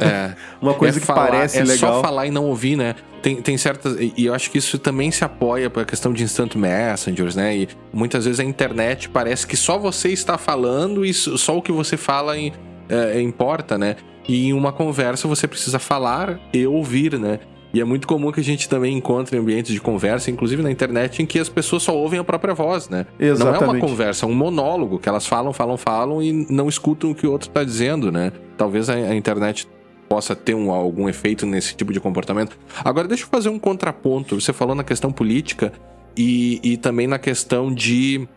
É. 0.00 0.34
Uma 0.60 0.74
coisa 0.74 0.98
É 0.98 1.00
que 1.00 1.06
falar- 1.06 1.28
parece 1.30 1.58
é 1.58 1.64
legal. 1.64 1.94
só 1.94 2.02
falar 2.02 2.26
e 2.26 2.30
não 2.30 2.44
ouvir, 2.46 2.76
né? 2.76 2.94
Tem, 3.22 3.40
tem 3.40 3.56
certas. 3.56 3.96
E 3.98 4.26
eu 4.26 4.34
acho 4.34 4.50
que 4.50 4.58
isso 4.58 4.78
também 4.78 5.10
se 5.10 5.24
apoia 5.24 5.70
para 5.70 5.82
a 5.82 5.84
questão 5.84 6.12
de 6.12 6.22
instant 6.22 6.56
messengers, 6.56 7.34
né? 7.34 7.56
E 7.56 7.68
muitas 7.92 8.24
vezes 8.24 8.40
a 8.40 8.44
internet 8.44 9.08
parece 9.08 9.46
que 9.46 9.56
só 9.56 9.78
você 9.78 10.10
está 10.10 10.36
falando 10.36 11.04
e 11.06 11.14
só 11.14 11.56
o 11.56 11.62
que 11.62 11.72
você 11.72 11.96
fala 11.96 12.36
em- 12.36 12.52
é, 12.88 13.20
importa, 13.20 13.78
né? 13.78 13.96
E 14.28 14.48
em 14.48 14.52
uma 14.52 14.72
conversa 14.72 15.28
você 15.28 15.46
precisa 15.46 15.78
falar 15.78 16.38
e 16.52 16.66
ouvir, 16.66 17.18
né? 17.18 17.38
E 17.74 17.80
é 17.80 17.84
muito 17.84 18.06
comum 18.06 18.30
que 18.30 18.38
a 18.38 18.44
gente 18.44 18.68
também 18.68 18.96
encontre 18.96 19.36
ambientes 19.36 19.72
de 19.72 19.80
conversa, 19.80 20.30
inclusive 20.30 20.62
na 20.62 20.70
internet, 20.70 21.20
em 21.20 21.26
que 21.26 21.40
as 21.40 21.48
pessoas 21.48 21.82
só 21.82 21.94
ouvem 21.94 22.20
a 22.20 22.24
própria 22.24 22.54
voz, 22.54 22.88
né? 22.88 23.04
Não 23.18 23.26
é 23.26 23.30
uma 23.32 23.34
Exatamente. 23.34 23.80
conversa, 23.80 24.24
é 24.24 24.28
um 24.28 24.32
monólogo, 24.32 24.98
que 25.00 25.08
elas 25.08 25.26
falam, 25.26 25.52
falam, 25.52 25.76
falam 25.76 26.22
e 26.22 26.46
não 26.48 26.68
escutam 26.68 27.10
o 27.10 27.14
que 27.14 27.26
o 27.26 27.32
outro 27.32 27.48
está 27.48 27.64
dizendo, 27.64 28.12
né? 28.12 28.32
Talvez 28.56 28.88
a, 28.88 28.94
a 28.94 29.14
internet 29.16 29.66
possa 30.08 30.36
ter 30.36 30.54
um, 30.54 30.70
algum 30.70 31.08
efeito 31.08 31.44
nesse 31.44 31.74
tipo 31.74 31.92
de 31.92 31.98
comportamento. 31.98 32.56
Agora, 32.84 33.08
deixa 33.08 33.24
eu 33.24 33.28
fazer 33.28 33.48
um 33.48 33.58
contraponto. 33.58 34.40
Você 34.40 34.52
falou 34.52 34.76
na 34.76 34.84
questão 34.84 35.10
política 35.10 35.72
e, 36.16 36.60
e 36.62 36.76
também 36.76 37.08
na 37.08 37.18
questão 37.18 37.74
de 37.74 38.28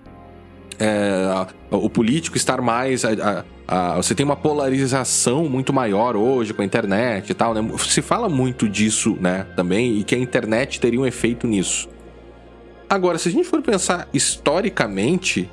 é, 0.79 1.47
o 1.71 1.89
político 1.89 2.37
estar 2.37 2.61
mais. 2.61 3.03
A, 3.03 3.43
a, 3.67 3.93
a, 3.93 3.95
você 3.97 4.13
tem 4.13 4.25
uma 4.25 4.35
polarização 4.35 5.49
muito 5.49 5.73
maior 5.73 6.15
hoje 6.15 6.53
com 6.53 6.61
a 6.61 6.65
internet 6.65 7.29
e 7.29 7.33
tal, 7.33 7.53
né? 7.53 7.77
Se 7.79 8.01
fala 8.01 8.29
muito 8.29 8.69
disso, 8.69 9.17
né, 9.19 9.45
também, 9.55 9.97
e 9.97 10.03
que 10.03 10.15
a 10.15 10.17
internet 10.17 10.79
teria 10.79 10.99
um 10.99 11.05
efeito 11.05 11.47
nisso. 11.47 11.89
Agora, 12.89 13.17
se 13.17 13.27
a 13.27 13.31
gente 13.31 13.47
for 13.47 13.61
pensar 13.61 14.07
historicamente, 14.13 15.49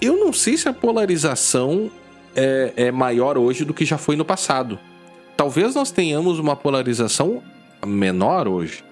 eu 0.00 0.16
não 0.16 0.32
sei 0.32 0.56
se 0.56 0.68
a 0.68 0.72
polarização 0.72 1.90
é, 2.34 2.72
é 2.76 2.92
maior 2.92 3.36
hoje 3.36 3.64
do 3.64 3.74
que 3.74 3.84
já 3.84 3.98
foi 3.98 4.16
no 4.16 4.24
passado. 4.24 4.78
Talvez 5.36 5.74
nós 5.74 5.90
tenhamos 5.90 6.38
uma 6.38 6.56
polarização 6.56 7.42
menor 7.84 8.48
hoje 8.48 8.82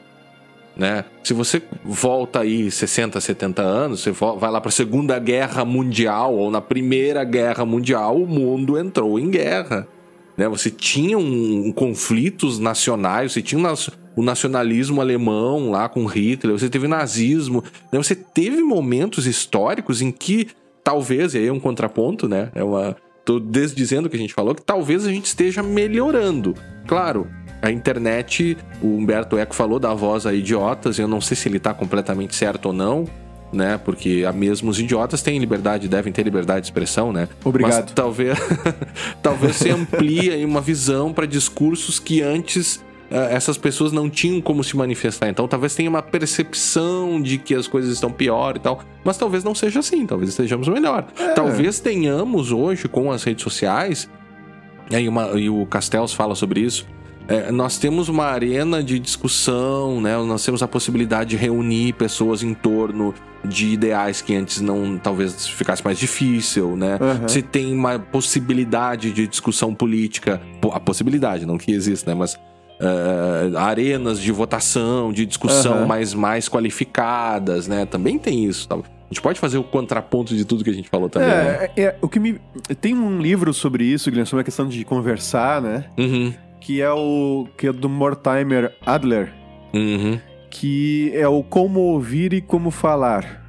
né? 0.77 1.05
Se 1.23 1.33
você 1.33 1.63
volta 1.85 2.41
aí 2.41 2.71
60, 2.71 3.21
70 3.21 3.63
anos, 3.63 4.01
você 4.01 4.11
vai 4.11 4.51
lá 4.51 4.61
para 4.61 4.69
a 4.69 4.73
Segunda 4.73 5.19
Guerra 5.19 5.65
Mundial 5.65 6.35
ou 6.35 6.51
na 6.51 6.61
Primeira 6.61 7.25
Guerra 7.25 7.65
Mundial, 7.65 8.21
o 8.21 8.27
mundo 8.27 8.79
entrou 8.79 9.19
em 9.19 9.31
guerra, 9.31 9.87
né? 10.37 10.49
Você 10.49 10.71
tinha 10.71 11.17
um, 11.17 11.67
um 11.67 11.73
conflitos 11.73 12.59
nacionais, 12.59 13.33
você 13.33 13.43
tinha 13.43 13.61
o 14.17 14.23
nacionalismo 14.23 15.01
alemão 15.01 15.71
lá 15.71 15.89
com 15.89 16.07
Hitler, 16.07 16.59
você 16.59 16.69
teve 16.69 16.89
nazismo, 16.89 17.63
né? 17.93 17.99
Você 17.99 18.15
teve 18.15 18.63
momentos 18.63 19.27
históricos 19.27 20.03
em 20.03 20.11
que 20.11 20.49
talvez, 20.83 21.35
e 21.35 21.39
aí 21.39 21.47
é 21.47 21.53
um 21.53 21.61
contraponto, 21.61 22.29
né? 22.29 22.51
É 22.55 22.63
uma 22.63 22.97
tô 23.25 23.41
desdizendo 23.41 24.07
o 24.07 24.11
que 24.11 24.17
a 24.17 24.21
gente 24.21 24.35
falou 24.35 24.55
que 24.55 24.63
talvez 24.63 25.07
a 25.07 25.11
gente 25.11 25.25
esteja 25.25 25.63
melhorando. 25.63 26.55
Claro, 26.87 27.27
a 27.65 27.71
internet, 27.71 28.59
o 28.83 28.89
Humberto 28.99 29.39
Eco 29.39 29.55
falou 29.55 29.79
da 29.79 29.95
voz 29.95 30.27
a 30.27 30.35
idiotas, 30.35 30.99
eu 30.99 31.09
não 31.09 31.19
sei 31.19 31.35
se 31.35 31.49
ele 31.49 31.57
está 31.57 31.73
completamente 31.73 32.35
certo 32.35 32.67
ou 32.67 32.73
não, 32.75 33.07
né? 33.51 33.81
Porque 33.83 34.23
mesmo 34.35 34.71
os 34.71 34.79
idiotas 34.79 35.23
têm 35.23 35.39
liberdade, 35.39 35.89
devem 35.89 36.13
ter 36.13 36.23
liberdade 36.25 36.61
de 36.61 36.67
expressão, 36.67 37.11
né? 37.11 37.27
Obrigado. 37.43 37.85
Mas 37.85 37.93
talvez, 37.93 38.39
talvez 39.23 39.57
se 39.57 39.71
amplie 39.71 40.45
uma 40.45 40.61
visão 40.61 41.11
para 41.11 41.25
discursos 41.25 41.99
que 41.99 42.21
antes 42.21 42.77
uh, 43.11 43.31
essas 43.31 43.57
pessoas 43.57 43.93
não 43.93 44.11
tinham 44.11 44.43
como 44.43 44.63
se 44.63 44.77
manifestar. 44.77 45.31
Então 45.31 45.49
talvez 45.49 45.75
tenha 45.75 45.89
uma 45.89 46.03
percepção 46.03 47.19
de 47.23 47.39
que 47.39 47.55
as 47.55 47.67
coisas 47.67 47.95
estão 47.95 48.13
pior 48.13 48.57
e 48.57 48.61
tal. 48.61 48.83
Mas 49.03 49.17
talvez 49.17 49.43
não 49.43 49.55
seja 49.55 49.81
assim, 49.81 50.05
talvez 50.05 50.29
estejamos 50.29 50.69
melhor. 50.69 51.07
É. 51.19 51.33
Talvez 51.33 51.81
tenhamos 51.81 52.53
hoje 52.53 52.89
com 52.89 53.11
as 53.11 53.25
redes 53.25 53.43
sociais, 53.43 54.07
e, 54.91 54.97
aí 54.97 55.09
uma, 55.09 55.29
e 55.41 55.49
o 55.49 55.65
Castells 55.65 56.13
fala 56.13 56.35
sobre 56.35 56.61
isso, 56.61 56.87
é, 57.27 57.51
nós 57.51 57.79
temos 57.79 58.09
uma 58.09 58.27
arena 58.27 58.83
de 58.83 58.99
discussão, 58.99 60.01
né? 60.01 60.17
Nós 60.17 60.45
temos 60.45 60.63
a 60.63 60.69
possibilidade 60.69 61.31
de 61.31 61.37
reunir 61.37 61.95
pessoas 61.95 62.43
em 62.43 62.53
torno 62.53 63.15
de 63.45 63.69
ideais 63.69 64.21
que 64.21 64.35
antes 64.35 64.61
não 64.61 64.99
talvez 64.99 65.47
ficasse 65.47 65.83
mais 65.85 65.99
difícil, 65.99 66.77
né? 66.77 66.99
Uhum. 67.01 67.29
Você 67.29 67.41
tem 67.41 67.73
uma 67.73 67.99
possibilidade 67.99 69.11
de 69.11 69.27
discussão 69.27 69.75
política, 69.75 70.41
a 70.73 70.81
possibilidade, 70.81 71.47
não 71.47 71.57
que 71.57 71.73
existe, 71.73 72.07
né? 72.07 72.15
Mas 72.15 72.35
uh, 72.35 73.57
arenas 73.57 74.21
de 74.21 74.31
votação, 74.31 75.13
de 75.13 75.25
discussão 75.25 75.81
uhum. 75.81 75.87
mais, 75.87 76.13
mais 76.13 76.49
qualificadas, 76.49 77.67
né? 77.67 77.87
Também 77.87 78.19
tem 78.19 78.45
isso. 78.45 78.69
Tá? 78.69 78.77
A 78.77 78.79
gente 79.11 79.23
pode 79.23 79.41
fazer 79.41 79.57
o 79.57 79.65
contraponto 79.65 80.35
de 80.35 80.45
tudo 80.45 80.63
que 80.63 80.71
a 80.71 80.75
gente 80.75 80.91
falou 80.91 81.09
também. 81.09 81.29
É, 81.29 81.33
né? 81.33 81.71
é 81.77 81.97
o 82.03 82.09
que 82.09 82.21
me 82.21 82.39
tem 82.83 82.95
um 82.95 83.19
livro 83.19 83.53
sobre 83.55 83.85
isso, 83.85 84.11
Guilherme, 84.11 84.29
sobre 84.29 84.43
a 84.43 84.45
questão 84.45 84.69
de 84.69 84.85
conversar, 84.85 85.63
né? 85.63 85.85
Uhum 85.97 86.35
que 86.65 86.81
é 86.81 86.91
o 86.91 87.47
que 87.59 87.67
é 87.67 87.73
do 87.73 87.91
Mortimer 87.91 88.73
Adler, 88.87 89.31
uhum. 89.75 90.19
que 90.51 91.13
é 91.15 91.29
o 91.29 91.43
Como 91.43 91.79
Ouvir 91.79 92.33
e 92.33 92.41
Como 92.41 92.71
Falar. 92.71 93.45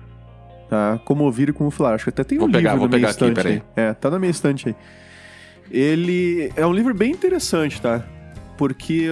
Tá? 0.69 0.99
Como 1.05 1.23
Ouvir 1.23 1.47
e 1.47 1.53
Como 1.53 1.71
Falar. 1.71 1.93
Acho 1.93 2.03
que 2.03 2.09
até 2.09 2.25
tem 2.25 2.37
um 2.37 2.41
vou 2.41 2.49
livro 2.49 2.61
pegar, 2.61 2.77
na 2.77 2.87
minha 2.97 3.09
estante. 3.09 3.39
Aqui, 3.39 3.61
é, 3.73 3.93
tá 3.93 4.11
na 4.11 4.19
minha 4.19 4.29
estante 4.29 4.67
aí. 4.67 4.75
Ele 5.71 6.51
é 6.57 6.67
um 6.67 6.73
livro 6.73 6.93
bem 6.93 7.11
interessante, 7.11 7.81
tá? 7.81 8.03
Porque 8.57 9.07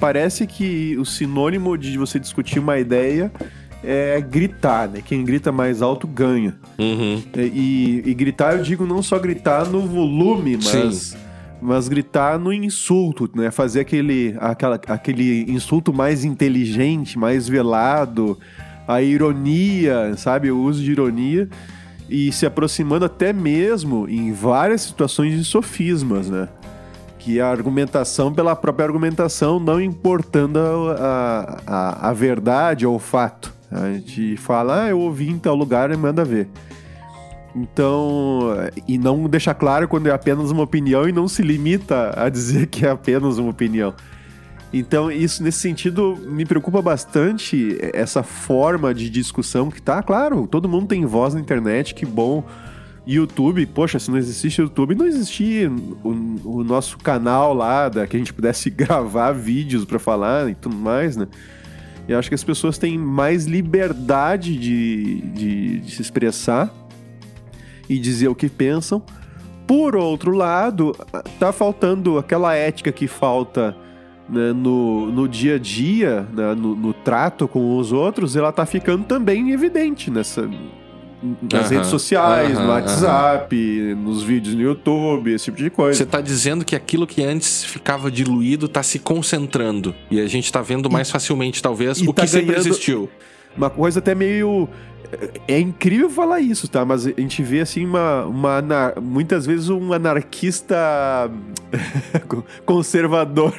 parece 0.00 0.48
que 0.48 0.96
o 0.98 1.04
sinônimo 1.04 1.78
de 1.78 1.96
você 1.96 2.18
discutir 2.18 2.58
uma 2.58 2.76
ideia 2.80 3.30
é 3.84 4.20
gritar, 4.20 4.88
né? 4.88 5.00
Quem 5.00 5.24
grita 5.24 5.52
mais 5.52 5.80
alto 5.80 6.08
ganha. 6.08 6.56
Uhum. 6.76 7.22
E, 7.36 8.02
e, 8.04 8.14
gritar, 8.14 8.56
eu 8.56 8.64
digo 8.64 8.84
não 8.84 9.00
só 9.00 9.16
gritar 9.16 9.68
no 9.68 9.82
volume, 9.82 10.56
mas 10.56 10.96
Sim 10.96 11.23
mas 11.60 11.88
gritar 11.88 12.38
no 12.38 12.52
insulto, 12.52 13.30
né? 13.34 13.50
Fazer 13.50 13.80
aquele, 13.80 14.36
aquela, 14.38 14.80
aquele 14.86 15.50
insulto 15.50 15.92
mais 15.92 16.24
inteligente, 16.24 17.18
mais 17.18 17.48
velado, 17.48 18.38
a 18.86 19.00
ironia, 19.00 20.14
sabe? 20.16 20.50
O 20.50 20.60
uso 20.60 20.82
de 20.82 20.92
ironia 20.92 21.48
e 22.08 22.30
se 22.32 22.44
aproximando 22.44 23.04
até 23.04 23.32
mesmo 23.32 24.08
em 24.08 24.32
várias 24.32 24.82
situações 24.82 25.36
de 25.36 25.44
sofismas, 25.44 26.28
né? 26.28 26.48
Que 27.18 27.40
a 27.40 27.48
argumentação 27.48 28.32
pela 28.32 28.54
própria 28.54 28.84
argumentação, 28.84 29.58
não 29.58 29.80
importando 29.80 30.58
a, 30.98 31.62
a, 31.66 32.10
a 32.10 32.12
verdade 32.12 32.86
ou 32.86 32.96
o 32.96 32.98
fato. 32.98 33.54
A 33.70 33.92
gente 33.92 34.36
fala, 34.36 34.84
ah, 34.84 34.88
eu 34.90 35.00
ouvi 35.00 35.30
em 35.30 35.38
tal 35.38 35.54
lugar 35.54 35.90
e 35.90 35.96
manda 35.96 36.24
ver. 36.24 36.48
Então, 37.54 38.48
e 38.88 38.98
não 38.98 39.28
deixa 39.28 39.54
claro 39.54 39.86
quando 39.86 40.08
é 40.08 40.10
apenas 40.10 40.50
uma 40.50 40.62
opinião 40.62 41.08
e 41.08 41.12
não 41.12 41.28
se 41.28 41.40
limita 41.40 42.12
a 42.16 42.28
dizer 42.28 42.66
que 42.66 42.84
é 42.84 42.90
apenas 42.90 43.38
uma 43.38 43.50
opinião. 43.50 43.94
Então, 44.72 45.10
isso 45.10 45.40
nesse 45.40 45.60
sentido 45.60 46.18
me 46.26 46.44
preocupa 46.44 46.82
bastante 46.82 47.78
essa 47.92 48.24
forma 48.24 48.92
de 48.92 49.08
discussão 49.08 49.70
que 49.70 49.80
tá, 49.80 50.02
claro, 50.02 50.48
todo 50.48 50.68
mundo 50.68 50.88
tem 50.88 51.06
voz 51.06 51.32
na 51.32 51.40
internet, 51.40 51.94
que 51.94 52.04
bom. 52.04 52.44
YouTube, 53.06 53.66
poxa, 53.66 53.98
se 53.98 54.10
não 54.10 54.18
existisse 54.18 54.60
YouTube, 54.60 54.94
não 54.94 55.06
existia 55.06 55.70
o, 56.02 56.58
o 56.58 56.64
nosso 56.64 56.98
canal 56.98 57.54
lá, 57.54 57.88
da, 57.88 58.06
que 58.06 58.16
a 58.16 58.18
gente 58.18 58.32
pudesse 58.32 58.68
gravar 58.70 59.30
vídeos 59.30 59.84
para 59.84 59.98
falar 60.00 60.50
e 60.50 60.56
tudo 60.56 60.74
mais, 60.74 61.16
né? 61.16 61.28
Eu 62.08 62.18
acho 62.18 62.28
que 62.28 62.34
as 62.34 62.42
pessoas 62.42 62.76
têm 62.76 62.98
mais 62.98 63.46
liberdade 63.46 64.58
de, 64.58 65.20
de, 65.20 65.78
de 65.80 65.90
se 65.94 66.02
expressar 66.02 66.72
e 67.88 67.98
dizer 67.98 68.28
o 68.28 68.34
que 68.34 68.48
pensam. 68.48 69.02
Por 69.66 69.96
outro 69.96 70.32
lado, 70.32 70.94
tá 71.38 71.52
faltando 71.52 72.18
aquela 72.18 72.54
ética 72.54 72.92
que 72.92 73.06
falta 73.06 73.74
né, 74.28 74.52
no, 74.52 75.10
no 75.10 75.28
dia 75.28 75.56
a 75.56 75.58
dia, 75.58 76.26
né, 76.32 76.54
no, 76.54 76.74
no, 76.74 76.92
trato 76.92 77.48
com 77.48 77.78
os 77.78 77.92
outros, 77.92 78.36
ela 78.36 78.52
tá 78.52 78.66
ficando 78.66 79.04
também 79.04 79.50
evidente 79.52 80.10
nessa 80.10 80.48
nas 81.50 81.70
redes 81.70 81.88
sociais, 81.88 82.58
no 82.58 82.68
WhatsApp, 82.68 83.56
nos 83.96 84.22
vídeos 84.22 84.54
no 84.54 84.60
YouTube, 84.60 85.32
esse 85.32 85.46
tipo 85.46 85.56
de 85.56 85.70
coisa. 85.70 85.96
Você 85.96 86.04
tá 86.04 86.20
dizendo 86.20 86.64
que 86.64 86.76
aquilo 86.76 87.06
que 87.06 87.22
antes 87.22 87.64
ficava 87.64 88.10
diluído 88.10 88.68
tá 88.68 88.82
se 88.82 88.98
concentrando 88.98 89.94
e 90.10 90.20
a 90.20 90.26
gente 90.26 90.52
tá 90.52 90.60
vendo 90.60 90.90
mais 90.90 91.08
e, 91.08 91.12
facilmente 91.12 91.62
talvez 91.62 92.02
o 92.02 92.12
tá 92.12 92.22
que 92.22 92.28
sempre 92.28 92.54
existiu. 92.56 93.08
Uma 93.56 93.70
coisa 93.70 94.00
até 94.00 94.14
meio 94.14 94.68
é 95.46 95.58
incrível 95.58 96.10
falar 96.10 96.40
isso, 96.40 96.68
tá? 96.68 96.84
Mas 96.84 97.06
a 97.06 97.10
gente 97.10 97.42
vê 97.42 97.60
assim 97.60 97.84
uma, 97.84 98.24
uma 98.24 98.94
muitas 99.00 99.46
vezes 99.46 99.68
um 99.68 99.92
anarquista 99.92 101.30
conservador. 102.64 103.54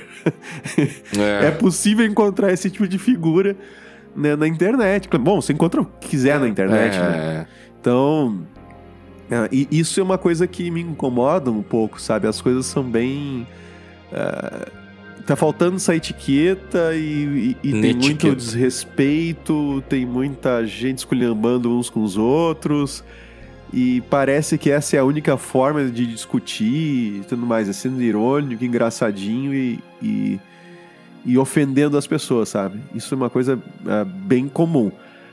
É. 1.18 1.48
é. 1.48 1.52
possível 1.52 2.06
encontrar 2.06 2.52
esse 2.52 2.70
tipo 2.70 2.88
de 2.88 2.98
figura 2.98 3.56
né, 4.16 4.36
na 4.36 4.48
internet. 4.48 5.08
Bom, 5.18 5.42
você 5.42 5.54
encontra 5.54 5.82
o 5.82 5.86
que 5.86 6.10
quiser 6.10 6.40
na 6.40 6.48
internet, 6.48 6.96
é. 6.96 7.00
né? 7.00 7.48
Então, 7.80 8.42
é, 9.30 9.48
isso 9.52 10.00
é 10.00 10.04
uma 10.04 10.18
coisa 10.18 10.48
que 10.48 10.70
me 10.72 10.82
incomoda 10.82 11.52
um 11.52 11.62
pouco, 11.62 12.02
sabe? 12.02 12.28
As 12.28 12.42
coisas 12.42 12.66
são 12.66 12.84
bem 12.84 13.48
uh, 14.12 14.72
tá 15.26 15.35
faltando 15.35 15.77
essa 15.77 15.95
etiqueta 15.95 16.93
e, 16.93 17.56
e, 17.64 17.69
e 17.69 17.81
tem 17.81 17.95
muito 17.95 18.35
desrespeito, 18.35 19.84
tem 19.89 20.06
muita 20.06 20.65
gente 20.65 20.99
esculhambando 20.99 21.76
uns 21.76 21.89
com 21.89 22.03
os 22.03 22.18
outros. 22.18 23.03
E 23.73 24.02
parece 24.10 24.57
que 24.57 24.69
essa 24.69 24.95
é 24.95 24.99
a 24.99 25.03
única 25.03 25.35
forma 25.35 25.84
de 25.85 26.06
discutir 26.06 27.22
e 27.22 27.23
tudo 27.27 27.45
mais, 27.45 27.68
é 27.68 27.73
sendo 27.73 28.02
irônico, 28.02 28.64
engraçadinho 28.64 29.53
e, 29.53 29.80
e, 30.02 30.39
e, 31.26 31.38
ofendendo 31.38 31.97
as 31.97 32.06
pessoas, 32.06 32.49
sabe? 32.49 32.80
Isso 32.93 33.14
é 33.14 33.18
uma 33.18 33.30
coisa 33.30 33.60
é, 33.85 34.06
bem 34.06 34.47
comum. 34.47 34.91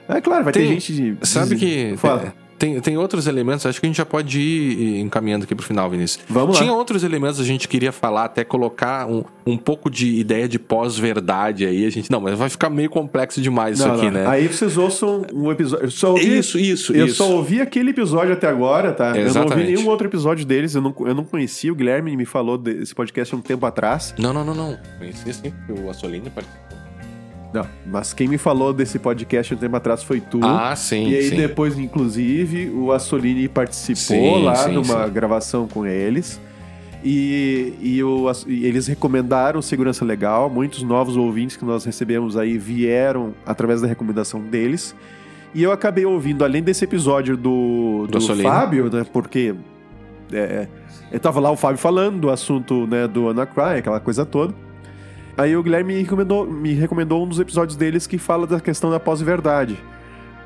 É 0.08 0.20
claro, 0.20 0.44
vai 0.44 0.52
tem, 0.52 0.68
ter 0.68 0.80
gente. 0.80 1.18
Sabe 1.22 1.56
que. 1.56 1.94
Fala. 1.96 2.34
Tem, 2.62 2.80
tem 2.80 2.96
outros 2.96 3.26
elementos, 3.26 3.66
acho 3.66 3.80
que 3.80 3.86
a 3.86 3.88
gente 3.88 3.96
já 3.96 4.06
pode 4.06 4.38
ir 4.40 5.00
encaminhando 5.00 5.42
aqui 5.42 5.52
pro 5.52 5.66
final, 5.66 5.90
Vinícius. 5.90 6.24
Vamos 6.28 6.56
Tinha 6.56 6.70
lá. 6.70 6.78
outros 6.78 7.02
elementos 7.02 7.38
que 7.38 7.42
a 7.42 7.46
gente 7.46 7.66
queria 7.66 7.90
falar, 7.90 8.26
até 8.26 8.44
colocar 8.44 9.04
um, 9.08 9.24
um 9.44 9.56
pouco 9.56 9.90
de 9.90 10.14
ideia 10.14 10.48
de 10.48 10.60
pós-verdade 10.60 11.66
aí. 11.66 11.84
A 11.84 11.90
gente, 11.90 12.08
não, 12.08 12.20
mas 12.20 12.38
vai 12.38 12.48
ficar 12.48 12.70
meio 12.70 12.88
complexo 12.88 13.40
demais 13.40 13.80
isso 13.80 13.88
Não, 13.88 13.96
aqui, 13.96 14.04
não. 14.04 14.12
né? 14.12 14.26
Aí 14.28 14.46
vocês 14.46 14.76
ouçam 14.78 15.26
um 15.34 15.50
episódio. 15.50 15.90
Só 15.90 16.10
ouvi, 16.12 16.38
Isso, 16.38 16.56
isso, 16.56 16.92
Eu 16.94 17.06
isso. 17.06 17.16
só 17.16 17.28
ouvi 17.32 17.60
aquele 17.60 17.90
episódio 17.90 18.32
até 18.32 18.46
agora, 18.46 18.92
tá? 18.92 19.06
Eu 19.06 19.10
não 19.12 19.18
ouvi 19.18 19.28
Exatamente. 19.30 19.72
nenhum 19.74 19.88
outro 19.88 20.06
episódio 20.06 20.46
deles. 20.46 20.76
Eu 20.76 20.82
não, 20.82 20.94
eu 21.00 21.14
não 21.16 21.24
conhecia. 21.24 21.72
O 21.72 21.74
Guilherme 21.74 22.16
me 22.16 22.24
falou 22.24 22.56
desse 22.56 22.94
podcast 22.94 23.34
há 23.34 23.38
um 23.38 23.40
tempo 23.42 23.66
atrás. 23.66 24.14
Não, 24.16 24.32
não, 24.32 24.44
não, 24.44 24.54
não. 24.54 24.78
Conheci 24.98 25.34
sim, 25.34 25.52
o 25.68 25.90
Assolini 25.90 26.30
participou. 26.30 26.71
Não, 27.52 27.66
mas 27.86 28.12
quem 28.14 28.28
me 28.28 28.38
falou 28.38 28.72
desse 28.72 28.98
podcast 28.98 29.52
um 29.54 29.56
tempo 29.58 29.76
atrás 29.76 30.02
foi 30.02 30.20
tu. 30.20 30.40
Ah, 30.42 30.74
sim, 30.74 31.08
e 31.08 31.16
aí 31.16 31.28
sim. 31.28 31.36
depois, 31.36 31.78
inclusive, 31.78 32.70
o 32.70 32.90
Assolini 32.92 33.46
participou 33.48 34.38
Sim, 34.38 34.42
lá 34.44 34.54
sim, 34.56 34.72
numa 34.72 35.06
gravação 35.08 35.68
com 35.68 35.84
eles. 35.86 36.40
E, 37.04 37.74
e, 37.82 38.02
o- 38.02 38.30
e 38.46 38.64
eles 38.64 38.86
recomendaram 38.86 39.60
Segurança 39.60 40.04
Legal. 40.04 40.48
Muitos 40.48 40.82
novos 40.82 41.16
ouvintes 41.16 41.56
que 41.56 41.64
nós 41.64 41.84
recebemos 41.84 42.36
aí 42.36 42.56
vieram 42.56 43.34
através 43.44 43.80
da 43.80 43.88
recomendação 43.88 44.40
deles. 44.40 44.94
E 45.54 45.62
eu 45.62 45.72
acabei 45.72 46.06
ouvindo, 46.06 46.44
além 46.44 46.62
desse 46.62 46.84
episódio 46.84 47.36
do, 47.36 48.06
Do 48.08 48.18
do. 48.18 48.36
Fábio, 48.36 48.88
né? 48.90 49.04
Porque 49.12 49.54
é, 50.32 50.66
eu 51.10 51.20
tava 51.20 51.40
lá 51.40 51.50
o 51.50 51.56
Fábio 51.56 51.76
falando 51.76 52.20
do 52.20 52.30
assunto 52.30 52.86
né, 52.86 53.06
do 53.06 53.28
Anacry, 53.28 53.78
aquela 53.80 54.00
coisa 54.00 54.24
toda. 54.24 54.54
Aí 55.36 55.56
o 55.56 55.62
Guilherme 55.62 55.94
me 55.94 56.02
recomendou, 56.02 56.46
me 56.46 56.72
recomendou 56.74 57.24
um 57.24 57.28
dos 57.28 57.40
episódios 57.40 57.76
deles 57.76 58.06
que 58.06 58.18
fala 58.18 58.46
da 58.46 58.60
questão 58.60 58.90
da 58.90 59.00
pós-verdade. 59.00 59.78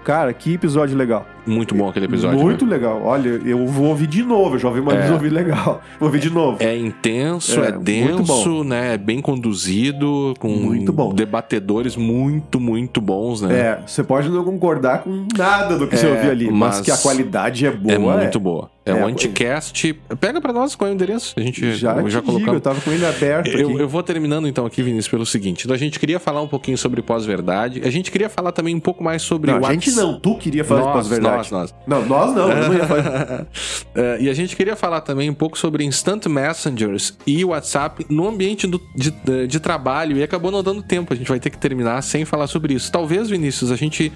Cara, 0.05 0.33
que 0.33 0.55
episódio 0.55 0.97
legal. 0.97 1.27
Muito 1.47 1.75
bom 1.75 1.89
aquele 1.89 2.07
episódio. 2.07 2.39
Muito 2.41 2.65
né? 2.65 2.73
legal. 2.73 3.01
Olha, 3.05 3.29
eu 3.45 3.67
vou 3.67 3.87
ouvir 3.87 4.07
de 4.07 4.23
novo. 4.23 4.57
Eu 4.57 4.59
já 4.59 4.69
ouvi 4.69 4.81
uma 4.81 4.93
É. 4.95 4.99
vez, 4.99 5.11
ouvi 5.13 5.29
legal. 5.29 5.81
Vou 5.99 6.09
ouvir 6.09 6.21
de 6.21 6.31
novo. 6.31 6.57
É 6.61 6.77
intenso, 6.77 7.63
É, 7.63 7.69
é, 7.69 7.73
denso, 7.73 8.65
né? 8.65 8.95
É 8.95 8.99
bem 8.99 9.21
conduzido, 9.21 10.35
com 10.39 10.49
Muito 10.49 10.93
bom. 10.93 11.13
debatedores 11.15 11.97
muito, 11.97 12.61
muito 12.61 13.01
bons, 13.01 13.41
né? 13.43 13.59
É, 13.59 13.79
você 13.87 14.03
pode 14.03 14.29
não 14.29 14.45
concordar 14.45 15.03
com 15.03 15.27
nada 15.37 15.79
do 15.79 15.87
que 15.87 15.97
você 15.97 16.07
É, 16.07 16.11
ouviu 16.11 16.31
ali, 16.31 16.51
mas, 16.51 16.77
mas 16.77 16.81
que 16.81 16.91
a 16.91 16.97
qualidade 16.97 17.67
é 17.67 17.71
boa. 17.71 17.95
É 17.95 17.99
muito 17.99 18.41
boa. 18.41 18.71
É, 18.85 18.93
É, 18.93 18.95
um 18.95 19.09
anticast. 19.09 19.93
Pega 20.21 20.41
pra 20.41 20.53
nós 20.53 20.77
qual 20.77 20.89
é 20.89 20.93
o 20.93 20.95
endereço. 20.95 21.35
A 21.37 21.41
gente 21.41 21.73
Já, 21.73 22.01
já, 22.09 22.21
digo, 22.21 22.55
eu 22.55 22.61
tava 22.61 22.81
com 22.81 22.93
ele 22.93 23.05
aberto 23.05 23.49
Eu, 23.49 23.81
eu 23.81 23.89
vou 23.89 24.01
terminando 24.03 24.47
então 24.47 24.65
aqui, 24.65 24.81
Vinícius, 24.81 25.09
pelo 25.09 25.27
seguinte. 25.27 25.65
Então, 25.65 25.75
a 25.75 25.79
gente 25.79 25.99
queria 25.99 26.21
falar 26.21 26.41
um 26.41 26.47
pouquinho 26.47 26.79
sobre 26.79 27.03
pós-verdade. 27.03 27.83
A 27.85 27.91
gente 27.91 28.13
queria 28.13 28.29
falar 28.29 28.53
também 28.53 28.77
um 28.77 28.81
pouco 28.81 29.03
mais 29.03 29.23
sobre 29.23 29.51
Não, 29.51 29.65
a 29.67 29.73
gente 29.73 29.91
não, 29.91 30.21
tu 30.21 30.37
queria 30.37 30.65
falar 30.65 30.87
de 30.87 30.93
pós-verdade. 30.93 31.36
Nós, 31.37 31.51
nós. 31.51 31.75
Não, 31.87 32.05
nós 32.07 32.35
não, 32.35 32.49
não. 32.49 33.47
É, 33.95 34.19
e 34.21 34.29
a 34.29 34.35
gente 34.35 34.55
queria 34.55 34.77
falar 34.77 35.01
também 35.01 35.31
um 35.31 35.35
pouco 35.35 35.57
sobre 35.57 35.83
Instant 35.85 36.27
Messengers 36.27 37.17
e 37.27 37.45
WhatsApp 37.45 38.05
no 38.11 38.29
ambiente 38.29 38.67
do- 38.67 38.81
de, 38.95 39.11
de- 39.47 39.59
trabalho 39.61 40.17
e 40.19 40.23
acabou 40.23 40.51
não 40.51 40.63
dando 40.63 40.83
tempo. 40.83 41.13
A 41.13 41.17
gente 41.17 41.29
vai 41.29 41.41
ter 41.41 41.49
que 41.51 41.57
terminar 41.59 42.03
sem 42.03 42.25
falar 42.25 42.47
sobre 42.47 42.75
isso. 42.75 42.93
Talvez, 42.93 43.31
Vinícius, 43.31 43.71
a 43.73 43.77
gente. 43.77 44.13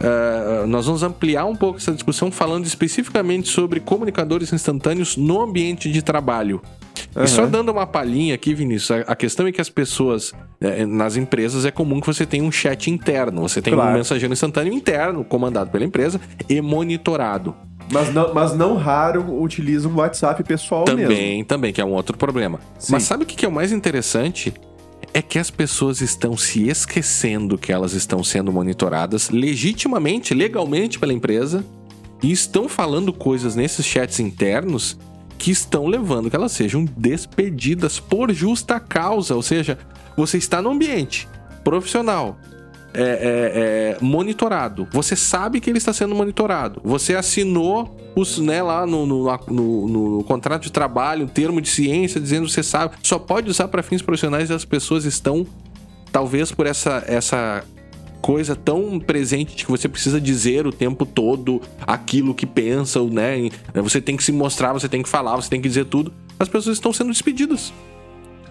é, 0.00 0.66
nós 0.66 0.84
vamos 0.86 1.02
ampliar 1.02 1.44
um 1.46 1.56
pouco 1.56 1.78
essa 1.78 1.92
discussão 1.92 2.30
falando 2.30 2.66
especificamente 2.66 3.48
sobre 3.48 3.80
comunicadores 3.80 4.52
instantâneos 4.52 5.16
no 5.16 5.40
ambiente 5.40 5.90
de 5.90 6.02
trabalho. 6.02 6.60
E 7.16 7.26
só 7.26 7.46
dando 7.46 7.70
uma 7.72 7.86
palhinha 7.86 8.34
aqui, 8.34 8.52
Vinícius, 8.54 8.90
a, 8.90 9.12
a 9.12 9.16
questão 9.16 9.46
é 9.46 9.52
que 9.52 9.60
as 9.60 9.68
pessoas, 9.70 10.32
nas 10.86 11.16
empresas, 11.16 11.64
é 11.64 11.70
comum 11.70 12.00
que 12.00 12.06
você 12.06 12.24
tenha 12.24 12.44
um 12.44 12.52
chat 12.52 12.90
interno. 12.90 13.42
Você 13.42 13.60
tem 13.60 13.72
um 13.72 13.76
Claro. 13.76 13.96
mensageiro 13.96 14.32
instantâneo 14.32 14.72
interno, 14.72 15.24
comandado 15.24 15.70
pela 15.70 15.84
empresa 15.84 16.20
e 16.48 16.60
monitorado. 16.60 17.54
Mas 17.90 18.12
não, 18.14 18.32
mas 18.32 18.56
não 18.56 18.76
raro 18.76 19.40
utiliza 19.42 19.88
um 19.88 19.96
WhatsApp 19.96 20.42
pessoal 20.44 20.84
mesmo. 20.86 21.02
Também, 21.02 21.44
também, 21.44 21.72
que 21.72 21.80
é 21.80 21.84
um 21.84 21.92
outro 21.92 22.16
problema. 22.16 22.60
Sim. 22.78 22.92
Mas 22.92 23.02
sabe 23.02 23.24
o 23.24 23.26
que 23.26 23.44
é 23.44 23.48
o 23.48 23.52
mais 23.52 23.72
interessante? 23.72 24.54
É 25.12 25.20
que 25.20 25.38
as 25.38 25.50
pessoas 25.50 26.00
estão 26.00 26.36
se 26.36 26.68
esquecendo 26.68 27.58
que 27.58 27.70
elas 27.72 27.92
estão 27.92 28.22
sendo 28.24 28.50
monitoradas 28.52 29.28
legitimamente, 29.28 30.32
legalmente 30.32 30.98
pela 30.98 31.12
empresa 31.12 31.64
e 32.22 32.30
estão 32.32 32.68
falando 32.68 33.12
coisas 33.12 33.54
nesses 33.56 33.84
chats 33.84 34.20
internos 34.20 34.96
que 35.42 35.50
estão 35.50 35.86
levando 35.88 36.30
que 36.30 36.36
elas 36.36 36.52
sejam 36.52 36.84
despedidas 36.96 37.98
por 37.98 38.32
justa 38.32 38.78
causa. 38.78 39.34
Ou 39.34 39.42
seja, 39.42 39.76
você 40.16 40.38
está 40.38 40.62
no 40.62 40.70
ambiente 40.70 41.28
profissional, 41.64 42.38
é, 42.94 43.02
é, 43.02 43.04
é, 43.04 43.98
monitorado. 44.00 44.86
Você 44.92 45.16
sabe 45.16 45.58
que 45.60 45.68
ele 45.68 45.78
está 45.78 45.92
sendo 45.92 46.14
monitorado. 46.14 46.80
Você 46.84 47.16
assinou 47.16 47.96
os, 48.14 48.38
né, 48.38 48.62
lá 48.62 48.86
no, 48.86 49.04
no, 49.04 49.24
no- 49.48 49.88
no 50.18 50.24
contrato 50.24 50.62
de 50.62 50.70
trabalho, 50.70 51.24
um 51.24 51.28
termo 51.28 51.60
de 51.60 51.68
ciência, 51.68 52.20
dizendo 52.20 52.46
que 52.46 52.52
você 52.52 52.62
sabe, 52.62 52.94
só 53.02 53.18
pode 53.18 53.50
usar 53.50 53.66
para 53.66 53.82
fins 53.82 54.00
profissionais 54.00 54.48
e 54.48 54.52
as 54.52 54.64
pessoas 54.64 55.04
estão, 55.04 55.44
talvez 56.12 56.52
por 56.52 56.66
essa, 56.66 57.02
essa 57.08 57.64
coisa 58.22 58.56
tão 58.56 58.98
presente 59.00 59.56
de 59.56 59.64
que 59.64 59.70
você 59.70 59.88
precisa 59.88 60.20
dizer 60.20 60.66
o 60.66 60.72
tempo 60.72 61.04
todo 61.04 61.60
aquilo 61.86 62.34
que 62.34 62.46
pensam? 62.46 63.08
E, 63.08 63.10
né, 63.10 63.50
Você 63.74 64.00
tem 64.00 64.16
que 64.16 64.24
se 64.24 64.32
mostrar, 64.32 64.72
você 64.72 64.88
tem 64.88 65.02
que 65.02 65.08
falar, 65.08 65.36
você 65.36 65.50
tem 65.50 65.60
que 65.60 65.68
dizer 65.68 65.84
tudo. 65.86 66.14
As 66.38 66.48
pessoas 66.48 66.76
estão 66.76 66.92
sendo 66.92 67.10
despedidas 67.10 67.72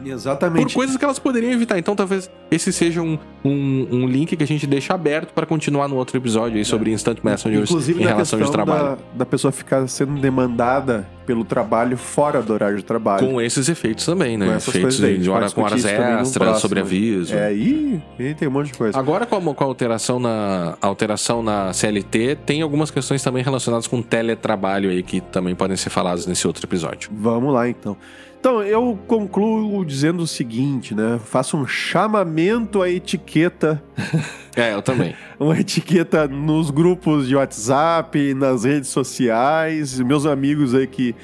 por 0.04 0.12
Exatamente. 0.12 0.76
coisas 0.76 0.98
que 0.98 1.04
elas 1.04 1.20
poderiam 1.20 1.52
evitar. 1.52 1.78
Então, 1.78 1.96
talvez 1.96 2.30
esse 2.50 2.72
seja 2.74 3.02
um, 3.02 3.18
um, 3.44 3.88
um 3.92 4.08
link 4.08 4.36
que 4.36 4.44
a 4.44 4.48
gente 4.48 4.66
deixa 4.68 4.94
aberto 4.94 5.34
para 5.34 5.46
continuar 5.46 5.88
no 5.88 5.96
outro 5.96 6.18
episódio 6.18 6.58
aí 6.58 6.66
sobre 6.66 6.92
Instant 6.92 7.20
Messengers 7.24 7.70
Inclusive 7.70 8.02
em 8.04 8.06
relação 8.06 8.40
de 8.40 8.52
trabalho. 8.52 8.84
da, 8.84 8.98
da 9.20 9.26
pessoa 9.26 9.52
ficar 9.52 9.88
sendo 9.88 10.20
demandada 10.20 11.08
pelo 11.26 11.46
trabalho 11.46 11.96
fora 11.98 12.42
do 12.42 12.52
horário 12.52 12.78
de 12.78 12.84
trabalho. 12.84 13.26
Com 13.26 13.40
esses 13.42 13.70
efeitos 13.70 14.06
também, 14.06 14.38
Com 14.38 14.46
né? 14.46 14.56
essas 14.56 14.68
Efeitos 14.70 14.98
coisas 14.98 15.16
aí. 15.16 15.18
de 15.18 15.30
hora, 15.30 15.50
com 15.50 15.62
horas 15.62 15.86
extras, 15.86 16.32
próximo. 16.34 16.60
sobre 16.60 16.80
aviso. 16.80 17.34
É, 17.34 17.54
e, 17.54 18.02
e 18.20 18.34
tem 18.34 18.48
um 18.48 18.52
monte 18.52 18.72
de 18.72 18.78
coisa. 18.78 18.98
Agora, 18.98 19.26
com 19.26 19.38
a, 19.38 19.56
com 19.56 19.64
a 19.64 19.68
alteração 19.68 20.20
na 20.20 20.78
alteração 20.82 21.42
na 21.42 21.72
CLT, 21.74 22.38
tem 22.46 22.62
algumas 22.62 22.92
questões 22.92 23.24
também 23.24 23.44
relacionadas 23.44 23.88
com 23.88 24.02
teletrabalho 24.02 24.90
aí 24.90 25.02
que 25.04 25.22
também 25.22 25.56
podem 25.56 25.78
ser 25.78 25.90
faladas 25.90 26.26
nesse 26.26 26.46
outro 26.48 26.66
episódio. 26.66 27.10
Vamos 27.14 27.54
lá, 27.54 27.70
então. 27.70 27.96
Então, 28.42 28.64
eu 28.64 28.98
concluo 29.06 29.86
dizendo 29.86 30.24
o 30.24 30.28
seguinte, 30.28 30.96
né? 30.96 31.20
Faço 31.24 31.56
um 31.56 31.68
chamamento 31.68 32.82
à 32.82 32.90
etiqueta, 32.90 33.82
É, 34.56 34.74
eu 34.74 34.82
também. 34.82 35.16
uma 35.40 35.58
etiqueta 35.60 36.28
nos 36.28 36.72
grupos 36.72 37.28
de 37.28 37.36
WhatsApp, 37.36 38.34
nas 38.34 38.64
redes 38.64 38.90
sociais, 38.90 40.00
meus 40.00 40.26
amigos 40.26 40.74
aí 40.74 40.88
que, 40.88 41.16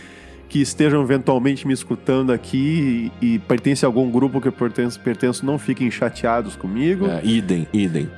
que 0.48 0.62
estejam 0.62 1.02
eventualmente 1.02 1.68
me 1.68 1.74
escutando 1.74 2.32
aqui 2.32 3.12
e, 3.20 3.34
e 3.34 3.40
pertencem 3.40 3.86
a 3.86 3.90
algum 3.90 4.10
grupo 4.12 4.40
que 4.40 4.48
eu 4.48 4.52
pertenço, 4.52 5.00
pertenço 5.00 5.44
não 5.44 5.58
fiquem 5.58 5.90
chateados 5.90 6.56
comigo. 6.56 7.08
É, 7.08 7.20
idem, 7.24 7.68
idem. 7.74 8.10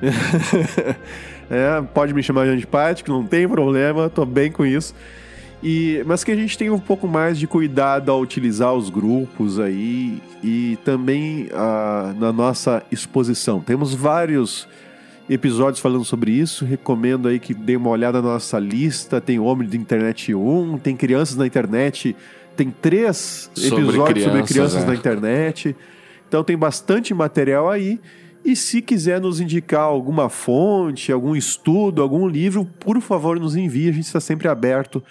É, 1.52 1.82
pode 1.82 2.14
me 2.14 2.22
chamar 2.22 2.44
de 2.44 2.52
antipático, 2.52 3.10
não 3.10 3.26
tem 3.26 3.48
problema, 3.48 4.08
tô 4.08 4.24
bem 4.24 4.52
com 4.52 4.64
isso. 4.64 4.94
E, 5.62 6.02
mas 6.06 6.24
que 6.24 6.32
a 6.32 6.36
gente 6.36 6.56
tenha 6.56 6.72
um 6.72 6.78
pouco 6.78 7.06
mais 7.06 7.38
de 7.38 7.46
cuidado 7.46 8.10
ao 8.10 8.20
utilizar 8.20 8.72
os 8.74 8.88
grupos 8.88 9.60
aí 9.60 10.22
e 10.42 10.78
também 10.84 11.48
ah, 11.52 12.14
na 12.18 12.32
nossa 12.32 12.82
exposição. 12.90 13.60
Temos 13.60 13.92
vários 13.94 14.66
episódios 15.28 15.80
falando 15.80 16.04
sobre 16.04 16.32
isso. 16.32 16.64
Recomendo 16.64 17.28
aí 17.28 17.38
que 17.38 17.52
dê 17.52 17.76
uma 17.76 17.90
olhada 17.90 18.22
na 18.22 18.28
nossa 18.28 18.58
lista. 18.58 19.20
Tem 19.20 19.38
Homem 19.38 19.68
da 19.68 19.76
Internet 19.76 20.34
1, 20.34 20.78
tem 20.78 20.96
Crianças 20.96 21.36
na 21.36 21.46
Internet, 21.46 22.16
tem 22.56 22.70
três 22.70 23.50
Sobre 23.54 23.84
episódios 23.84 24.24
sobre 24.24 24.42
crianças, 24.42 24.48
crianças 24.48 24.82
é. 24.82 24.86
na 24.86 24.94
internet. 24.94 25.76
Então 26.26 26.42
tem 26.42 26.56
bastante 26.56 27.12
material 27.12 27.70
aí. 27.70 28.00
E 28.42 28.56
se 28.56 28.80
quiser 28.80 29.20
nos 29.20 29.40
indicar 29.40 29.82
alguma 29.82 30.30
fonte, 30.30 31.12
algum 31.12 31.36
estudo, 31.36 32.00
algum 32.00 32.26
livro, 32.26 32.64
por 32.64 32.98
favor, 33.02 33.38
nos 33.38 33.54
envie. 33.54 33.90
A 33.90 33.92
gente 33.92 34.06
está 34.06 34.20
sempre 34.20 34.48
aberto 34.48 35.02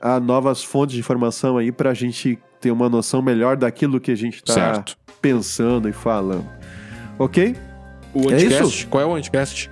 a 0.00 0.20
novas 0.20 0.62
fontes 0.62 0.94
de 0.94 1.00
informação 1.00 1.58
aí 1.58 1.72
para 1.72 1.90
a 1.90 1.94
gente 1.94 2.38
ter 2.60 2.70
uma 2.70 2.88
noção 2.88 3.22
melhor 3.22 3.56
daquilo 3.56 4.00
que 4.00 4.10
a 4.10 4.16
gente 4.16 4.36
está 4.36 4.84
pensando 5.20 5.88
e 5.88 5.92
falando. 5.92 6.46
Ok? 7.18 7.56
O 8.14 8.30
É 8.30 8.34
Anticast? 8.34 8.86
Qual 8.86 9.02
é 9.02 9.06
o 9.06 9.14
Anticast? 9.14 9.70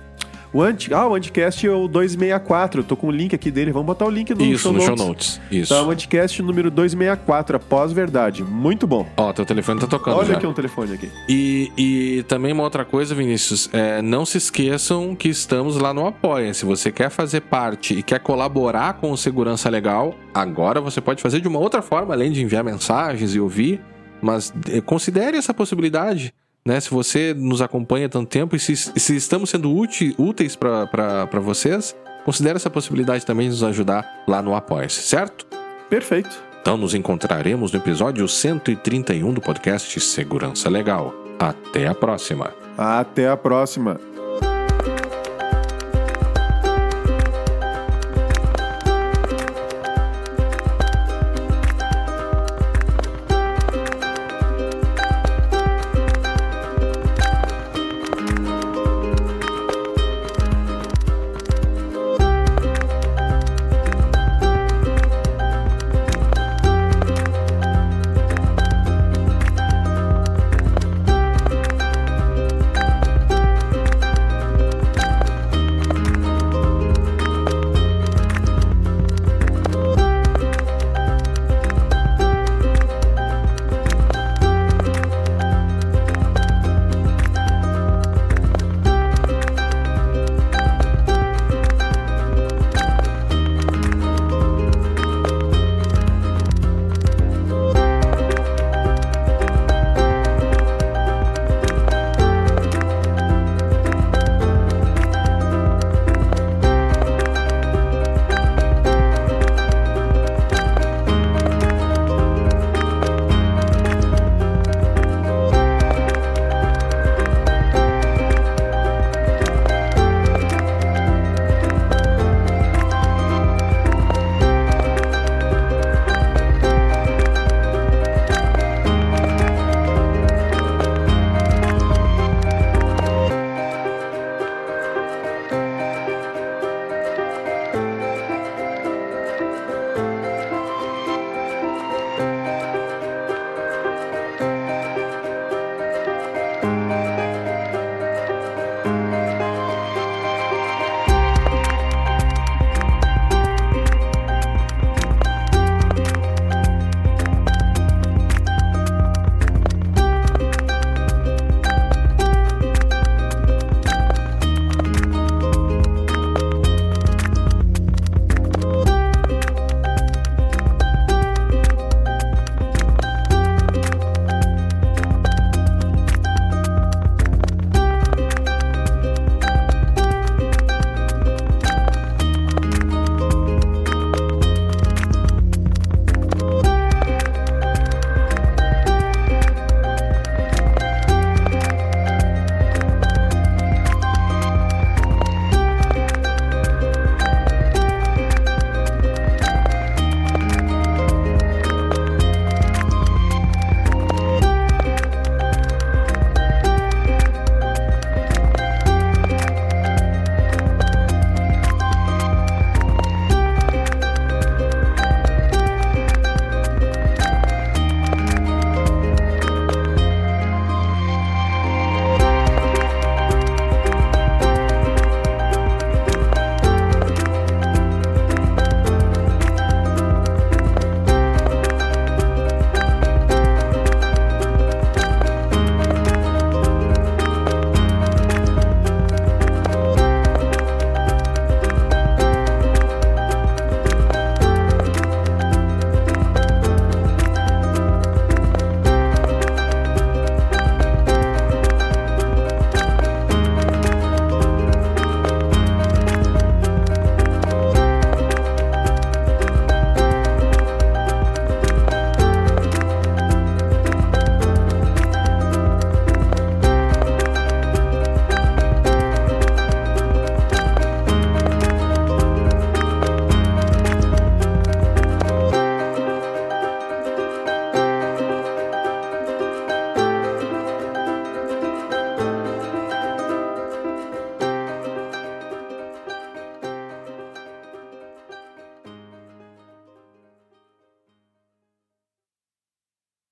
O 0.53 0.61
anti... 0.61 0.93
Ah, 0.93 1.07
o 1.07 1.15
Anticast 1.15 1.65
é 1.65 1.71
o 1.71 1.87
264. 1.87 2.81
Eu 2.81 2.83
tô 2.83 2.95
com 2.95 3.07
o 3.07 3.11
link 3.11 3.35
aqui 3.35 3.51
dele. 3.51 3.71
Vamos 3.71 3.85
botar 3.87 4.05
o 4.05 4.09
link 4.09 4.33
no 4.33 4.43
Isso, 4.43 4.63
show 4.63 4.71
no 4.73 4.79
notes. 4.79 4.97
show 4.97 5.07
notes. 5.07 5.41
Isso. 5.51 5.73
Tá, 5.73 5.83
o 5.83 5.91
Anticast 5.91 6.41
número 6.41 6.71
264, 6.71 7.57
após 7.57 7.91
verdade. 7.91 8.43
Muito 8.43 8.87
bom. 8.87 9.07
Ó, 9.17 9.33
teu 9.33 9.45
telefone 9.45 9.79
tá 9.79 9.87
tocando 9.87 10.17
Olha 10.17 10.27
já. 10.29 10.37
aqui 10.37 10.47
um 10.47 10.53
telefone 10.53 10.93
aqui. 10.93 11.09
E, 11.27 11.71
e 11.77 12.23
também 12.23 12.53
uma 12.53 12.63
outra 12.63 12.85
coisa, 12.85 13.13
Vinícius, 13.13 13.69
é, 13.73 14.01
não 14.01 14.25
se 14.25 14.37
esqueçam 14.37 15.15
que 15.15 15.29
estamos 15.29 15.77
lá 15.77 15.93
no 15.93 16.05
Apoia. 16.07 16.53
Se 16.53 16.65
você 16.65 16.91
quer 16.91 17.09
fazer 17.09 17.41
parte 17.41 17.93
e 17.93 18.03
quer 18.03 18.19
colaborar 18.19 18.93
com 18.93 19.11
o 19.11 19.17
Segurança 19.17 19.69
Legal, 19.69 20.15
agora 20.33 20.79
você 20.79 21.01
pode 21.01 21.21
fazer 21.21 21.41
de 21.41 21.47
uma 21.47 21.59
outra 21.59 21.81
forma, 21.81 22.13
além 22.13 22.31
de 22.31 22.41
enviar 22.41 22.63
mensagens 22.63 23.35
e 23.35 23.39
ouvir, 23.39 23.81
mas 24.21 24.53
eh, 24.69 24.81
considere 24.81 25.37
essa 25.37 25.53
possibilidade. 25.53 26.33
Né? 26.67 26.81
Se 26.81 26.89
você 26.91 27.33
nos 27.33 27.61
acompanha 27.61 28.07
há 28.07 28.09
tanto 28.09 28.27
tempo 28.27 28.53
e 28.53 28.59
se, 28.59 28.75
se 28.75 29.15
estamos 29.15 29.49
sendo 29.49 29.71
úti- 29.73 30.13
úteis 30.17 30.53
para 30.53 31.39
vocês, 31.41 31.95
considere 32.25 32.57
essa 32.57 32.69
possibilidade 32.69 33.25
também 33.25 33.45
de 33.47 33.51
nos 33.53 33.63
ajudar 33.63 34.05
lá 34.27 34.41
no 34.41 34.53
Apoia-se, 34.53 35.01
certo? 35.01 35.47
Perfeito. 35.89 36.29
Então 36.61 36.75
nos 36.75 36.93
encontraremos 36.93 37.71
no 37.71 37.79
episódio 37.79 38.27
131 38.27 39.33
do 39.33 39.39
podcast 39.39 39.97
Segurança 40.01 40.69
Legal. 40.69 41.13
Até 41.39 41.87
a 41.87 41.95
próxima. 41.95 42.53
Até 42.77 43.29
a 43.29 43.37
próxima. 43.37 43.97